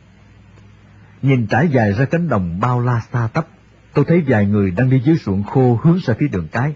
Nhìn 1.22 1.48
trải 1.48 1.68
dài 1.68 1.94
ra 1.94 2.06
cánh 2.06 2.30
đồng 2.30 2.60
bao 2.60 2.82
la 2.82 3.02
xa 3.14 3.28
tấp, 3.34 3.48
tôi 3.94 4.06
thấy 4.08 4.24
vài 4.28 4.46
người 4.46 4.72
đang 4.72 4.90
đi 4.90 5.02
dưới 5.06 5.16
ruộng 5.16 5.44
khô 5.44 5.80
hướng 5.84 6.00
ra 6.04 6.14
phía 6.20 6.28
đường 6.28 6.48
cái. 6.52 6.74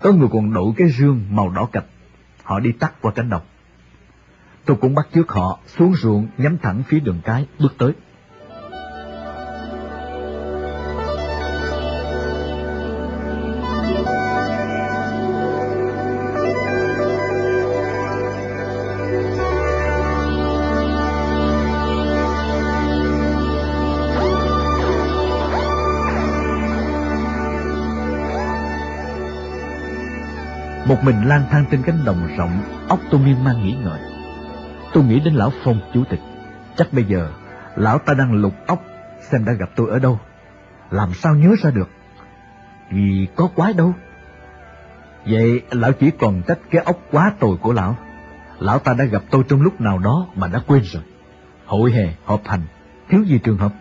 Có 0.00 0.12
người 0.12 0.28
còn 0.32 0.52
đội 0.52 0.72
cái 0.76 0.88
rương 0.88 1.20
màu 1.30 1.50
đỏ 1.50 1.68
cạch, 1.72 1.84
họ 2.42 2.60
đi 2.60 2.72
tắt 2.72 2.92
qua 3.00 3.12
cánh 3.12 3.30
đồng. 3.30 3.42
Tôi 4.64 4.76
cũng 4.80 4.94
bắt 4.94 5.08
trước 5.14 5.32
họ 5.32 5.58
xuống 5.66 5.94
ruộng 5.96 6.26
nhắm 6.38 6.58
thẳng 6.58 6.82
phía 6.88 7.00
đường 7.00 7.20
cái 7.24 7.46
bước 7.58 7.74
tới. 7.78 7.92
Một 30.88 31.04
mình 31.04 31.28
lang 31.28 31.42
thang 31.50 31.64
trên 31.70 31.82
cánh 31.82 32.04
đồng 32.04 32.36
rộng, 32.36 32.62
óc 32.88 33.00
tôi 33.10 33.20
miên 33.20 33.44
man 33.44 33.64
nghĩ 33.64 33.72
ngợi. 33.84 34.00
Tôi 34.92 35.04
nghĩ 35.04 35.20
đến 35.20 35.34
lão 35.34 35.52
Phong 35.64 35.80
chủ 35.94 36.04
tịch. 36.10 36.20
Chắc 36.76 36.92
bây 36.92 37.04
giờ, 37.04 37.30
lão 37.76 37.98
ta 37.98 38.14
đang 38.14 38.32
lục 38.32 38.54
óc 38.66 38.82
xem 39.20 39.44
đã 39.44 39.52
gặp 39.52 39.70
tôi 39.76 39.90
ở 39.90 39.98
đâu. 39.98 40.20
Làm 40.90 41.14
sao 41.14 41.34
nhớ 41.34 41.54
ra 41.62 41.70
được? 41.70 41.90
Vì 42.90 43.26
có 43.36 43.48
quái 43.54 43.72
đâu. 43.72 43.94
Vậy 45.26 45.62
lão 45.70 45.92
chỉ 45.92 46.10
còn 46.10 46.42
trách 46.42 46.58
cái 46.70 46.82
óc 46.84 46.98
quá 47.10 47.32
tồi 47.40 47.56
của 47.56 47.72
lão. 47.72 47.96
Lão 48.58 48.78
ta 48.78 48.94
đã 48.94 49.04
gặp 49.04 49.22
tôi 49.30 49.44
trong 49.48 49.62
lúc 49.62 49.80
nào 49.80 49.98
đó 49.98 50.26
mà 50.34 50.48
đã 50.48 50.60
quên 50.66 50.82
rồi. 50.82 51.02
Hội 51.66 51.92
hè, 51.92 52.14
họp 52.24 52.48
hành, 52.48 52.62
thiếu 53.08 53.22
gì 53.22 53.38
trường 53.38 53.58
hợp. 53.58 53.72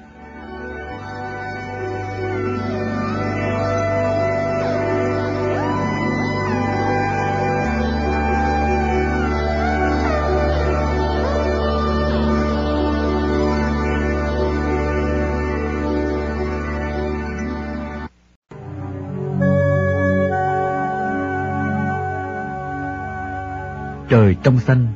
Trời 24.10 24.36
trong 24.43 24.60
xanh, 24.60 24.88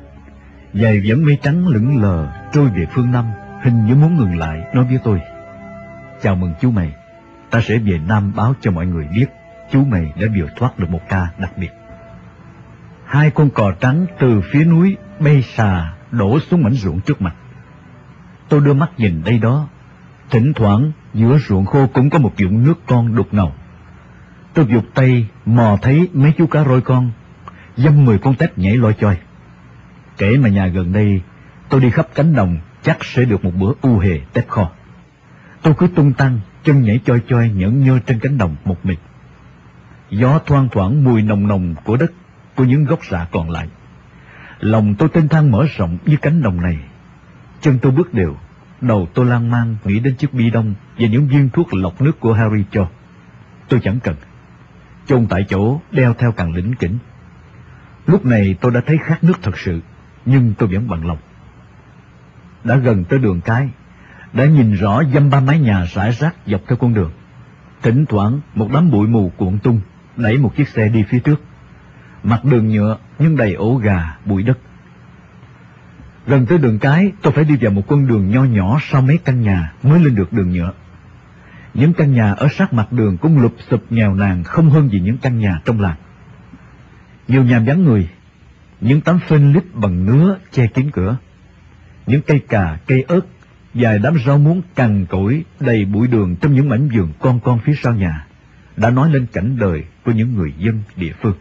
dài 0.74 1.02
vẫn 1.06 1.26
mây 1.26 1.38
trắng 1.42 1.68
lững 1.68 2.02
lờ 2.02 2.28
trôi 2.54 2.68
về 2.68 2.86
phương 2.92 3.12
Nam, 3.12 3.26
hình 3.62 3.86
như 3.86 3.96
muốn 3.96 4.18
ngừng 4.18 4.38
lại 4.38 4.62
nói 4.74 4.86
với 4.86 5.00
tôi. 5.04 5.22
Chào 6.22 6.36
mừng 6.36 6.54
chú 6.62 6.72
mày, 6.72 6.94
ta 7.50 7.62
sẽ 7.62 7.78
về 7.78 8.00
Nam 8.08 8.32
báo 8.36 8.54
cho 8.62 8.72
mọi 8.72 8.86
người 8.86 9.08
biết 9.16 9.26
chú 9.72 9.86
mày 9.86 10.14
đã 10.20 10.28
điều 10.28 10.48
thoát 10.56 10.80
được 10.80 10.90
một 10.90 11.02
ca 11.10 11.28
đặc 11.38 11.58
biệt. 11.58 11.70
Hai 13.06 13.32
con 13.32 13.50
cò 13.50 13.72
trắng 13.80 14.06
từ 14.20 14.42
phía 14.52 14.66
núi 14.66 14.98
bay 15.20 15.42
xà 15.42 15.94
đổ 16.12 16.40
xuống 16.40 16.64
mảnh 16.64 16.74
ruộng 16.74 17.00
trước 17.00 17.22
mặt. 17.22 17.36
Tôi 18.50 18.60
đưa 18.60 18.74
mắt 18.74 18.90
nhìn 18.98 19.22
đây 19.26 19.40
đó, 19.40 19.68
thỉnh 20.30 20.54
thoảng 20.56 20.92
giữa 21.14 21.38
ruộng 21.38 21.66
khô 21.66 21.88
cũng 21.94 22.10
có 22.10 22.20
một 22.20 22.38
dụng 22.38 22.64
nước 22.64 22.82
con 22.86 23.16
đục 23.16 23.28
ngầu. 23.32 23.54
Tôi 24.54 24.66
dục 24.70 24.84
tay 24.94 25.28
mò 25.46 25.78
thấy 25.82 26.10
mấy 26.14 26.34
chú 26.38 26.48
cá 26.48 26.64
rôi 26.64 26.82
con 26.82 27.12
dăm 27.76 28.06
mười 28.06 28.18
con 28.18 28.36
tép 28.36 28.58
nhảy 28.58 28.78
loi 28.78 28.94
choi. 29.00 29.18
Kể 30.18 30.38
mà 30.38 30.50
nhà 30.50 30.68
gần 30.68 30.94
đây, 30.94 31.22
tôi 31.70 31.82
đi 31.82 31.90
khắp 31.90 32.08
cánh 32.16 32.36
đồng 32.36 32.60
chắc 32.82 33.06
sẽ 33.06 33.26
được 33.26 33.46
một 33.46 33.52
bữa 33.60 33.74
u 33.82 34.00
hề 34.00 34.20
tép 34.34 34.48
kho. 34.48 34.72
Tôi 35.62 35.74
cứ 35.78 35.88
tung 35.96 36.14
tăng, 36.14 36.40
chân 36.64 36.82
nhảy 36.82 37.00
choi 37.06 37.22
choi 37.28 37.50
nhẫn 37.50 37.84
nhơ 37.84 38.00
trên 38.06 38.20
cánh 38.20 38.38
đồng 38.38 38.56
một 38.66 38.86
mình. 38.86 39.00
Gió 40.10 40.40
thoang 40.46 40.70
thoảng 40.72 41.04
mùi 41.04 41.22
nồng 41.22 41.48
nồng 41.48 41.76
của 41.84 41.98
đất, 41.98 42.12
của 42.56 42.64
những 42.64 42.86
gốc 42.86 43.00
rạ 43.12 43.28
còn 43.32 43.50
lại. 43.50 43.68
Lòng 44.60 44.96
tôi 44.96 45.10
tên 45.14 45.28
thang 45.28 45.52
mở 45.52 45.66
rộng 45.78 45.98
như 46.06 46.18
cánh 46.22 46.42
đồng 46.42 46.62
này. 46.62 46.78
Chân 47.62 47.80
tôi 47.82 47.92
bước 47.92 48.14
đều, 48.14 48.36
đầu 48.82 49.08
tôi 49.14 49.26
lang 49.26 49.50
mang 49.50 49.76
nghĩ 49.86 50.00
đến 50.00 50.16
chiếc 50.16 50.34
bi 50.34 50.50
đông 50.50 50.74
và 51.00 51.08
những 51.08 51.28
viên 51.28 51.50
thuốc 51.50 51.74
lọc 51.74 52.02
nước 52.02 52.20
của 52.20 52.34
Harry 52.34 52.64
cho. 52.72 52.90
Tôi 53.70 53.80
chẳng 53.84 54.00
cần. 54.00 54.16
Chôn 55.06 55.28
tại 55.28 55.46
chỗ, 55.50 55.82
đeo 55.92 56.14
theo 56.14 56.32
càng 56.32 56.54
lĩnh 56.54 56.76
kỉnh. 56.76 56.98
Lúc 58.08 58.26
này 58.26 58.56
tôi 58.62 58.72
đã 58.72 58.82
thấy 58.86 58.98
khát 58.98 59.24
nước 59.24 59.40
thật 59.42 59.58
sự, 59.58 59.80
nhưng 60.26 60.54
tôi 60.58 60.70
vẫn 60.70 60.88
bằng 60.88 61.08
lòng. 61.08 61.18
đã 62.64 62.76
gần 62.76 63.04
tới 63.04 63.20
đường 63.20 63.42
cái, 63.42 63.70
đã 64.34 64.46
nhìn 64.46 64.74
rõ 64.74 65.04
dăm 65.14 65.30
ba 65.30 65.40
mái 65.40 65.60
nhà 65.60 65.86
rải 65.94 66.12
rác 66.12 66.36
dọc 66.46 66.62
theo 66.68 66.78
con 66.78 66.94
đường. 66.94 67.12
Thỉnh 67.82 68.06
thoảng 68.10 68.40
một 68.56 68.70
đám 68.74 68.92
bụi 68.92 69.08
mù 69.08 69.32
cuộn 69.38 69.60
tung, 69.60 69.82
đẩy 70.18 70.38
một 70.38 70.56
chiếc 70.56 70.68
xe 70.68 70.90
đi 70.90 71.04
phía 71.10 71.20
trước. 71.20 71.42
Mặt 72.24 72.46
đường 72.46 72.68
nhựa 72.68 72.98
nhưng 73.20 73.38
đầy 73.38 73.54
ổ 73.54 73.76
gà, 73.76 74.18
bụi 74.26 74.44
đất. 74.44 74.58
Gần 76.28 76.46
tới 76.46 76.58
đường 76.58 76.80
cái, 76.80 77.12
tôi 77.22 77.34
phải 77.34 77.44
đi 77.44 77.56
vào 77.62 77.72
một 77.72 77.88
con 77.88 78.08
đường 78.08 78.32
nho 78.32 78.44
nhỏ 78.44 78.80
sau 78.82 79.02
mấy 79.02 79.18
căn 79.18 79.42
nhà 79.42 79.74
mới 79.84 80.00
lên 80.00 80.16
được 80.16 80.34
đường 80.34 80.52
nhựa. 80.52 80.72
Những 81.74 81.94
căn 81.94 82.14
nhà 82.14 82.34
ở 82.34 82.48
sát 82.48 82.74
mặt 82.74 82.92
đường 82.92 83.18
cũng 83.18 83.42
lụp 83.42 83.54
sụp 83.70 83.92
nghèo 83.92 84.14
nàn 84.16 84.44
không 84.44 84.70
hơn 84.70 84.90
gì 84.90 85.00
những 85.00 85.18
căn 85.18 85.40
nhà 85.40 85.62
trong 85.66 85.80
làng. 85.80 85.96
Nhiều 87.32 87.44
nhà 87.44 87.60
vắng 87.60 87.84
người, 87.84 88.08
những 88.82 89.02
tấm 89.02 89.20
phên 89.28 89.54
lít 89.54 89.64
bằng 89.74 90.06
nứa 90.06 90.38
che 90.52 90.68
kín 90.68 90.92
cửa. 90.92 91.18
Những 92.08 92.22
cây 92.22 92.40
cà, 92.40 92.78
cây 92.88 93.04
ớt, 93.08 93.22
vài 93.74 94.00
đám 94.00 94.18
rau 94.26 94.38
muống 94.38 94.62
cằn 94.76 95.06
cỗi 95.06 95.44
đầy 95.60 95.86
bụi 95.86 96.08
đường 96.08 96.36
trong 96.36 96.54
những 96.54 96.70
mảnh 96.70 96.90
vườn 96.94 97.14
con 97.20 97.40
con 97.40 97.60
phía 97.60 97.74
sau 97.84 97.96
nhà, 97.96 98.28
đã 98.78 98.90
nói 98.90 99.12
lên 99.12 99.26
cảnh 99.34 99.58
đời 99.60 99.84
của 100.06 100.12
những 100.12 100.36
người 100.36 100.54
dân 100.58 100.82
địa 100.96 101.14
phương. 101.22 101.36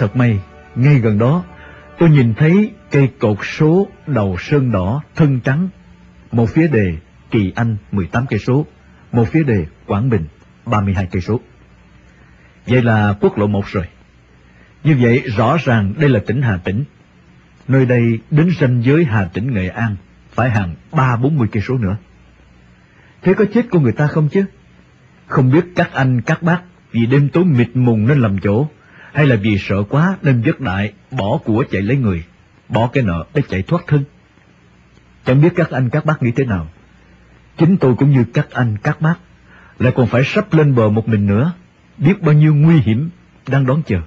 Thật 0.00 0.16
may, 0.16 0.40
ngay 0.74 0.98
gần 0.98 1.18
đó, 1.18 1.44
tôi 1.98 2.10
nhìn 2.10 2.34
thấy 2.34 2.70
cây 2.90 3.10
cột 3.18 3.38
số 3.42 3.88
đầu 4.06 4.36
sơn 4.38 4.72
đỏ 4.72 5.02
thân 5.16 5.40
trắng, 5.40 5.68
một 6.32 6.46
phía 6.50 6.68
đề 6.68 6.94
Kỳ 7.30 7.52
Anh 7.54 7.76
18 7.92 8.26
cây 8.26 8.38
số, 8.38 8.66
một 9.12 9.28
phía 9.32 9.42
đề 9.42 9.66
Quảng 9.86 10.10
Bình 10.10 10.24
32 10.66 11.06
cây 11.10 11.22
số. 11.22 11.40
Vậy 12.66 12.82
là 12.82 13.14
quốc 13.20 13.38
lộ 13.38 13.46
1 13.46 13.66
rồi. 13.66 13.84
Như 14.84 14.96
vậy 15.00 15.22
rõ 15.36 15.56
ràng 15.64 15.94
đây 15.98 16.10
là 16.10 16.20
tỉnh 16.26 16.42
Hà 16.42 16.56
Tĩnh. 16.56 16.84
Nơi 17.68 17.86
đây 17.86 18.18
đến 18.30 18.50
ranh 18.60 18.82
giới 18.82 19.04
Hà 19.04 19.24
Tĩnh 19.24 19.54
Nghệ 19.54 19.68
An 19.68 19.96
phải 20.30 20.50
hàng 20.50 20.74
ba 20.92 21.16
bốn 21.16 21.38
mươi 21.38 21.48
cây 21.52 21.62
số 21.62 21.78
nữa. 21.78 21.96
Thế 23.22 23.34
có 23.34 23.44
chết 23.54 23.66
của 23.70 23.80
người 23.80 23.92
ta 23.92 24.06
không 24.06 24.28
chứ? 24.28 24.44
Không 25.26 25.52
biết 25.52 25.64
các 25.76 25.92
anh 25.92 26.20
các 26.20 26.42
bác 26.42 26.60
vì 26.92 27.06
đêm 27.06 27.28
tối 27.28 27.44
mịt 27.44 27.68
mùng 27.74 28.06
nên 28.06 28.20
làm 28.20 28.38
chỗ 28.38 28.68
hay 29.12 29.26
là 29.26 29.36
vì 29.36 29.58
sợ 29.58 29.82
quá 29.88 30.16
nên 30.22 30.42
vất 30.42 30.60
đại 30.60 30.92
bỏ 31.10 31.38
của 31.44 31.64
chạy 31.70 31.82
lấy 31.82 31.96
người, 31.96 32.24
bỏ 32.68 32.86
cái 32.92 33.02
nợ 33.02 33.24
để 33.34 33.42
chạy 33.48 33.62
thoát 33.62 33.82
thân. 33.86 34.04
Chẳng 35.24 35.42
biết 35.42 35.52
các 35.56 35.70
anh 35.70 35.90
các 35.90 36.04
bác 36.04 36.22
nghĩ 36.22 36.30
thế 36.30 36.44
nào. 36.44 36.68
Chính 37.56 37.76
tôi 37.76 37.94
cũng 37.94 38.10
như 38.10 38.24
các 38.34 38.50
anh 38.50 38.76
các 38.82 39.00
bác, 39.00 39.14
lại 39.78 39.92
còn 39.96 40.06
phải 40.06 40.24
sắp 40.24 40.54
lên 40.54 40.74
bờ 40.74 40.88
một 40.88 41.08
mình 41.08 41.26
nữa, 41.26 41.52
biết 41.98 42.22
bao 42.22 42.32
nhiêu 42.32 42.54
nguy 42.54 42.80
hiểm 42.80 43.10
đang 43.48 43.66
đón 43.66 43.82
chờ. 43.86 44.00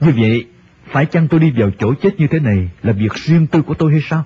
Như 0.00 0.12
vậy, 0.16 0.46
phải 0.90 1.06
chăng 1.06 1.28
tôi 1.28 1.40
đi 1.40 1.50
vào 1.50 1.70
chỗ 1.78 1.94
chết 1.94 2.20
như 2.20 2.26
thế 2.26 2.38
này 2.38 2.70
là 2.82 2.92
việc 2.92 3.14
riêng 3.14 3.46
tư 3.46 3.62
của 3.62 3.74
tôi 3.74 3.92
hay 3.92 4.00
sao? 4.00 4.24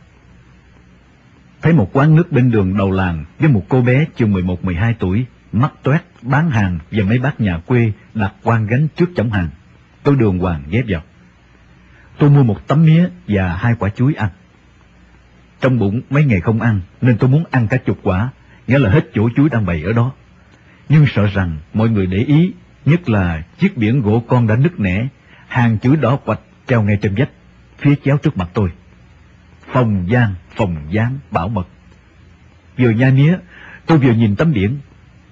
Thấy 1.63 1.73
một 1.73 1.91
quán 1.93 2.17
nước 2.17 2.33
bên 2.33 2.51
đường 2.51 2.77
đầu 2.77 2.91
làng 2.91 3.25
với 3.39 3.49
một 3.49 3.65
cô 3.69 3.83
bé 3.83 4.05
chừng 4.17 4.33
11-12 4.33 4.95
tuổi, 4.99 5.27
mắt 5.53 5.73
toét, 5.83 6.03
bán 6.23 6.51
hàng 6.51 6.79
và 6.91 7.05
mấy 7.05 7.19
bác 7.19 7.41
nhà 7.41 7.59
quê 7.67 7.93
đặt 8.15 8.35
quan 8.43 8.67
gánh 8.67 8.89
trước 8.97 9.11
chổng 9.17 9.31
hàng. 9.31 9.49
Tôi 10.03 10.17
đường 10.17 10.39
hoàng 10.39 10.63
ghép 10.71 10.85
vào. 10.89 11.03
Tôi 12.19 12.31
mua 12.31 12.43
một 12.43 12.67
tấm 12.67 12.85
mía 12.85 13.09
và 13.29 13.57
hai 13.57 13.75
quả 13.79 13.91
chuối 13.91 14.15
ăn. 14.15 14.29
Trong 15.61 15.79
bụng 15.79 16.01
mấy 16.11 16.25
ngày 16.25 16.41
không 16.41 16.61
ăn, 16.61 16.81
nên 17.01 17.19
tôi 17.19 17.31
muốn 17.31 17.45
ăn 17.51 17.69
cả 17.69 17.77
chục 17.77 17.99
quả, 18.03 18.31
nghĩa 18.67 18.79
là 18.79 18.91
hết 18.91 19.11
chỗ 19.15 19.29
chuối 19.37 19.49
đang 19.49 19.67
bày 19.67 19.83
ở 19.83 19.93
đó. 19.93 20.13
Nhưng 20.89 21.07
sợ 21.15 21.27
rằng 21.27 21.59
mọi 21.75 21.89
người 21.89 22.07
để 22.07 22.19
ý, 22.19 22.53
nhất 22.85 23.09
là 23.09 23.43
chiếc 23.59 23.77
biển 23.77 24.03
gỗ 24.03 24.25
con 24.29 24.47
đã 24.47 24.57
nứt 24.57 24.81
nẻ, 24.81 25.09
hàng 25.49 25.79
chữ 25.79 25.97
đỏ 25.97 26.17
quạch 26.17 26.41
treo 26.67 26.83
ngay 26.83 26.99
trên 27.03 27.15
vách, 27.15 27.31
phía 27.79 27.95
chéo 28.05 28.19
trước 28.19 28.37
mặt 28.37 28.49
tôi. 28.55 28.71
Phòng 29.73 30.07
giang, 30.13 30.35
phòng 30.57 30.77
gián, 30.91 31.19
bảo 31.31 31.49
mật. 31.49 31.69
Vừa 32.79 32.91
nhai 32.91 33.13
mía, 33.13 33.39
tôi 33.87 33.99
vừa 33.99 34.13
nhìn 34.13 34.37
tấm 34.37 34.53
biển, 34.53 34.79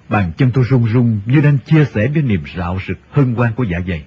bàn 0.09 0.31
chân 0.37 0.51
tôi 0.51 0.63
run 0.69 0.85
run 0.85 1.19
như 1.25 1.41
đang 1.41 1.57
chia 1.57 1.85
sẻ 1.85 2.07
với 2.07 2.21
niềm 2.21 2.43
rạo 2.57 2.79
rực 2.87 2.97
hân 3.11 3.35
hoan 3.35 3.53
của 3.53 3.63
dạ 3.63 3.79
dày 3.87 4.03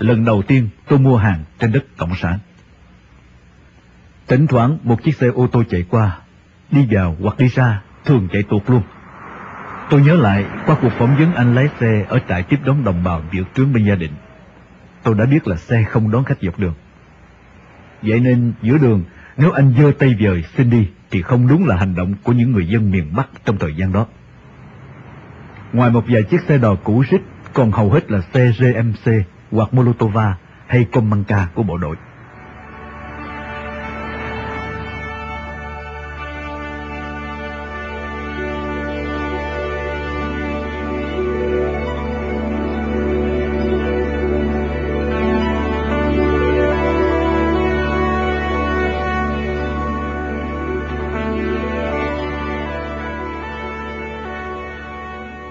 lần 0.00 0.24
đầu 0.24 0.42
tiên 0.42 0.68
tôi 0.88 0.98
mua 0.98 1.16
hàng 1.16 1.44
trên 1.58 1.72
đất 1.72 1.84
Cộng 1.96 2.14
sản. 2.14 2.38
Thỉnh 4.28 4.46
thoảng 4.46 4.78
một 4.82 5.02
chiếc 5.02 5.16
xe 5.16 5.26
ô 5.26 5.46
tô 5.46 5.62
chạy 5.70 5.84
qua, 5.90 6.18
đi 6.70 6.86
vào 6.90 7.16
hoặc 7.20 7.38
đi 7.38 7.48
ra, 7.48 7.82
thường 8.04 8.28
chạy 8.32 8.42
tuột 8.42 8.62
luôn. 8.70 8.82
Tôi 9.90 10.00
nhớ 10.00 10.14
lại 10.14 10.44
qua 10.66 10.76
cuộc 10.82 10.92
phỏng 10.98 11.16
vấn 11.16 11.34
anh 11.34 11.54
lái 11.54 11.68
xe 11.80 12.04
ở 12.08 12.18
trại 12.28 12.42
tiếp 12.42 12.56
đón 12.64 12.84
đồng 12.84 13.04
bào 13.04 13.22
biểu 13.32 13.44
trướng 13.54 13.72
bên 13.72 13.84
gia 13.84 13.94
đình. 13.94 14.12
Tôi 15.02 15.14
đã 15.14 15.24
biết 15.24 15.48
là 15.48 15.56
xe 15.56 15.84
không 15.90 16.10
đón 16.10 16.24
khách 16.24 16.38
dọc 16.42 16.58
đường. 16.58 16.74
Vậy 18.02 18.20
nên 18.20 18.52
giữa 18.62 18.78
đường, 18.78 19.04
nếu 19.36 19.50
anh 19.50 19.74
giơ 19.78 19.92
tay 19.98 20.16
vời 20.20 20.44
xin 20.56 20.70
đi 20.70 20.88
thì 21.10 21.22
không 21.22 21.48
đúng 21.48 21.66
là 21.66 21.76
hành 21.76 21.94
động 21.94 22.14
của 22.22 22.32
những 22.32 22.52
người 22.52 22.68
dân 22.68 22.90
miền 22.90 23.12
Bắc 23.16 23.28
trong 23.44 23.58
thời 23.58 23.74
gian 23.74 23.92
đó. 23.92 24.06
Ngoài 25.72 25.90
một 25.90 26.04
vài 26.08 26.22
chiếc 26.22 26.40
xe 26.40 26.58
đò 26.58 26.74
cũ 26.74 27.04
rích, 27.10 27.22
còn 27.52 27.70
hầu 27.70 27.90
hết 27.90 28.10
là 28.10 28.20
xe 28.20 28.52
GMC 28.58 29.12
hoặc 29.50 29.74
Molotova 29.74 30.36
hay 30.66 30.84
Komanka 30.84 31.48
của 31.54 31.62
bộ 31.62 31.76
đội. 31.76 31.96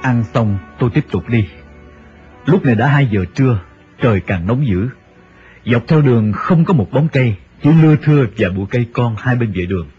Ăn 0.02 0.24
xong 0.34 0.58
tôi 0.80 0.90
tiếp 0.94 1.06
tục 1.12 1.24
đi. 1.28 1.50
Lúc 2.46 2.66
này 2.66 2.76
đã 2.76 2.88
hai 2.88 3.08
giờ 3.12 3.26
trưa, 3.36 3.60
trời 4.02 4.22
càng 4.22 4.48
nóng 4.48 4.68
dữ. 4.68 4.90
Dọc 5.66 5.84
theo 5.88 6.02
đường 6.02 6.34
không 6.34 6.66
có 6.66 6.74
một 6.74 6.92
bóng 6.92 7.08
cây, 7.08 7.36
chỉ 7.64 7.70
lưa 7.82 7.96
thưa 7.96 8.26
và 8.38 8.50
bụi 8.50 8.66
cây 8.70 8.88
con 8.94 9.16
hai 9.18 9.36
bên 9.36 9.52
vệ 9.52 9.66
đường, 9.66 9.90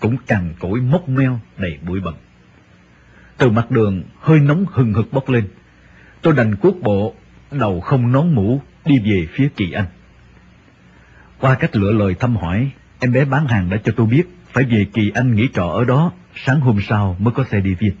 cũng 0.00 0.16
cằn 0.26 0.54
cỗi 0.58 0.80
mốc 0.80 1.08
meo 1.08 1.40
đầy 1.56 1.78
bụi 1.86 2.00
bặm. 2.00 2.14
Từ 3.38 3.50
mặt 3.50 3.70
đường, 3.70 4.02
hơi 4.20 4.40
nóng 4.40 4.64
hừng 4.72 4.94
hực 4.94 5.12
bốc 5.12 5.28
lên. 5.28 5.48
Tôi 6.22 6.34
đành 6.34 6.56
cuốc 6.56 6.76
bộ, 6.82 7.14
đầu 7.50 7.80
không 7.80 8.12
nón 8.12 8.34
mũ, 8.34 8.62
đi 8.84 8.98
về 8.98 9.26
phía 9.32 9.48
Kỳ 9.56 9.72
Anh. 9.72 9.86
Qua 11.38 11.54
cách 11.54 11.76
lựa 11.76 11.92
lời 11.92 12.14
thăm 12.14 12.36
hỏi, 12.36 12.70
em 13.00 13.12
bé 13.12 13.24
bán 13.24 13.46
hàng 13.46 13.70
đã 13.70 13.76
cho 13.84 13.92
tôi 13.96 14.06
biết 14.06 14.22
phải 14.52 14.64
về 14.64 14.86
Kỳ 14.92 15.10
Anh 15.14 15.34
nghỉ 15.34 15.48
trọ 15.54 15.66
ở 15.66 15.84
đó, 15.84 16.12
sáng 16.34 16.60
hôm 16.60 16.80
sau 16.88 17.16
mới 17.18 17.34
có 17.34 17.44
xe 17.44 17.60
đi 17.60 17.74
viên. 17.74 17.92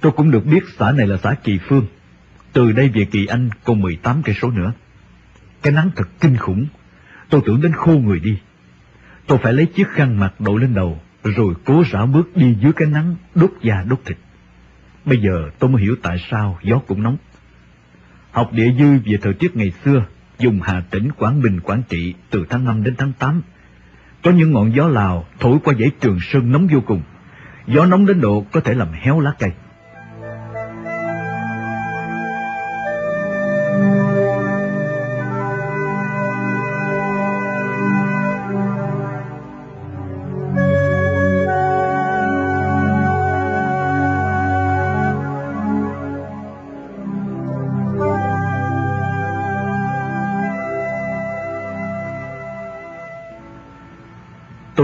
Tôi 0.00 0.12
cũng 0.12 0.30
được 0.30 0.46
biết 0.46 0.64
xã 0.78 0.92
này 0.92 1.06
là 1.06 1.16
xã 1.16 1.34
Kỳ 1.34 1.58
Phương, 1.68 1.86
từ 2.52 2.72
đây 2.72 2.88
về 2.88 3.04
Kỳ 3.04 3.26
Anh 3.26 3.48
còn 3.64 3.80
18 3.80 4.22
cây 4.22 4.34
số 4.42 4.50
nữa. 4.50 4.72
Cái 5.62 5.72
nắng 5.72 5.90
thật 5.96 6.08
kinh 6.20 6.36
khủng, 6.36 6.66
tôi 7.30 7.40
tưởng 7.46 7.60
đến 7.60 7.72
khô 7.72 7.92
người 7.92 8.20
đi. 8.20 8.38
Tôi 9.26 9.38
phải 9.38 9.52
lấy 9.52 9.66
chiếc 9.66 9.88
khăn 9.88 10.20
mặt 10.20 10.40
đội 10.40 10.60
lên 10.60 10.74
đầu, 10.74 11.00
rồi 11.24 11.54
cố 11.64 11.84
rảo 11.92 12.06
bước 12.06 12.36
đi 12.36 12.56
dưới 12.60 12.72
cái 12.72 12.88
nắng 12.88 13.16
đốt 13.34 13.50
da 13.62 13.84
đốt 13.88 14.00
thịt. 14.04 14.16
Bây 15.04 15.18
giờ 15.18 15.50
tôi 15.58 15.70
mới 15.70 15.82
hiểu 15.82 15.96
tại 16.02 16.16
sao 16.30 16.58
gió 16.62 16.78
cũng 16.78 17.02
nóng. 17.02 17.16
Học 18.30 18.52
địa 18.52 18.72
dư 18.78 18.98
về 19.04 19.18
thời 19.22 19.34
tiết 19.34 19.56
ngày 19.56 19.72
xưa, 19.84 20.04
dùng 20.38 20.60
Hà 20.62 20.80
Tĩnh, 20.90 21.12
Quảng 21.12 21.42
Bình, 21.42 21.60
Quảng 21.60 21.82
Trị 21.88 22.14
từ 22.30 22.46
tháng 22.50 22.64
5 22.64 22.82
đến 22.82 22.94
tháng 22.98 23.12
8. 23.18 23.42
Có 24.22 24.30
những 24.30 24.52
ngọn 24.52 24.74
gió 24.74 24.88
Lào 24.88 25.26
thổi 25.40 25.58
qua 25.64 25.74
dãy 25.80 25.90
Trường 26.00 26.18
Sơn 26.20 26.52
nóng 26.52 26.66
vô 26.66 26.80
cùng. 26.86 27.02
Gió 27.66 27.86
nóng 27.86 28.06
đến 28.06 28.20
độ 28.20 28.46
có 28.52 28.60
thể 28.60 28.74
làm 28.74 28.88
héo 28.92 29.20
lá 29.20 29.32
cây. 29.38 29.50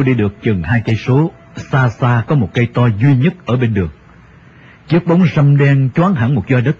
Tôi 0.05 0.15
đi 0.15 0.19
được 0.19 0.43
chừng 0.43 0.63
hai 0.63 0.83
cây 0.85 0.97
số, 0.97 1.33
xa 1.57 1.89
xa 1.89 2.25
có 2.27 2.35
một 2.35 2.51
cây 2.55 2.69
to 2.75 2.87
duy 2.87 3.17
nhất 3.17 3.35
ở 3.47 3.57
bên 3.57 3.75
đường. 3.75 3.89
Chiếc 4.89 5.07
bóng 5.07 5.23
râm 5.37 5.57
đen 5.57 5.91
choáng 5.95 6.15
hẳn 6.15 6.35
một 6.35 6.49
do 6.49 6.61
đất. 6.61 6.77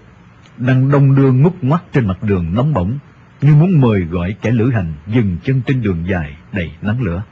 đang 0.57 0.91
đông 0.91 1.15
đưa 1.15 1.31
ngút 1.31 1.53
ngoắt 1.61 1.81
trên 1.93 2.07
mặt 2.07 2.23
đường 2.23 2.53
nóng 2.53 2.73
bỏng, 2.73 2.99
như 3.41 3.55
muốn 3.55 3.81
mời 3.81 4.01
gọi 4.01 4.35
kẻ 4.41 4.51
lữ 4.51 4.71
hành 4.71 4.93
dừng 5.07 5.37
chân 5.43 5.61
trên 5.65 5.81
đường 5.81 6.05
dài 6.07 6.37
đầy 6.51 6.71
nắng 6.81 7.01
lửa. 7.01 7.23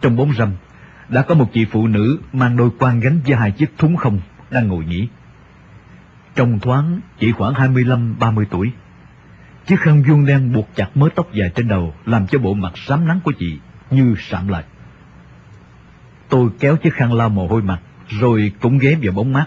Trong 0.00 0.16
bóng 0.16 0.32
râm, 0.32 0.52
đã 1.08 1.22
có 1.22 1.34
một 1.34 1.50
chị 1.52 1.64
phụ 1.64 1.86
nữ 1.86 2.18
mang 2.32 2.56
đôi 2.56 2.70
quan 2.78 3.00
gánh 3.00 3.20
và 3.26 3.38
hai 3.38 3.50
chiếc 3.50 3.78
thúng 3.78 3.96
không 3.96 4.20
đang 4.50 4.68
ngồi 4.68 4.84
nghỉ. 4.84 5.08
Trong 6.34 6.60
thoáng 6.60 7.00
chỉ 7.18 7.32
khoảng 7.32 7.54
25-30 7.54 8.44
tuổi. 8.50 8.72
Chiếc 9.66 9.80
khăn 9.80 10.02
vuông 10.08 10.26
đen 10.26 10.52
buộc 10.52 10.68
chặt 10.74 10.96
mớ 10.96 11.08
tóc 11.14 11.32
dài 11.32 11.50
trên 11.54 11.68
đầu 11.68 11.94
làm 12.06 12.26
cho 12.26 12.38
bộ 12.38 12.54
mặt 12.54 12.72
sám 12.76 13.08
nắng 13.08 13.20
của 13.24 13.32
chị 13.38 13.58
như 13.90 14.14
sạm 14.18 14.48
lại. 14.48 14.64
Tôi 16.28 16.50
kéo 16.60 16.76
chiếc 16.76 16.94
khăn 16.94 17.12
lau 17.12 17.28
mồ 17.28 17.46
hôi 17.46 17.62
mặt, 17.62 17.80
rồi 18.08 18.52
cũng 18.60 18.78
ghé 18.78 18.94
vào 19.02 19.12
bóng 19.12 19.32
mát, 19.32 19.46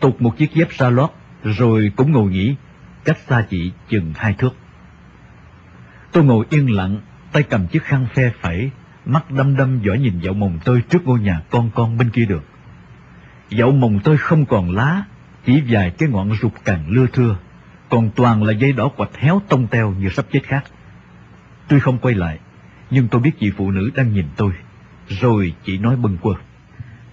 tụt 0.00 0.22
một 0.22 0.36
chiếc 0.36 0.54
dép 0.54 0.68
sa 0.70 0.90
lót, 0.90 1.10
rồi 1.42 1.92
cũng 1.96 2.12
ngồi 2.12 2.30
nghỉ, 2.30 2.54
cách 3.04 3.18
xa 3.28 3.44
chị 3.50 3.72
chừng 3.88 4.12
hai 4.16 4.34
thước. 4.34 4.56
Tôi 6.12 6.24
ngồi 6.24 6.46
yên 6.50 6.70
lặng, 6.70 7.00
tay 7.32 7.42
cầm 7.42 7.66
chiếc 7.66 7.82
khăn 7.82 8.06
phe 8.14 8.30
phẩy, 8.40 8.70
mắt 9.06 9.30
đăm 9.30 9.56
đăm 9.56 9.80
dõi 9.82 9.98
nhìn 9.98 10.20
dậu 10.20 10.34
mồng 10.34 10.58
tơi 10.64 10.82
trước 10.88 11.04
ngôi 11.04 11.20
nhà 11.20 11.40
con 11.50 11.70
con 11.74 11.98
bên 11.98 12.10
kia 12.10 12.24
được. 12.24 12.44
Dậu 13.50 13.72
mồng 13.72 14.00
tơi 14.00 14.16
không 14.16 14.46
còn 14.46 14.70
lá, 14.70 15.04
chỉ 15.46 15.62
vài 15.68 15.90
cái 15.90 16.08
ngọn 16.08 16.34
rụt 16.42 16.52
càng 16.64 16.84
lưa 16.88 17.06
thưa, 17.12 17.36
còn 17.88 18.10
toàn 18.16 18.42
là 18.42 18.52
dây 18.52 18.72
đỏ 18.72 18.88
quạch 18.88 19.16
héo 19.16 19.42
tông 19.48 19.66
teo 19.66 19.90
như 19.90 20.08
sắp 20.08 20.26
chết 20.32 20.40
khác. 20.44 20.64
Tôi 21.68 21.80
không 21.80 21.98
quay 21.98 22.14
lại, 22.14 22.38
nhưng 22.90 23.08
tôi 23.08 23.20
biết 23.20 23.30
chị 23.40 23.52
phụ 23.56 23.70
nữ 23.70 23.90
đang 23.94 24.12
nhìn 24.12 24.26
tôi. 24.36 24.52
Rồi 25.08 25.54
chị 25.64 25.78
nói 25.78 25.96
bâng 25.96 26.18
quơ. 26.18 26.34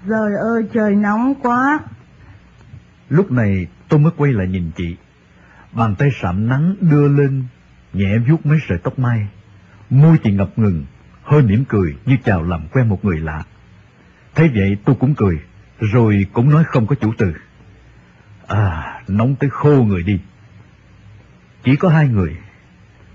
Trời 0.09 0.31
ơi 0.41 0.63
trời 0.73 0.95
nóng 0.95 1.33
quá. 1.43 1.79
Lúc 3.09 3.31
này 3.31 3.67
tôi 3.89 3.99
mới 3.99 4.11
quay 4.17 4.33
lại 4.33 4.47
nhìn 4.47 4.71
chị. 4.75 4.95
Bàn 5.71 5.95
tay 5.95 6.09
sạm 6.21 6.47
nắng 6.47 6.75
đưa 6.81 7.07
lên, 7.07 7.43
nhẹ 7.93 8.17
vuốt 8.17 8.45
mấy 8.45 8.59
sợi 8.69 8.77
tóc 8.77 8.99
mai. 8.99 9.27
Môi 9.89 10.17
chị 10.23 10.31
ngập 10.31 10.59
ngừng, 10.59 10.85
hơi 11.23 11.41
mỉm 11.41 11.65
cười 11.65 11.95
như 12.05 12.17
chào 12.25 12.43
làm 12.43 12.67
quen 12.71 12.89
một 12.89 13.05
người 13.05 13.19
lạ. 13.19 13.43
Thấy 14.35 14.51
vậy 14.55 14.77
tôi 14.85 14.95
cũng 14.99 15.15
cười, 15.15 15.39
rồi 15.79 16.25
cũng 16.33 16.49
nói 16.49 16.63
không 16.63 16.87
có 16.87 16.95
chủ 16.95 17.13
từ. 17.17 17.33
À, 18.47 19.01
nóng 19.07 19.35
tới 19.35 19.49
khô 19.49 19.83
người 19.83 20.03
đi. 20.03 20.19
Chỉ 21.63 21.75
có 21.75 21.89
hai 21.89 22.07
người. 22.07 22.37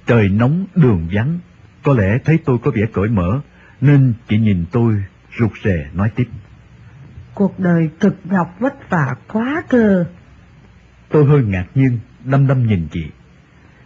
Trời 0.07 0.29
nóng, 0.29 0.67
đường 0.75 1.09
vắng. 1.13 1.39
Có 1.87 1.95
lẽ 1.95 2.19
thấy 2.25 2.39
tôi 2.45 2.59
có 2.65 2.71
vẻ 2.71 2.83
cởi 2.93 3.09
mở, 3.09 3.41
nên 3.81 4.15
chị 4.29 4.39
nhìn 4.39 4.65
tôi 4.73 4.95
rụt 5.39 5.51
rè 5.65 5.87
nói 5.95 6.11
tiếp. 6.17 6.29
Cuộc 7.35 7.59
đời 7.59 7.91
cực 8.01 8.17
nhọc 8.25 8.57
vất 8.59 8.91
vả 8.91 9.15
quá 9.29 9.63
cơ. 9.69 10.05
Tôi 11.09 11.25
hơi 11.25 11.43
ngạc 11.43 11.67
nhiên, 11.75 11.99
đăm 12.25 12.47
đăm 12.47 12.67
nhìn 12.67 12.89
chị. 12.93 13.07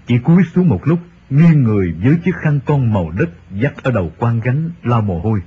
Chị 0.07 0.19
cúi 0.25 0.43
xuống 0.55 0.69
một 0.69 0.81
lúc, 0.85 0.99
nghiêng 1.31 1.63
người 1.63 1.95
với 2.05 2.17
chiếc 2.25 2.35
khăn 2.35 2.61
con 2.67 2.93
màu 2.93 3.11
đất 3.11 3.31
dắt 3.51 3.75
ở 3.83 3.91
đầu 3.91 4.13
quan 4.19 4.41
gánh 4.41 4.71
lau 4.83 5.03
mồ 5.03 5.21
hôi. 5.21 5.41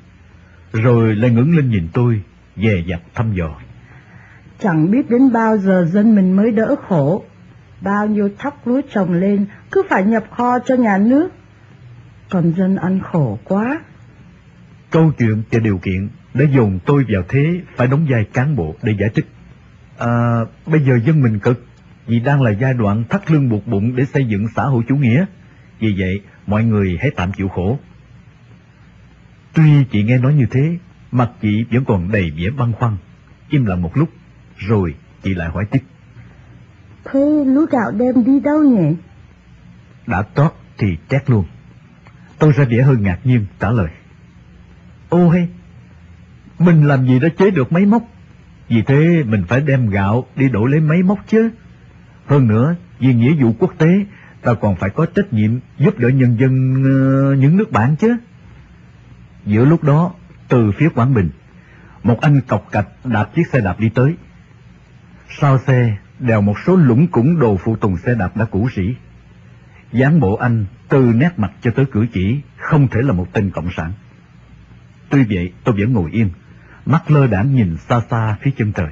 Rồi 0.74 1.16
lại 1.16 1.32
ngẩng 1.32 1.56
lên 1.56 1.70
nhìn 1.70 1.88
tôi, 1.93 2.22
dè 2.56 2.84
dặt 2.89 3.01
thăm 3.14 3.34
dò. 3.34 3.56
Chẳng 4.60 4.91
biết 4.91 5.10
đến 5.10 5.32
bao 5.32 5.58
giờ 5.58 5.88
dân 5.91 6.16
mình 6.16 6.36
mới 6.36 6.51
đỡ 6.51 6.76
khổ. 6.88 7.24
Bao 7.82 8.08
nhiêu 8.08 8.30
thóc 8.38 8.68
lúa 8.68 8.82
trồng 8.93 9.14
lên 9.14 9.45
cứ 9.72 9.84
phải 9.89 10.04
nhập 10.04 10.24
kho 10.32 10.60
cho 10.60 10.76
nhà 10.76 10.97
nước. 10.97 11.30
Còn 12.34 12.53
dân 12.57 12.75
ăn 12.75 12.99
khổ 12.99 13.39
quá. 13.43 13.81
Câu 14.89 15.11
chuyện 15.17 15.43
và 15.51 15.59
điều 15.59 15.77
kiện 15.77 16.09
đã 16.34 16.45
dồn 16.45 16.79
tôi 16.86 17.05
vào 17.09 17.23
thế 17.29 17.61
phải 17.75 17.88
đóng 17.88 18.05
vai 18.09 18.25
cán 18.34 18.55
bộ 18.55 18.75
để 18.84 18.95
giải 18.99 19.09
thích. 19.15 19.25
À, 19.97 20.39
bây 20.65 20.81
giờ 20.81 20.99
dân 21.05 21.21
mình 21.21 21.39
cực, 21.39 21.65
vì 22.07 22.19
đang 22.19 22.41
là 22.41 22.51
giai 22.51 22.73
đoạn 22.73 23.03
thắt 23.09 23.31
lưng 23.31 23.49
buộc 23.49 23.67
bụng 23.67 23.95
để 23.95 24.05
xây 24.05 24.25
dựng 24.25 24.47
xã 24.55 24.63
hội 24.63 24.84
chủ 24.88 24.95
nghĩa. 24.95 25.25
Vì 25.79 25.95
vậy, 25.97 26.21
mọi 26.47 26.63
người 26.63 26.97
hãy 27.01 27.11
tạm 27.15 27.31
chịu 27.38 27.47
khổ. 27.47 27.79
Tuy 29.53 29.84
chị 29.91 30.03
nghe 30.03 30.17
nói 30.17 30.34
như 30.34 30.45
thế, 30.51 30.77
mặt 31.11 31.31
chị 31.41 31.65
vẫn 31.71 31.86
còn 31.86 32.11
đầy 32.11 32.31
vẻ 32.38 32.49
băn 32.57 32.73
khoăn. 32.73 32.97
Im 33.49 33.65
lặng 33.65 33.81
một 33.81 33.97
lúc, 33.97 34.09
rồi 34.57 34.95
chị 35.23 35.34
lại 35.34 35.49
hỏi 35.49 35.65
tiếp. 35.71 35.84
Thế 37.05 37.43
lúa 37.45 37.65
gạo 37.65 37.91
đem 37.91 38.25
đi 38.25 38.39
đâu 38.39 38.63
nhỉ? 38.63 38.95
Đã 40.07 40.21
tót 40.21 40.55
thì 40.77 40.97
trét 41.09 41.29
luôn. 41.29 41.45
Tôi 42.43 42.53
ra 42.53 42.65
vẻ 42.69 42.81
hơi 42.81 42.95
ngạc 42.95 43.19
nhiên 43.23 43.45
trả 43.59 43.71
lời. 43.71 43.87
Ô 45.09 45.29
hay, 45.29 45.49
mình 46.59 46.87
làm 46.87 47.07
gì 47.07 47.19
đã 47.19 47.29
chế 47.37 47.51
được 47.51 47.71
máy 47.71 47.85
móc? 47.85 48.03
Vì 48.69 48.81
thế 48.81 49.23
mình 49.23 49.43
phải 49.47 49.61
đem 49.61 49.89
gạo 49.89 50.25
đi 50.35 50.49
đổ 50.49 50.65
lấy 50.65 50.79
máy 50.79 51.03
móc 51.03 51.19
chứ. 51.27 51.49
Hơn 52.25 52.47
nữa, 52.47 52.75
vì 52.99 53.13
nghĩa 53.13 53.33
vụ 53.43 53.55
quốc 53.59 53.73
tế, 53.77 54.05
ta 54.41 54.53
còn 54.53 54.75
phải 54.75 54.89
có 54.89 55.05
trách 55.05 55.33
nhiệm 55.33 55.59
giúp 55.77 55.97
đỡ 55.97 56.09
nhân 56.09 56.37
dân 56.39 56.73
uh, 56.81 57.39
những 57.39 57.57
nước 57.57 57.71
bạn 57.71 57.95
chứ. 57.95 58.17
Giữa 59.45 59.65
lúc 59.65 59.83
đó, 59.83 60.13
từ 60.47 60.71
phía 60.71 60.89
Quảng 60.89 61.13
Bình, 61.13 61.29
một 62.03 62.21
anh 62.21 62.41
cọc 62.41 62.71
cạch 62.71 62.87
đạp 63.03 63.29
chiếc 63.35 63.47
xe 63.47 63.59
đạp 63.59 63.79
đi 63.79 63.89
tới. 63.89 64.15
Sau 65.39 65.57
xe, 65.57 65.97
đèo 66.19 66.41
một 66.41 66.55
số 66.65 66.75
lũng 66.75 67.07
củng 67.07 67.39
đồ 67.39 67.57
phụ 67.57 67.75
tùng 67.75 67.97
xe 67.97 68.15
đạp 68.15 68.37
đã 68.37 68.45
cũ 68.45 68.69
rỉ 68.75 68.95
dáng 69.93 70.19
bộ 70.19 70.35
anh, 70.35 70.65
từ 70.89 71.13
nét 71.15 71.29
mặt 71.37 71.51
cho 71.61 71.71
tới 71.71 71.85
cử 71.85 72.05
chỉ, 72.13 72.41
không 72.57 72.87
thể 72.87 73.01
là 73.01 73.13
một 73.13 73.27
tên 73.33 73.51
cộng 73.51 73.69
sản. 73.71 73.91
Tuy 75.09 75.23
vậy, 75.29 75.53
tôi 75.63 75.75
vẫn 75.77 75.93
ngồi 75.93 76.11
yên, 76.11 76.29
mắt 76.85 77.11
lơ 77.11 77.27
đãng 77.27 77.55
nhìn 77.55 77.77
xa 77.77 78.01
xa 78.09 78.37
phía 78.41 78.51
chân 78.57 78.71
trời. 78.71 78.89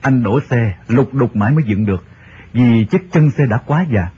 Anh 0.00 0.22
đổ 0.22 0.40
xe, 0.40 0.74
lục 0.88 1.14
đục 1.14 1.36
mãi 1.36 1.52
mới 1.52 1.64
dựng 1.64 1.86
được, 1.86 2.04
vì 2.52 2.84
chiếc 2.84 3.12
chân 3.12 3.30
xe 3.30 3.46
đã 3.46 3.58
quá 3.66 3.86
già. 3.90 4.08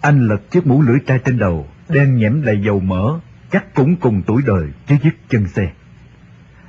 Anh 0.00 0.26
lật 0.26 0.50
chiếc 0.50 0.66
mũ 0.66 0.82
lưỡi 0.82 0.98
trai 1.06 1.18
trên 1.18 1.38
đầu, 1.38 1.68
đen 1.88 2.16
nhẽm 2.16 2.42
đầy 2.44 2.60
dầu 2.66 2.80
mỡ, 2.80 3.18
chắc 3.50 3.74
cũng 3.74 3.96
cùng 3.96 4.22
tuổi 4.26 4.42
đời 4.46 4.68
với 4.88 4.98
chiếc 4.98 5.28
chân 5.28 5.48
xe. 5.48 5.72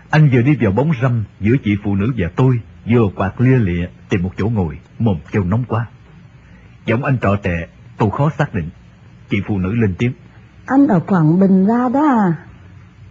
Anh 0.09 0.29
vừa 0.29 0.41
đi 0.41 0.55
vào 0.59 0.71
bóng 0.71 0.91
râm 1.01 1.23
giữa 1.39 1.55
chị 1.63 1.77
phụ 1.83 1.95
nữ 1.95 2.13
và 2.17 2.29
tôi, 2.35 2.59
vừa 2.89 3.09
quạt 3.15 3.41
lia 3.41 3.57
lịa 3.57 3.87
tìm 4.09 4.23
một 4.23 4.31
chỗ 4.37 4.49
ngồi, 4.49 4.77
mồm 4.99 5.17
kêu 5.31 5.43
nóng 5.43 5.63
quá. 5.67 5.85
Giọng 6.85 7.03
anh 7.03 7.17
trọ 7.21 7.35
trẻ, 7.43 7.67
tôi 7.97 8.09
khó 8.11 8.29
xác 8.37 8.53
định. 8.53 8.69
Chị 9.29 9.41
phụ 9.47 9.59
nữ 9.59 9.75
lên 9.75 9.95
tiếng. 9.97 10.11
Anh 10.65 10.87
ở 10.87 10.99
Quảng 10.99 11.39
Bình 11.39 11.65
ra 11.65 11.89
đó 11.93 12.05
à? 12.19 12.35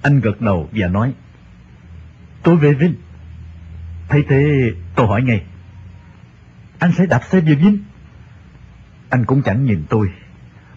Anh 0.02 0.20
gật 0.20 0.40
đầu 0.40 0.68
và 0.72 0.88
nói. 0.88 1.14
Tôi 2.42 2.56
về 2.56 2.74
Vinh. 2.74 2.94
Thấy 4.08 4.24
thế 4.28 4.72
tôi 4.94 5.06
hỏi 5.06 5.22
ngay. 5.22 5.44
Anh 6.78 6.92
sẽ 6.92 7.06
đạp 7.06 7.20
xe 7.30 7.40
về 7.40 7.54
Vinh? 7.54 7.78
Anh 9.10 9.24
cũng 9.24 9.42
chẳng 9.42 9.64
nhìn 9.64 9.82
tôi. 9.88 10.12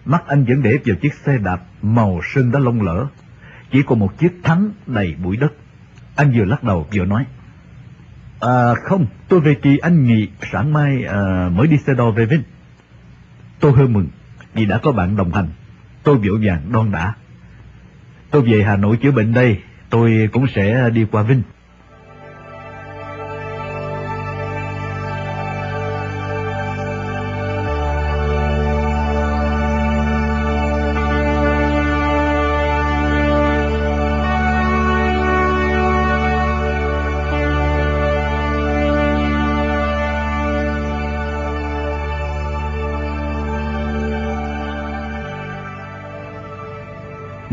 Mắt 0.04 0.22
anh 0.26 0.44
vẫn 0.44 0.62
để 0.62 0.78
vào 0.84 0.96
chiếc 0.96 1.14
xe 1.14 1.38
đạp 1.38 1.60
màu 1.82 2.20
sơn 2.34 2.52
đã 2.52 2.58
lông 2.58 2.82
lỡ. 2.82 3.06
Chỉ 3.72 3.82
còn 3.86 3.98
một 3.98 4.18
chiếc 4.18 4.40
thắng 4.42 4.70
đầy 4.86 5.14
bụi 5.22 5.36
đất. 5.36 5.52
Anh 6.16 6.32
vừa 6.36 6.44
lắc 6.44 6.64
đầu 6.64 6.86
vừa 6.94 7.04
nói. 7.04 7.24
À 8.40 8.74
không, 8.84 9.06
tôi 9.28 9.40
về 9.40 9.54
kỳ 9.54 9.78
anh 9.78 10.04
nghỉ 10.04 10.28
sáng 10.52 10.72
mai 10.72 11.04
à, 11.04 11.48
mới 11.52 11.66
đi 11.66 11.76
xe 11.76 11.94
đò 11.94 12.10
về 12.10 12.26
Vinh. 12.26 12.42
Tôi 13.60 13.72
hơi 13.72 13.88
mừng 13.88 14.08
vì 14.54 14.66
đã 14.66 14.78
có 14.78 14.92
bạn 14.92 15.16
đồng 15.16 15.32
hành. 15.32 15.48
Tôi 16.02 16.16
vội 16.16 16.38
vàng 16.42 16.72
đon 16.72 16.90
đã. 16.90 17.14
Tôi 18.30 18.42
về 18.42 18.62
Hà 18.62 18.76
Nội 18.76 18.96
chữa 18.96 19.10
bệnh 19.10 19.34
đây, 19.34 19.58
tôi 19.90 20.28
cũng 20.32 20.46
sẽ 20.54 20.90
đi 20.90 21.06
qua 21.10 21.22
Vinh. 21.22 21.42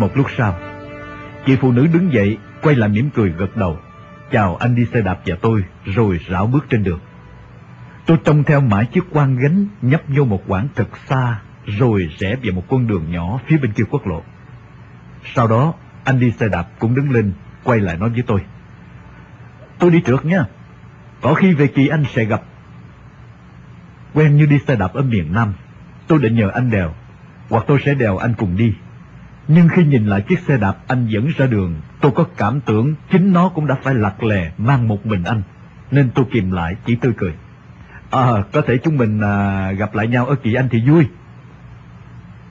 Một 0.08 0.18
lúc 0.18 0.28
sau, 0.38 0.56
chị 1.46 1.56
phụ 1.62 1.72
nữ 1.72 1.88
đứng 1.88 2.14
dậy, 2.14 2.38
quay 2.62 2.76
lại 2.76 2.90
mỉm 2.90 3.10
cười 3.10 3.30
gật 3.30 3.58
đầu, 3.58 3.78
chào 4.32 4.56
anh 4.56 4.76
đi 4.76 4.86
xe 4.86 5.02
đạp 5.02 5.20
và 5.26 5.36
tôi, 5.42 5.64
rồi 5.86 6.20
rảo 6.30 6.48
bước 6.48 6.66
trên 6.70 6.84
đường. 6.84 7.00
Tôi 8.06 8.18
trông 8.24 8.44
theo 8.44 8.62
mãi 8.62 8.86
chiếc 8.86 9.04
quan 9.12 9.36
gánh 9.36 9.68
nhấp 9.82 10.02
vô 10.08 10.26
một 10.26 10.44
quãng 10.48 10.68
thật 10.76 10.88
xa, 11.08 11.40
rồi 11.66 12.10
rẽ 12.18 12.36
vào 12.44 12.54
một 12.54 12.64
con 12.70 12.88
đường 12.88 13.12
nhỏ 13.12 13.40
phía 13.48 13.58
bên 13.58 13.72
kia 13.72 13.84
quốc 13.90 14.08
lộ. 14.08 14.24
Sau 15.36 15.48
đó, 15.48 15.74
anh 16.04 16.20
đi 16.20 16.32
xe 16.32 16.48
đạp 16.48 16.68
cũng 16.80 16.96
đứng 16.96 17.12
lên, 17.12 17.34
quay 17.64 17.80
lại 17.80 17.98
nói 17.98 18.10
với 18.10 18.24
tôi. 18.28 18.42
Tôi 19.80 19.92
đi 19.92 20.02
trước 20.02 20.26
nha, 20.26 20.46
có 21.22 21.34
khi 21.34 21.54
về 21.54 21.68
kỳ 21.68 21.88
anh 21.88 22.04
sẽ 22.14 22.26
gặp. 22.26 22.42
Quen 24.14 24.38
như 24.38 24.46
đi 24.46 24.60
xe 24.68 24.76
đạp 24.76 24.94
ở 24.94 25.02
miền 25.02 25.34
Nam, 25.34 25.54
tôi 26.08 26.20
định 26.20 26.36
nhờ 26.36 26.50
anh 26.54 26.70
đèo, 26.70 26.94
hoặc 27.50 27.64
tôi 27.68 27.80
sẽ 27.86 27.94
đèo 27.94 28.18
anh 28.18 28.34
cùng 28.38 28.58
đi. 28.58 28.74
Nhưng 29.48 29.68
khi 29.68 29.84
nhìn 29.84 30.06
lại 30.06 30.22
chiếc 30.22 30.40
xe 30.40 30.58
đạp 30.58 30.78
anh 30.88 31.08
dẫn 31.08 31.28
ra 31.38 31.46
đường, 31.46 31.76
tôi 32.02 32.12
có 32.16 32.26
cảm 32.38 32.62
tưởng 32.62 32.96
chính 33.12 33.34
nó 33.34 33.50
cũng 33.50 33.68
đã 33.68 33.76
phải 33.84 33.94
lặt 33.94 34.24
lè 34.24 34.52
mang 34.58 34.88
một 34.88 35.06
mình 35.06 35.24
anh. 35.24 35.42
Nên 35.92 36.10
tôi 36.16 36.26
kìm 36.32 36.52
lại 36.52 36.76
chỉ 36.86 36.96
tươi 36.96 37.14
cười. 37.18 37.34
À, 38.12 38.44
có 38.52 38.62
thể 38.62 38.78
chúng 38.84 38.98
mình 38.98 39.22
à, 39.22 39.72
gặp 39.72 39.96
lại 39.96 40.08
nhau 40.08 40.26
ở 40.26 40.36
Kỳ 40.36 40.54
Anh 40.54 40.68
thì 40.72 40.90
vui. 40.90 41.08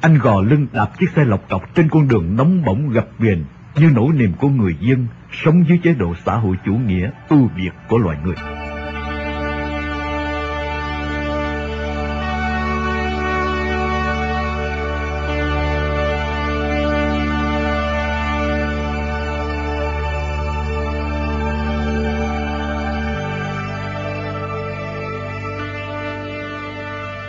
Anh 0.00 0.18
gò 0.18 0.40
lưng 0.40 0.66
đạp 0.72 0.90
chiếc 0.98 1.10
xe 1.10 1.24
lọc 1.24 1.48
cọc 1.48 1.74
trên 1.74 1.88
con 1.88 2.08
đường 2.08 2.36
nóng 2.36 2.64
bỏng 2.64 2.88
gập 2.88 3.08
ghềnh 3.18 3.44
như 3.76 3.90
nỗi 3.94 4.12
niềm 4.14 4.32
của 4.32 4.48
người 4.48 4.76
dân 4.80 5.06
sống 5.32 5.64
dưới 5.68 5.78
chế 5.82 5.94
độ 5.94 6.14
xã 6.26 6.36
hội 6.36 6.56
chủ 6.64 6.72
nghĩa 6.72 7.10
ưu 7.28 7.50
việt 7.56 7.70
của 7.88 7.98
loài 7.98 8.18
người. 8.24 8.65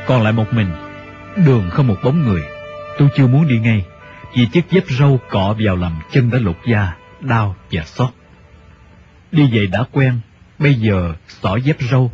Còn 0.08 0.24
lại 0.24 0.34
một 0.34 0.54
mình, 0.54 0.68
đường 1.46 1.70
không 1.70 1.88
một 1.88 1.98
bóng 2.04 2.24
người. 2.24 2.42
Tôi 2.98 3.10
chưa 3.18 3.28
muốn 3.28 3.48
đi 3.48 3.60
ngay, 3.60 3.86
vì 4.36 4.46
chiếc 4.46 4.72
dép 4.72 4.84
râu 5.00 5.20
cọ 5.30 5.56
vào 5.66 5.76
làm 5.76 6.00
chân 6.12 6.30
đã 6.30 6.40
lột 6.40 6.58
da, 6.68 6.96
đau 7.22 7.56
và 7.72 7.84
xót. 7.84 8.10
Đi 9.32 9.50
về 9.52 9.66
đã 9.66 9.84
quen, 9.92 10.20
bây 10.60 10.74
giờ 10.74 11.14
xỏ 11.28 11.56
dép 11.56 11.78
râu. 11.92 12.12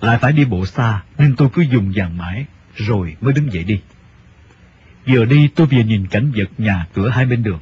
Lại 0.00 0.18
phải 0.18 0.32
đi 0.32 0.44
bộ 0.44 0.66
xa, 0.66 1.02
nên 1.18 1.36
tôi 1.36 1.48
cứ 1.52 1.62
dùng 1.62 1.92
dàn 1.92 2.18
mãi, 2.18 2.46
rồi 2.76 3.16
mới 3.20 3.32
đứng 3.32 3.52
dậy 3.52 3.64
đi. 3.64 3.80
Vừa 5.06 5.24
đi 5.24 5.48
tôi 5.48 5.66
vừa 5.66 5.82
nhìn 5.82 6.06
cảnh 6.06 6.32
vật 6.36 6.50
nhà 6.58 6.86
cửa 6.94 7.08
hai 7.08 7.26
bên 7.26 7.42
đường. 7.42 7.60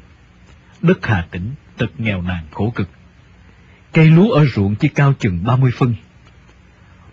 Đất 0.82 1.06
Hà 1.06 1.26
Tĩnh 1.30 1.50
thật 1.78 1.90
nghèo 1.98 2.22
nàn 2.22 2.44
khổ 2.50 2.72
cực. 2.74 2.88
Cây 3.92 4.06
lúa 4.06 4.30
ở 4.30 4.44
ruộng 4.46 4.74
chỉ 4.74 4.88
cao 4.88 5.14
chừng 5.18 5.44
30 5.44 5.70
phân. 5.78 5.94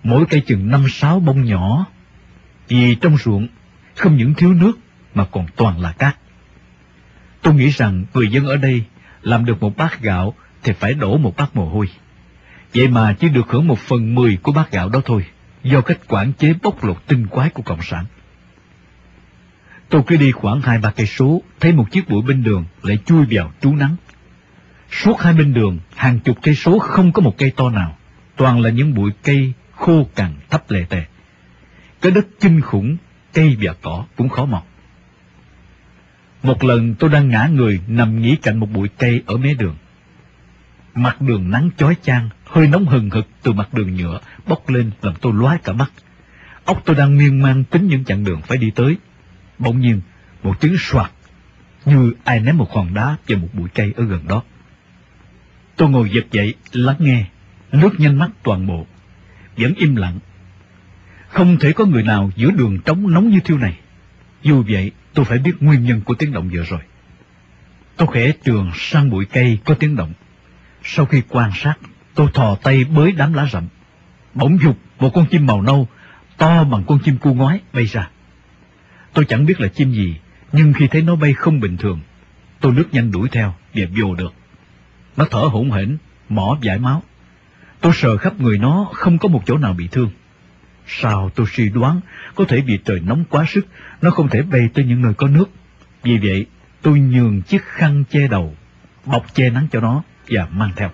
Mỗi 0.03 0.25
cây 0.29 0.41
chừng 0.47 0.69
năm 0.69 0.85
sáu 0.89 1.19
bông 1.19 1.45
nhỏ. 1.45 1.85
Vì 2.69 2.95
trong 2.95 3.17
ruộng 3.17 3.47
không 3.95 4.17
những 4.17 4.33
thiếu 4.33 4.53
nước 4.53 4.79
mà 5.15 5.25
còn 5.25 5.45
toàn 5.55 5.81
là 5.81 5.91
cát. 5.91 6.17
Tôi 7.41 7.53
nghĩ 7.53 7.69
rằng 7.69 8.05
người 8.13 8.27
dân 8.27 8.45
ở 8.45 8.57
đây 8.57 8.83
làm 9.21 9.45
được 9.45 9.61
một 9.61 9.77
bát 9.77 10.01
gạo 10.01 10.33
thì 10.63 10.73
phải 10.73 10.93
đổ 10.93 11.17
một 11.17 11.35
bát 11.37 11.55
mồ 11.55 11.69
hôi. 11.69 11.89
Vậy 12.73 12.87
mà 12.87 13.13
chỉ 13.13 13.29
được 13.29 13.47
hưởng 13.49 13.67
một 13.67 13.79
phần 13.79 14.15
mười 14.15 14.37
của 14.37 14.51
bát 14.51 14.71
gạo 14.71 14.89
đó 14.89 15.01
thôi, 15.05 15.25
do 15.63 15.81
cách 15.81 15.99
quản 16.07 16.33
chế 16.33 16.53
bóc 16.61 16.83
lột 16.83 17.07
tinh 17.07 17.27
quái 17.27 17.49
của 17.49 17.63
Cộng 17.63 17.81
sản. 17.81 18.05
Tôi 19.89 20.01
cứ 20.07 20.17
đi 20.17 20.31
khoảng 20.31 20.61
hai 20.61 20.77
ba 20.77 20.91
cây 20.91 21.05
số, 21.05 21.41
thấy 21.59 21.73
một 21.73 21.91
chiếc 21.91 22.09
bụi 22.09 22.21
bên 22.21 22.43
đường 22.43 22.65
lại 22.83 22.97
chui 23.05 23.25
vào 23.29 23.51
trú 23.61 23.75
nắng. 23.75 23.95
Suốt 24.91 25.21
hai 25.21 25.33
bên 25.33 25.53
đường, 25.53 25.79
hàng 25.95 26.19
chục 26.19 26.37
cây 26.41 26.55
số 26.55 26.79
không 26.79 27.11
có 27.11 27.21
một 27.21 27.37
cây 27.37 27.51
to 27.51 27.69
nào, 27.69 27.97
toàn 28.35 28.61
là 28.61 28.69
những 28.69 28.93
bụi 28.93 29.11
cây 29.23 29.53
khô 29.75 30.07
cằn 30.15 30.33
thấp 30.49 30.71
lề 30.71 30.83
tề. 30.89 31.05
Cái 32.01 32.11
đất 32.11 32.27
kinh 32.39 32.61
khủng, 32.61 32.97
cây 33.33 33.57
và 33.61 33.73
cỏ 33.81 34.05
cũng 34.15 34.29
khó 34.29 34.45
mọc. 34.45 34.67
Một 36.43 36.63
lần 36.63 36.95
tôi 36.95 37.09
đang 37.09 37.29
ngã 37.29 37.49
người 37.53 37.81
nằm 37.87 38.21
nghỉ 38.21 38.35
cạnh 38.35 38.59
một 38.59 38.71
bụi 38.73 38.89
cây 38.97 39.23
ở 39.25 39.37
mé 39.37 39.53
đường. 39.53 39.75
Mặt 40.95 41.21
đường 41.21 41.51
nắng 41.51 41.69
chói 41.77 41.95
chang, 42.01 42.29
hơi 42.45 42.67
nóng 42.67 42.85
hừng 42.85 43.09
hực 43.09 43.27
từ 43.43 43.51
mặt 43.51 43.73
đường 43.73 43.95
nhựa 43.95 44.19
bốc 44.47 44.69
lên 44.69 44.91
làm 45.01 45.13
tôi 45.21 45.33
lóa 45.33 45.57
cả 45.63 45.73
mắt. 45.73 45.91
ốc 46.65 46.81
tôi 46.85 46.95
đang 46.95 47.17
miên 47.17 47.41
man 47.41 47.63
tính 47.63 47.87
những 47.87 48.05
chặng 48.05 48.23
đường 48.23 48.41
phải 48.41 48.57
đi 48.57 48.71
tới. 48.75 48.97
Bỗng 49.59 49.79
nhiên, 49.79 50.01
một 50.43 50.59
tiếng 50.59 50.75
soạt, 50.79 51.11
như 51.85 52.13
ai 52.23 52.39
ném 52.39 52.57
một 52.57 52.71
hòn 52.73 52.93
đá 52.93 53.17
vào 53.27 53.39
một 53.39 53.47
bụi 53.53 53.69
cây 53.73 53.93
ở 53.95 54.03
gần 54.03 54.27
đó. 54.27 54.43
Tôi 55.75 55.89
ngồi 55.89 56.09
giật 56.09 56.25
dậy, 56.31 56.53
lắng 56.71 56.95
nghe, 56.99 57.25
lướt 57.71 57.99
nhanh 57.99 58.17
mắt 58.19 58.29
toàn 58.43 58.67
bộ, 58.67 58.85
vẫn 59.57 59.73
im 59.77 59.95
lặng. 59.95 60.19
Không 61.29 61.57
thể 61.59 61.73
có 61.73 61.85
người 61.85 62.03
nào 62.03 62.31
giữa 62.35 62.51
đường 62.51 62.79
trống 62.79 63.13
nóng 63.13 63.29
như 63.29 63.39
thiêu 63.39 63.57
này. 63.57 63.79
Dù 64.41 64.63
vậy, 64.69 64.91
tôi 65.13 65.25
phải 65.25 65.37
biết 65.37 65.53
nguyên 65.59 65.83
nhân 65.83 66.01
của 66.01 66.13
tiếng 66.13 66.31
động 66.31 66.49
vừa 66.53 66.63
rồi. 66.63 66.79
Tôi 67.97 68.07
khẽ 68.13 68.31
trường 68.43 68.71
sang 68.75 69.09
bụi 69.09 69.25
cây 69.25 69.59
có 69.65 69.73
tiếng 69.73 69.95
động. 69.95 70.13
Sau 70.83 71.05
khi 71.05 71.21
quan 71.29 71.51
sát, 71.55 71.73
tôi 72.15 72.27
thò 72.33 72.55
tay 72.55 72.83
bới 72.83 73.11
đám 73.11 73.33
lá 73.33 73.45
rậm. 73.51 73.67
Bỗng 74.33 74.59
dục 74.61 74.77
một 74.99 75.09
con 75.13 75.25
chim 75.25 75.45
màu 75.45 75.61
nâu, 75.61 75.87
to 76.37 76.63
bằng 76.63 76.83
con 76.87 76.99
chim 76.99 77.17
cu 77.17 77.33
ngói 77.33 77.59
bay 77.73 77.85
ra. 77.85 78.09
Tôi 79.13 79.25
chẳng 79.25 79.45
biết 79.45 79.61
là 79.61 79.67
chim 79.67 79.91
gì, 79.91 80.15
nhưng 80.51 80.73
khi 80.73 80.87
thấy 80.87 81.01
nó 81.01 81.15
bay 81.15 81.33
không 81.33 81.59
bình 81.59 81.77
thường, 81.77 81.99
tôi 82.59 82.73
lướt 82.73 82.85
nhanh 82.91 83.11
đuổi 83.11 83.29
theo 83.31 83.55
và 83.73 83.85
vô 83.97 84.15
được. 84.15 84.33
Nó 85.17 85.25
thở 85.31 85.39
hổn 85.39 85.71
hển, 85.71 85.97
mỏ 86.29 86.57
giải 86.61 86.79
máu. 86.79 87.03
Tôi 87.81 87.91
sờ 87.95 88.17
khắp 88.17 88.39
người 88.39 88.57
nó, 88.57 88.89
không 88.93 89.17
có 89.17 89.29
một 89.29 89.43
chỗ 89.45 89.57
nào 89.57 89.73
bị 89.73 89.87
thương. 89.87 90.09
Sao 90.91 91.29
tôi 91.35 91.47
suy 91.51 91.69
đoán, 91.69 91.99
có 92.35 92.45
thể 92.45 92.61
vì 92.61 92.77
trời 92.85 92.99
nóng 92.99 93.23
quá 93.29 93.45
sức, 93.47 93.67
nó 94.01 94.09
không 94.11 94.29
thể 94.29 94.41
bay 94.41 94.69
tới 94.73 94.85
những 94.85 95.01
nơi 95.01 95.13
có 95.13 95.27
nước. 95.27 95.49
Vì 96.03 96.17
vậy, 96.17 96.45
tôi 96.81 96.99
nhường 96.99 97.41
chiếc 97.41 97.63
khăn 97.63 98.03
che 98.09 98.27
đầu, 98.27 98.55
bọc 99.05 99.35
che 99.35 99.49
nắng 99.49 99.67
cho 99.71 99.79
nó 99.79 100.03
và 100.29 100.47
mang 100.51 100.71
theo. 100.75 100.89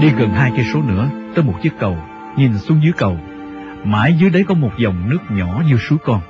Đi 0.00 0.10
gần 0.18 0.30
hai 0.34 0.52
cây 0.56 0.64
số 0.72 0.82
nữa, 0.82 1.10
tới 1.34 1.44
một 1.44 1.58
chiếc 1.62 1.72
cầu, 1.78 1.98
nhìn 2.36 2.58
xuống 2.58 2.82
dưới 2.82 2.92
cầu. 2.96 3.20
Mãi 3.84 4.16
dưới 4.20 4.30
đấy 4.30 4.44
có 4.48 4.54
một 4.54 4.72
dòng 4.78 5.10
nước 5.10 5.18
nhỏ 5.30 5.62
như 5.66 5.78
suối 5.78 5.98
con. 6.04 6.20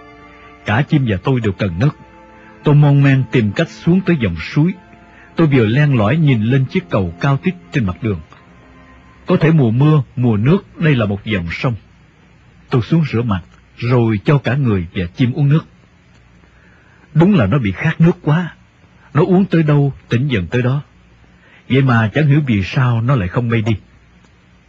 Cả 0.67 0.83
chim 0.83 1.05
và 1.09 1.17
tôi 1.25 1.41
đều 1.41 1.53
cần 1.53 1.79
nước. 1.79 1.97
Tôi 2.65 2.75
mong 2.75 3.03
men 3.03 3.25
tìm 3.31 3.53
cách 3.53 3.69
xuống 3.71 4.01
tới 4.01 4.17
dòng 4.21 4.37
suối. 4.37 4.73
Tôi 5.37 5.47
vừa 5.47 5.67
len 5.67 5.99
lỏi 5.99 6.17
nhìn 6.17 6.43
lên 6.43 6.65
chiếc 6.65 6.91
cầu 6.91 7.15
cao 7.21 7.37
tít 7.37 7.55
trên 7.73 7.87
mặt 7.87 8.03
đường. 8.03 8.21
Có 9.27 9.37
thể 9.37 9.51
mùa 9.51 9.71
mưa, 9.71 10.03
mùa 10.17 10.37
nước, 10.37 10.81
đây 10.81 10.95
là 10.95 11.07
một 11.07 11.25
dòng 11.25 11.47
sông. 11.51 11.75
Tôi 12.71 12.83
xuống 12.83 13.05
rửa 13.13 13.23
mặt, 13.23 13.43
rồi 13.77 14.21
cho 14.25 14.39
cả 14.39 14.55
người 14.55 14.87
và 14.95 15.05
chim 15.07 15.33
uống 15.33 15.49
nước. 15.49 15.65
Đúng 17.15 17.35
là 17.35 17.47
nó 17.47 17.59
bị 17.59 17.73
khát 17.73 18.01
nước 18.01 18.19
quá. 18.23 18.55
Nó 19.15 19.23
uống 19.25 19.45
tới 19.45 19.63
đâu, 19.63 19.93
tỉnh 20.09 20.29
dần 20.29 20.47
tới 20.47 20.63
đó. 20.63 20.83
Vậy 21.69 21.83
mà 21.83 22.11
chẳng 22.15 22.27
hiểu 22.27 22.41
vì 22.47 22.63
sao 22.63 23.01
nó 23.01 23.17
lại 23.17 23.29
không 23.29 23.49
bay 23.49 23.63
đi. 23.63 23.77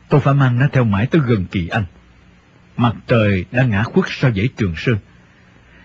Tôi 0.09 0.21
phải 0.21 0.33
mang 0.33 0.59
nó 0.59 0.67
theo 0.71 0.83
mãi 0.83 1.07
tới 1.07 1.21
gần 1.25 1.45
kỳ 1.45 1.67
anh. 1.67 1.85
Mặt 2.77 2.95
trời 3.07 3.45
đã 3.51 3.63
ngã 3.63 3.83
khuất 3.83 4.05
sau 4.09 4.31
dãy 4.31 4.49
trường 4.57 4.73
sơn. 4.77 4.97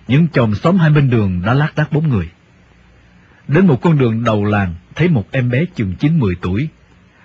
Những 0.08 0.28
chòm 0.28 0.54
xóm 0.54 0.76
hai 0.76 0.90
bên 0.90 1.10
đường 1.10 1.42
đã 1.46 1.54
lác 1.54 1.76
đác 1.76 1.92
bốn 1.92 2.08
người. 2.08 2.28
Đến 3.48 3.66
một 3.66 3.80
con 3.82 3.98
đường 3.98 4.24
đầu 4.24 4.44
làng, 4.44 4.74
thấy 4.94 5.08
một 5.08 5.24
em 5.30 5.50
bé 5.50 5.64
chừng 5.74 5.94
chín 5.94 6.18
mười 6.18 6.34
tuổi. 6.34 6.68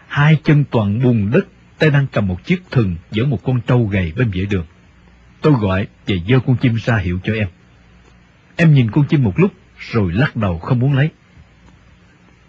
Hai 0.08 0.40
chân 0.44 0.64
toàn 0.72 1.04
bùn 1.04 1.32
đất, 1.32 1.48
tay 1.80 1.90
đang 1.90 2.08
cầm 2.12 2.28
một 2.28 2.46
chiếc 2.46 2.64
thừng 2.72 2.96
giữa 3.12 3.26
một 3.26 3.44
con 3.44 3.62
trâu 3.62 3.86
gầy 3.86 4.14
bên 4.16 4.32
dãy 4.34 4.46
đường. 4.46 4.66
Tôi 5.42 5.54
gọi 5.54 5.88
và 6.08 6.16
dơ 6.30 6.40
con 6.40 6.58
chim 6.58 6.76
ra 6.76 6.98
hiệu 6.98 7.20
cho 7.24 7.34
em. 7.34 7.48
Em 8.56 8.74
nhìn 8.74 8.92
con 8.92 9.06
chim 9.08 9.24
một 9.24 9.40
lúc, 9.40 9.52
rồi 9.92 10.14
lắc 10.14 10.36
đầu 10.36 10.60
không 10.60 10.80
muốn 10.80 10.94
lấy. 10.94 11.10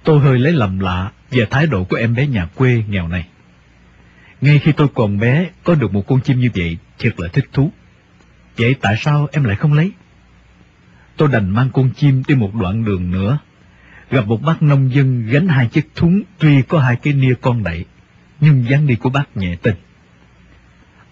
Tôi 0.05 0.21
hơi 0.21 0.39
lấy 0.39 0.53
lầm 0.53 0.79
lạ 0.79 1.13
về 1.31 1.47
thái 1.51 1.67
độ 1.67 1.85
của 1.85 1.97
em 1.97 2.15
bé 2.15 2.27
nhà 2.27 2.47
quê 2.55 2.85
nghèo 2.89 3.09
này. 3.09 3.27
Ngay 4.41 4.59
khi 4.59 4.73
tôi 4.73 4.89
còn 4.95 5.19
bé, 5.19 5.51
có 5.65 5.75
được 5.75 5.93
một 5.93 6.07
con 6.07 6.21
chim 6.21 6.41
như 6.41 6.51
vậy, 6.55 6.77
thật 6.99 7.21
là 7.21 7.29
thích 7.29 7.49
thú. 7.53 7.73
Vậy 8.57 8.75
tại 8.81 8.97
sao 8.99 9.29
em 9.33 9.45
lại 9.45 9.57
không 9.57 9.73
lấy? 9.73 9.93
Tôi 11.17 11.29
đành 11.33 11.51
mang 11.51 11.71
con 11.73 11.91
chim 11.91 12.23
đi 12.29 12.35
một 12.35 12.55
đoạn 12.55 12.85
đường 12.85 13.11
nữa. 13.11 13.39
Gặp 14.11 14.27
một 14.27 14.43
bác 14.43 14.63
nông 14.63 14.95
dân 14.95 15.27
gánh 15.27 15.49
hai 15.49 15.67
chiếc 15.67 15.91
thúng, 15.95 16.23
tuy 16.39 16.63
có 16.63 16.79
hai 16.79 16.97
cái 16.97 17.15
nia 17.15 17.35
con 17.41 17.65
đậy, 17.65 17.85
nhưng 18.41 18.69
dáng 18.69 18.87
đi 18.87 18.95
của 18.95 19.11
bác 19.11 19.37
nhẹ 19.37 19.57
tinh. 19.63 19.75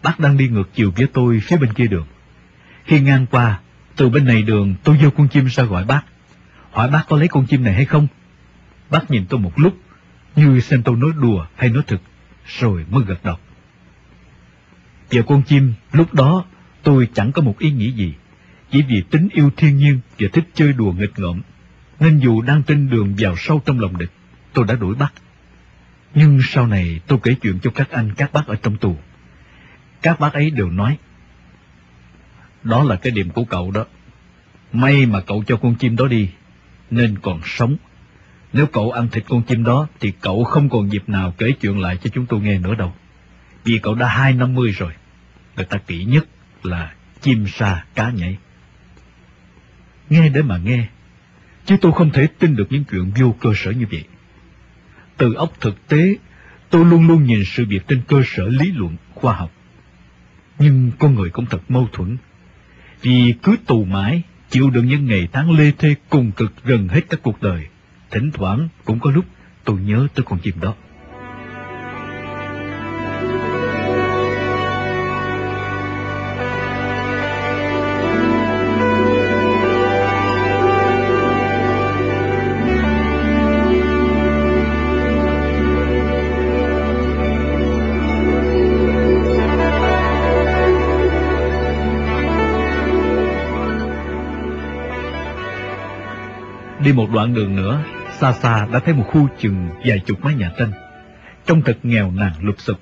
Bác 0.03 0.20
đang 0.20 0.37
đi 0.37 0.49
ngược 0.49 0.70
chiều 0.75 0.93
với 0.97 1.07
tôi 1.12 1.41
phía 1.43 1.57
bên 1.57 1.72
kia 1.72 1.87
đường. 1.87 2.07
Khi 2.85 3.01
ngang 3.01 3.27
qua, 3.27 3.61
từ 3.97 4.09
bên 4.09 4.25
này 4.25 4.43
đường 4.43 4.75
tôi 4.85 4.97
vô 5.03 5.11
con 5.11 5.29
chim 5.29 5.47
ra 5.47 5.64
gọi 5.64 5.85
bác. 5.85 6.03
Hỏi 6.70 6.91
bác 6.91 7.05
có 7.09 7.16
lấy 7.16 7.29
con 7.29 7.47
chim 7.47 7.64
này 7.64 7.75
hay 7.75 7.85
không? 7.85 8.07
Bác 8.91 9.11
nhìn 9.11 9.27
tôi 9.29 9.41
một 9.41 9.53
lúc, 9.57 9.77
như 10.37 10.61
xem 10.61 10.83
tôi 10.83 10.97
nói 10.97 11.11
đùa 11.20 11.47
hay 11.57 11.70
nói 11.70 11.83
thực, 11.87 12.01
rồi 12.47 12.84
mới 12.90 13.05
gật 13.05 13.24
đầu. 13.24 13.36
Về 15.11 15.22
con 15.26 15.42
chim, 15.42 15.72
lúc 15.92 16.14
đó 16.14 16.45
tôi 16.82 17.09
chẳng 17.14 17.32
có 17.32 17.42
một 17.42 17.59
ý 17.59 17.70
nghĩ 17.70 17.92
gì, 17.92 18.14
chỉ 18.70 18.82
vì 18.82 19.03
tính 19.11 19.28
yêu 19.32 19.51
thiên 19.57 19.76
nhiên 19.76 20.01
và 20.18 20.28
thích 20.32 20.45
chơi 20.55 20.72
đùa 20.72 20.92
nghịch 20.92 21.18
ngợm, 21.18 21.42
nên 22.01 22.18
dù 22.18 22.42
đang 22.42 22.62
trên 22.62 22.90
đường 22.90 23.14
vào 23.18 23.34
sâu 23.36 23.62
trong 23.66 23.80
lòng 23.80 23.99
địch, 23.99 24.11
tôi 24.53 24.64
đã 24.68 24.74
đuổi 24.74 24.95
bắt. 24.95 25.12
Nhưng 26.14 26.40
sau 26.42 26.66
này 26.66 27.01
tôi 27.07 27.18
kể 27.22 27.34
chuyện 27.42 27.59
cho 27.62 27.70
các 27.70 27.90
anh 27.90 28.14
các 28.14 28.32
bác 28.32 28.47
ở 28.47 28.57
trong 28.57 28.76
tù. 28.76 28.97
Các 30.03 30.20
bác 30.20 30.32
ấy 30.32 30.51
đều 30.51 30.70
nói, 30.70 30.99
đó 32.62 32.82
là 32.82 32.97
cái 32.97 33.12
điểm 33.12 33.30
của 33.30 33.45
cậu 33.45 33.70
đó. 33.70 33.84
May 34.72 35.07
mà 35.07 35.20
cậu 35.20 35.45
cho 35.47 35.57
con 35.57 35.74
chim 35.74 35.97
đó 35.97 36.07
đi, 36.07 36.28
nên 36.90 37.18
còn 37.18 37.40
sống. 37.45 37.76
Nếu 38.55 38.66
cậu 38.66 38.90
ăn 38.90 39.09
thịt 39.09 39.24
con 39.28 39.42
chim 39.42 39.64
đó, 39.64 39.86
thì 40.00 40.12
cậu 40.20 40.44
không 40.44 40.68
còn 40.68 40.92
dịp 40.92 41.09
nào 41.09 41.34
kể 41.38 41.52
chuyện 41.61 41.78
lại 41.78 41.96
cho 41.96 42.11
chúng 42.14 42.26
tôi 42.26 42.40
nghe 42.40 42.59
nữa 42.59 42.74
đâu. 42.74 42.94
Vì 43.64 43.78
cậu 43.78 43.94
đã 43.94 44.09
hai 44.09 44.32
năm 44.32 44.55
mươi 44.55 44.70
rồi. 44.70 44.92
Người 45.57 45.64
ta 45.64 45.78
kỹ 45.78 46.05
nhất 46.05 46.26
là 46.62 46.94
chim 47.20 47.46
sa 47.48 47.84
cá 47.94 48.11
nhảy. 48.11 48.36
Nghe 50.11 50.28
để 50.28 50.42
mà 50.42 50.59
nghe, 50.59 50.86
chứ 51.66 51.76
tôi 51.80 51.92
không 51.92 52.11
thể 52.11 52.26
tin 52.38 52.57
được 52.57 52.66
những 52.70 52.84
chuyện 52.84 53.12
vô 53.20 53.34
cơ 53.40 53.52
sở 53.57 53.70
như 53.70 53.86
vậy. 53.90 54.05
Từ 55.16 55.34
ốc 55.34 55.61
thực 55.61 55.88
tế, 55.88 56.14
tôi 56.70 56.84
luôn 56.84 57.07
luôn 57.07 57.24
nhìn 57.24 57.42
sự 57.46 57.64
việc 57.64 57.88
trên 57.88 58.02
cơ 58.09 58.22
sở 58.26 58.48
lý 58.48 58.72
luận, 58.72 58.96
khoa 59.14 59.34
học. 59.34 59.52
Nhưng 60.59 60.90
con 60.98 61.14
người 61.14 61.30
cũng 61.30 61.46
thật 61.46 61.70
mâu 61.70 61.88
thuẫn. 61.92 62.16
Vì 63.00 63.34
cứ 63.42 63.57
tù 63.66 63.84
mãi, 63.84 64.22
chịu 64.50 64.70
đựng 64.70 64.86
những 64.86 65.07
ngày 65.07 65.28
tháng 65.32 65.50
lê 65.50 65.70
thê 65.78 65.94
cùng 66.11 66.32
cực 66.32 66.64
gần 66.64 66.88
hết 66.88 67.00
các 67.09 67.20
cuộc 67.22 67.42
đời. 67.42 67.66
Thỉnh 68.14 68.30
thoảng 68.32 68.68
cũng 68.84 69.00
có 69.00 69.10
lúc 69.10 69.24
tôi 69.64 69.76
nhớ 69.80 70.06
tới 70.14 70.24
con 70.28 70.38
chim 70.38 70.54
đó. 70.60 70.74
Đi 96.84 96.92
một 96.92 97.10
đoạn 97.12 97.34
đường 97.34 97.56
nữa, 97.56 97.84
xa 98.20 98.32
xa 98.32 98.66
đã 98.72 98.78
thấy 98.78 98.94
một 98.94 99.04
khu 99.08 99.28
chừng 99.38 99.68
vài 99.84 99.98
chục 99.98 100.24
mái 100.24 100.34
nhà 100.34 100.50
tranh. 100.58 100.72
Trông 101.46 101.62
thật 101.62 101.78
nghèo 101.82 102.10
nàn 102.10 102.32
lụp 102.40 102.60
sụp. 102.60 102.80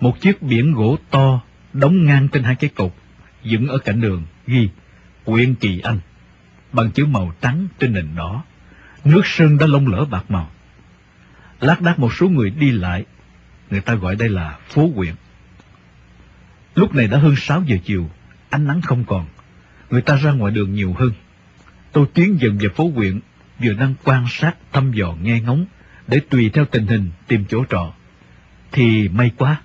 Một 0.00 0.20
chiếc 0.20 0.42
biển 0.42 0.72
gỗ 0.72 0.96
to 1.10 1.40
đóng 1.72 2.06
ngang 2.06 2.28
trên 2.28 2.42
hai 2.42 2.54
cái 2.54 2.70
cột, 2.70 2.92
dựng 3.42 3.68
ở 3.68 3.78
cạnh 3.78 4.00
đường, 4.00 4.24
ghi 4.46 4.68
Quyện 5.24 5.54
Kỳ 5.54 5.80
Anh, 5.80 5.98
bằng 6.72 6.90
chữ 6.90 7.06
màu 7.06 7.32
trắng 7.40 7.68
trên 7.78 7.92
nền 7.92 8.08
đỏ. 8.16 8.44
Nước 9.04 9.22
sơn 9.24 9.58
đã 9.58 9.66
lông 9.66 9.86
lỡ 9.86 10.04
bạc 10.04 10.24
màu. 10.28 10.50
Lát 11.60 11.80
đác 11.80 11.98
một 11.98 12.14
số 12.14 12.28
người 12.28 12.50
đi 12.50 12.70
lại, 12.70 13.04
người 13.70 13.80
ta 13.80 13.94
gọi 13.94 14.16
đây 14.16 14.28
là 14.28 14.58
phố 14.68 14.90
quyện. 14.96 15.14
Lúc 16.74 16.94
này 16.94 17.06
đã 17.06 17.18
hơn 17.18 17.36
6 17.36 17.62
giờ 17.66 17.76
chiều, 17.84 18.10
ánh 18.50 18.66
nắng 18.66 18.80
không 18.82 19.04
còn, 19.04 19.26
người 19.90 20.02
ta 20.02 20.16
ra 20.16 20.32
ngoài 20.32 20.52
đường 20.52 20.74
nhiều 20.74 20.94
hơn. 20.98 21.12
Tôi 21.92 22.06
tiến 22.14 22.38
dần 22.40 22.58
về 22.58 22.68
phố 22.68 22.90
quyện 22.94 23.20
vừa 23.58 23.72
đang 23.72 23.94
quan 24.04 24.26
sát, 24.28 24.56
thăm 24.72 24.92
dò 24.92 25.14
nghe 25.22 25.40
ngóng, 25.40 25.66
để 26.08 26.20
tùy 26.30 26.50
theo 26.54 26.64
tình 26.64 26.86
hình 26.86 27.10
tìm 27.26 27.44
chỗ 27.48 27.64
trọ. 27.70 27.92
Thì 28.72 29.08
may 29.08 29.30
quá, 29.36 29.60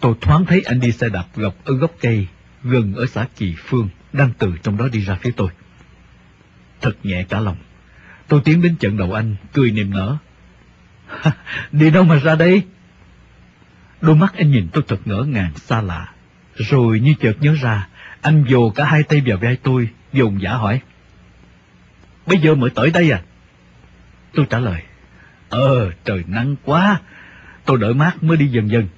tôi 0.00 0.14
thoáng 0.20 0.46
thấy 0.46 0.60
anh 0.60 0.80
đi 0.80 0.92
xe 0.92 1.08
đạp 1.08 1.24
gọc 1.34 1.54
ở 1.64 1.74
gốc 1.74 1.92
cây, 2.00 2.26
gần 2.62 2.94
ở 2.94 3.06
xã 3.06 3.26
Kỳ 3.36 3.54
Phương, 3.58 3.88
đang 4.12 4.30
từ 4.38 4.52
trong 4.62 4.76
đó 4.76 4.88
đi 4.92 5.00
ra 5.00 5.14
phía 5.14 5.30
tôi. 5.36 5.48
Thật 6.80 6.96
nhẹ 7.02 7.24
cả 7.28 7.40
lòng. 7.40 7.56
Tôi 8.28 8.40
tiến 8.44 8.62
đến 8.62 8.76
trận 8.76 8.96
đầu 8.96 9.12
anh, 9.12 9.36
cười 9.52 9.70
niềm 9.70 9.90
nở. 9.90 10.16
đi 11.72 11.90
đâu 11.90 12.04
mà 12.04 12.16
ra 12.18 12.34
đây? 12.34 12.62
Đôi 14.00 14.16
mắt 14.16 14.34
anh 14.36 14.50
nhìn 14.50 14.68
tôi 14.72 14.84
thật 14.88 15.00
ngỡ 15.04 15.22
ngàng 15.22 15.52
xa 15.56 15.80
lạ. 15.80 16.12
Rồi 16.56 17.00
như 17.00 17.14
chợt 17.20 17.36
nhớ 17.40 17.54
ra, 17.62 17.88
anh 18.20 18.44
vồ 18.50 18.70
cả 18.70 18.84
hai 18.84 19.02
tay 19.02 19.22
vào 19.26 19.38
vai 19.38 19.56
tôi, 19.56 19.88
dùng 20.12 20.42
giả 20.42 20.50
hỏi. 20.54 20.80
Bây 22.26 22.38
giờ 22.38 22.54
mới 22.54 22.70
tới 22.70 22.90
đây 22.90 23.10
à? 23.10 23.22
Tôi 24.34 24.46
trả 24.50 24.58
lời. 24.58 24.82
Ờ, 25.48 25.90
trời 26.04 26.24
nắng 26.26 26.56
quá. 26.64 27.00
Tôi 27.64 27.78
đợi 27.78 27.94
mát 27.94 28.22
mới 28.22 28.36
đi 28.36 28.46
dần 28.46 28.70
dần. 28.70 28.88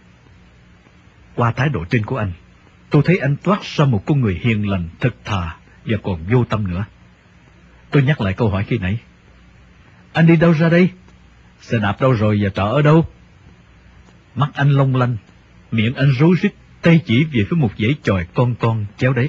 Qua 1.34 1.52
thái 1.52 1.68
độ 1.68 1.84
trên 1.84 2.04
của 2.04 2.16
anh, 2.16 2.32
tôi 2.90 3.02
thấy 3.04 3.18
anh 3.18 3.36
toát 3.36 3.62
ra 3.62 3.84
một 3.84 4.02
con 4.06 4.20
người 4.20 4.40
hiền 4.42 4.68
lành, 4.68 4.88
thật 5.00 5.14
thà 5.24 5.56
và 5.84 5.96
còn 6.02 6.20
vô 6.30 6.44
tâm 6.44 6.70
nữa. 6.70 6.84
Tôi 7.90 8.02
nhắc 8.02 8.20
lại 8.20 8.34
câu 8.34 8.48
hỏi 8.50 8.64
khi 8.64 8.78
nãy. 8.78 8.98
Anh 10.12 10.26
đi 10.26 10.36
đâu 10.36 10.52
ra 10.52 10.68
đây? 10.68 10.88
Xe 11.60 11.78
đạp 11.78 12.00
đâu 12.00 12.12
rồi 12.12 12.38
và 12.42 12.48
trọ 12.48 12.64
ở 12.64 12.82
đâu? 12.82 13.06
Mắt 14.34 14.50
anh 14.54 14.70
long 14.70 14.96
lanh, 14.96 15.16
miệng 15.72 15.94
anh 15.94 16.12
rối 16.18 16.36
rít, 16.42 16.52
tay 16.82 17.00
chỉ 17.04 17.24
về 17.24 17.44
phía 17.50 17.56
một 17.56 17.70
dãy 17.78 17.94
chòi 18.02 18.26
con 18.34 18.54
con 18.54 18.86
chéo 18.96 19.12
đấy. 19.12 19.28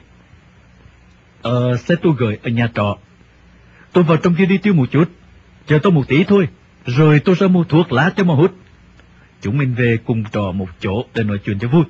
Ờ, 1.42 1.78
xe 1.78 1.96
tôi 2.02 2.14
gửi 2.18 2.38
ở 2.44 2.50
nhà 2.50 2.70
trọ. 2.76 2.98
Tôi 3.98 4.04
vào 4.04 4.18
trong 4.18 4.36
kia 4.36 4.46
đi 4.46 4.58
tiêu 4.58 4.74
một 4.74 4.92
chút, 4.92 5.12
chờ 5.68 5.80
tôi 5.84 5.92
một 5.92 6.08
tí 6.08 6.24
thôi, 6.24 6.48
rồi 6.86 7.20
tôi 7.20 7.36
sẽ 7.36 7.48
mua 7.48 7.64
thuốc 7.64 7.92
lá 7.92 8.12
cho 8.16 8.24
mà 8.24 8.34
hút. 8.34 8.56
Chúng 9.42 9.58
mình 9.58 9.74
về 9.74 9.98
cùng 10.06 10.24
trò 10.32 10.52
một 10.52 10.70
chỗ 10.80 11.06
để 11.14 11.24
nói 11.24 11.38
chuyện 11.46 11.60
cho 11.60 11.68
vui. 11.68 11.84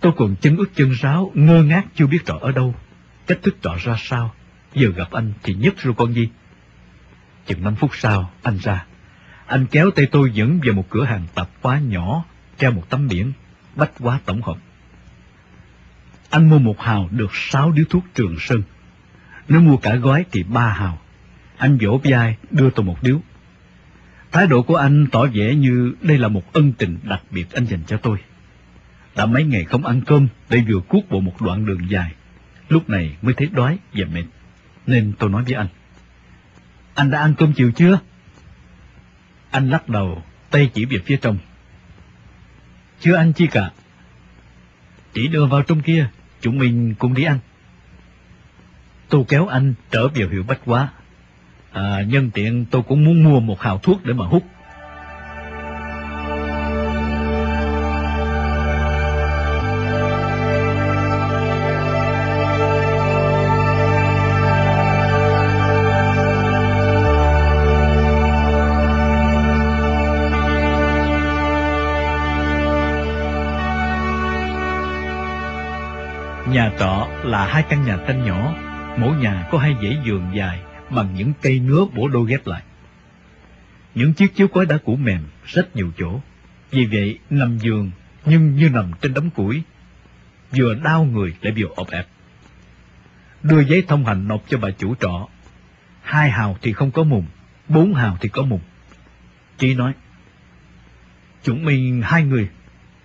Tôi 0.00 0.12
còn 0.16 0.36
chân 0.40 0.56
ướt 0.56 0.66
chân 0.74 0.90
ráo, 0.90 1.30
ngơ 1.34 1.62
ngác 1.62 1.86
chưa 1.94 2.06
biết 2.06 2.18
trọ 2.26 2.38
ở 2.40 2.52
đâu, 2.52 2.74
cách 3.26 3.38
thức 3.42 3.56
trọ 3.62 3.76
ra 3.84 3.96
sao. 3.98 4.34
Giờ 4.74 4.88
gặp 4.96 5.10
anh 5.10 5.32
thì 5.42 5.54
nhất 5.54 5.74
rồi 5.78 5.94
con 5.96 6.14
gì. 6.14 6.28
Chừng 7.46 7.64
năm 7.64 7.74
phút 7.74 7.90
sau, 7.94 8.30
anh 8.42 8.58
ra. 8.62 8.84
Anh 9.46 9.66
kéo 9.66 9.90
tay 9.90 10.06
tôi 10.06 10.30
dẫn 10.30 10.60
vào 10.64 10.74
một 10.74 10.90
cửa 10.90 11.04
hàng 11.04 11.26
tạp 11.34 11.48
hóa 11.62 11.78
nhỏ, 11.78 12.24
treo 12.58 12.70
một 12.70 12.90
tấm 12.90 13.08
biển, 13.08 13.32
bách 13.74 13.98
hóa 13.98 14.20
tổng 14.24 14.42
hợp. 14.42 14.56
Anh 16.30 16.50
mua 16.50 16.58
một 16.58 16.80
hào 16.80 17.08
được 17.10 17.30
sáu 17.34 17.72
điếu 17.72 17.84
thuốc 17.90 18.04
trường 18.14 18.36
sơn. 18.40 18.62
Nếu 19.48 19.60
mua 19.60 19.76
cả 19.76 19.94
gói 19.94 20.24
thì 20.32 20.42
ba 20.42 20.68
hào. 20.68 20.98
Anh 21.56 21.78
vỗ 21.80 22.00
vai 22.04 22.36
đưa 22.50 22.70
tôi 22.70 22.86
một 22.86 23.02
điếu. 23.02 23.20
Thái 24.32 24.46
độ 24.46 24.62
của 24.62 24.76
anh 24.76 25.06
tỏ 25.12 25.26
vẻ 25.26 25.54
như 25.54 25.94
đây 26.00 26.18
là 26.18 26.28
một 26.28 26.52
ân 26.52 26.72
tình 26.72 26.98
đặc 27.02 27.22
biệt 27.30 27.52
anh 27.52 27.64
dành 27.64 27.80
cho 27.86 27.96
tôi. 27.96 28.18
Đã 29.16 29.26
mấy 29.26 29.44
ngày 29.44 29.64
không 29.64 29.86
ăn 29.86 30.00
cơm 30.06 30.28
để 30.48 30.62
vừa 30.68 30.80
cuốc 30.80 31.10
bộ 31.10 31.20
một 31.20 31.42
đoạn 31.42 31.66
đường 31.66 31.90
dài. 31.90 32.12
Lúc 32.68 32.90
này 32.90 33.16
mới 33.22 33.34
thấy 33.34 33.48
đói 33.52 33.78
và 33.92 34.06
mệt. 34.12 34.24
Nên 34.86 35.12
tôi 35.18 35.30
nói 35.30 35.42
với 35.42 35.54
anh. 35.54 35.68
Anh 36.94 37.10
đã 37.10 37.20
ăn 37.20 37.34
cơm 37.38 37.52
chiều 37.52 37.70
chưa? 37.76 37.98
Anh 39.50 39.70
lắc 39.70 39.88
đầu, 39.88 40.22
tay 40.50 40.70
chỉ 40.74 40.84
về 40.84 40.98
phía 41.06 41.16
trong. 41.16 41.38
Chưa 43.00 43.16
ăn 43.16 43.32
chi 43.32 43.46
cả. 43.46 43.70
Chỉ 45.12 45.28
đưa 45.28 45.46
vào 45.46 45.62
trong 45.62 45.80
kia, 45.80 46.08
chúng 46.40 46.58
mình 46.58 46.94
cùng 46.98 47.14
đi 47.14 47.24
ăn. 47.24 47.38
Tôi 49.08 49.24
kéo 49.28 49.46
anh 49.46 49.74
trở 49.90 50.08
vào 50.08 50.28
hiệu 50.28 50.44
bách 50.48 50.60
quá. 50.64 50.88
À, 51.72 52.02
nhân 52.08 52.30
tiện 52.30 52.66
tôi 52.70 52.82
cũng 52.82 53.04
muốn 53.04 53.24
mua 53.24 53.40
một 53.40 53.60
hào 53.60 53.78
thuốc 53.78 54.04
để 54.04 54.12
mà 54.12 54.26
hút. 54.26 54.42
Nhà 76.50 76.72
trọ 76.78 77.08
là 77.22 77.46
hai 77.46 77.62
căn 77.62 77.84
nhà 77.84 77.98
tranh 78.06 78.26
nhỏ, 78.26 78.54
mỗi 78.96 79.16
nhà 79.16 79.48
có 79.50 79.58
hai 79.58 79.74
dãy 79.82 79.98
giường 80.04 80.30
dài 80.34 80.60
bằng 80.90 81.14
những 81.14 81.32
cây 81.42 81.60
nứa 81.60 81.84
bổ 81.94 82.08
đôi 82.08 82.30
ghép 82.30 82.46
lại. 82.46 82.62
Những 83.94 84.14
chiếc 84.14 84.34
chiếu 84.34 84.48
cối 84.48 84.66
đã 84.66 84.78
cũ 84.84 84.96
mềm, 84.96 85.20
rất 85.44 85.76
nhiều 85.76 85.92
chỗ. 85.98 86.20
Vì 86.70 86.86
vậy, 86.86 87.18
nằm 87.30 87.58
giường 87.58 87.90
nhưng 88.24 88.56
như 88.56 88.68
nằm 88.68 88.90
trên 89.00 89.14
đống 89.14 89.30
củi, 89.30 89.62
vừa 90.56 90.74
đau 90.74 91.04
người 91.04 91.36
lại 91.40 91.54
vừa 91.56 91.68
ọp 91.76 91.90
ẹp. 91.90 92.06
Đưa 93.42 93.60
giấy 93.64 93.84
thông 93.88 94.06
hành 94.06 94.28
nộp 94.28 94.42
cho 94.48 94.58
bà 94.58 94.70
chủ 94.70 94.94
trọ. 94.94 95.28
Hai 96.02 96.30
hào 96.30 96.56
thì 96.62 96.72
không 96.72 96.90
có 96.90 97.02
mùng, 97.02 97.26
bốn 97.68 97.94
hào 97.94 98.16
thì 98.20 98.28
có 98.28 98.42
mùng. 98.42 98.60
Chị 99.58 99.74
nói, 99.74 99.92
chúng 101.42 101.64
mình 101.64 102.02
hai 102.04 102.22
người, 102.22 102.48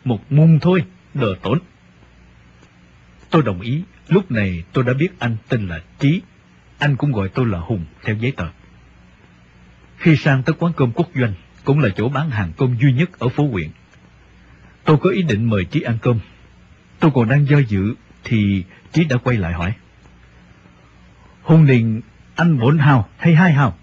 một 0.05 0.31
mùng 0.31 0.59
thôi, 0.59 0.85
đỡ 1.13 1.35
tốn. 1.41 1.59
Tôi 3.29 3.43
đồng 3.43 3.61
ý, 3.61 3.83
lúc 4.11 4.31
này 4.31 4.63
tôi 4.73 4.83
đã 4.83 4.93
biết 4.93 5.19
anh 5.19 5.37
tên 5.49 5.67
là 5.67 5.79
Trí, 5.99 6.21
anh 6.79 6.95
cũng 6.95 7.11
gọi 7.11 7.29
tôi 7.29 7.45
là 7.47 7.59
Hùng 7.59 7.85
theo 8.03 8.15
giấy 8.15 8.31
tờ. 8.31 8.45
Khi 9.97 10.15
sang 10.15 10.43
tới 10.43 10.55
quán 10.59 10.73
cơm 10.77 10.91
quốc 10.91 11.09
doanh, 11.15 11.33
cũng 11.63 11.79
là 11.79 11.89
chỗ 11.95 12.09
bán 12.09 12.29
hàng 12.29 12.51
cơm 12.57 12.77
duy 12.77 12.93
nhất 12.93 13.19
ở 13.19 13.29
phố 13.29 13.47
huyện. 13.47 13.69
Tôi 14.83 14.97
có 14.97 15.09
ý 15.09 15.23
định 15.23 15.49
mời 15.49 15.65
Trí 15.65 15.81
ăn 15.81 15.97
cơm. 16.01 16.19
Tôi 16.99 17.11
còn 17.13 17.29
đang 17.29 17.47
do 17.47 17.57
dự, 17.57 17.95
thì 18.23 18.63
Trí 18.91 19.03
đã 19.03 19.17
quay 19.17 19.37
lại 19.37 19.53
hỏi. 19.53 19.73
Hùng 21.41 21.63
liền 21.63 22.01
anh 22.35 22.59
bốn 22.59 22.77
hào 22.77 23.09
hay 23.17 23.35
hai 23.35 23.53
hào? 23.53 23.77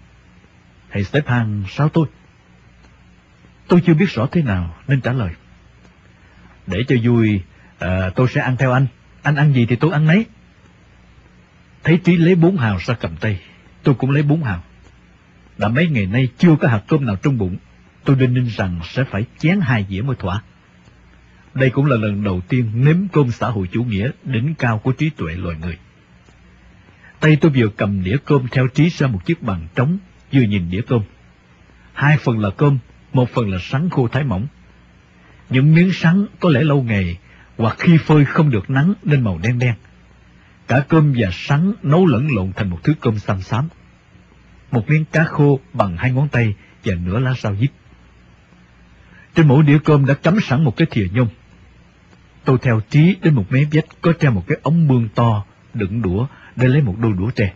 thầy 0.91 1.03
xếp 1.03 1.27
hàng 1.27 1.63
sao 1.69 1.89
tôi? 1.89 2.07
Tôi 3.67 3.81
chưa 3.85 3.93
biết 3.93 4.09
rõ 4.09 4.27
thế 4.31 4.41
nào 4.41 4.75
nên 4.87 5.01
trả 5.01 5.11
lời. 5.11 5.31
Để 6.67 6.83
cho 6.87 6.95
vui, 7.03 7.41
à, 7.79 8.09
tôi 8.15 8.27
sẽ 8.27 8.41
ăn 8.41 8.57
theo 8.57 8.71
anh. 8.71 8.87
Anh 9.23 9.35
ăn 9.35 9.53
gì 9.53 9.65
thì 9.65 9.75
tôi 9.75 9.91
ăn 9.91 10.07
nấy. 10.07 10.25
Thấy 11.83 11.97
Trí 12.03 12.17
lấy 12.17 12.35
bốn 12.35 12.57
hào 12.57 12.77
ra 12.77 12.93
cầm 12.93 13.15
tay, 13.15 13.39
tôi 13.83 13.95
cũng 13.95 14.11
lấy 14.11 14.23
bốn 14.23 14.43
hào. 14.43 14.63
Đã 15.57 15.67
mấy 15.67 15.87
ngày 15.87 16.05
nay 16.05 16.27
chưa 16.37 16.55
có 16.55 16.67
hạt 16.67 16.81
cơm 16.87 17.05
nào 17.05 17.15
trong 17.15 17.37
bụng, 17.37 17.57
tôi 18.03 18.15
đinh 18.15 18.33
ninh 18.33 18.45
rằng 18.45 18.79
sẽ 18.83 19.03
phải 19.03 19.25
chén 19.37 19.59
hai 19.61 19.85
dĩa 19.89 20.01
mới 20.01 20.15
thỏa. 20.15 20.41
Đây 21.53 21.69
cũng 21.69 21.85
là 21.85 21.97
lần 21.97 22.23
đầu 22.23 22.41
tiên 22.49 22.71
nếm 22.73 22.97
cơm 23.13 23.31
xã 23.31 23.49
hội 23.49 23.67
chủ 23.71 23.83
nghĩa 23.83 24.11
đỉnh 24.23 24.53
cao 24.55 24.79
của 24.79 24.91
trí 24.91 25.09
tuệ 25.09 25.33
loài 25.33 25.57
người. 25.61 25.77
Tay 27.19 27.37
tôi 27.41 27.51
vừa 27.55 27.67
cầm 27.67 28.03
đĩa 28.03 28.17
cơm 28.25 28.47
theo 28.51 28.67
trí 28.67 28.89
ra 28.89 29.07
một 29.07 29.25
chiếc 29.25 29.41
bàn 29.41 29.67
trống, 29.75 29.97
vừa 30.33 30.41
nhìn 30.41 30.69
đĩa 30.69 30.81
cơm. 30.81 31.01
Hai 31.93 32.17
phần 32.17 32.39
là 32.39 32.49
cơm, 32.49 32.77
một 33.13 33.29
phần 33.29 33.49
là 33.49 33.57
sắn 33.61 33.89
khô 33.89 34.07
thái 34.07 34.23
mỏng. 34.23 34.47
Những 35.49 35.73
miếng 35.75 35.93
sắn 35.93 36.25
có 36.39 36.49
lẽ 36.49 36.61
lâu 36.61 36.83
ngày, 36.83 37.17
hoặc 37.59 37.75
khi 37.79 37.97
phơi 37.97 38.25
không 38.25 38.49
được 38.49 38.69
nắng 38.69 38.93
nên 39.03 39.23
màu 39.23 39.39
đen 39.43 39.59
đen. 39.59 39.73
Cả 40.67 40.85
cơm 40.87 41.13
và 41.17 41.29
sắn 41.31 41.73
nấu 41.83 42.05
lẫn 42.05 42.27
lộn 42.35 42.51
thành 42.55 42.69
một 42.69 42.79
thứ 42.83 42.93
cơm 43.01 43.19
xăm 43.19 43.41
xám. 43.41 43.67
Một 44.71 44.89
miếng 44.89 45.05
cá 45.05 45.23
khô 45.23 45.59
bằng 45.73 45.97
hai 45.97 46.11
ngón 46.11 46.27
tay 46.27 46.55
và 46.85 46.95
nửa 46.95 47.19
lá 47.19 47.33
rau 47.33 47.55
diếp. 47.55 47.69
Trên 49.35 49.47
mỗi 49.47 49.63
đĩa 49.63 49.77
cơm 49.85 50.05
đã 50.05 50.13
cắm 50.13 50.39
sẵn 50.41 50.63
một 50.63 50.77
cái 50.77 50.87
thìa 50.91 51.07
nhôm. 51.11 51.27
Tôi 52.45 52.57
theo 52.61 52.81
trí 52.89 53.15
đến 53.21 53.33
một 53.33 53.45
mé 53.49 53.63
vách 53.71 53.85
có 54.01 54.13
treo 54.13 54.31
một 54.31 54.43
cái 54.47 54.57
ống 54.63 54.87
bương 54.87 55.09
to, 55.15 55.45
đựng 55.73 56.01
đũa 56.01 56.27
để 56.55 56.67
lấy 56.67 56.81
một 56.81 56.95
đôi 56.99 57.13
đũa 57.13 57.31
tre. 57.31 57.53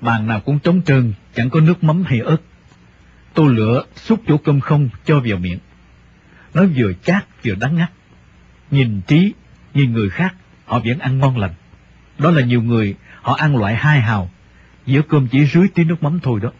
Bàn 0.00 0.26
nào 0.26 0.40
cũng 0.40 0.58
trống 0.58 0.82
trơn, 0.82 1.12
chẳng 1.34 1.50
có 1.50 1.60
nước 1.60 1.84
mắm 1.84 2.02
hay 2.06 2.20
ớt. 2.20 2.38
Tôi 3.34 3.54
lựa 3.54 3.84
xúc 3.94 4.20
chỗ 4.26 4.36
cơm 4.36 4.60
không 4.60 4.88
cho 5.04 5.20
vào 5.24 5.38
miệng. 5.38 5.58
Nó 6.54 6.64
vừa 6.76 6.92
chát 7.02 7.26
vừa 7.44 7.54
đắng 7.54 7.76
ngắt. 7.76 7.90
Nhìn 8.70 9.00
trí, 9.06 9.32
nhìn 9.74 9.92
người 9.92 10.10
khác, 10.10 10.34
họ 10.64 10.80
vẫn 10.84 10.98
ăn 10.98 11.18
ngon 11.18 11.38
lành. 11.38 11.54
Đó 12.18 12.30
là 12.30 12.42
nhiều 12.42 12.62
người, 12.62 12.94
họ 13.22 13.34
ăn 13.34 13.56
loại 13.56 13.74
hai 13.76 14.00
hào, 14.00 14.30
giữa 14.86 15.02
cơm 15.02 15.28
chỉ 15.28 15.46
rưới 15.46 15.68
tí 15.74 15.84
nước 15.84 16.02
mắm 16.02 16.20
thôi 16.22 16.40
đó. 16.42 16.52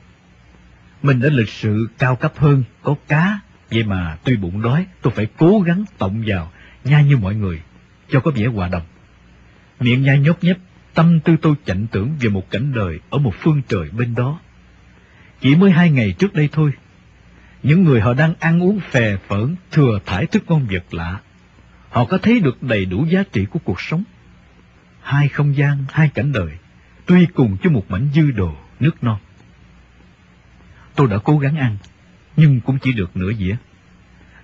Mình 1.03 1.21
đã 1.21 1.29
lịch 1.33 1.49
sự 1.49 1.89
cao 1.99 2.17
cấp 2.17 2.33
hơn, 2.37 2.65
có 2.83 2.95
cá, 3.09 3.41
vậy 3.71 3.85
mà 3.85 4.17
tuy 4.25 4.37
bụng 4.37 4.63
đói, 4.63 4.87
tôi 5.03 5.13
phải 5.17 5.27
cố 5.37 5.61
gắng 5.61 5.85
tổng 5.99 6.23
vào, 6.27 6.53
nhai 6.85 7.05
như 7.05 7.17
mọi 7.17 7.35
người, 7.35 7.61
cho 8.09 8.21
có 8.21 8.31
vẻ 8.31 8.47
hòa 8.47 8.69
đồng. 8.69 8.83
Miệng 9.81 10.03
nhai 10.03 10.19
nhốt 10.19 10.45
nhép, 10.45 10.57
tâm 10.95 11.21
tư 11.21 11.37
tôi 11.43 11.55
chạnh 11.65 11.87
tưởng 11.93 12.17
về 12.21 12.29
một 12.29 12.51
cảnh 12.51 12.73
đời 12.75 13.01
ở 13.11 13.19
một 13.19 13.35
phương 13.41 13.63
trời 13.69 13.91
bên 13.91 14.15
đó. 14.15 14.41
Chỉ 15.41 15.57
mới 15.57 15.71
hai 15.71 15.91
ngày 15.91 16.15
trước 16.19 16.35
đây 16.35 16.49
thôi, 16.53 16.73
những 17.63 17.85
người 17.85 18.01
họ 18.01 18.15
đang 18.15 18.35
ăn 18.41 18.63
uống 18.63 18.81
phè 18.81 19.17
phỡn, 19.29 19.57
thừa 19.71 19.99
thải 20.07 20.27
thức 20.27 20.45
ngon 20.49 20.67
vật 20.71 20.95
lạ. 20.95 21.21
Họ 21.91 22.05
có 22.05 22.19
thấy 22.19 22.41
được 22.41 22.63
đầy 22.63 22.85
đủ 22.85 23.05
giá 23.05 23.23
trị 23.33 23.47
của 23.51 23.59
cuộc 23.65 23.81
sống. 23.81 24.05
Hai 25.03 25.29
không 25.29 25.57
gian, 25.57 25.85
hai 25.89 26.09
cảnh 26.09 26.33
đời, 26.33 26.51
tuy 27.07 27.27
cùng 27.35 27.57
cho 27.63 27.71
một 27.71 27.91
mảnh 27.91 28.09
dư 28.15 28.31
đồ, 28.31 28.57
nước 28.81 29.05
non. 29.05 29.19
Tôi 30.95 31.09
đã 31.09 31.19
cố 31.25 31.39
gắng 31.39 31.57
ăn, 31.57 31.77
nhưng 32.37 32.61
cũng 32.61 32.79
chỉ 32.79 32.93
được 32.93 33.17
nửa 33.17 33.33
dĩa. 33.33 33.57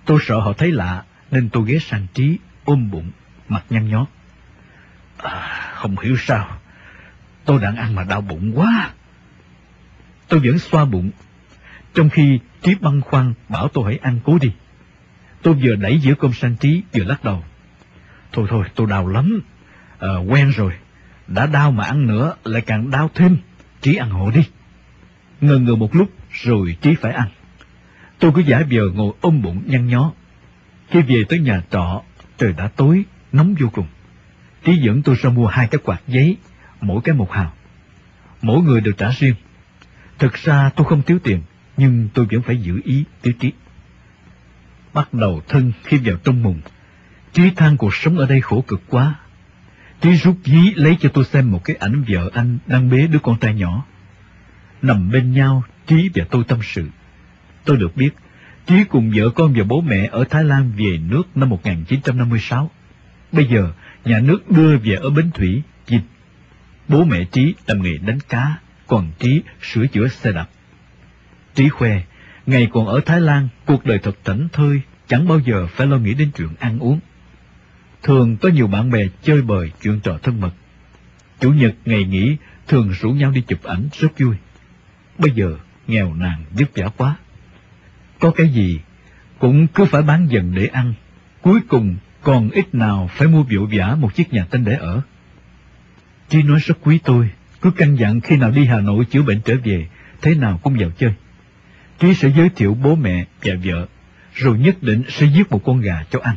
Tôi 0.05 0.19
sợ 0.21 0.39
họ 0.39 0.53
thấy 0.53 0.71
lạ, 0.71 1.03
nên 1.31 1.49
tôi 1.49 1.63
ghé 1.67 1.79
sang 1.79 2.07
trí, 2.13 2.37
ôm 2.65 2.91
bụng, 2.91 3.11
mặt 3.49 3.65
nhăn 3.69 3.89
nhó. 3.89 4.07
À, 5.17 5.71
không 5.73 5.99
hiểu 5.99 6.17
sao, 6.17 6.57
tôi 7.45 7.61
đang 7.61 7.75
ăn 7.75 7.95
mà 7.95 8.03
đau 8.03 8.21
bụng 8.21 8.51
quá. 8.55 8.89
Tôi 10.27 10.39
vẫn 10.39 10.59
xoa 10.59 10.85
bụng, 10.85 11.11
trong 11.93 12.09
khi 12.09 12.39
trí 12.61 12.75
băng 12.75 13.01
khoăn 13.01 13.33
bảo 13.49 13.67
tôi 13.67 13.83
hãy 13.85 13.97
ăn 13.97 14.19
cố 14.23 14.37
đi. 14.41 14.51
Tôi 15.43 15.53
vừa 15.53 15.75
đẩy 15.75 15.99
giữa 15.99 16.13
cơm 16.15 16.33
sang 16.33 16.55
trí, 16.55 16.83
vừa 16.93 17.03
lắc 17.03 17.23
đầu. 17.23 17.43
Thôi 18.31 18.47
thôi, 18.49 18.65
tôi 18.75 18.87
đau 18.87 19.07
lắm, 19.07 19.41
à, 19.99 20.15
quen 20.29 20.49
rồi. 20.49 20.73
Đã 21.27 21.45
đau 21.45 21.71
mà 21.71 21.83
ăn 21.83 22.07
nữa, 22.07 22.35
lại 22.43 22.61
càng 22.61 22.91
đau 22.91 23.09
thêm. 23.15 23.37
Trí 23.81 23.95
ăn 23.95 24.09
hộ 24.09 24.31
đi. 24.31 24.41
Ngờ 25.41 25.57
ngờ 25.57 25.75
một 25.75 25.95
lúc, 25.95 26.09
rồi 26.31 26.77
Trí 26.81 26.95
phải 26.95 27.13
ăn. 27.13 27.27
Tôi 28.19 28.31
cứ 28.35 28.41
giả 28.41 28.63
vờ 28.71 28.89
ngồi 28.93 29.13
ôm 29.21 29.41
bụng 29.41 29.63
nhăn 29.65 29.87
nhó. 29.87 30.11
Khi 30.89 31.01
về 31.01 31.23
tới 31.29 31.39
nhà 31.39 31.61
trọ, 31.71 32.01
trời 32.37 32.53
đã 32.53 32.67
tối, 32.67 33.05
nóng 33.31 33.55
vô 33.59 33.69
cùng. 33.73 33.87
Trí 34.63 34.75
dẫn 34.75 35.01
tôi 35.01 35.15
ra 35.15 35.29
mua 35.29 35.47
hai 35.47 35.67
cái 35.67 35.79
quạt 35.83 36.01
giấy, 36.07 36.37
mỗi 36.81 37.01
cái 37.03 37.15
một 37.15 37.31
hào. 37.31 37.53
Mỗi 38.41 38.61
người 38.61 38.81
được 38.81 38.97
trả 38.97 39.09
riêng. 39.09 39.35
Thực 40.19 40.33
ra 40.33 40.69
tôi 40.75 40.87
không 40.89 41.01
thiếu 41.01 41.19
tiền, 41.23 41.41
nhưng 41.77 42.09
tôi 42.13 42.25
vẫn 42.31 42.41
phải 42.41 42.57
giữ 42.57 42.81
ý 42.83 43.03
tiêu 43.21 43.33
trí. 43.39 43.51
Bắt 44.93 45.13
đầu 45.13 45.41
thân 45.47 45.71
khi 45.83 45.97
vào 45.97 46.17
trong 46.23 46.43
mùng. 46.43 46.61
Trí 47.33 47.49
than 47.55 47.77
cuộc 47.77 47.95
sống 47.95 48.17
ở 48.17 48.25
đây 48.25 48.41
khổ 48.41 48.63
cực 48.67 48.81
quá. 48.89 49.15
Trí 50.01 50.13
rút 50.13 50.37
dí 50.45 50.73
lấy 50.75 50.97
cho 50.99 51.09
tôi 51.09 51.25
xem 51.25 51.51
một 51.51 51.63
cái 51.63 51.75
ảnh 51.75 52.03
vợ 52.07 52.29
anh 52.33 52.57
đang 52.67 52.89
bế 52.89 53.07
đứa 53.07 53.19
con 53.19 53.39
trai 53.39 53.53
nhỏ. 53.53 53.85
Nằm 54.81 55.11
bên 55.11 55.31
nhau, 55.31 55.63
Trí 55.87 56.09
và 56.15 56.25
tôi 56.31 56.43
tâm 56.47 56.59
sự. 56.63 56.89
Tôi 57.65 57.77
được 57.77 57.95
biết, 57.95 58.09
Trí 58.65 58.83
cùng 58.83 59.11
vợ 59.15 59.29
con 59.29 59.53
và 59.55 59.63
bố 59.63 59.81
mẹ 59.81 60.09
ở 60.11 60.23
Thái 60.29 60.43
Lan 60.43 60.71
về 60.77 60.97
nước 60.97 61.23
năm 61.37 61.49
1956. 61.49 62.71
Bây 63.31 63.45
giờ, 63.45 63.71
nhà 64.05 64.19
nước 64.19 64.51
đưa 64.51 64.77
về 64.77 64.95
ở 64.95 65.09
Bến 65.09 65.31
Thủy, 65.31 65.61
dịch. 65.87 66.03
Bố 66.87 67.03
mẹ 67.05 67.23
Trí 67.23 67.53
làm 67.67 67.81
nghề 67.81 67.97
đánh 67.97 68.19
cá, 68.29 68.55
còn 68.87 69.11
Trí 69.19 69.41
sửa 69.61 69.87
chữa 69.87 70.07
xe 70.07 70.31
đạp. 70.31 70.49
Trí 71.55 71.69
khoe, 71.69 72.01
ngày 72.45 72.67
còn 72.71 72.87
ở 72.87 72.99
Thái 73.05 73.21
Lan, 73.21 73.47
cuộc 73.65 73.85
đời 73.85 73.99
thật 73.99 74.17
thảnh 74.23 74.47
thơi, 74.53 74.81
chẳng 75.07 75.27
bao 75.27 75.39
giờ 75.39 75.67
phải 75.67 75.87
lo 75.87 75.97
nghĩ 75.97 76.13
đến 76.13 76.31
chuyện 76.37 76.49
ăn 76.59 76.79
uống. 76.79 76.99
Thường 78.03 78.37
có 78.37 78.49
nhiều 78.49 78.67
bạn 78.67 78.91
bè 78.91 79.07
chơi 79.21 79.41
bời 79.41 79.71
chuyện 79.81 79.99
trò 79.99 80.17
thân 80.23 80.41
mật. 80.41 80.51
Chủ 81.39 81.51
nhật 81.51 81.73
ngày 81.85 82.03
nghỉ 82.03 82.37
thường 82.67 82.89
rủ 83.01 83.11
nhau 83.11 83.31
đi 83.31 83.41
chụp 83.41 83.63
ảnh 83.63 83.87
rất 83.93 84.19
vui. 84.19 84.35
Bây 85.17 85.31
giờ 85.31 85.57
nghèo 85.87 86.13
nàn 86.13 86.43
vất 86.51 86.71
vả 86.75 86.89
quá. 86.97 87.15
Có 88.19 88.31
cái 88.31 88.47
gì 88.49 88.79
cũng 89.39 89.67
cứ 89.67 89.85
phải 89.85 90.01
bán 90.01 90.27
dần 90.29 90.55
để 90.55 90.65
ăn. 90.65 90.93
Cuối 91.41 91.59
cùng 91.67 91.95
còn 92.21 92.49
ít 92.49 92.75
nào 92.75 93.09
phải 93.13 93.27
mua 93.27 93.43
vội 93.43 93.67
vã 93.71 93.95
một 93.99 94.15
chiếc 94.15 94.33
nhà 94.33 94.45
tên 94.49 94.63
để 94.63 94.75
ở. 94.75 95.01
Chi 96.29 96.43
nói 96.43 96.59
rất 96.59 96.77
quý 96.81 96.99
tôi, 97.03 97.29
cứ 97.61 97.71
canh 97.71 97.97
dặn 97.97 98.21
khi 98.21 98.35
nào 98.35 98.51
đi 98.51 98.65
Hà 98.65 98.79
Nội 98.79 99.05
chữa 99.05 99.21
bệnh 99.21 99.41
trở 99.41 99.55
về, 99.63 99.87
thế 100.21 100.35
nào 100.35 100.59
cũng 100.63 100.75
vào 100.79 100.89
chơi. 100.97 101.13
Trí 101.99 102.13
sẽ 102.13 102.29
giới 102.35 102.49
thiệu 102.49 102.77
bố 102.83 102.95
mẹ 102.95 103.25
và 103.43 103.53
vợ, 103.63 103.87
rồi 104.33 104.59
nhất 104.59 104.75
định 104.81 105.03
sẽ 105.09 105.25
giết 105.25 105.51
một 105.51 105.61
con 105.65 105.81
gà 105.81 106.03
cho 106.11 106.19
ăn. 106.23 106.35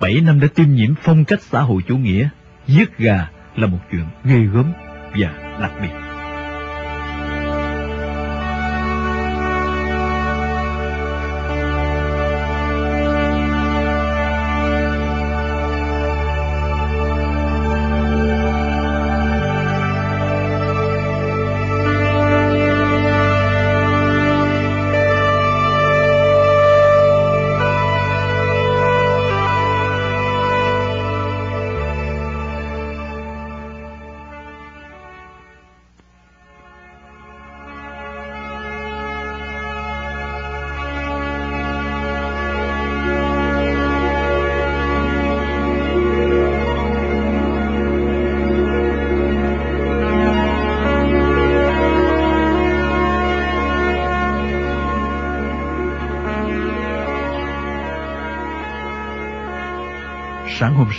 Bảy 0.00 0.20
năm 0.20 0.40
đã 0.40 0.48
tiêm 0.54 0.72
nhiễm 0.72 0.94
phong 1.02 1.24
cách 1.24 1.42
xã 1.42 1.60
hội 1.60 1.82
chủ 1.88 1.96
nghĩa, 1.96 2.28
giết 2.66 2.98
gà 2.98 3.28
là 3.56 3.66
một 3.66 3.78
chuyện 3.90 4.04
ghê 4.24 4.38
gớm 4.52 4.72
và 5.14 5.58
đặc 5.60 5.72
biệt. 5.82 6.13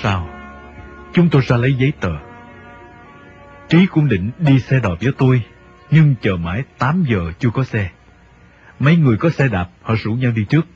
Sau, 0.02 0.30
chúng 1.14 1.30
tôi 1.30 1.42
ra 1.48 1.58
lấy 1.58 1.74
giấy 1.74 1.94
tờ. 2.00 2.12
Trí 3.70 3.86
cũng 3.86 4.10
định 4.10 4.32
đi 4.40 4.60
xe 4.60 4.80
đò 4.80 4.96
với 5.02 5.14
tôi, 5.18 5.42
nhưng 5.92 6.16
chờ 6.22 6.36
mãi 6.38 6.64
8 6.78 7.04
giờ 7.08 7.32
chưa 7.40 7.50
có 7.50 7.64
xe. 7.64 7.90
Mấy 8.80 8.98
người 8.98 9.18
có 9.18 9.30
xe 9.30 9.48
đạp, 9.48 9.70
họ 9.82 9.96
rủ 10.04 10.14
nhau 10.14 10.32
đi 10.32 10.46
trước. 10.50 10.68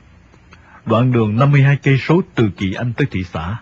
Đoạn 0.86 1.12
đường 1.12 1.36
52 1.36 1.76
cây 1.76 1.98
số 1.98 2.22
từ 2.34 2.50
Kỳ 2.56 2.74
Anh 2.74 2.92
tới 2.92 3.06
thị 3.10 3.24
xã. 3.24 3.56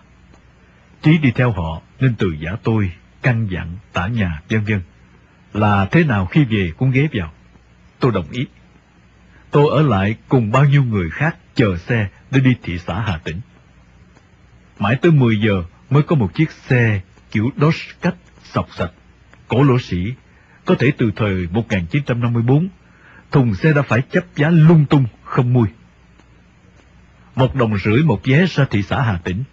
Trí 1.01 1.17
đi 1.17 1.31
theo 1.31 1.51
họ 1.51 1.81
nên 1.99 2.15
từ 2.15 2.35
giả 2.39 2.51
tôi, 2.63 2.91
căn 3.21 3.47
dặn, 3.51 3.75
tả 3.93 4.07
nhà, 4.07 4.41
vân 4.49 4.63
vân 4.63 4.81
là 5.53 5.85
thế 5.85 6.03
nào 6.03 6.25
khi 6.25 6.43
về 6.43 6.71
cũng 6.77 6.91
ghé 6.91 7.07
vào. 7.13 7.31
Tôi 7.99 8.11
đồng 8.11 8.31
ý. 8.31 8.47
Tôi 9.51 9.69
ở 9.71 9.81
lại 9.81 10.15
cùng 10.27 10.51
bao 10.51 10.65
nhiêu 10.65 10.83
người 10.83 11.09
khác 11.09 11.35
chờ 11.55 11.77
xe 11.77 12.07
để 12.31 12.39
đi 12.39 12.55
thị 12.63 12.77
xã 12.77 12.99
Hà 12.99 13.17
Tĩnh. 13.17 13.39
Mãi 14.79 14.95
tới 15.01 15.11
10 15.11 15.39
giờ 15.39 15.63
mới 15.89 16.03
có 16.03 16.15
một 16.15 16.33
chiếc 16.33 16.51
xe 16.51 17.01
kiểu 17.31 17.49
Dodge 17.57 17.79
cách 18.01 18.15
sọc 18.43 18.67
sạch, 18.77 18.91
cổ 19.47 19.63
lỗ 19.63 19.79
sĩ, 19.79 20.13
có 20.65 20.75
thể 20.79 20.91
từ 20.97 21.11
thời 21.15 21.47
1954, 21.51 22.67
thùng 23.31 23.53
xe 23.55 23.73
đã 23.73 23.81
phải 23.81 24.01
chấp 24.01 24.23
giá 24.35 24.49
lung 24.49 24.85
tung, 24.89 25.05
không 25.23 25.53
mui. 25.53 25.67
Một 27.35 27.55
đồng 27.55 27.77
rưỡi 27.77 28.03
một 28.03 28.21
vé 28.23 28.45
ra 28.45 28.65
thị 28.69 28.81
xã 28.81 29.01
Hà 29.01 29.19
Tĩnh. 29.23 29.43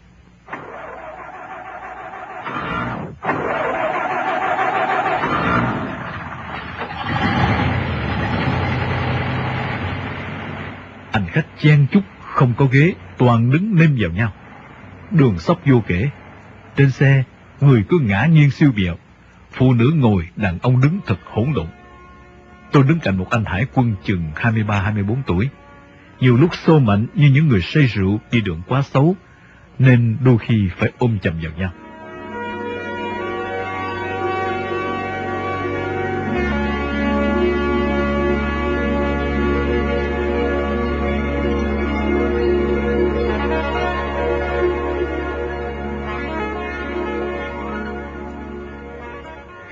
Hành 11.12 11.26
khách 11.28 11.46
chen 11.62 11.86
chúc, 11.92 12.02
không 12.20 12.54
có 12.56 12.66
ghế, 12.72 12.94
toàn 13.18 13.50
đứng 13.50 13.78
nêm 13.78 13.96
vào 14.00 14.10
nhau. 14.10 14.32
Đường 15.10 15.38
sóc 15.38 15.60
vô 15.64 15.82
kể. 15.86 16.10
Trên 16.76 16.90
xe, 16.90 17.22
người 17.60 17.84
cứ 17.88 17.98
ngã 17.98 18.26
nghiêng 18.26 18.50
siêu 18.50 18.72
vẹo. 18.76 18.96
Phụ 19.52 19.72
nữ 19.72 19.92
ngồi, 19.94 20.28
đàn 20.36 20.58
ông 20.58 20.80
đứng 20.80 21.00
thật 21.06 21.18
hỗn 21.24 21.52
độn. 21.54 21.66
Tôi 22.72 22.82
đứng 22.82 22.98
cạnh 22.98 23.16
một 23.16 23.30
anh 23.30 23.44
hải 23.44 23.66
quân 23.74 23.94
chừng 24.04 24.22
23-24 24.34 25.16
tuổi. 25.26 25.48
Nhiều 26.20 26.36
lúc 26.36 26.54
xô 26.54 26.78
mạnh 26.78 27.06
như 27.14 27.30
những 27.30 27.48
người 27.48 27.60
say 27.60 27.86
rượu 27.86 28.20
đi 28.32 28.40
đường 28.40 28.62
quá 28.68 28.82
xấu, 28.82 29.16
nên 29.78 30.16
đôi 30.24 30.38
khi 30.38 30.68
phải 30.76 30.92
ôm 30.98 31.18
chầm 31.18 31.34
vào 31.42 31.52
nhau. 31.58 31.72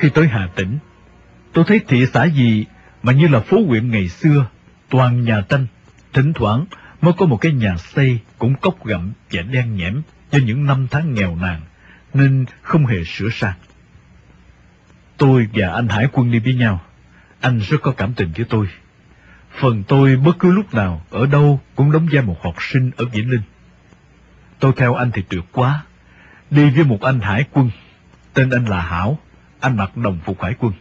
Khi 0.05 0.10
tới 0.10 0.28
Hà 0.28 0.48
Tĩnh, 0.55 0.78
tôi 1.52 1.64
thấy 1.68 1.81
thị 1.89 2.06
xã 2.12 2.24
gì 2.24 2.64
mà 3.02 3.12
như 3.12 3.28
là 3.28 3.40
phố 3.40 3.64
huyện 3.66 3.90
ngày 3.90 4.09
xưa, 4.09 4.47
toàn 4.89 5.24
nhà 5.24 5.40
tranh, 5.48 5.66
thỉnh 6.12 6.32
thoảng 6.32 6.64
mới 7.01 7.12
có 7.18 7.26
một 7.26 7.36
cái 7.36 7.52
nhà 7.52 7.76
xây 7.76 8.18
cũng 8.39 8.55
cốc 8.55 8.86
gặm 8.86 9.12
và 9.32 9.43
đen 9.43 9.76
nhẽm 9.76 10.02
do 10.31 10.39
những 10.39 10.66
năm 10.66 10.86
tháng 10.90 11.14
nghèo 11.14 11.36
nàn, 11.36 11.60
nên 12.14 12.44
không 12.62 12.86
hề 12.86 13.05
sửa 13.05 13.28
sang. 13.32 13.52
Tôi 15.16 15.48
và 15.52 15.68
anh 15.68 15.89
Hải 15.89 16.06
quân 16.12 16.31
đi 16.31 16.39
với 16.39 16.55
nhau, 16.55 16.81
anh 17.40 17.59
rất 17.59 17.82
có 17.82 17.93
cảm 17.93 18.14
tình 18.14 18.32
với 18.36 18.47
tôi. 18.48 18.66
Phần 19.60 19.82
tôi 19.89 20.16
bất 20.16 20.39
cứ 20.39 20.52
lúc 20.52 20.74
nào, 20.74 21.05
ở 21.10 21.26
đâu 21.26 21.60
cũng 21.74 21.93
đóng 21.93 22.09
vai 22.12 22.22
một 22.22 22.43
học 22.43 22.55
sinh 22.60 22.90
ở 22.97 23.05
Vĩnh 23.05 23.31
Linh. 23.31 23.43
Tôi 24.59 24.72
theo 24.76 24.94
anh 24.94 25.10
thì 25.10 25.22
tuyệt 25.28 25.44
quá, 25.52 25.82
đi 26.51 26.70
với 26.70 26.85
một 26.85 27.02
anh 27.02 27.20
Hải 27.20 27.44
quân, 27.52 27.70
tên 28.35 28.51
anh 28.51 28.64
là 28.64 28.81
Hảo, 28.81 29.18
anh 29.64 29.76
mặc 29.76 29.96
đồng 29.96 30.18
phục 30.24 30.42
hải 30.42 30.54
quân. 30.58 30.72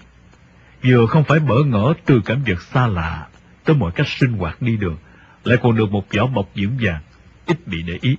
Vừa 0.83 1.05
không 1.05 1.23
phải 1.23 1.39
bỡ 1.39 1.63
ngỡ 1.63 1.93
từ 2.05 2.21
cảm 2.25 2.43
vật 2.43 2.61
xa 2.61 2.87
lạ 2.87 3.27
tới 3.63 3.75
mọi 3.75 3.91
cách 3.91 4.07
sinh 4.07 4.31
hoạt 4.31 4.61
đi 4.61 4.77
đường, 4.77 4.97
lại 5.43 5.57
còn 5.61 5.75
được 5.75 5.91
một 5.91 6.05
vỏ 6.13 6.27
bọc 6.27 6.49
dưỡng 6.55 6.77
vàng, 6.79 7.01
ít 7.45 7.67
bị 7.67 7.83
để 7.83 7.97
ý. 8.01 8.17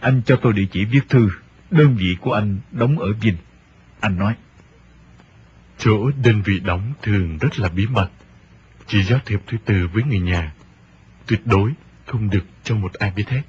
Anh 0.00 0.22
cho 0.26 0.36
tôi 0.42 0.52
địa 0.52 0.66
chỉ 0.70 0.84
viết 0.84 1.08
thư, 1.08 1.30
đơn 1.70 1.96
vị 1.96 2.16
của 2.20 2.32
anh 2.32 2.58
đóng 2.72 2.98
ở 2.98 3.12
Vinh. 3.12 3.36
Anh 4.00 4.18
nói, 4.18 4.34
Chỗ 5.78 6.10
đơn 6.24 6.42
vị 6.42 6.60
đóng 6.60 6.92
thường 7.02 7.38
rất 7.38 7.58
là 7.58 7.68
bí 7.68 7.86
mật, 7.86 8.08
chỉ 8.86 9.02
giao 9.02 9.18
thiệp 9.26 9.40
thư 9.46 9.56
từ 9.64 9.88
với 9.92 10.02
người 10.02 10.20
nhà, 10.20 10.52
tuyệt 11.26 11.40
đối 11.46 11.72
không 12.06 12.30
được 12.30 12.44
cho 12.64 12.74
một 12.74 12.92
ai 12.94 13.12
biết 13.16 13.28
hết. 13.28 13.42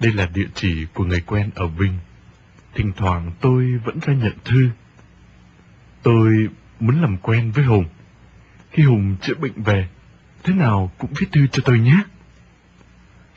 Đây 0.00 0.12
là 0.12 0.28
địa 0.34 0.48
chỉ 0.54 0.86
của 0.94 1.04
người 1.04 1.20
quen 1.20 1.50
ở 1.54 1.66
Vinh. 1.66 1.98
Thỉnh 2.74 2.92
thoảng 2.96 3.32
tôi 3.40 3.78
vẫn 3.84 3.98
ra 4.06 4.14
nhận 4.14 4.32
thư. 4.44 4.70
Tôi 6.02 6.48
muốn 6.80 7.02
làm 7.02 7.16
quen 7.16 7.52
với 7.52 7.64
Hùng. 7.64 7.84
Khi 8.70 8.82
Hùng 8.82 9.16
chữa 9.20 9.34
bệnh 9.34 9.62
về, 9.62 9.88
thế 10.42 10.54
nào 10.54 10.90
cũng 10.98 11.10
viết 11.18 11.26
thư 11.32 11.46
cho 11.46 11.62
tôi 11.64 11.78
nhé. 11.78 12.02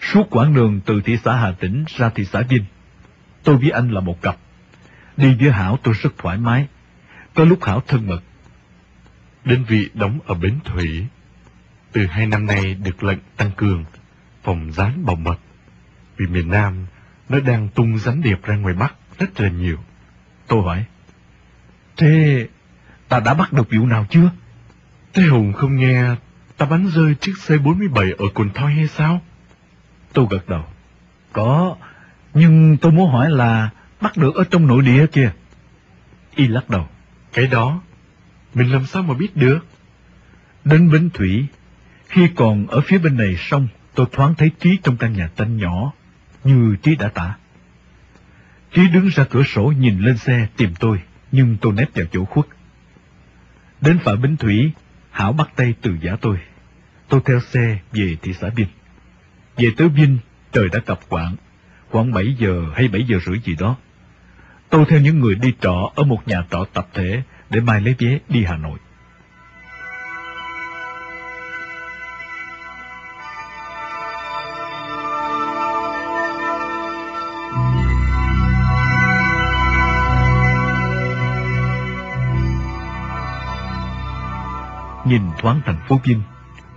Suốt 0.02 0.28
quãng 0.30 0.54
đường 0.54 0.82
từ 0.86 1.02
thị 1.02 1.18
xã 1.24 1.36
Hà 1.36 1.52
Tĩnh 1.52 1.86
ra 1.88 2.10
thị 2.10 2.26
xã 2.26 2.42
Vinh, 2.42 2.66
tôi 3.44 3.58
với 3.58 3.70
anh 3.70 3.92
là 3.92 4.02
một 4.02 4.22
cặp. 4.22 4.38
Đi 5.18 5.36
với 5.40 5.52
Hảo 5.52 5.80
tôi 5.84 5.94
rất 6.02 6.18
thoải 6.18 6.38
mái, 6.38 6.68
có 7.34 7.46
lúc 7.46 7.64
Hảo 7.64 7.82
thân 7.88 8.08
mật. 8.08 8.22
Đơn 9.46 9.64
vị 9.64 9.90
đóng 9.94 10.20
ở 10.26 10.36
Bến 10.36 10.60
Thủy. 10.66 11.06
Từ 11.92 12.06
hai 12.06 12.28
năm 12.28 12.46
nay 12.46 12.74
được 12.74 13.04
lệnh 13.04 13.20
tăng 13.38 13.52
cường, 13.52 13.86
phòng 14.44 14.72
gián 14.72 15.06
bảo 15.06 15.16
mật. 15.16 15.38
Vì 16.18 16.28
miền 16.28 16.50
Nam, 16.50 16.86
nó 17.30 17.40
đang 17.40 17.70
tung 17.70 17.98
gián 17.98 18.22
điệp 18.22 18.44
ra 18.44 18.56
ngoài 18.56 18.74
Bắc 18.74 18.94
rất 19.20 19.42
là 19.42 19.50
nhiều. 19.50 19.78
Tôi 20.48 20.62
hỏi, 20.64 20.86
thế 21.98 22.48
ta 23.10 23.20
đã 23.20 23.34
bắt 23.34 23.54
được 23.54 23.68
vụ 23.72 23.86
nào 23.86 24.06
chưa? 24.10 24.32
Thế 25.14 25.24
Hùng 25.24 25.54
không 25.54 25.76
nghe 25.76 26.16
ta 26.58 26.66
bắn 26.66 26.88
rơi 26.88 27.16
chiếc 27.16 27.34
C-47 27.48 28.16
ở 28.18 28.26
Cồn 28.34 28.50
Thoi 28.54 28.74
hay 28.74 28.88
sao? 28.88 29.22
Tôi 30.14 30.26
gật 30.30 30.50
đầu. 30.50 30.64
Có, 31.34 31.76
nhưng 32.34 32.78
tôi 32.78 32.92
muốn 32.92 33.12
hỏi 33.12 33.30
là 33.30 33.70
bắt 34.02 34.18
được 34.18 34.36
ở 34.36 34.44
trong 34.52 34.68
nội 34.68 34.82
địa 34.84 35.06
kìa. 35.08 35.32
Y 36.36 36.48
lắc 36.48 36.70
đầu. 36.70 36.88
Cái 37.34 37.48
đó, 37.48 37.82
mình 38.54 38.72
làm 38.72 38.86
sao 38.86 39.04
mà 39.04 39.14
biết 39.14 39.38
được? 39.38 39.60
Đến 40.66 40.92
Bến 40.92 41.10
Thủy, 41.14 41.46
khi 42.08 42.28
còn 42.36 42.68
ở 42.68 42.82
phía 42.82 42.98
bên 42.98 43.18
này 43.18 43.36
sông, 43.38 43.68
tôi 43.96 44.06
thoáng 44.12 44.36
thấy 44.36 44.52
Trí 44.60 44.78
trong 44.84 44.98
căn 44.98 45.14
nhà 45.14 45.30
tranh 45.36 45.58
nhỏ, 45.58 45.92
như 46.44 46.76
Trí 46.84 46.96
đã 46.96 47.10
tả. 47.10 47.36
Trí 48.76 48.88
đứng 48.88 49.08
ra 49.08 49.24
cửa 49.30 49.44
sổ 49.44 49.74
nhìn 49.78 50.00
lên 50.00 50.18
xe 50.18 50.48
tìm 50.58 50.74
tôi, 50.80 51.00
nhưng 51.32 51.58
tôi 51.62 51.74
nép 51.74 51.96
vào 51.96 52.06
chỗ 52.12 52.26
khuất. 52.26 52.46
Đến 53.82 54.00
phà 54.04 54.16
Bến 54.16 54.38
Thủy, 54.38 54.72
Hảo 55.12 55.34
bắt 55.34 55.50
tay 55.56 55.74
từ 55.82 55.98
giả 56.02 56.16
tôi. 56.22 56.38
Tôi 57.10 57.22
theo 57.26 57.40
xe 57.40 57.80
về 57.92 58.16
thị 58.22 58.34
xã 58.34 58.50
Vinh. 58.50 58.68
Về 59.58 59.72
tới 59.78 59.90
Vinh, 59.90 60.18
trời 60.52 60.70
đã 60.70 60.80
cập 60.80 61.00
quạng, 61.10 61.36
khoảng 61.90 62.14
7 62.14 62.36
giờ 62.40 62.64
hay 62.76 62.88
7 62.88 63.04
giờ 63.08 63.18
rưỡi 63.26 63.40
gì 63.44 63.56
đó. 63.60 63.76
Tôi 64.70 64.86
theo 64.90 65.00
những 65.00 65.20
người 65.20 65.36
đi 65.36 65.54
trọ 65.62 65.92
ở 65.96 66.04
một 66.04 66.28
nhà 66.28 66.46
trọ 66.52 66.66
tập 66.74 66.88
thể 66.94 67.22
để 67.50 67.60
mai 67.60 67.82
lấy 67.82 67.96
vé 68.00 68.20
đi 68.30 68.44
Hà 68.44 68.58
Nội. 68.58 68.80
Nhìn 85.06 85.22
thoáng 85.38 85.62
thành 85.66 85.80
phố 85.88 86.02
Vinh, 86.04 86.22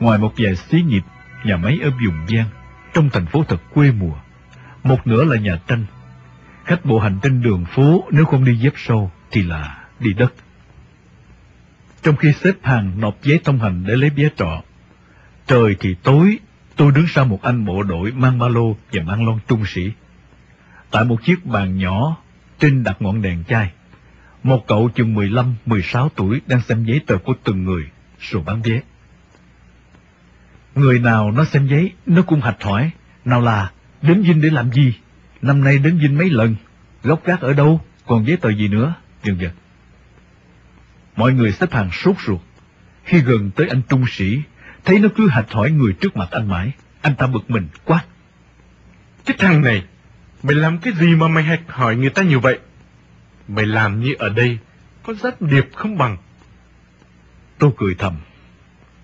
ngoài 0.00 0.18
một 0.18 0.32
vài 0.36 0.56
xí 0.56 0.82
nghiệp, 0.82 1.02
nhà 1.44 1.56
máy 1.56 1.78
ở 1.82 1.90
vùng 1.90 2.26
Giang, 2.28 2.48
trong 2.94 3.10
thành 3.10 3.26
phố 3.26 3.44
thật 3.48 3.60
quê 3.74 3.90
mùa. 3.90 4.14
Một 4.82 5.06
nửa 5.06 5.24
là 5.24 5.36
nhà 5.36 5.60
tranh. 5.66 5.84
Khách 6.64 6.84
bộ 6.84 6.98
hành 6.98 7.18
trên 7.22 7.42
đường 7.42 7.64
phố 7.64 8.04
nếu 8.10 8.24
không 8.24 8.44
đi 8.44 8.56
dép 8.56 8.72
sâu 8.76 9.10
thì 9.30 9.42
là 9.42 9.84
đi 10.00 10.12
đất. 10.12 10.32
Trong 12.02 12.16
khi 12.16 12.32
xếp 12.32 12.52
hàng 12.62 13.00
nộp 13.00 13.22
giấy 13.22 13.40
thông 13.44 13.58
hành 13.58 13.84
để 13.86 13.96
lấy 13.96 14.10
vé 14.10 14.28
trọ, 14.36 14.62
trời 15.46 15.76
thì 15.80 15.94
tối, 16.02 16.38
tôi 16.76 16.92
đứng 16.92 17.06
sau 17.08 17.24
một 17.24 17.42
anh 17.42 17.64
bộ 17.64 17.82
đội 17.82 18.12
mang 18.12 18.38
ba 18.38 18.48
lô 18.48 18.76
và 18.92 19.02
mang 19.02 19.26
lon 19.26 19.38
trung 19.48 19.66
sĩ. 19.66 19.92
Tại 20.90 21.04
một 21.04 21.22
chiếc 21.24 21.46
bàn 21.46 21.76
nhỏ, 21.76 22.16
trên 22.58 22.84
đặt 22.84 23.02
ngọn 23.02 23.22
đèn 23.22 23.44
chai, 23.48 23.70
một 24.42 24.66
cậu 24.66 24.88
chừng 24.94 25.14
15-16 25.14 26.08
tuổi 26.16 26.40
đang 26.46 26.60
xem 26.60 26.84
giấy 26.84 27.00
tờ 27.06 27.18
của 27.18 27.34
từng 27.44 27.64
người 27.64 27.88
rồi 28.20 28.42
bán 28.46 28.62
vé. 28.62 28.80
Người 30.74 30.98
nào 30.98 31.30
nó 31.30 31.44
xem 31.44 31.66
giấy, 31.66 31.92
nó 32.06 32.22
cũng 32.22 32.40
hạch 32.40 32.62
hỏi, 32.62 32.90
nào 33.24 33.40
là, 33.40 33.70
đến 34.02 34.22
Vinh 34.22 34.40
để 34.40 34.50
làm 34.50 34.72
gì? 34.72 34.94
Năm 35.42 35.64
nay 35.64 35.78
đến 35.78 35.98
Vinh 35.98 36.18
mấy 36.18 36.30
lần? 36.30 36.56
Gốc 37.02 37.24
gác 37.24 37.40
ở 37.40 37.52
đâu? 37.52 37.80
Còn 38.06 38.26
giấy 38.26 38.36
tờ 38.36 38.52
gì 38.52 38.68
nữa? 38.68 38.94
Dần 39.22 39.40
dần. 39.40 39.50
Mọi 41.16 41.32
người 41.32 41.52
xếp 41.52 41.72
hàng 41.72 41.90
sốt 41.92 42.16
ruột. 42.26 42.40
Khi 43.04 43.20
gần 43.20 43.50
tới 43.50 43.68
anh 43.68 43.82
trung 43.88 44.04
sĩ, 44.10 44.42
thấy 44.84 44.98
nó 44.98 45.08
cứ 45.16 45.28
hạch 45.28 45.50
hỏi 45.50 45.70
người 45.70 45.92
trước 45.92 46.16
mặt 46.16 46.28
anh 46.30 46.48
mãi. 46.48 46.72
Anh 47.00 47.14
ta 47.14 47.26
bực 47.26 47.50
mình 47.50 47.68
quát. 47.84 48.04
Cái 49.26 49.36
thằng 49.38 49.62
này, 49.62 49.84
mày 50.42 50.54
làm 50.54 50.78
cái 50.78 50.92
gì 50.92 51.14
mà 51.14 51.28
mày 51.28 51.44
hạch 51.44 51.60
hỏi 51.68 51.96
người 51.96 52.10
ta 52.10 52.22
như 52.22 52.38
vậy? 52.38 52.58
Mày 53.48 53.66
làm 53.66 54.00
như 54.00 54.14
ở 54.18 54.28
đây, 54.28 54.58
có 55.02 55.14
rất 55.22 55.40
điệp 55.42 55.68
không 55.74 55.98
bằng. 55.98 56.16
Tôi 57.58 57.70
cười 57.76 57.94
thầm. 57.94 58.16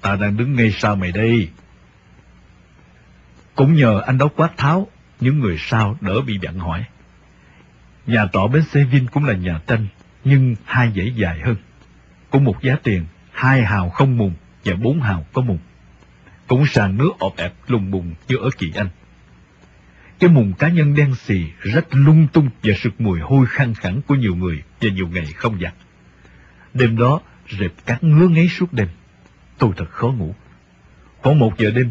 Ta 0.01 0.17
đang 0.17 0.37
đứng 0.37 0.55
ngay 0.55 0.71
sau 0.71 0.97
mày 0.97 1.13
đây. 1.13 1.49
Cũng 3.55 3.75
nhờ 3.75 4.01
anh 4.07 4.19
đó 4.19 4.29
quát 4.37 4.57
tháo, 4.57 4.89
những 5.21 5.39
người 5.39 5.57
sau 5.59 5.97
đỡ 6.01 6.21
bị 6.21 6.39
bạn 6.39 6.59
hỏi. 6.59 6.85
Nhà 8.07 8.27
trọ 8.33 8.47
bến 8.47 8.63
xe 8.63 8.85
Vinh 8.85 9.07
cũng 9.07 9.25
là 9.25 9.35
nhà 9.35 9.61
tranh, 9.67 9.87
nhưng 10.25 10.57
hai 10.65 10.93
dãy 10.97 11.13
dài 11.17 11.41
hơn. 11.41 11.57
Cũng 12.31 12.45
một 12.45 12.63
giá 12.63 12.77
tiền, 12.83 13.05
hai 13.33 13.65
hào 13.65 13.91
không 13.91 14.17
mùng 14.17 14.35
và 14.65 14.75
bốn 14.75 15.01
hào 15.01 15.27
có 15.33 15.43
mùng. 15.43 15.59
Cũng 16.47 16.67
sàn 16.67 16.99
nước 16.99 17.11
ọp 17.19 17.37
ẹp 17.37 17.53
lùng 17.67 17.91
bùng 17.91 18.15
như 18.29 18.37
ở 18.37 18.51
Kỳ 18.59 18.73
Anh. 18.77 18.89
Cái 20.19 20.31
mùng 20.31 20.53
cá 20.53 20.69
nhân 20.69 20.95
đen 20.95 21.15
xì, 21.15 21.45
rách 21.61 21.87
lung 21.91 22.27
tung 22.33 22.49
và 22.63 22.75
sực 22.77 23.01
mùi 23.01 23.21
hôi 23.21 23.47
khăn 23.47 23.75
khẳng 23.75 24.03
của 24.03 24.15
nhiều 24.15 24.35
người 24.35 24.63
và 24.81 24.89
nhiều 24.91 25.09
ngày 25.09 25.27
không 25.27 25.59
giặt. 25.61 25.75
Đêm 26.75 26.97
đó, 26.97 27.21
rệp 27.51 27.73
cắn 27.87 27.99
ngứa 28.03 28.29
ngáy 28.29 28.49
suốt 28.49 28.73
đêm. 28.73 28.89
Tôi 29.59 29.71
thật 29.77 29.91
khó 29.91 30.09
ngủ. 30.09 30.35
Khoảng 31.23 31.39
một 31.39 31.59
giờ 31.59 31.71
đêm, 31.71 31.91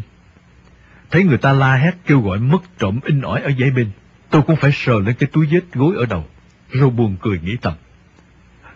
Thấy 1.14 1.24
người 1.24 1.38
ta 1.38 1.52
la 1.52 1.74
hét 1.74 1.94
kêu 2.06 2.20
gọi 2.20 2.38
mất 2.38 2.62
trộm 2.78 3.00
in 3.04 3.20
ỏi 3.20 3.42
ở 3.42 3.50
dãy 3.60 3.70
bên, 3.70 3.90
tôi 4.30 4.42
cũng 4.42 4.56
phải 4.56 4.70
sờ 4.74 5.00
lên 5.00 5.14
cái 5.18 5.28
túi 5.32 5.46
vết 5.50 5.60
gối 5.72 5.94
ở 5.96 6.06
đầu, 6.06 6.24
rồi 6.70 6.90
buồn 6.90 7.16
cười 7.20 7.40
nghĩ 7.40 7.56
thầm. 7.62 7.74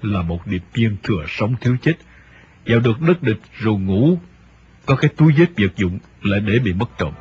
Là 0.02 0.22
một 0.22 0.46
điệp 0.46 0.62
viên 0.72 0.96
thừa 1.02 1.24
sống 1.28 1.55
thiếu 1.60 1.76
chết, 1.82 1.94
vào 2.66 2.80
được 2.80 3.00
đất 3.00 3.22
địch 3.22 3.40
rồi 3.59 3.78
ngủ, 3.78 4.18
có 4.86 4.96
cái 4.96 5.10
túi 5.16 5.32
vết 5.32 5.46
vật 5.56 5.76
dụng 5.76 5.98
lại 6.22 6.40
để 6.40 6.59
bị 6.59 6.72
mất 6.72 6.98
trộm. 6.98 7.12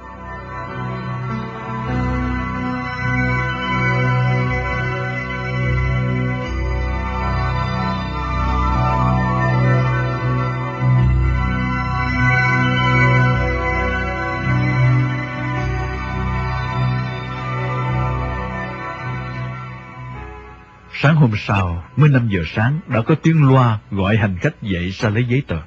Sáng 21.02 21.15
hôm 21.15 21.32
sau, 21.38 21.84
mới 21.95 22.10
5 22.10 22.28
giờ 22.30 22.44
sáng, 22.45 22.80
đã 22.88 23.02
có 23.02 23.15
tiếng 23.15 23.49
loa 23.49 23.80
gọi 23.91 24.18
hành 24.18 24.38
khách 24.38 24.61
dậy 24.61 24.90
ra 24.90 25.10
lấy 25.10 25.24
giấy 25.24 25.44
tờ. 25.48 25.57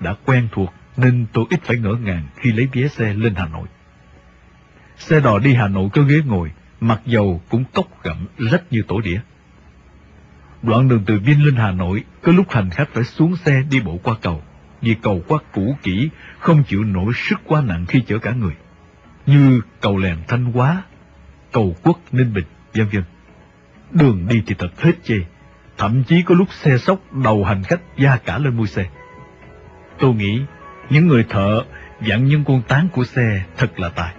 Đã 0.00 0.14
quen 0.24 0.48
thuộc 0.52 0.74
nên 0.96 1.26
tôi 1.32 1.44
ít 1.50 1.60
phải 1.64 1.76
ngỡ 1.76 1.94
ngàng 1.94 2.26
khi 2.36 2.52
lấy 2.52 2.68
vé 2.72 2.88
xe 2.88 3.14
lên 3.14 3.34
Hà 3.34 3.46
Nội. 3.46 3.68
Xe 4.96 5.20
đò 5.20 5.38
đi 5.38 5.54
Hà 5.54 5.68
Nội 5.68 5.88
có 5.92 6.02
ghế 6.02 6.20
ngồi, 6.26 6.50
mặc 6.80 7.00
dầu 7.06 7.42
cũng 7.48 7.64
cốc 7.72 7.86
gặm 8.02 8.26
rách 8.38 8.62
như 8.70 8.82
tổ 8.88 9.00
đĩa. 9.00 9.20
Đoạn 10.62 10.88
đường 10.88 11.02
từ 11.06 11.18
Vinh 11.18 11.44
lên 11.44 11.56
Hà 11.56 11.70
Nội, 11.70 12.04
có 12.22 12.32
lúc 12.32 12.50
hành 12.50 12.70
khách 12.70 12.88
phải 12.92 13.04
xuống 13.04 13.36
xe 13.36 13.62
đi 13.70 13.80
bộ 13.80 13.98
qua 14.02 14.14
cầu, 14.22 14.42
vì 14.80 14.94
cầu 15.02 15.22
quá 15.28 15.38
cũ 15.52 15.76
kỹ, 15.82 16.08
không 16.38 16.64
chịu 16.64 16.84
nổi 16.84 17.12
sức 17.16 17.40
quá 17.44 17.60
nặng 17.60 17.86
khi 17.88 18.00
chở 18.06 18.18
cả 18.18 18.30
người. 18.30 18.54
Như 19.26 19.60
cầu 19.80 19.98
lèn 19.98 20.18
Thanh 20.28 20.44
Hóa, 20.44 20.82
cầu 21.52 21.76
Quốc 21.82 22.00
Ninh 22.12 22.34
Bình, 22.34 22.46
vân 22.74 22.88
vân. 22.92 23.02
Đường 23.92 24.28
đi 24.28 24.42
thì 24.46 24.54
thật 24.58 24.80
hết 24.80 24.92
chê, 25.04 25.16
thậm 25.78 26.02
chí 26.04 26.22
có 26.22 26.34
lúc 26.34 26.52
xe 26.52 26.78
sóc 26.78 26.98
đầu 27.12 27.44
hành 27.44 27.62
khách 27.62 27.80
da 27.98 28.16
cả 28.16 28.38
lên 28.38 28.56
mui 28.56 28.66
xe. 28.66 28.86
Tôi 29.98 30.14
nghĩ 30.14 30.40
những 30.90 31.06
người 31.06 31.24
thợ 31.28 31.64
dặn 32.00 32.24
những 32.24 32.44
con 32.44 32.62
tán 32.68 32.88
của 32.92 33.04
xe 33.04 33.42
thật 33.56 33.80
là 33.80 33.88
tài. 33.88 34.14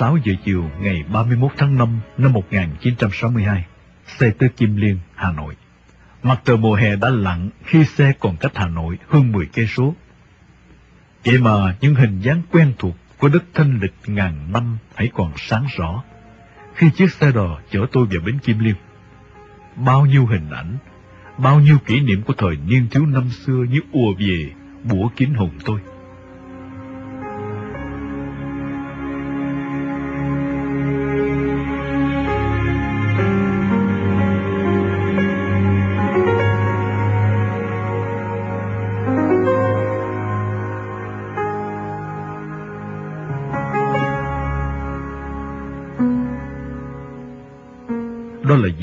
Sáu 0.00 0.18
giờ 0.24 0.32
chiều 0.44 0.70
ngày 0.80 1.04
31 1.12 1.52
tháng 1.56 1.78
5 1.78 2.00
năm 2.18 2.32
1962, 2.32 3.64
xe 4.06 4.30
tới 4.30 4.48
Kim 4.48 4.76
Liên, 4.76 4.98
Hà 5.14 5.32
Nội. 5.32 5.56
Mặt 6.22 6.40
trời 6.44 6.56
mùa 6.56 6.74
hè 6.74 6.96
đã 6.96 7.08
lặn 7.10 7.50
khi 7.64 7.84
xe 7.84 8.12
còn 8.20 8.36
cách 8.36 8.52
Hà 8.54 8.66
Nội 8.66 8.98
hơn 9.08 9.32
10 9.32 9.46
cây 9.46 9.66
số. 9.66 9.94
Vậy 11.24 11.38
mà 11.38 11.76
những 11.80 11.94
hình 11.94 12.20
dáng 12.20 12.42
quen 12.50 12.72
thuộc 12.78 12.96
của 13.18 13.28
đất 13.28 13.44
thanh 13.54 13.78
lịch 13.82 13.94
ngàn 14.06 14.52
năm 14.52 14.78
hãy 14.94 15.10
còn 15.14 15.32
sáng 15.36 15.66
rõ 15.76 16.02
khi 16.74 16.90
chiếc 16.96 17.12
xe 17.12 17.32
đò 17.32 17.58
chở 17.70 17.86
tôi 17.92 18.06
về 18.06 18.18
bến 18.18 18.38
Kim 18.38 18.58
Liên. 18.58 18.76
Bao 19.76 20.06
nhiêu 20.06 20.26
hình 20.26 20.50
ảnh, 20.50 20.76
bao 21.38 21.60
nhiêu 21.60 21.78
kỷ 21.86 22.00
niệm 22.00 22.22
của 22.22 22.34
thời 22.38 22.56
niên 22.66 22.86
thiếu 22.90 23.06
năm 23.06 23.30
xưa 23.30 23.64
như 23.70 23.80
ùa 23.92 24.14
về, 24.18 24.50
bủa 24.84 25.08
kín 25.16 25.34
hồn 25.34 25.50
tôi. 25.64 25.80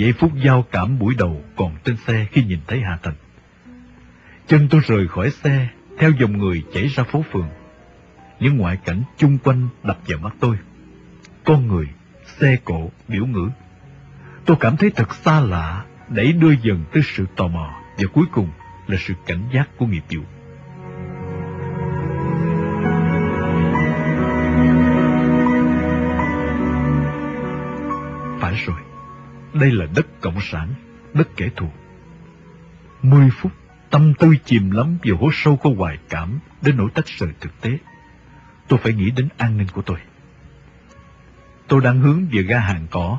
Giây 0.07 0.13
phút 0.13 0.31
giao 0.45 0.65
cảm 0.71 0.99
buổi 0.99 1.15
đầu 1.17 1.43
còn 1.55 1.75
trên 1.84 1.97
xe 1.97 2.25
khi 2.31 2.43
nhìn 2.43 2.59
thấy 2.67 2.81
Hà 2.81 2.97
Thành. 3.03 3.13
Chân 4.47 4.67
tôi 4.69 4.81
rời 4.88 5.07
khỏi 5.07 5.29
xe, 5.29 5.67
theo 5.97 6.11
dòng 6.19 6.38
người 6.38 6.63
chảy 6.73 6.88
ra 6.88 7.03
phố 7.03 7.23
phường. 7.31 7.49
Những 8.39 8.57
ngoại 8.57 8.77
cảnh 8.85 9.03
chung 9.17 9.38
quanh 9.38 9.67
đập 9.84 9.97
vào 10.07 10.19
mắt 10.19 10.35
tôi. 10.39 10.57
Con 11.43 11.67
người, 11.67 11.85
xe 12.25 12.57
cộ, 12.65 12.89
biểu 13.07 13.25
ngữ. 13.25 13.49
Tôi 14.45 14.57
cảm 14.59 14.77
thấy 14.77 14.89
thật 14.89 15.15
xa 15.15 15.39
lạ, 15.39 15.85
đẩy 16.09 16.34
đưa 16.34 16.51
dần 16.51 16.84
tới 16.93 17.03
sự 17.05 17.25
tò 17.35 17.47
mò, 17.47 17.73
và 17.97 18.07
cuối 18.13 18.25
cùng 18.31 18.49
là 18.88 18.97
sự 18.99 19.13
cảnh 19.25 19.43
giác 19.53 19.69
của 19.77 19.85
nghiệp 19.85 20.03
vụ. 20.15 20.21
Đây 29.53 29.72
là 29.72 29.86
đất 29.95 30.07
cộng 30.22 30.41
sản, 30.41 30.74
đất 31.14 31.28
kẻ 31.36 31.49
thù. 31.56 31.68
Mười 33.02 33.30
phút, 33.30 33.52
tâm 33.90 34.14
tư 34.19 34.36
chìm 34.45 34.72
lắm 34.72 34.98
vào 35.03 35.18
hố 35.18 35.30
sâu 35.34 35.56
của 35.56 35.69
hoài 35.69 35.98
cảm 36.10 36.40
đến 36.61 36.78
nỗi 36.78 36.90
tách 36.94 37.07
rời 37.07 37.30
thực 37.40 37.61
tế. 37.61 37.78
Tôi 38.68 38.80
phải 38.84 38.94
nghĩ 38.94 39.11
đến 39.11 39.28
an 39.38 39.57
ninh 39.57 39.68
của 39.74 39.82
tôi. 39.82 39.98
Tôi 41.68 41.82
đang 41.82 41.99
hướng 42.02 42.26
về 42.32 42.41
ga 42.41 42.60
hàng 42.60 42.88
cỏ, 42.91 43.18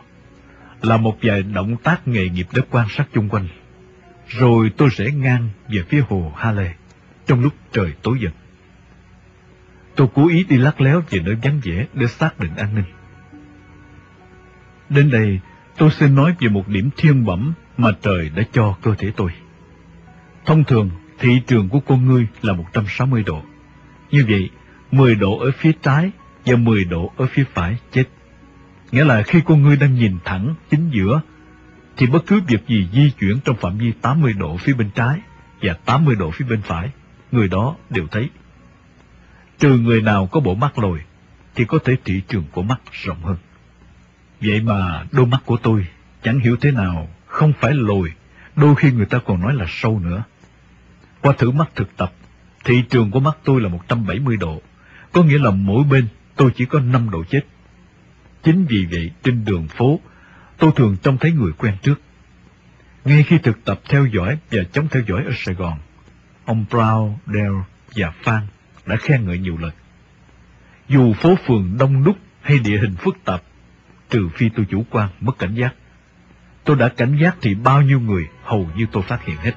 là 0.83 0.97
một 0.97 1.19
vài 1.23 1.43
động 1.43 1.77
tác 1.77 2.09
nghề 2.09 2.29
nghiệp 2.29 2.47
để 2.55 2.63
quan 2.71 2.87
sát 2.91 3.09
chung 3.13 3.29
quanh. 3.29 3.49
Rồi 4.29 4.73
tôi 4.77 4.89
rẽ 4.93 5.11
ngang 5.11 5.49
về 5.69 5.83
phía 5.89 6.01
hồ 6.09 6.33
Ha 6.37 6.53
Lê, 6.53 6.75
trong 7.27 7.41
lúc 7.41 7.53
trời 7.73 7.95
tối 8.03 8.19
dần. 8.21 8.33
Tôi 9.95 10.09
cố 10.15 10.29
ý 10.29 10.45
đi 10.45 10.57
lắc 10.57 10.81
léo 10.81 11.03
về 11.11 11.21
nơi 11.21 11.35
vắng 11.43 11.61
vẻ 11.63 11.87
để 11.95 12.07
xác 12.07 12.41
định 12.41 12.57
an 12.57 12.75
ninh. 12.75 12.85
Đến 14.89 15.11
đây, 15.11 15.41
tôi 15.79 15.91
xin 15.91 16.15
nói 16.15 16.35
về 16.41 16.49
một 16.49 16.69
điểm 16.69 16.91
thiên 16.97 17.25
bẩm 17.25 17.53
mà 17.77 17.91
trời 18.03 18.31
đã 18.37 18.43
cho 18.53 18.77
cơ 18.83 18.95
thể 18.99 19.13
tôi. 19.17 19.31
Thông 20.47 20.65
thường, 20.65 20.91
thị 21.19 21.41
trường 21.47 21.69
của 21.69 21.81
con 21.81 22.07
ngươi 22.07 22.27
là 22.43 22.53
160 22.53 23.23
độ. 23.27 23.43
Như 24.11 24.25
vậy, 24.29 24.51
10 24.91 25.15
độ 25.15 25.39
ở 25.39 25.51
phía 25.59 25.73
trái 25.83 26.11
và 26.47 26.57
10 26.57 26.85
độ 26.85 27.13
ở 27.17 27.27
phía 27.27 27.45
phải 27.55 27.77
chết. 27.93 28.05
Nghĩa 28.93 29.05
là 29.05 29.23
khi 29.23 29.41
con 29.45 29.63
ngươi 29.63 29.77
đang 29.77 29.95
nhìn 29.95 30.19
thẳng 30.25 30.55
chính 30.71 30.91
giữa, 30.91 31.21
thì 31.97 32.07
bất 32.07 32.27
cứ 32.27 32.41
việc 32.49 32.67
gì 32.69 32.89
di 32.93 33.11
chuyển 33.11 33.41
trong 33.45 33.57
phạm 33.57 33.79
vi 33.79 33.93
80 33.93 34.33
độ 34.33 34.57
phía 34.57 34.73
bên 34.73 34.91
trái 34.91 35.21
và 35.63 35.75
80 35.85 36.15
độ 36.15 36.31
phía 36.31 36.45
bên 36.45 36.63
phải, 36.63 36.91
người 37.33 37.49
đó 37.49 37.77
đều 37.91 38.07
thấy. 38.11 38.29
Trừ 39.59 39.79
người 39.79 40.03
nào 40.03 40.27
có 40.27 40.41
bộ 40.41 40.55
mắt 40.55 40.79
lồi, 40.79 41.01
thì 41.55 41.65
có 41.65 41.79
thể 41.85 41.97
thị 42.05 42.23
trường 42.29 42.45
của 42.53 42.63
mắt 42.63 42.81
rộng 42.93 43.23
hơn. 43.23 43.37
Vậy 44.41 44.61
mà 44.61 45.05
đôi 45.13 45.27
mắt 45.27 45.43
của 45.45 45.57
tôi 45.57 45.87
chẳng 46.23 46.41
hiểu 46.41 46.57
thế 46.61 46.71
nào, 46.71 47.09
không 47.27 47.53
phải 47.61 47.75
lồi, 47.75 48.13
đôi 48.57 48.75
khi 48.75 48.93
người 48.93 49.07
ta 49.07 49.19
còn 49.19 49.41
nói 49.41 49.55
là 49.55 49.65
sâu 49.69 50.01
nữa. 50.01 50.25
Qua 51.21 51.33
thử 51.39 51.51
mắt 51.51 51.71
thực 51.75 51.97
tập, 51.97 52.13
thị 52.65 52.83
trường 52.91 53.11
của 53.11 53.21
mắt 53.21 53.37
tôi 53.45 53.61
là 53.61 53.69
170 53.69 54.37
độ, 54.37 54.63
có 55.13 55.23
nghĩa 55.23 55.39
là 55.39 55.51
mỗi 55.51 55.85
bên 55.85 56.09
tôi 56.37 56.51
chỉ 56.57 56.65
có 56.65 56.81
5 56.81 57.11
độ 57.11 57.25
chết. 57.25 57.41
Chính 58.43 58.65
vì 58.65 58.87
vậy 58.91 59.11
trên 59.23 59.45
đường 59.45 59.69
phố, 59.69 60.01
tôi 60.59 60.73
thường 60.77 60.97
trông 61.03 61.19
thấy 61.19 61.33
người 61.33 61.53
quen 61.53 61.75
trước. 61.83 62.01
Ngay 63.05 63.23
khi 63.23 63.39
thực 63.39 63.65
tập 63.65 63.81
theo 63.89 64.07
dõi 64.07 64.39
và 64.51 64.63
chống 64.73 64.89
theo 64.91 65.03
dõi 65.09 65.25
ở 65.25 65.33
Sài 65.37 65.55
Gòn, 65.55 65.79
ông 66.45 66.65
Brown, 66.71 67.13
Dale 67.27 67.65
và 67.97 68.13
Phan 68.23 68.47
đã 68.87 68.97
khen 68.97 69.27
ngợi 69.27 69.39
nhiều 69.39 69.57
lần. 69.57 69.73
Dù 70.89 71.13
phố 71.13 71.35
phường 71.47 71.77
đông 71.79 72.05
đúc 72.05 72.17
hay 72.43 72.59
địa 72.59 72.79
hình 72.79 72.95
phức 72.97 73.17
tạp, 73.25 73.43
trừ 74.11 74.29
phi 74.35 74.49
tôi 74.49 74.67
chủ 74.71 74.85
quan, 74.91 75.09
mất 75.21 75.39
cảnh 75.39 75.55
giác. 75.55 75.75
Tôi 76.65 76.77
đã 76.77 76.89
cảnh 76.89 77.19
giác 77.23 77.37
thì 77.41 77.55
bao 77.55 77.83
nhiêu 77.83 78.01
người 78.01 78.29
hầu 78.45 78.71
như 78.77 78.87
tôi 78.93 79.03
phát 79.03 79.25
hiện 79.25 79.37
hết. 79.37 79.53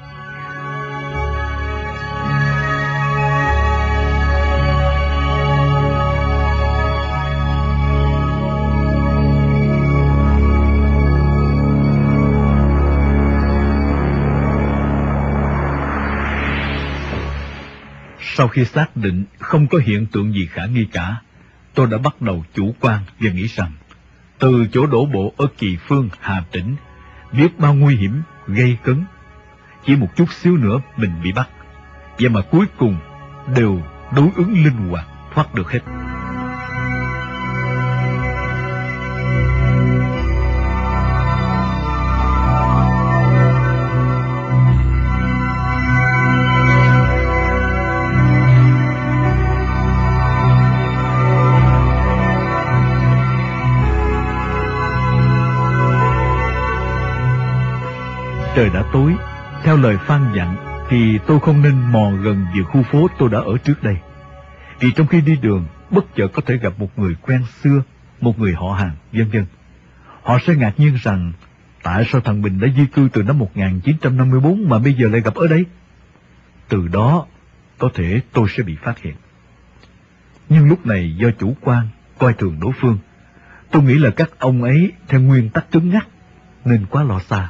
Sau 18.35 18.47
khi 18.47 18.65
xác 18.65 18.95
định 18.95 19.25
không 19.39 19.67
có 19.67 19.77
hiện 19.77 20.05
tượng 20.05 20.33
gì 20.33 20.45
khả 20.45 20.65
nghi 20.65 20.85
cả, 20.91 21.15
tôi 21.73 21.87
đã 21.87 21.97
bắt 21.97 22.21
đầu 22.21 22.45
chủ 22.53 22.75
quan 22.79 22.99
và 23.19 23.31
nghĩ 23.31 23.47
rằng 23.47 23.71
từ 24.41 24.65
chỗ 24.71 24.85
đổ 24.85 25.05
bộ 25.05 25.33
ở 25.37 25.47
Kỳ 25.57 25.77
Phương, 25.87 26.09
Hà 26.19 26.43
Tĩnh, 26.51 26.75
biết 27.31 27.59
bao 27.59 27.73
nguy 27.73 27.95
hiểm, 27.95 28.21
gây 28.47 28.77
cấn. 28.83 29.05
Chỉ 29.85 29.95
một 29.95 30.07
chút 30.15 30.31
xíu 30.31 30.57
nữa 30.57 30.81
mình 30.97 31.11
bị 31.23 31.31
bắt. 31.31 31.49
Và 32.19 32.29
mà 32.29 32.41
cuối 32.51 32.65
cùng 32.77 32.97
đều 33.55 33.81
đối 34.15 34.29
ứng 34.35 34.53
linh 34.63 34.89
hoạt 34.89 35.05
thoát 35.33 35.55
được 35.55 35.71
hết. 35.71 35.79
Trời 58.61 58.69
đã 58.69 58.83
tối, 58.93 59.15
theo 59.63 59.77
lời 59.77 59.97
phan 59.97 60.33
dặn 60.35 60.55
thì 60.89 61.19
tôi 61.27 61.39
không 61.39 61.61
nên 61.61 61.91
mò 61.91 62.11
gần 62.23 62.45
về 62.55 62.63
khu 62.63 62.83
phố 62.83 63.07
tôi 63.17 63.29
đã 63.29 63.39
ở 63.39 63.57
trước 63.57 63.83
đây. 63.83 63.97
Vì 64.79 64.91
trong 64.91 65.07
khi 65.07 65.21
đi 65.21 65.35
đường, 65.35 65.65
bất 65.89 66.15
chợt 66.15 66.27
có 66.27 66.41
thể 66.45 66.57
gặp 66.57 66.73
một 66.77 66.99
người 66.99 67.15
quen 67.21 67.43
xưa, 67.63 67.83
một 68.19 68.39
người 68.39 68.53
họ 68.53 68.73
hàng, 68.73 68.95
vân 69.11 69.29
vân. 69.29 69.45
Họ 70.23 70.37
sẽ 70.47 70.55
ngạc 70.55 70.73
nhiên 70.77 70.97
rằng 71.03 71.33
tại 71.83 72.05
sao 72.11 72.21
thằng 72.21 72.41
Bình 72.41 72.59
đã 72.59 72.67
di 72.77 72.85
cư 72.85 73.09
từ 73.13 73.23
năm 73.23 73.39
1954 73.39 74.69
mà 74.69 74.79
bây 74.79 74.93
giờ 74.93 75.07
lại 75.07 75.21
gặp 75.21 75.35
ở 75.35 75.47
đây? 75.47 75.65
Từ 76.69 76.87
đó, 76.87 77.25
có 77.77 77.89
thể 77.93 78.21
tôi 78.33 78.47
sẽ 78.49 78.63
bị 78.63 78.75
phát 78.83 78.99
hiện. 78.99 79.15
Nhưng 80.49 80.69
lúc 80.69 80.85
này 80.85 81.15
do 81.15 81.29
chủ 81.39 81.55
quan, 81.61 81.87
coi 82.17 82.33
thường 82.33 82.59
đối 82.59 82.73
phương, 82.81 82.97
tôi 83.71 83.83
nghĩ 83.83 83.93
là 83.93 84.09
các 84.09 84.29
ông 84.39 84.63
ấy 84.63 84.91
theo 85.07 85.21
nguyên 85.21 85.49
tắc 85.49 85.71
cứng 85.71 85.89
ngắc, 85.89 86.07
nên 86.65 86.85
quá 86.85 87.03
lo 87.03 87.19
xa. 87.19 87.49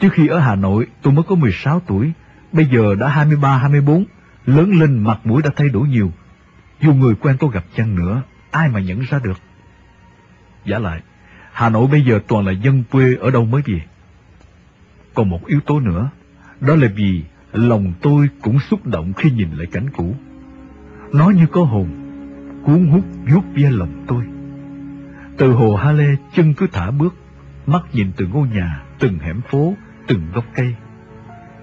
Trước 0.00 0.12
khi 0.12 0.26
ở 0.26 0.38
Hà 0.38 0.54
Nội, 0.54 0.86
tôi 1.02 1.12
mới 1.12 1.22
có 1.22 1.34
16 1.34 1.80
tuổi, 1.86 2.12
bây 2.52 2.64
giờ 2.64 2.94
đã 2.94 3.24
23-24, 3.24 4.04
lớn 4.46 4.70
lên 4.80 4.98
mặt 4.98 5.20
mũi 5.24 5.42
đã 5.42 5.50
thay 5.56 5.68
đổi 5.68 5.88
nhiều. 5.88 6.12
Dù 6.80 6.94
người 6.94 7.14
quen 7.14 7.36
tôi 7.40 7.50
gặp 7.52 7.64
chăng 7.76 7.94
nữa, 7.96 8.22
ai 8.50 8.68
mà 8.68 8.80
nhận 8.80 9.00
ra 9.00 9.18
được. 9.24 9.40
Giả 10.64 10.78
lại, 10.78 11.00
Hà 11.52 11.68
Nội 11.68 11.86
bây 11.86 12.02
giờ 12.02 12.20
toàn 12.28 12.46
là 12.46 12.52
dân 12.52 12.84
quê 12.90 13.14
ở 13.20 13.30
đâu 13.30 13.44
mới 13.44 13.62
về. 13.66 13.80
Còn 15.14 15.28
một 15.30 15.46
yếu 15.46 15.60
tố 15.60 15.80
nữa, 15.80 16.10
đó 16.60 16.74
là 16.74 16.88
vì 16.96 17.22
lòng 17.52 17.92
tôi 18.00 18.28
cũng 18.42 18.60
xúc 18.60 18.86
động 18.86 19.12
khi 19.12 19.30
nhìn 19.30 19.48
lại 19.52 19.66
cảnh 19.66 19.90
cũ. 19.90 20.14
Nó 21.12 21.28
như 21.28 21.46
có 21.46 21.64
hồn, 21.64 21.88
cuốn 22.64 22.86
hút 22.86 23.04
vuốt 23.32 23.42
ve 23.54 23.70
lòng 23.70 24.04
tôi. 24.06 24.24
Từ 25.38 25.52
hồ 25.52 25.76
Ha 25.76 25.92
Lê 25.92 26.16
chân 26.34 26.54
cứ 26.54 26.66
thả 26.72 26.90
bước, 26.90 27.14
mắt 27.66 27.82
nhìn 27.92 28.12
từ 28.16 28.26
ngôi 28.26 28.48
nhà, 28.48 28.82
từng 28.98 29.18
hẻm 29.18 29.40
phố, 29.50 29.74
từng 30.10 30.32
gốc 30.34 30.44
cây. 30.54 30.74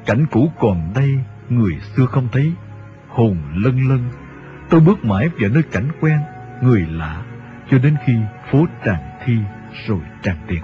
Cảnh 0.06 0.26
cũ 0.32 0.52
còn 0.60 0.94
đây, 0.96 1.20
người 1.50 1.74
xưa 1.96 2.06
không 2.06 2.28
thấy, 2.32 2.54
hồn 3.08 3.38
lân 3.56 3.88
lân. 3.90 4.10
Tôi 4.70 4.80
bước 4.80 5.06
mãi 5.06 5.30
vào 5.40 5.50
nơi 5.50 5.64
cảnh 5.64 5.88
quen, 6.02 6.20
người 6.62 6.86
lạ, 6.92 7.22
cho 7.72 7.78
đến 7.78 7.96
khi 8.06 8.14
phố 8.52 8.66
tràn 8.86 9.00
thi 9.26 9.34
rồi 9.88 10.00
tràn 10.22 10.36
tiền. 10.48 10.62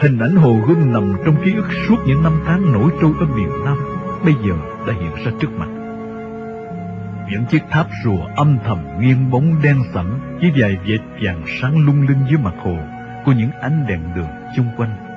Hình 0.00 0.18
ảnh 0.18 0.36
hồ 0.36 0.56
gươm 0.68 0.92
nằm 0.92 1.16
trong 1.24 1.36
ký 1.44 1.54
ức 1.54 1.68
suốt 1.88 1.96
những 2.06 2.22
năm 2.22 2.32
tháng 2.46 2.72
nổi 2.72 2.90
trôi 3.00 3.12
ở 3.20 3.26
miền 3.36 3.50
Nam, 3.64 3.78
Bây 4.24 4.34
giờ 4.34 4.54
đã 4.86 4.94
hiện 4.94 5.24
ra 5.24 5.32
trước 5.40 5.48
mặt. 5.58 5.68
Những 7.30 7.44
chiếc 7.50 7.62
tháp 7.70 7.86
rùa 8.04 8.26
âm 8.36 8.58
thầm 8.64 8.78
nghiêng 9.00 9.30
bóng 9.30 9.62
đen 9.62 9.76
sẫm 9.94 10.20
Với 10.40 10.52
vài 10.56 10.76
vệt 10.86 11.00
vàng 11.22 11.42
sáng 11.60 11.86
lung 11.86 12.08
linh 12.08 12.18
dưới 12.30 12.38
mặt 12.38 12.54
hồ, 12.58 12.76
Của 13.24 13.32
những 13.32 13.50
ánh 13.60 13.86
đèn 13.88 14.00
đường 14.14 14.28
chung 14.56 14.66
quanh. 14.76 15.07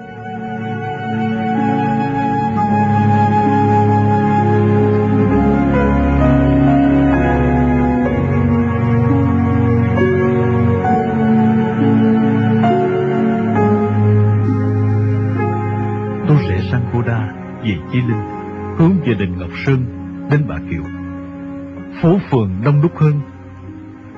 Đông 22.71 22.81
đúc 22.81 22.97
hơn. 22.97 23.21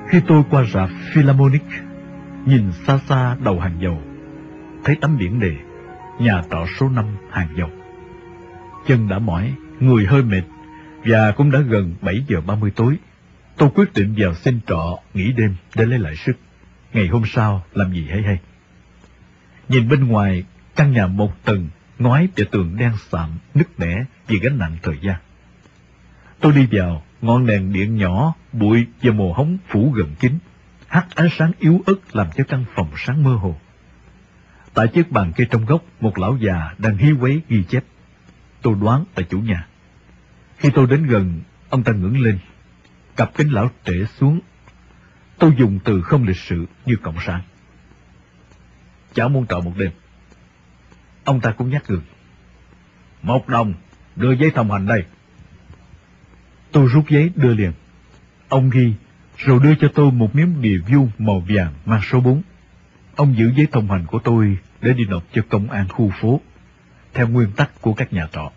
Khi 0.08 0.20
tôi 0.26 0.42
qua 0.50 0.64
rạp 0.72 0.90
Philharmonic, 1.12 1.62
nhìn 2.46 2.72
xa 2.86 2.98
xa 3.08 3.36
đầu 3.44 3.60
hàng 3.60 3.76
dầu, 3.80 4.02
thấy 4.84 4.96
tấm 5.00 5.16
biển 5.18 5.40
đề, 5.40 5.56
nhà 6.18 6.42
trọ 6.50 6.66
số 6.80 6.88
5 6.88 7.16
hàng 7.30 7.48
dầu. 7.56 7.70
Chân 8.86 9.08
đã 9.08 9.18
mỏi, 9.18 9.54
người 9.80 10.06
hơi 10.06 10.22
mệt, 10.22 10.42
và 11.04 11.32
cũng 11.32 11.50
đã 11.50 11.60
gần 11.60 11.94
7 12.00 12.24
giờ 12.28 12.40
30 12.40 12.72
tối. 12.76 12.96
Tôi 13.56 13.70
quyết 13.74 13.92
định 13.94 14.14
vào 14.18 14.34
xin 14.34 14.60
trọ 14.66 14.98
nghỉ 15.14 15.32
đêm 15.32 15.56
để 15.76 15.86
lấy 15.86 15.98
lại 15.98 16.16
sức. 16.16 16.36
Ngày 16.92 17.08
hôm 17.08 17.22
sau 17.26 17.64
làm 17.72 17.92
gì 17.92 18.06
hay 18.10 18.22
hay. 18.22 18.38
Nhìn 19.68 19.88
bên 19.88 20.06
ngoài, 20.06 20.44
căn 20.76 20.92
nhà 20.92 21.06
một 21.06 21.44
tầng 21.44 21.68
ngói 21.98 22.28
và 22.36 22.44
tường 22.50 22.76
đen 22.76 22.92
sạm, 23.10 23.30
nứt 23.54 23.80
nẻ 23.80 24.04
vì 24.26 24.38
gánh 24.38 24.58
nặng 24.58 24.76
thời 24.82 24.98
gian. 25.02 25.16
Tôi 26.40 26.52
đi 26.52 26.66
vào, 26.70 27.02
ngọn 27.22 27.46
đèn 27.46 27.72
điện 27.72 27.96
nhỏ, 27.96 28.34
bụi 28.54 28.86
và 29.02 29.12
mồ 29.12 29.32
hóng 29.32 29.58
phủ 29.68 29.92
gần 29.92 30.14
kín, 30.20 30.38
hắt 30.86 31.06
ánh 31.14 31.28
sáng 31.38 31.52
yếu 31.58 31.80
ớt 31.86 32.16
làm 32.16 32.26
cho 32.36 32.44
căn 32.48 32.64
phòng 32.74 32.90
sáng 32.96 33.22
mơ 33.22 33.34
hồ. 33.34 33.56
Tại 34.74 34.88
chiếc 34.88 35.10
bàn 35.10 35.32
cây 35.36 35.46
trong 35.50 35.64
góc, 35.64 35.84
một 36.00 36.18
lão 36.18 36.36
già 36.36 36.74
đang 36.78 36.96
hí 36.96 37.12
quấy 37.12 37.40
ghi 37.48 37.64
chép. 37.68 37.84
Tôi 38.62 38.74
đoán 38.80 39.04
là 39.16 39.22
chủ 39.30 39.38
nhà. 39.38 39.66
Khi 40.56 40.70
tôi 40.74 40.86
đến 40.86 41.06
gần, 41.06 41.40
ông 41.68 41.82
ta 41.82 41.92
ngẩng 41.92 42.20
lên, 42.20 42.38
cặp 43.16 43.34
kính 43.34 43.48
lão 43.52 43.70
trễ 43.84 44.04
xuống. 44.18 44.40
Tôi 45.38 45.54
dùng 45.58 45.78
từ 45.84 46.02
không 46.02 46.24
lịch 46.24 46.36
sự 46.36 46.66
như 46.86 46.96
cộng 47.02 47.16
sản. 47.26 47.40
Cháu 49.14 49.28
muốn 49.28 49.46
trọ 49.46 49.60
một 49.60 49.72
đêm. 49.76 49.90
Ông 51.24 51.40
ta 51.40 51.50
cũng 51.50 51.70
nhắc 51.70 51.86
gừng. 51.86 52.02
Một 53.22 53.48
đồng, 53.48 53.74
đưa 54.16 54.32
giấy 54.32 54.50
thông 54.54 54.70
hành 54.70 54.86
đây. 54.86 55.04
Tôi 56.72 56.88
rút 56.88 57.08
giấy 57.08 57.30
đưa 57.34 57.54
liền. 57.54 57.72
Ông 58.48 58.70
ghi, 58.70 58.92
rồi 59.36 59.60
đưa 59.62 59.74
cho 59.74 59.88
tôi 59.94 60.12
một 60.12 60.34
miếng 60.34 60.62
bìa 60.62 60.78
vuông 60.78 61.10
màu 61.18 61.42
vàng 61.48 61.72
mang 61.86 62.00
số 62.10 62.20
4. 62.20 62.42
Ông 63.16 63.36
giữ 63.36 63.52
giấy 63.56 63.66
thông 63.72 63.90
hành 63.90 64.06
của 64.06 64.18
tôi 64.18 64.58
để 64.80 64.92
đi 64.92 65.04
nộp 65.04 65.24
cho 65.32 65.42
công 65.48 65.70
an 65.70 65.88
khu 65.88 66.12
phố, 66.20 66.40
theo 67.14 67.28
nguyên 67.28 67.52
tắc 67.52 67.80
của 67.80 67.94
các 67.94 68.12
nhà 68.12 68.28
trọ. 68.32 68.50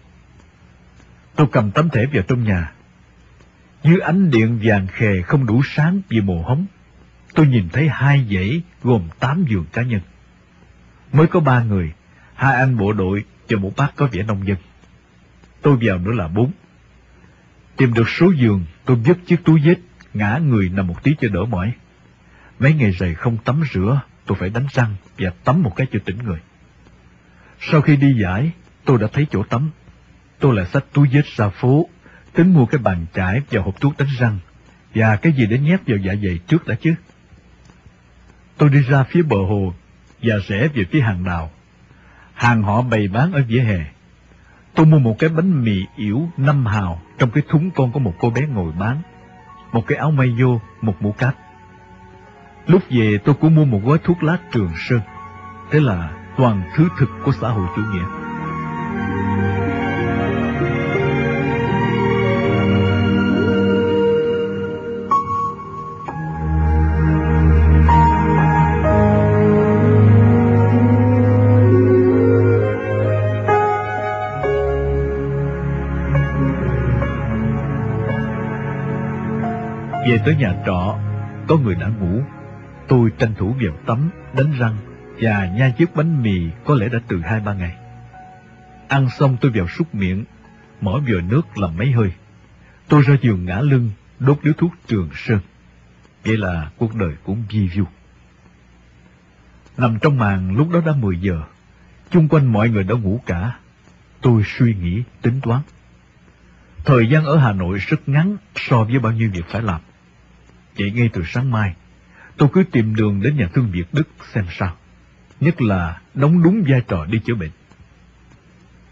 Tôi 1.35 1.47
cầm 1.51 1.72
tấm 1.72 1.89
thẻ 1.89 2.05
vào 2.05 2.23
trong 2.27 2.43
nhà. 2.43 2.72
Dưới 3.84 3.99
ánh 3.99 4.31
điện 4.31 4.59
vàng 4.64 4.88
khè 4.88 5.22
không 5.22 5.45
đủ 5.45 5.61
sáng 5.65 6.01
vì 6.09 6.22
mồ 6.22 6.43
hóng, 6.43 6.65
tôi 7.34 7.47
nhìn 7.47 7.69
thấy 7.69 7.89
hai 7.89 8.26
dãy 8.34 8.61
gồm 8.84 9.09
tám 9.19 9.45
giường 9.49 9.65
cá 9.73 9.84
nhân. 9.84 10.01
Mới 11.14 11.27
có 11.27 11.39
ba 11.39 11.64
người, 11.64 11.93
hai 12.34 12.55
anh 12.55 12.77
bộ 12.77 12.93
đội 12.93 13.23
và 13.49 13.59
một 13.59 13.72
bác 13.77 13.95
có 13.95 14.07
vẻ 14.11 14.23
nông 14.23 14.47
dân. 14.47 14.57
Tôi 15.61 15.77
vào 15.81 15.97
nữa 15.97 16.11
là 16.11 16.27
bốn. 16.27 16.51
Tìm 17.77 17.93
được 17.93 18.09
số 18.09 18.31
giường, 18.31 18.65
tôi 18.85 18.97
vứt 18.97 19.17
chiếc 19.25 19.43
túi 19.45 19.61
vết, 19.65 19.75
ngã 20.13 20.37
người 20.37 20.69
nằm 20.69 20.87
một 20.87 21.03
tí 21.03 21.15
cho 21.21 21.27
đỡ 21.27 21.45
mỏi. 21.45 21.71
Mấy 22.59 22.73
ngày 22.73 22.91
rày 22.91 23.13
không 23.13 23.37
tắm 23.37 23.63
rửa, 23.73 24.01
tôi 24.25 24.37
phải 24.39 24.49
đánh 24.49 24.67
răng 24.71 24.95
và 25.17 25.29
tắm 25.43 25.63
một 25.63 25.73
cái 25.75 25.87
cho 25.91 25.99
tỉnh 26.05 26.17
người. 26.23 26.39
Sau 27.59 27.81
khi 27.81 27.95
đi 27.95 28.13
giải, 28.21 28.51
tôi 28.85 28.97
đã 28.99 29.07
thấy 29.13 29.27
chỗ 29.31 29.43
tắm. 29.43 29.69
Tôi 30.39 30.55
lại 30.55 30.65
xách 30.65 30.85
túi 30.93 31.07
vết 31.11 31.25
ra 31.35 31.49
phố, 31.49 31.89
tính 32.33 32.53
mua 32.53 32.65
cái 32.65 32.79
bàn 32.79 33.05
chải 33.13 33.41
và 33.51 33.61
hộp 33.61 33.81
thuốc 33.81 33.97
đánh 33.97 34.09
răng, 34.19 34.39
và 34.95 35.15
cái 35.15 35.33
gì 35.33 35.45
để 35.45 35.59
nhét 35.59 35.79
vào 35.87 35.97
dạ 35.97 36.15
dày 36.23 36.39
trước 36.47 36.67
đã 36.67 36.75
chứ. 36.75 36.95
Tôi 38.57 38.69
đi 38.69 38.81
ra 38.81 39.03
phía 39.03 39.21
bờ 39.21 39.37
hồ 39.37 39.73
và 40.21 40.35
rẽ 40.47 40.67
về 40.73 40.85
phía 40.91 41.01
hàng 41.01 41.23
đào. 41.23 41.51
Hàng 42.33 42.63
họ 42.63 42.81
bày 42.81 43.07
bán 43.07 43.31
ở 43.31 43.43
vỉa 43.47 43.59
hè. 43.59 43.85
Tôi 44.77 44.85
mua 44.85 44.99
một 44.99 45.15
cái 45.19 45.29
bánh 45.29 45.63
mì 45.63 45.85
yểu 45.95 46.29
năm 46.37 46.65
hào, 46.65 46.99
trong 47.17 47.31
cái 47.31 47.43
thúng 47.49 47.71
con 47.71 47.91
có 47.91 47.99
một 47.99 48.13
cô 48.19 48.29
bé 48.29 48.41
ngồi 48.47 48.71
bán. 48.79 49.01
Một 49.71 49.87
cái 49.87 49.97
áo 49.97 50.11
may 50.11 50.35
vô, 50.39 50.59
một 50.81 50.93
mũ 50.99 51.11
cáp. 51.11 51.35
Lúc 52.67 52.81
về 52.89 53.17
tôi 53.25 53.35
cũng 53.35 53.55
mua 53.55 53.65
một 53.65 53.79
gói 53.85 53.97
thuốc 54.03 54.23
lá 54.23 54.37
trường 54.51 54.71
sơn. 54.77 54.99
Thế 55.71 55.79
là 55.79 56.11
toàn 56.37 56.61
thứ 56.75 56.87
thực 56.97 57.09
của 57.23 57.31
xã 57.31 57.49
hội 57.49 57.67
chủ 57.75 57.81
nghĩa. 57.81 58.26
Về 80.18 80.23
tới 80.26 80.35
nhà 80.35 80.53
trọ, 80.65 80.99
có 81.48 81.57
người 81.57 81.76
đã 81.76 81.88
ngủ. 81.88 82.22
Tôi 82.88 83.10
tranh 83.18 83.34
thủ 83.38 83.56
vào 83.61 83.77
tắm, 83.85 84.10
đánh 84.34 84.52
răng 84.60 84.77
và 85.19 85.48
nhai 85.57 85.73
chiếc 85.77 85.95
bánh 85.95 86.23
mì 86.23 86.41
có 86.65 86.76
lẽ 86.76 86.89
đã 86.89 86.99
từ 87.07 87.22
hai 87.22 87.39
ba 87.39 87.53
ngày. 87.53 87.76
Ăn 88.88 89.10
xong 89.10 89.38
tôi 89.41 89.52
vào 89.56 89.68
súc 89.68 89.95
miệng, 89.95 90.26
mở 90.81 90.91
vòi 90.91 91.22
nước 91.22 91.57
làm 91.57 91.77
mấy 91.77 91.91
hơi. 91.91 92.11
Tôi 92.88 93.02
ra 93.02 93.15
giường 93.22 93.45
ngã 93.45 93.61
lưng, 93.61 93.91
đốt 94.19 94.39
điếu 94.44 94.53
thuốc 94.53 94.72
trường 94.88 95.10
sơn. 95.14 95.39
Vậy 96.26 96.38
là 96.38 96.69
cuộc 96.77 96.95
đời 96.95 97.15
cũng 97.23 97.44
vi 97.49 97.69
vu. 97.76 97.84
Nằm 99.77 99.99
trong 100.02 100.18
màn 100.18 100.56
lúc 100.56 100.69
đó 100.69 100.81
đã 100.85 100.91
10 100.91 101.19
giờ, 101.19 101.41
chung 102.10 102.27
quanh 102.27 102.53
mọi 102.53 102.69
người 102.69 102.84
đã 102.84 102.95
ngủ 102.95 103.19
cả. 103.26 103.57
Tôi 104.22 104.44
suy 104.45 104.73
nghĩ, 104.73 105.03
tính 105.22 105.39
toán. 105.41 105.61
Thời 106.85 107.10
gian 107.10 107.26
ở 107.26 107.38
Hà 107.38 107.52
Nội 107.52 107.77
rất 107.77 108.10
ngắn 108.10 108.38
so 108.56 108.84
với 108.84 108.99
bao 108.99 109.11
nhiêu 109.11 109.30
việc 109.34 109.45
phải 109.49 109.61
làm 109.61 109.81
chạy 110.77 110.91
ngay 110.91 111.09
từ 111.13 111.23
sáng 111.25 111.51
mai, 111.51 111.75
tôi 112.37 112.49
cứ 112.53 112.63
tìm 112.71 112.95
đường 112.95 113.21
đến 113.21 113.37
nhà 113.37 113.49
thương 113.53 113.71
Việt 113.71 113.93
Đức 113.93 114.07
xem 114.33 114.45
sao. 114.51 114.75
Nhất 115.39 115.61
là 115.61 116.01
đóng 116.13 116.43
đúng 116.43 116.63
vai 116.67 116.81
trò 116.87 117.05
đi 117.05 117.19
chữa 117.19 117.35
bệnh. 117.35 117.51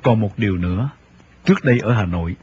Còn 0.03 0.19
một 0.19 0.39
điều 0.39 0.57
nữa, 0.57 0.89
trước 1.45 1.63
đây 1.63 1.79
ở 1.79 1.93
Hà 1.93 2.05
Nội, 2.05 2.35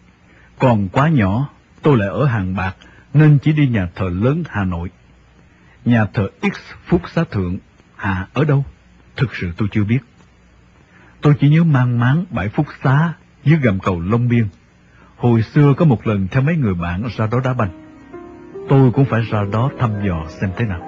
còn 0.59 0.89
quá 0.89 1.09
nhỏ, 1.09 1.49
tôi 1.83 1.99
lại 1.99 2.09
ở 2.09 2.27
hàng 2.27 2.57
bạc 2.57 2.77
nên 3.15 3.39
chỉ 3.39 3.53
đi 3.53 3.69
nhà 3.69 3.89
thờ 3.95 4.09
lớn 4.09 4.43
Hà 4.49 4.65
Nội. 4.65 4.91
Nhà 5.85 6.07
thờ 6.07 6.29
X 6.43 6.57
Phúc 6.85 7.03
Xá 7.15 7.25
Thượng, 7.31 7.59
Hà 7.97 8.27
ở 8.33 8.45
đâu? 8.45 8.65
Thực 9.17 9.35
sự 9.35 9.53
tôi 9.57 9.69
chưa 9.73 9.85
biết. 9.85 9.99
Tôi 11.21 11.35
chỉ 11.41 11.49
nhớ 11.49 11.65
mang 11.65 11.99
máng 11.99 12.25
bãi 12.31 12.49
Phúc 12.49 12.67
Xá 12.85 13.13
dưới 13.45 13.59
gầm 13.59 13.79
cầu 13.81 14.01
Long 14.01 14.29
Biên. 14.29 14.47
Hồi 15.17 15.43
xưa 15.43 15.75
có 15.77 15.85
một 15.85 16.07
lần 16.07 16.29
theo 16.29 16.43
mấy 16.43 16.57
người 16.57 16.75
bạn 16.75 17.09
ra 17.17 17.27
đó 17.27 17.41
đá 17.45 17.55
banh. 17.55 17.82
Tôi 18.69 18.91
cũng 18.91 19.05
phải 19.05 19.21
ra 19.31 19.45
đó 19.53 19.71
thăm 19.79 19.91
dò 20.07 20.27
xem 20.29 20.51
thế 20.57 20.65
nào. 20.65 20.81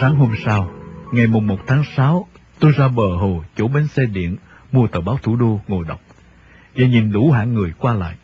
Sáng 0.00 0.16
hôm 0.16 0.32
sau, 0.44 0.68
ngày 1.12 1.26
mùng 1.26 1.46
1 1.46 1.56
tháng 1.66 1.82
6, 1.96 2.26
tôi 2.60 2.72
ra 2.72 2.88
bờ 2.88 3.16
hồ 3.16 3.44
chỗ 3.56 3.68
bến 3.68 3.86
xe 3.86 4.06
điện 4.06 4.36
mua 4.72 4.86
tờ 4.86 5.00
báo 5.00 5.18
thủ 5.22 5.36
đô 5.36 5.60
ngồi 5.68 5.84
đọc 5.88 6.00
và 6.78 6.86
nhìn 6.86 7.12
đủ 7.12 7.30
hạng 7.30 7.54
người 7.54 7.72
qua 7.78 7.94
lại. 7.94 8.16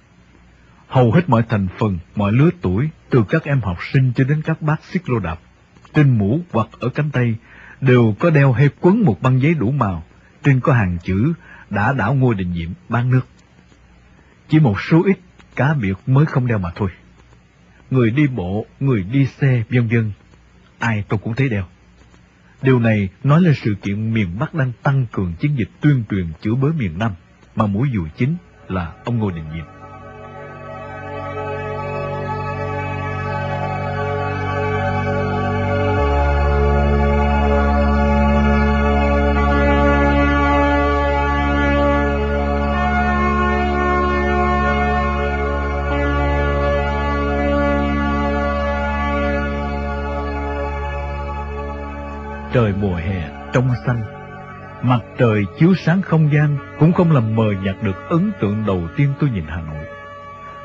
Hầu 0.89 1.13
hết 1.13 1.29
mọi 1.29 1.43
thành 1.49 1.67
phần, 1.79 1.99
mọi 2.17 2.33
lứa 2.33 2.51
tuổi, 2.61 2.89
từ 3.11 3.25
các 3.29 3.45
em 3.45 3.61
học 3.61 3.79
sinh 3.93 4.13
cho 4.17 4.25
đến 4.25 4.43
các 4.43 4.63
bác 4.63 4.85
xích 4.85 5.09
lô 5.09 5.19
đạp, 5.19 5.39
trên 5.95 6.19
mũ 6.19 6.41
hoặc 6.53 6.69
ở 6.81 6.89
cánh 6.89 7.11
tay, 7.11 7.35
đều 7.81 8.15
có 8.19 8.31
đeo 8.31 8.53
hay 8.53 8.69
quấn 8.81 9.03
một 9.05 9.23
băng 9.23 9.43
giấy 9.43 9.55
đủ 9.55 9.71
màu, 9.71 10.05
trên 10.43 10.61
có 10.61 10.73
hàng 10.73 10.99
chữ 11.03 11.33
đã 11.71 11.93
đảo 11.93 12.15
ngôi 12.15 12.35
đình 12.35 12.53
nhiệm 12.53 12.71
bán 12.89 13.11
nước. 13.11 13.27
Chỉ 14.49 14.59
một 14.59 14.81
số 14.81 15.03
ít 15.05 15.19
cá 15.57 15.75
biệt 15.75 15.95
mới 16.07 16.27
không 16.27 16.47
đeo 16.47 16.59
mà 16.59 16.71
thôi. 16.75 16.91
Người 17.91 18.11
đi 18.11 18.27
bộ, 18.27 18.67
người 18.81 19.03
đi 19.03 19.27
xe, 19.27 19.63
vân 19.71 19.89
vân 19.89 20.13
ai 20.79 21.05
tôi 21.09 21.19
cũng 21.23 21.35
thấy 21.35 21.49
đeo. 21.49 21.65
Điều 22.65 22.79
này 22.79 23.09
nói 23.25 23.41
lên 23.41 23.55
sự 23.55 23.75
kiện 23.83 24.15
miền 24.15 24.29
Bắc 24.39 24.55
đang 24.55 24.73
tăng 24.83 25.07
cường 25.13 25.33
chiến 25.41 25.53
dịch 25.57 25.69
tuyên 25.81 26.05
truyền 26.11 26.27
chữa 26.43 26.55
bới 26.55 26.73
miền 26.73 26.99
Nam, 26.99 27.13
mà 27.57 27.67
mũi 27.67 27.89
dùi 27.95 28.09
chính 28.17 28.37
là 28.69 28.93
ông 29.05 29.19
Ngô 29.19 29.31
Đình 29.31 29.45
Diệm. 29.55 29.84
Trong 53.55 53.71
xanh. 53.87 54.03
Mặt 54.83 55.01
trời 55.19 55.45
chiếu 55.59 55.75
sáng 55.75 56.03
không 56.03 56.33
gian 56.33 56.57
cũng 56.79 56.93
không 56.93 57.13
làm 57.13 57.37
mờ 57.37 57.53
nhạt 57.65 57.77
được 57.83 58.09
ấn 58.09 58.33
tượng 58.41 58.67
đầu 58.67 58.89
tiên 58.97 59.13
tôi 59.21 59.31
nhìn 59.31 59.45
Hà 59.49 59.61
Nội. 59.61 59.87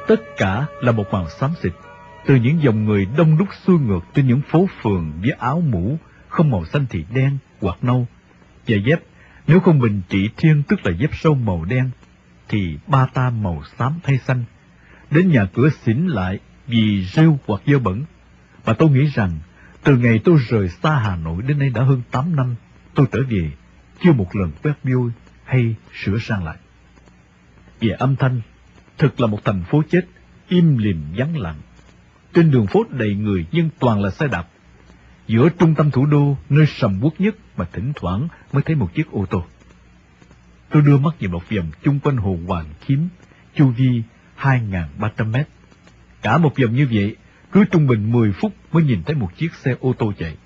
Tất 0.08 0.22
cả 0.38 0.66
là 0.82 0.92
một 0.92 1.12
màu 1.12 1.30
xám 1.30 1.52
xịt, 1.62 1.74
từ 2.26 2.36
những 2.36 2.62
dòng 2.62 2.86
người 2.86 3.08
đông 3.18 3.38
đúc 3.38 3.48
xuôi 3.66 3.80
ngược 3.80 4.00
trên 4.14 4.28
những 4.28 4.42
phố 4.42 4.68
phường 4.82 5.12
với 5.22 5.32
áo 5.32 5.62
mũ, 5.70 5.98
không 6.28 6.50
màu 6.50 6.66
xanh 6.66 6.86
thì 6.90 7.06
đen 7.14 7.38
hoặc 7.62 7.78
nâu. 7.82 8.08
Và 8.68 8.78
dép, 8.86 9.00
nếu 9.48 9.60
không 9.60 9.80
bình 9.80 10.02
trị 10.10 10.30
thiên 10.38 10.64
tức 10.68 10.80
là 10.86 10.92
dép 11.00 11.10
sâu 11.14 11.36
màu 11.36 11.66
đen, 11.66 11.90
thì 12.48 12.78
ba 12.88 13.06
ta 13.14 13.30
màu 13.30 13.64
xám 13.78 13.94
thay 14.04 14.18
xanh. 14.18 14.44
Đến 15.12 15.32
nhà 15.32 15.46
cửa 15.54 15.70
xỉn 15.70 16.08
lại 16.08 16.40
vì 16.68 17.06
rêu 17.06 17.40
hoặc 17.48 17.62
dơ 17.66 17.80
bẩn. 17.80 18.04
Mà 18.66 18.74
tôi 18.74 18.90
nghĩ 18.90 19.06
rằng 19.14 19.32
từ 19.84 19.98
ngày 19.98 20.20
tôi 20.24 20.38
rời 20.50 20.68
xa 20.70 20.92
Hà 20.92 21.16
Nội 21.16 21.42
đến 21.42 21.60
nay 21.60 21.70
đã 21.70 21.84
hơn 21.84 22.02
8 22.12 22.36
năm, 22.36 22.56
tôi 23.00 23.08
trở 23.12 23.20
về, 23.30 23.52
chưa 24.04 24.14
một 24.14 24.36
lần 24.36 24.52
quét 24.64 24.74
vôi 24.84 25.12
hay 25.44 25.76
sửa 25.94 26.18
sang 26.18 26.44
lại. 26.44 26.58
Về 27.82 27.90
âm 27.90 28.16
thanh, 28.16 28.42
thực 28.98 29.20
là 29.20 29.28
một 29.28 29.46
thành 29.46 29.64
phố 29.64 29.84
chết, 29.90 30.02
im 30.48 30.78
lìm 30.78 31.04
vắng 31.18 31.38
lặng. 31.38 31.60
Trên 32.34 32.52
đường 32.52 32.68
phố 32.68 32.84
đầy 32.90 33.16
người 33.16 33.46
nhưng 33.52 33.70
toàn 33.80 34.02
là 34.02 34.10
xe 34.10 34.28
đạp. 34.28 34.48
Giữa 35.28 35.50
trung 35.50 35.76
tâm 35.76 35.92
thủ 35.92 36.06
đô, 36.06 36.38
nơi 36.50 36.66
sầm 36.66 37.00
uất 37.02 37.22
nhất 37.22 37.36
mà 37.58 37.66
thỉnh 37.74 37.92
thoảng 37.96 38.28
mới 38.54 38.64
thấy 38.64 38.76
một 38.76 38.94
chiếc 38.94 39.12
ô 39.12 39.26
tô. 39.26 39.44
Tôi 40.70 40.82
đưa 40.82 40.98
mắt 40.98 41.16
nhìn 41.20 41.32
một 41.32 41.44
vòng 41.50 41.72
chung 41.84 42.00
quanh 42.00 42.18
hồ 42.18 42.38
Hoàng 42.48 42.66
Kiếm, 42.86 43.10
chu 43.56 43.68
vi 43.68 44.04
2.300 44.40 45.32
mét. 45.32 45.48
Cả 46.22 46.38
một 46.38 46.54
vòng 46.62 46.76
như 46.76 46.88
vậy 46.92 47.16
cứ 47.52 47.66
trung 47.72 47.88
bình 47.88 48.12
10 48.12 48.32
phút 48.32 48.54
mới 48.72 48.84
nhìn 48.84 49.04
thấy 49.04 49.16
một 49.16 49.38
chiếc 49.38 49.56
xe 49.56 49.76
ô 49.80 49.94
tô 49.98 50.14
chạy. 50.20 50.38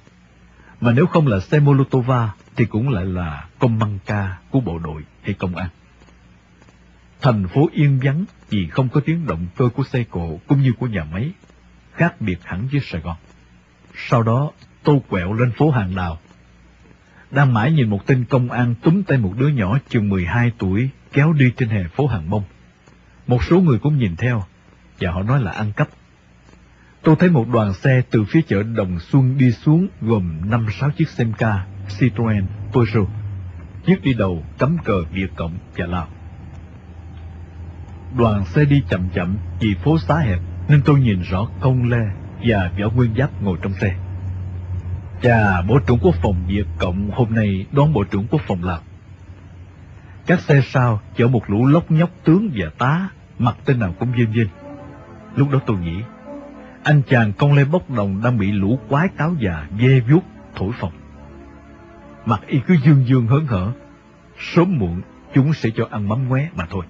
Mà 0.81 0.91
nếu 0.91 1.05
không 1.05 1.27
là 1.27 1.39
xe 1.39 1.59
Molotova 1.59 2.33
thì 2.55 2.65
cũng 2.65 2.89
lại 2.89 3.05
là 3.05 3.47
công 3.59 3.79
măng 3.79 3.99
ca 4.05 4.37
của 4.49 4.59
bộ 4.59 4.79
đội 4.79 5.01
hay 5.21 5.33
công 5.33 5.55
an. 5.55 5.69
Thành 7.21 7.47
phố 7.47 7.69
yên 7.73 7.99
vắng 8.03 8.25
vì 8.49 8.67
không 8.67 8.89
có 8.89 9.01
tiếng 9.05 9.27
động 9.27 9.45
cơ 9.55 9.69
của 9.69 9.83
xe 9.83 10.03
cộ 10.03 10.39
cũng 10.47 10.61
như 10.61 10.73
của 10.79 10.87
nhà 10.87 11.03
máy, 11.03 11.31
khác 11.93 12.21
biệt 12.21 12.37
hẳn 12.43 12.67
với 12.71 12.81
Sài 12.81 13.01
Gòn. 13.01 13.17
Sau 13.95 14.23
đó, 14.23 14.51
tôi 14.83 14.99
quẹo 15.09 15.33
lên 15.33 15.51
phố 15.51 15.71
Hàng 15.71 15.95
Đào. 15.95 16.19
Đang 17.31 17.53
mãi 17.53 17.71
nhìn 17.71 17.89
một 17.89 18.05
tên 18.05 18.25
công 18.25 18.51
an 18.51 18.75
túm 18.83 19.03
tay 19.03 19.17
một 19.17 19.33
đứa 19.37 19.47
nhỏ 19.47 19.77
chừng 19.89 20.09
12 20.09 20.51
tuổi 20.57 20.89
kéo 21.13 21.33
đi 21.33 21.53
trên 21.57 21.69
hè 21.69 21.83
phố 21.87 22.07
Hàng 22.07 22.29
Bông. 22.29 22.43
Một 23.27 23.43
số 23.43 23.59
người 23.59 23.79
cũng 23.79 23.97
nhìn 23.97 24.15
theo, 24.15 24.43
và 24.99 25.11
họ 25.11 25.23
nói 25.23 25.41
là 25.41 25.51
ăn 25.51 25.71
cắp. 25.73 25.87
Tôi 27.01 27.15
thấy 27.19 27.29
một 27.29 27.49
đoàn 27.49 27.73
xe 27.73 28.01
từ 28.09 28.23
phía 28.23 28.41
chợ 28.47 28.63
Đồng 28.63 28.99
Xuân 28.99 29.37
đi 29.37 29.51
xuống 29.51 29.87
gồm 30.01 30.49
5-6 30.49 30.89
chiếc 30.89 31.09
Semca, 31.09 31.65
Citroen, 31.99 32.45
Peugeot. 32.73 33.07
Chiếc 33.85 34.03
đi 34.03 34.13
đầu 34.13 34.43
cắm 34.57 34.77
cờ 34.83 35.03
Việt 35.11 35.27
Cộng 35.35 35.57
và 35.77 35.85
Lào. 35.85 36.07
Đoàn 38.17 38.45
xe 38.45 38.65
đi 38.65 38.83
chậm 38.89 39.09
chậm 39.13 39.37
vì 39.59 39.75
phố 39.75 39.99
xá 39.99 40.17
hẹp 40.17 40.39
nên 40.69 40.81
tôi 40.85 40.99
nhìn 40.99 41.21
rõ 41.21 41.47
công 41.61 41.89
lê 41.89 42.05
và 42.45 42.71
võ 42.79 42.89
nguyên 42.89 43.15
giáp 43.17 43.41
ngồi 43.41 43.57
trong 43.61 43.73
xe. 43.73 43.95
Chà, 45.21 45.61
Bộ 45.61 45.79
trưởng 45.79 45.99
Quốc 46.01 46.15
phòng 46.21 46.35
Việt 46.47 46.65
Cộng 46.79 47.11
hôm 47.11 47.35
nay 47.35 47.65
đón 47.71 47.93
Bộ 47.93 48.03
trưởng 48.03 48.27
Quốc 48.27 48.41
phòng 48.47 48.63
Lào. 48.63 48.79
Các 50.25 50.39
xe 50.39 50.61
sau 50.61 51.01
chở 51.17 51.27
một 51.27 51.49
lũ 51.49 51.65
lóc 51.65 51.91
nhóc 51.91 52.09
tướng 52.23 52.49
và 52.55 52.69
tá, 52.77 53.09
mặt 53.39 53.57
tên 53.65 53.79
nào 53.79 53.93
cũng 53.99 54.17
dên 54.17 54.31
dên. 54.33 54.47
Lúc 55.35 55.49
đó 55.49 55.59
tôi 55.65 55.77
nghĩ, 55.77 55.97
anh 56.83 57.01
chàng 57.09 57.33
công 57.33 57.53
lê 57.53 57.65
bốc 57.65 57.89
đồng 57.89 58.21
đang 58.23 58.37
bị 58.37 58.51
lũ 58.51 58.79
quái 58.89 59.07
cáo 59.17 59.35
già 59.39 59.67
dê 59.79 59.99
vuốt 59.99 60.21
thổi 60.55 60.71
phồng. 60.79 60.91
Mặt 62.25 62.41
y 62.47 62.59
cứ 62.67 62.75
dương 62.83 63.05
dương 63.07 63.27
hớn 63.27 63.45
hở, 63.45 63.71
sớm 64.39 64.77
muộn 64.79 65.01
chúng 65.33 65.53
sẽ 65.53 65.69
cho 65.75 65.87
ăn 65.91 66.09
mắm 66.09 66.27
ngoé 66.27 66.49
mà 66.55 66.65
thôi. 66.69 66.85